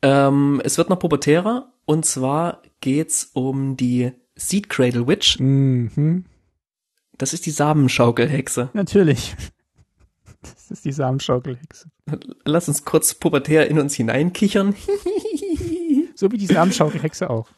Ähm, 0.02 0.62
es 0.64 0.78
wird 0.78 0.90
noch 0.90 1.00
pubertärer 1.00 1.72
und 1.86 2.06
zwar 2.06 2.62
geht's 2.82 3.32
um 3.34 3.76
die 3.76 4.12
Seed 4.36 4.70
Cradle 4.70 5.08
Witch. 5.08 5.40
Mhm. 5.40 6.26
Das 7.18 7.34
ist 7.34 7.46
die 7.46 7.52
Samenschaukelhexe. 7.52 8.70
Natürlich. 8.74 9.36
Das 10.42 10.72
ist 10.72 10.86
die 10.86 10.94
Samenschaukelhexe. 10.94 11.90
Lass 12.46 12.70
uns 12.70 12.86
kurz 12.86 13.14
pubertär 13.14 13.70
in 13.70 13.78
uns 13.78 13.96
hineinkichern. 13.96 14.74
so 16.16 16.32
wie 16.32 16.38
die 16.38 16.46
Samenschaukelhexe 16.46 17.30
auch. 17.30 17.50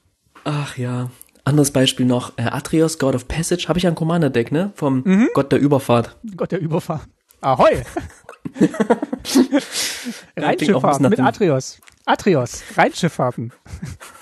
Ach 0.44 0.78
ja. 0.78 1.12
Anderes 1.44 1.72
Beispiel 1.72 2.06
noch, 2.06 2.38
äh, 2.38 2.44
Atrios, 2.44 3.00
God 3.00 3.16
of 3.16 3.28
Passage, 3.28 3.68
habe 3.68 3.80
ich 3.80 3.88
ein 3.88 3.96
Commander-Deck, 3.96 4.52
ne? 4.52 4.72
Vom 4.76 5.04
mhm. 5.06 5.30
Gott 5.34 5.52
der 5.52 5.60
Überfahrt. 5.60 6.18
Gott 6.36 6.52
der 6.52 6.60
Überfahrt. 6.60 7.08
Ahoi! 7.42 7.84
Rheinschifffahrten 10.38 11.10
mit 11.10 11.20
Atrios. 11.20 11.80
Atrios, 12.06 12.64
Rheinschifffahrten. 12.76 13.54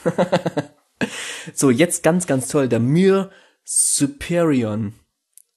so, 1.54 1.70
jetzt 1.70 2.04
ganz, 2.04 2.28
ganz 2.28 2.48
toll, 2.48 2.68
der 2.68 2.80
Myr 2.80 3.32
Superion. 3.64 4.94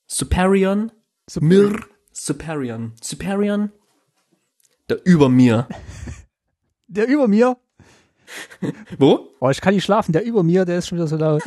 Superion? 0.07 0.93
Super. 1.27 1.47
Myr 1.47 1.81
Superion. 2.13 2.93
Superion? 3.01 3.73
Der 4.89 5.05
über 5.05 5.29
mir. 5.29 5.69
Der 6.89 7.09
über 7.09 7.27
mir? 7.27 7.57
Wo? 8.99 9.31
Oh, 9.41 9.49
ich 9.49 9.63
kann 9.63 9.75
nicht 9.75 9.85
schlafen. 9.85 10.13
Der 10.13 10.25
über 10.25 10.43
mir, 10.43 10.67
der 10.67 10.79
ist 10.79 10.89
schon 10.89 10.99
wieder 10.99 11.07
so 11.07 11.17
laut. 11.17 11.43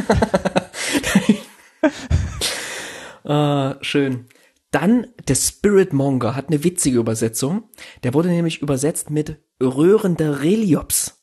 ah, 3.23 3.75
schön. 3.81 4.27
Dann 4.75 5.07
der 5.29 5.35
Spirit 5.35 5.93
Monger 5.93 6.35
hat 6.35 6.49
eine 6.49 6.65
witzige 6.65 6.99
Übersetzung. 6.99 7.69
Der 8.03 8.13
wurde 8.13 8.27
nämlich 8.27 8.61
übersetzt 8.61 9.09
mit 9.09 9.41
röhrender 9.63 10.41
Reliops. 10.41 11.21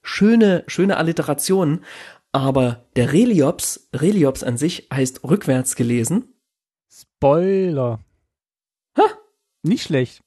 Schöne, 0.00 0.64
schöne 0.66 0.96
Alliteration. 0.96 1.84
Aber 2.32 2.86
der 2.96 3.12
Reliops, 3.12 3.90
Reliops 3.92 4.42
an 4.42 4.56
sich 4.56 4.88
heißt 4.90 5.24
rückwärts 5.24 5.76
gelesen. 5.76 6.32
Spoiler. 6.90 8.00
Ha? 8.96 9.02
Nicht 9.62 9.82
schlecht. 9.82 10.22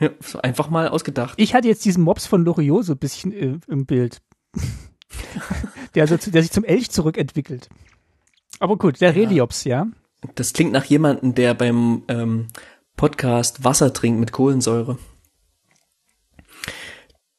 Ja, 0.00 0.08
einfach 0.42 0.70
mal 0.70 0.88
ausgedacht. 0.88 1.34
Ich 1.36 1.52
hatte 1.52 1.68
jetzt 1.68 1.84
diesen 1.84 2.04
Mops 2.04 2.24
von 2.26 2.42
Loriot 2.42 2.86
so 2.86 2.94
ein 2.94 2.98
bisschen 2.98 3.32
äh, 3.32 3.58
im 3.68 3.84
Bild. 3.84 4.22
der, 5.94 6.08
so, 6.08 6.16
der 6.16 6.40
sich 6.40 6.52
zum 6.52 6.64
Elch 6.64 6.90
zurückentwickelt. 6.90 7.68
Aber 8.60 8.78
gut, 8.78 9.02
der 9.02 9.10
ja. 9.10 9.14
Reliops, 9.14 9.64
ja. 9.64 9.88
Das 10.34 10.52
klingt 10.52 10.72
nach 10.72 10.84
jemandem, 10.84 11.34
der 11.34 11.54
beim 11.54 12.02
ähm, 12.08 12.48
Podcast 12.96 13.64
Wasser 13.64 13.92
trinkt 13.92 14.20
mit 14.20 14.32
Kohlensäure. 14.32 14.98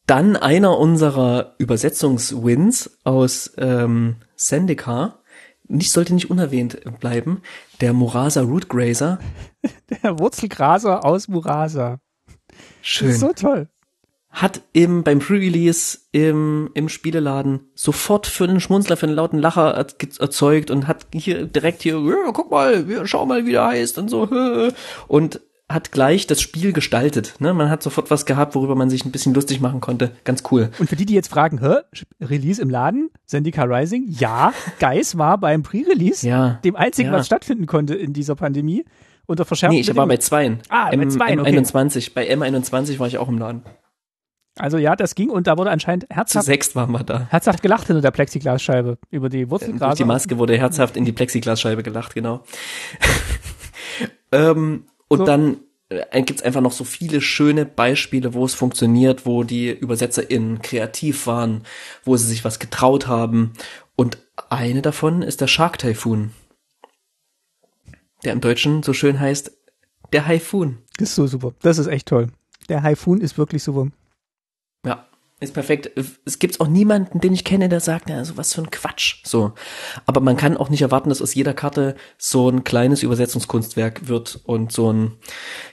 Dann 0.05 0.35
einer 0.38 0.77
unserer 0.77 1.55
Übersetzungswins 1.57 2.99
aus 3.03 3.53
ähm, 3.57 4.17
Sendika, 4.35 5.19
nicht 5.67 5.91
sollte 5.91 6.13
nicht 6.13 6.29
unerwähnt 6.29 6.79
bleiben, 6.99 7.41
der 7.81 7.91
Murasa 7.91 8.41
Rootgrazer. 8.41 9.19
Der 10.03 10.17
Wurzelgraser 10.17 11.03
aus 11.03 11.27
Murasa. 11.27 11.99
Schön. 12.81 13.13
so 13.13 13.33
toll 13.33 13.67
hat 14.38 14.61
im, 14.71 15.03
beim 15.03 15.17
Pre-Release 15.17 15.97
im, 16.11 16.69
im 16.75 16.89
Spieleladen 16.89 17.61
sofort 17.73 18.27
für 18.27 18.43
einen 18.43 18.59
Schmunzler, 18.59 18.95
für 18.95 19.07
einen 19.07 19.15
lauten 19.15 19.39
Lacher 19.39 19.73
erzeugt 19.73 20.69
und 20.69 20.88
hat 20.88 21.07
hier 21.11 21.45
direkt 21.45 21.81
hier, 21.81 21.99
guck 22.33 22.51
mal, 22.51 22.85
schau 23.05 23.25
mal, 23.25 23.47
wie 23.47 23.53
der 23.53 23.65
heißt 23.65 23.97
und 23.97 24.09
so, 24.09 24.29
und 25.07 25.41
hat 25.67 25.91
gleich 25.91 26.27
das 26.27 26.39
Spiel 26.39 26.71
gestaltet. 26.71 27.33
Ne? 27.39 27.53
Man 27.53 27.69
hat 27.69 27.81
sofort 27.81 28.11
was 28.11 28.27
gehabt, 28.27 28.53
worüber 28.53 28.75
man 28.75 28.91
sich 28.91 29.05
ein 29.05 29.11
bisschen 29.11 29.33
lustig 29.33 29.59
machen 29.59 29.81
konnte. 29.81 30.11
Ganz 30.23 30.43
cool. 30.51 30.69
Und 30.77 30.88
für 30.88 30.95
die, 30.95 31.05
die 31.05 31.15
jetzt 31.15 31.29
fragen, 31.29 31.59
hä, 31.59 31.77
Release 32.21 32.61
im 32.61 32.69
Laden, 32.69 33.09
Zendika 33.25 33.63
Rising? 33.63 34.05
Ja, 34.07 34.53
Geis 34.79 35.17
war 35.17 35.39
beim 35.39 35.63
Pre-Release, 35.63 36.27
ja, 36.27 36.59
dem 36.63 36.75
einzigen, 36.75 37.09
ja. 37.09 37.15
was 37.15 37.25
stattfinden 37.25 37.65
konnte 37.65 37.95
in 37.95 38.13
dieser 38.13 38.35
Pandemie. 38.35 38.85
Unter 39.25 39.43
verschärften 39.43 39.75
Nee, 39.75 39.81
ich 39.81 39.93
war 39.93 40.07
bei 40.07 40.17
zweien. 40.17 40.59
Ah, 40.69 40.89
M, 40.89 41.01
bei 41.01 41.07
zweien, 41.07 41.39
okay. 41.41 41.57
M21. 41.57 42.13
Bei 42.13 42.31
M21 42.31 42.99
war 42.99 43.07
ich 43.07 43.17
auch 43.17 43.27
im 43.27 43.39
Laden. 43.39 43.63
Also 44.60 44.78
ja, 44.78 44.95
das 44.95 45.16
ging 45.16 45.30
und 45.30 45.47
da 45.47 45.58
wurde 45.58 45.70
anscheinend 45.70 46.05
herzhaft, 46.10 46.45
Zu 46.45 46.51
sechst 46.51 46.76
waren 46.76 46.91
wir 46.91 47.03
da. 47.03 47.28
herzhaft 47.30 47.62
gelacht 47.62 47.88
hinter 47.88 48.01
der 48.01 48.12
Plexiglasscheibe 48.12 48.97
über 49.10 49.30
die 49.30 49.49
Wurzelgraser. 49.49 49.88
Durch 49.88 49.97
die 49.97 50.05
Maske 50.05 50.38
wurde 50.38 50.58
herzhaft 50.58 50.97
in 50.97 51.05
die 51.05 51.12
Plexiglasscheibe 51.12 51.84
gelacht, 51.84 52.14
genau. 52.14 52.43
ähm, 54.32 54.86
und 55.08 55.20
so. 55.20 55.26
dann 55.26 55.58
äh, 55.89 56.22
gibt's 56.22 56.41
einfach 56.41 56.62
noch 56.62 56.72
so 56.72 56.84
viele 56.84 57.22
schöne 57.22 57.66
Beispiele, 57.66 58.34
wo 58.34 58.45
es 58.45 58.53
funktioniert, 58.53 59.26
wo 59.26 59.43
die 59.43 59.70
ÜbersetzerInnen 59.72 60.62
kreativ 60.62 61.28
waren, 61.28 61.64
wo 62.03 62.18
sie 62.18 62.28
sich 62.28 62.43
was 62.43 62.60
getraut 62.60 63.08
haben. 63.08 63.53
Und 63.95 64.18
eine 64.49 64.82
davon 64.82 65.22
ist 65.22 65.41
der 65.41 65.47
Shark 65.47 65.80
Typhoon. 65.80 66.32
Der 68.24 68.34
im 68.34 68.41
Deutschen 68.41 68.84
so 68.84 68.93
schön 68.93 69.20
heißt, 69.20 69.51
der 70.14 70.26
Haifun. 70.26 70.80
Das 70.97 71.10
ist 71.10 71.16
so 71.16 71.28
super. 71.28 71.53
Das 71.62 71.78
ist 71.78 71.88
echt 71.88 72.08
toll. 72.08 72.28
Der 72.70 72.84
Haifun 72.84 73.22
ist 73.22 73.38
wirklich 73.38 73.64
super. 73.64 73.88
Ja, 74.86 75.07
ist 75.39 75.53
perfekt. 75.53 75.91
Es 76.25 76.39
gibt 76.39 76.59
auch 76.59 76.67
niemanden, 76.67 77.19
den 77.19 77.32
ich 77.34 77.43
kenne, 77.43 77.69
der 77.69 77.80
sagt, 77.80 78.09
ja, 78.09 78.25
so 78.25 78.38
was 78.38 78.55
für 78.55 78.61
ein 78.61 78.71
Quatsch. 78.71 79.17
So. 79.23 79.53
Aber 80.07 80.19
man 80.19 80.36
kann 80.36 80.57
auch 80.57 80.69
nicht 80.69 80.82
erwarten, 80.82 81.09
dass 81.09 81.21
aus 81.21 81.36
jeder 81.36 81.53
Karte 81.53 81.95
so 82.17 82.49
ein 82.49 82.63
kleines 82.63 83.03
Übersetzungskunstwerk 83.03 84.07
wird 84.07 84.39
und 84.45 84.71
so 84.71 84.91
ein, 84.91 85.17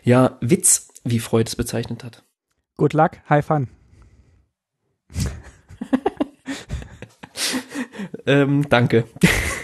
ja, 0.02 0.36
Witz, 0.42 0.88
wie 1.05 1.18
Freud 1.18 1.48
es 1.48 1.57
bezeichnet 1.57 2.05
hat. 2.05 2.24
Good 2.76 2.92
luck, 2.92 3.12
high 3.30 3.44
fun. 3.44 3.68
ähm, 8.26 8.68
danke. 8.68 9.05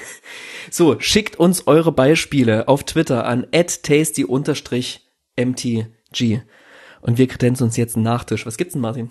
so, 0.71 0.99
schickt 0.99 1.37
uns 1.37 1.67
eure 1.67 1.93
Beispiele 1.93 2.69
auf 2.69 2.85
Twitter 2.85 3.27
an 3.27 3.47
tasty-mtg. 3.51 4.31
Und 7.03 7.19
wir 7.19 7.27
kredenzen 7.29 7.65
uns 7.65 7.77
jetzt 7.77 7.97
einen 7.97 8.05
Nachtisch. 8.05 8.47
Was 8.47 8.57
gibt's 8.57 8.75
denn, 8.75 8.83
Martin? 8.83 9.11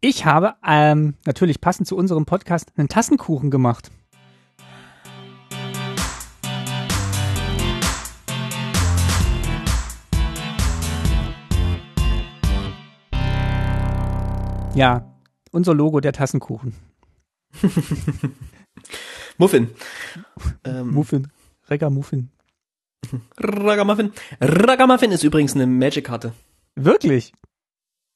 Ich 0.00 0.24
habe 0.24 0.54
ähm, 0.66 1.14
natürlich 1.24 1.60
passend 1.60 1.86
zu 1.86 1.96
unserem 1.96 2.26
Podcast 2.26 2.72
einen 2.76 2.88
Tassenkuchen 2.88 3.50
gemacht. 3.50 3.90
Ja, 14.74 15.14
unser 15.52 15.74
Logo, 15.74 16.00
der 16.00 16.12
Tassenkuchen. 16.12 16.74
Muffin. 19.38 19.70
Ähm. 20.64 20.92
Muffin. 20.92 21.28
Ragamuffin. 21.66 22.30
Ragamuffin. 23.38 24.12
Ragamuffin 24.40 25.10
ist 25.10 25.24
übrigens 25.24 25.54
eine 25.54 25.66
Magic-Karte. 25.66 26.32
Wirklich? 26.74 27.32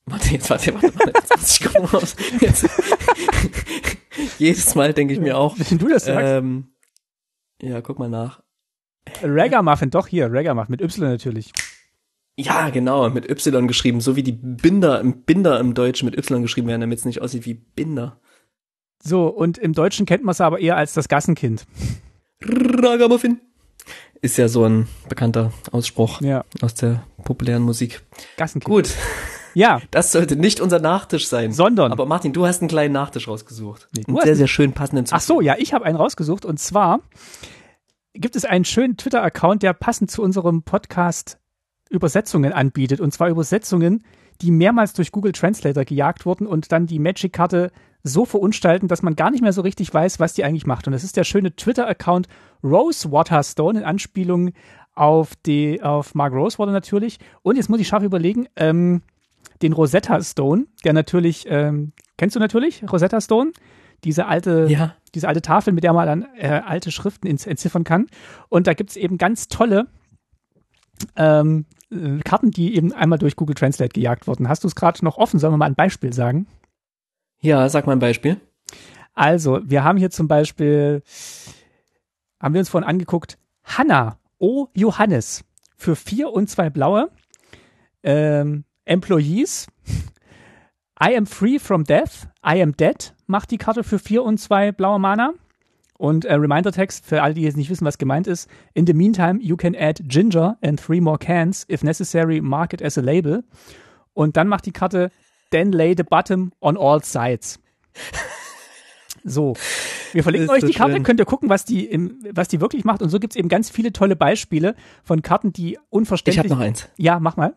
Warte, 0.07 0.29
jetzt, 0.31 0.49
warte, 0.51 0.75
warte, 0.75 0.95
warte. 0.95 1.13
Jetzt 1.15 1.37
muss 1.37 1.61
ich 1.61 1.67
gucken, 1.67 1.89
was 1.93 2.17
jetzt. 2.41 2.69
Jedes 4.39 4.75
Mal 4.75 4.93
denke 4.93 5.15
ich 5.15 5.21
mir 5.21 5.37
auch. 5.37 5.57
Wenn 5.59 5.79
du 5.79 5.89
das 5.89 6.05
sagst. 6.05 6.25
Ähm, 6.25 6.69
ja, 7.61 7.81
guck 7.81 7.99
mal 7.99 8.09
nach. 8.09 8.43
Ragamuffin, 9.23 9.91
doch 9.91 10.07
hier, 10.07 10.33
Ragamuffin, 10.33 10.73
mit 10.73 10.81
Y 10.81 11.11
natürlich. 11.11 11.53
Ja, 12.39 12.71
genau, 12.71 13.09
mit 13.11 13.29
Y 13.31 13.67
geschrieben, 13.67 14.01
so 14.01 14.15
wie 14.15 14.23
die 14.23 14.33
Binder 14.33 15.01
im 15.01 15.23
Binder 15.23 15.59
im 15.59 15.75
Deutschen 15.75 16.07
mit 16.07 16.19
Y 16.19 16.43
geschrieben 16.43 16.69
werden, 16.69 16.83
damit 16.83 16.99
es 16.99 17.05
nicht 17.05 17.23
aussieht 17.23 17.47
wie 17.47 17.55
Binder. 17.55 18.21
So, 19.03 19.29
und 19.29 19.59
im 19.59 19.73
Deutschen 19.73 20.07
kennt 20.07 20.23
man 20.23 20.33
es 20.33 20.41
aber 20.41 20.59
eher 20.59 20.77
als 20.77 20.93
das 20.93 21.09
Gassenkind. 21.09 21.67
Ragamuffin. 22.43 23.41
Ist 24.23 24.37
ja 24.39 24.49
so 24.49 24.65
ein 24.65 24.89
bekannter 25.09 25.53
Ausspruch 25.73 26.21
ja. 26.21 26.45
aus 26.63 26.75
der 26.75 27.03
populären 27.25 27.63
Musik. 27.63 28.03
Gassenkind. 28.37 28.65
Gut. 28.65 28.91
Ja. 29.55 29.81
Das 29.91 30.13
sollte 30.13 30.37
nicht 30.37 30.61
unser 30.61 30.81
Nachtisch 30.81 31.29
sein. 31.29 31.53
Sondern. 31.53 31.91
Aber 31.93 32.05
Martin, 32.07 32.33
du 32.33 32.47
hast 32.47 32.61
einen 32.61 32.69
kleinen 32.69 32.93
Nachtisch 32.93 33.27
rausgesucht. 33.29 33.89
Nee, 33.97 34.05
einen 34.07 34.21
sehr, 34.23 34.37
sehr 34.37 34.49
schön 34.49 34.73
passenden 34.73 35.07
Ach 35.11 35.21
so, 35.21 35.41
ja, 35.41 35.57
ich 35.59 35.73
habe 35.73 35.87
einen 35.87 35.97
rausgesucht. 35.97 36.45
Und 36.45 36.61
zwar 36.61 37.01
gibt 38.13 38.37
es 38.37 38.45
einen 38.45 38.65
schönen 38.65 38.97
Twitter-Account, 38.97 39.63
der 39.63 39.73
passend 39.73 40.11
zu 40.11 40.23
unserem 40.23 40.63
Podcast 40.63 41.39
Übersetzungen 41.89 42.53
anbietet. 42.53 43.01
Und 43.01 43.13
zwar 43.13 43.29
Übersetzungen, 43.29 44.05
die 44.43 44.51
mehrmals 44.51 44.93
durch 44.93 45.13
Google 45.13 45.33
Translator 45.33 45.85
gejagt 45.85 46.27
wurden 46.27 46.47
und 46.47 46.73
dann 46.73 46.87
die 46.87 46.99
Magic-Karte 46.99 47.71
so 48.07 48.25
verunstalten, 48.25 48.89
dass 48.89 49.03
man 49.03 49.17
gar 49.17 49.31
nicht 49.31 49.43
mehr 49.43 49.53
so 49.53 49.63
richtig 49.63 49.93
weiß, 49.93 50.21
was 50.21 50.35
die 50.35 50.45
eigentlich 50.45 50.67
macht. 50.67 50.87
Und 50.87 50.93
das 50.93 51.05
ist 51.05 51.17
der 51.17 51.25
schöne 51.25 51.55
Twitter-Account 51.55 52.29
Rose 52.63 53.11
Waterstone 53.11 53.81
in 53.81 53.85
Anspielung 53.85 54.53
auf 54.95 55.35
die, 55.45 55.83
auf 55.83 56.15
Mark 56.15 56.33
Rosewater 56.33 56.73
natürlich. 56.73 57.19
Und 57.43 57.57
jetzt 57.57 57.69
muss 57.69 57.81
ich 57.81 57.89
scharf 57.89 58.03
überlegen, 58.03 58.47
ähm, 58.57 59.03
den 59.63 59.73
Rosetta 59.73 60.21
Stone, 60.23 60.67
der 60.85 60.93
natürlich, 60.93 61.47
ähm, 61.49 61.93
kennst 62.17 62.37
du 62.37 62.41
natürlich 62.41 62.83
Rosetta 62.91 63.21
Stone? 63.21 63.53
Diese 64.05 64.27
alte, 64.27 64.67
Ja. 64.71 64.95
diese 65.15 65.29
alte 65.29 65.43
Tafel, 65.43 65.73
mit 65.73 65.83
der 65.85 65.93
man 65.93 66.07
dann 66.07 66.27
äh, 66.39 66.49
alte 66.65 66.91
Schriften 66.91 67.27
entziffern 67.27 67.85
kann. 67.85 68.07
Und 68.49 68.67
da 68.67 68.75
gibt's 68.75 68.97
eben 68.97 69.19
ganz 69.19 69.49
tolle 69.49 69.87
ähm, 71.17 71.67
äh, 71.91 72.19
Karten, 72.25 72.51
die 72.51 72.75
eben 72.77 72.93
einmal 72.93 73.19
durch 73.19 73.37
Google 73.37 73.55
Translate 73.55 73.91
gejagt 73.93 74.27
wurden. 74.27 74.49
Hast 74.49 74.65
du 74.65 74.69
es 74.69 74.75
gerade 74.75 75.05
noch 75.05 75.17
offen? 75.19 75.39
Sollen 75.39 75.53
wir 75.53 75.59
mal 75.59 75.67
ein 75.67 75.75
Beispiel 75.75 76.13
sagen? 76.13 76.47
Ja, 77.47 77.69
sag 77.69 77.87
mal 77.87 77.93
ein 77.93 78.01
Beispiel. 78.01 78.41
Also, 79.15 79.61
wir 79.63 79.85
haben 79.85 79.99
hier 79.99 80.11
zum 80.11 80.27
Beispiel, 80.27 81.05
haben 82.41 82.55
wir 82.55 82.59
uns 82.59 82.69
vorhin 82.69 82.89
angeguckt, 82.89 83.39
Hanna 83.63 84.19
O. 84.41 84.67
Johannes 84.75 85.45
für 85.77 85.95
vier 85.95 86.33
und 86.33 86.51
zwei 86.51 86.71
blaue. 86.71 87.09
Ähm, 88.03 88.65
Employees. 88.85 89.69
I 91.01 91.17
am 91.17 91.25
free 91.25 91.61
from 91.61 91.85
death. 91.85 92.27
I 92.45 92.61
am 92.61 92.77
dead 92.77 93.15
macht 93.29 93.53
die 93.53 93.59
Karte 93.59 93.85
für 93.85 94.01
vier 94.01 94.25
und 94.25 94.39
zwei 94.39 94.73
blaue 94.73 94.99
Mana. 94.99 95.33
Und 95.99 96.25
äh, 96.25 96.35
Reminder-Text 96.35 97.07
für 97.07 97.23
alle, 97.23 97.35
die 97.35 97.43
jetzt 97.43 97.57
nicht 97.57 97.71
wissen, 97.71 97.87
was 97.87 97.99
gemeint 97.99 98.27
ist. 98.27 98.51
In 98.75 98.89
the 98.89 98.93
meantime, 98.93 99.39
you 99.41 99.57
can 99.57 99.77
add 99.77 100.03
Ginger 100.09 100.59
and 100.63 100.85
three 100.85 101.01
more 101.01 101.17
cans. 101.17 101.65
If 101.71 101.85
necessary, 101.85 102.41
mark 102.41 102.73
it 102.73 102.83
as 102.83 102.99
a 102.99 103.03
label. 103.03 103.45
Und 104.15 104.37
dann 104.37 104.49
macht 104.49 104.67
die 104.67 104.73
Karte 104.73 105.13
Then 105.51 105.73
lay 105.73 105.95
the 105.97 106.03
bottom 106.03 106.53
on 106.61 106.77
all 106.77 107.03
sides. 107.03 107.59
So, 109.25 109.55
wir 110.13 110.23
verlinken 110.23 110.51
euch 110.51 110.63
die 110.65 110.73
Karte, 110.73 110.95
schön. 110.95 111.03
könnt 111.03 111.19
ihr 111.21 111.27
gucken, 111.27 111.49
was 111.49 111.65
die, 111.65 111.85
im, 111.87 112.19
was 112.33 112.47
die 112.49 112.61
wirklich 112.61 112.85
macht. 112.85 113.03
Und 113.03 113.09
so 113.11 113.19
gibt's 113.19 113.35
eben 113.35 113.49
ganz 113.49 113.71
viele 113.71 113.93
tolle 113.93 114.15
Beispiele 114.15 114.77
von 115.03 115.23
Karten, 115.23 115.53
die 115.53 115.73
Ich 115.73 115.79
unverständlich. 115.91 116.39
habe 116.39 116.49
noch 116.49 116.61
eins. 116.61 116.89
Ja, 116.97 117.19
mach 117.19 117.37
mal. 117.37 117.55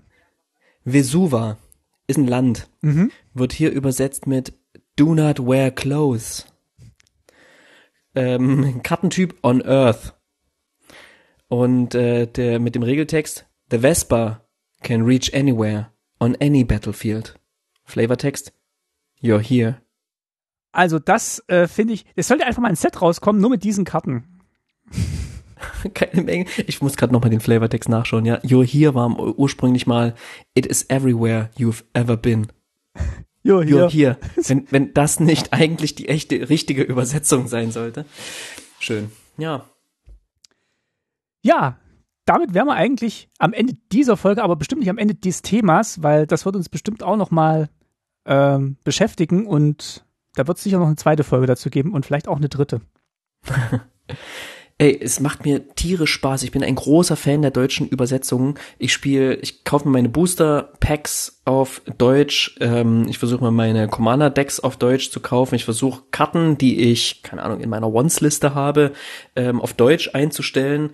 Vesuva 0.83 1.57
ist 2.07 2.17
ein 2.17 2.27
Land. 2.27 2.69
Mhm. 2.81 3.11
Wird 3.35 3.53
hier 3.53 3.71
übersetzt 3.71 4.25
mit 4.25 4.53
Do 4.95 5.13
not 5.13 5.39
wear 5.45 5.69
clothes. 5.69 6.47
Ähm, 8.15 8.81
Kartentyp 8.83 9.35
on 9.43 9.61
Earth. 9.61 10.15
Und 11.49 11.93
äh, 11.95 12.25
der 12.27 12.59
mit 12.59 12.75
dem 12.75 12.83
Regeltext 12.83 13.45
The 13.71 13.79
Vespa 13.79 14.41
can 14.81 15.03
reach 15.03 15.33
anywhere 15.35 15.91
on 16.19 16.35
any 16.41 16.63
battlefield. 16.63 17.38
Flavortext 17.89 18.53
You're 19.21 19.41
here. 19.41 19.81
Also 20.71 20.99
das 20.99 21.43
äh, 21.47 21.67
finde 21.67 21.93
ich, 21.93 22.05
es 22.15 22.27
sollte 22.27 22.45
einfach 22.45 22.61
mal 22.61 22.69
ein 22.69 22.75
Set 22.75 23.01
rauskommen, 23.01 23.41
nur 23.41 23.49
mit 23.49 23.63
diesen 23.63 23.85
Karten. 23.85 24.39
Keine 25.93 26.21
Menge. 26.21 26.45
Ich 26.67 26.81
muss 26.81 26.95
gerade 26.95 27.11
nochmal 27.11 27.29
den 27.29 27.39
Flavortext 27.39 27.89
nachschauen. 27.89 28.25
Ja, 28.25 28.37
You're 28.37 28.65
here 28.65 28.93
war 28.95 29.09
ursprünglich 29.37 29.87
mal 29.87 30.15
It 30.53 30.65
is 30.65 30.89
everywhere 30.89 31.49
you've 31.57 31.83
ever 31.93 32.17
been. 32.17 32.47
Jo, 33.41 33.61
You're 33.61 33.89
here. 33.89 34.17
Wenn, 34.35 34.67
wenn 34.69 34.93
das 34.93 35.21
nicht 35.21 35.53
eigentlich 35.53 35.95
die 35.95 36.09
echte, 36.09 36.49
richtige 36.49 36.83
Übersetzung 36.83 37.47
sein 37.47 37.71
sollte. 37.71 38.05
Schön. 38.79 39.11
Ja. 39.37 39.65
Ja, 41.41 41.79
damit 42.25 42.53
wären 42.53 42.67
wir 42.67 42.75
eigentlich 42.75 43.29
am 43.39 43.53
Ende 43.53 43.75
dieser 43.93 44.17
Folge, 44.17 44.43
aber 44.43 44.57
bestimmt 44.57 44.81
nicht 44.81 44.89
am 44.89 44.97
Ende 44.97 45.15
des 45.15 45.41
Themas, 45.41 46.03
weil 46.03 46.27
das 46.27 46.45
wird 46.45 46.57
uns 46.57 46.67
bestimmt 46.67 47.01
auch 47.01 47.15
noch 47.15 47.31
mal 47.31 47.69
ähm, 48.29 48.77
beschäftigen 48.85 49.45
und 49.45 50.05
da 50.35 50.47
wird 50.47 50.57
es 50.57 50.63
sicher 50.63 50.79
noch 50.79 50.87
eine 50.87 50.95
zweite 50.95 51.25
Folge 51.25 51.47
dazu 51.47 51.69
geben 51.69 51.93
und 51.93 52.05
vielleicht 52.05 52.29
auch 52.29 52.37
eine 52.37 52.47
dritte. 52.47 52.79
Ey, 54.81 54.97
es 55.01 55.19
macht 55.19 55.43
mir 55.43 55.67
tierisch 55.75 56.13
Spaß. 56.13 56.43
Ich 56.43 56.51
bin 56.51 56.63
ein 56.63 56.75
großer 56.75 57.17
Fan 57.17 57.41
der 57.41 57.51
deutschen 57.51 57.89
Übersetzungen. 57.89 58.53
Ich 58.77 58.93
spiele, 58.93 59.35
ich 59.35 59.65
kaufe 59.65 59.85
mir 59.85 59.91
meine 59.91 60.07
Booster 60.07 60.71
Packs 60.79 61.41
auf 61.43 61.81
Deutsch. 61.97 62.55
Ähm, 62.61 63.05
ich 63.09 63.17
versuche 63.17 63.43
mir 63.43 63.51
meine 63.51 63.89
Commander 63.89 64.29
Decks 64.29 64.61
auf 64.61 64.77
Deutsch 64.77 65.11
zu 65.11 65.19
kaufen. 65.19 65.55
Ich 65.55 65.65
versuche 65.65 66.03
Karten, 66.11 66.57
die 66.57 66.79
ich, 66.79 67.23
keine 67.23 67.43
Ahnung, 67.43 67.59
in 67.59 67.69
meiner 67.69 67.93
Once-Liste 67.93 68.55
habe, 68.55 68.93
ähm, 69.35 69.59
auf 69.59 69.73
Deutsch 69.73 70.11
einzustellen. 70.13 70.91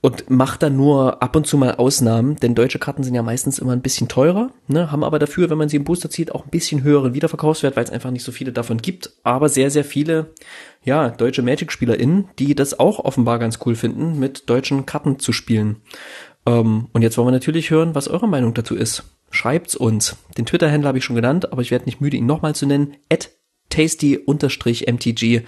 Und 0.00 0.30
mache 0.30 0.60
dann 0.60 0.76
nur 0.76 1.24
ab 1.24 1.34
und 1.34 1.48
zu 1.48 1.56
mal 1.56 1.74
Ausnahmen, 1.74 2.36
denn 2.36 2.54
deutsche 2.54 2.78
Karten 2.78 3.02
sind 3.02 3.14
ja 3.14 3.22
meistens 3.22 3.58
immer 3.58 3.72
ein 3.72 3.82
bisschen 3.82 4.06
teurer, 4.06 4.52
ne, 4.68 4.92
haben 4.92 5.02
aber 5.02 5.18
dafür, 5.18 5.50
wenn 5.50 5.58
man 5.58 5.68
sie 5.68 5.76
im 5.76 5.82
Booster 5.82 6.08
zieht, 6.08 6.30
auch 6.32 6.44
ein 6.44 6.50
bisschen 6.50 6.84
höheren 6.84 7.14
Wiederverkaufswert, 7.14 7.74
weil 7.74 7.82
es 7.82 7.90
einfach 7.90 8.12
nicht 8.12 8.22
so 8.22 8.30
viele 8.30 8.52
davon 8.52 8.78
gibt. 8.78 9.10
Aber 9.24 9.48
sehr, 9.48 9.72
sehr 9.72 9.84
viele, 9.84 10.34
ja, 10.84 11.08
deutsche 11.08 11.42
Magic-SpielerInnen, 11.42 12.28
die 12.38 12.54
das 12.54 12.78
auch 12.78 13.00
offenbar 13.00 13.40
ganz 13.40 13.58
cool 13.66 13.74
finden, 13.74 14.20
mit 14.20 14.48
deutschen 14.48 14.86
Karten 14.86 15.18
zu 15.18 15.32
spielen. 15.32 15.82
Ähm, 16.46 16.86
und 16.92 17.02
jetzt 17.02 17.18
wollen 17.18 17.28
wir 17.28 17.32
natürlich 17.32 17.70
hören, 17.70 17.96
was 17.96 18.06
eure 18.06 18.28
Meinung 18.28 18.54
dazu 18.54 18.76
ist. 18.76 19.02
Schreibt's 19.30 19.74
uns. 19.74 20.16
Den 20.38 20.46
Twitter-Händler 20.46 20.88
habe 20.88 20.98
ich 20.98 21.04
schon 21.04 21.16
genannt, 21.16 21.52
aber 21.52 21.62
ich 21.62 21.72
werde 21.72 21.86
nicht 21.86 22.00
müde, 22.00 22.16
ihn 22.16 22.26
nochmal 22.26 22.54
zu 22.54 22.66
nennen. 22.66 22.96
At 23.12 23.30
tasty-mtg. 23.70 25.42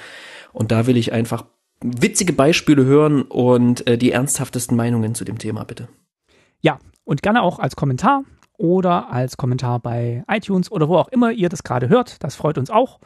Und 0.52 0.72
da 0.72 0.86
will 0.86 0.96
ich 0.96 1.12
einfach 1.12 1.44
witzige 1.82 2.32
Beispiele 2.32 2.84
hören 2.84 3.22
und 3.22 3.86
äh, 3.86 3.96
die 3.98 4.12
ernsthaftesten 4.12 4.76
Meinungen 4.76 5.14
zu 5.14 5.24
dem 5.24 5.38
Thema, 5.38 5.64
bitte. 5.64 5.88
Ja, 6.60 6.78
und 7.04 7.22
gerne 7.22 7.42
auch 7.42 7.58
als 7.58 7.76
Kommentar 7.76 8.24
oder 8.58 9.10
als 9.10 9.36
Kommentar 9.36 9.80
bei 9.80 10.22
iTunes 10.28 10.70
oder 10.70 10.88
wo 10.88 10.96
auch 10.96 11.08
immer 11.08 11.32
ihr 11.32 11.48
das 11.48 11.62
gerade 11.62 11.88
hört. 11.88 12.22
Das 12.22 12.36
freut 12.36 12.58
uns 12.58 12.70
auch. 12.70 13.00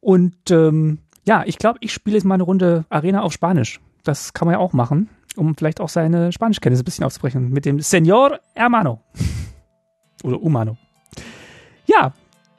Und 0.00 0.50
ähm, 0.50 0.98
ja, 1.26 1.42
ich 1.44 1.58
glaube, 1.58 1.78
ich 1.82 1.92
spiele 1.92 2.16
jetzt 2.16 2.24
mal 2.24 2.34
eine 2.34 2.44
Runde 2.44 2.86
Arena 2.88 3.22
auf 3.22 3.32
Spanisch. 3.32 3.80
Das 4.02 4.32
kann 4.32 4.46
man 4.46 4.54
ja 4.54 4.58
auch 4.58 4.72
machen, 4.72 5.10
um 5.36 5.54
vielleicht 5.54 5.80
auch 5.80 5.90
seine 5.90 6.32
Spanischkenntnisse 6.32 6.82
ein 6.82 6.86
bisschen 6.86 7.04
aufzubrechen. 7.04 7.50
Mit 7.50 7.66
dem 7.66 7.78
Señor 7.78 8.38
Hermano. 8.54 9.00
Oder 10.22 10.40
Humano. 10.40 10.76
Ja, 11.86 12.12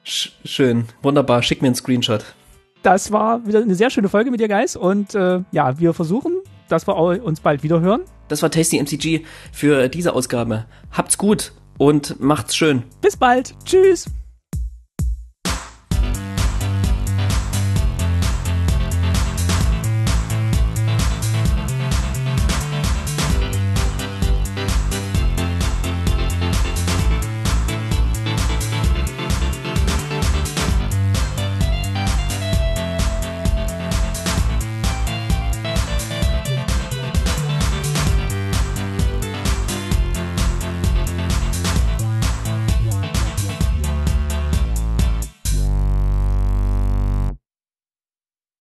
Sch 0.04 0.32
schön, 0.44 0.86
wunderbar. 1.02 1.42
Schick 1.42 1.62
mir 1.62 1.68
einen 1.68 1.76
Screenshot. 1.76 2.34
Das 2.82 3.12
war 3.12 3.46
wieder 3.46 3.60
eine 3.62 3.74
sehr 3.74 3.90
schöne 3.90 4.08
Folge 4.08 4.30
mit 4.30 4.40
dir, 4.40 4.48
Guys. 4.48 4.76
Und 4.76 5.14
äh, 5.14 5.40
ja, 5.52 5.78
wir 5.78 5.94
versuchen, 5.94 6.38
dass 6.68 6.86
wir 6.86 6.96
uns 6.96 7.40
bald 7.40 7.62
wieder 7.62 7.80
hören. 7.80 8.02
Das 8.28 8.42
war 8.42 8.50
Tasty 8.50 8.78
MCG 8.78 9.24
für 9.52 9.88
diese 9.88 10.14
Ausgabe. 10.14 10.64
Habt's 10.90 11.18
gut 11.18 11.52
und 11.78 12.20
macht's 12.20 12.56
schön. 12.56 12.82
Bis 13.00 13.16
bald. 13.16 13.54
Tschüss. 13.64 14.06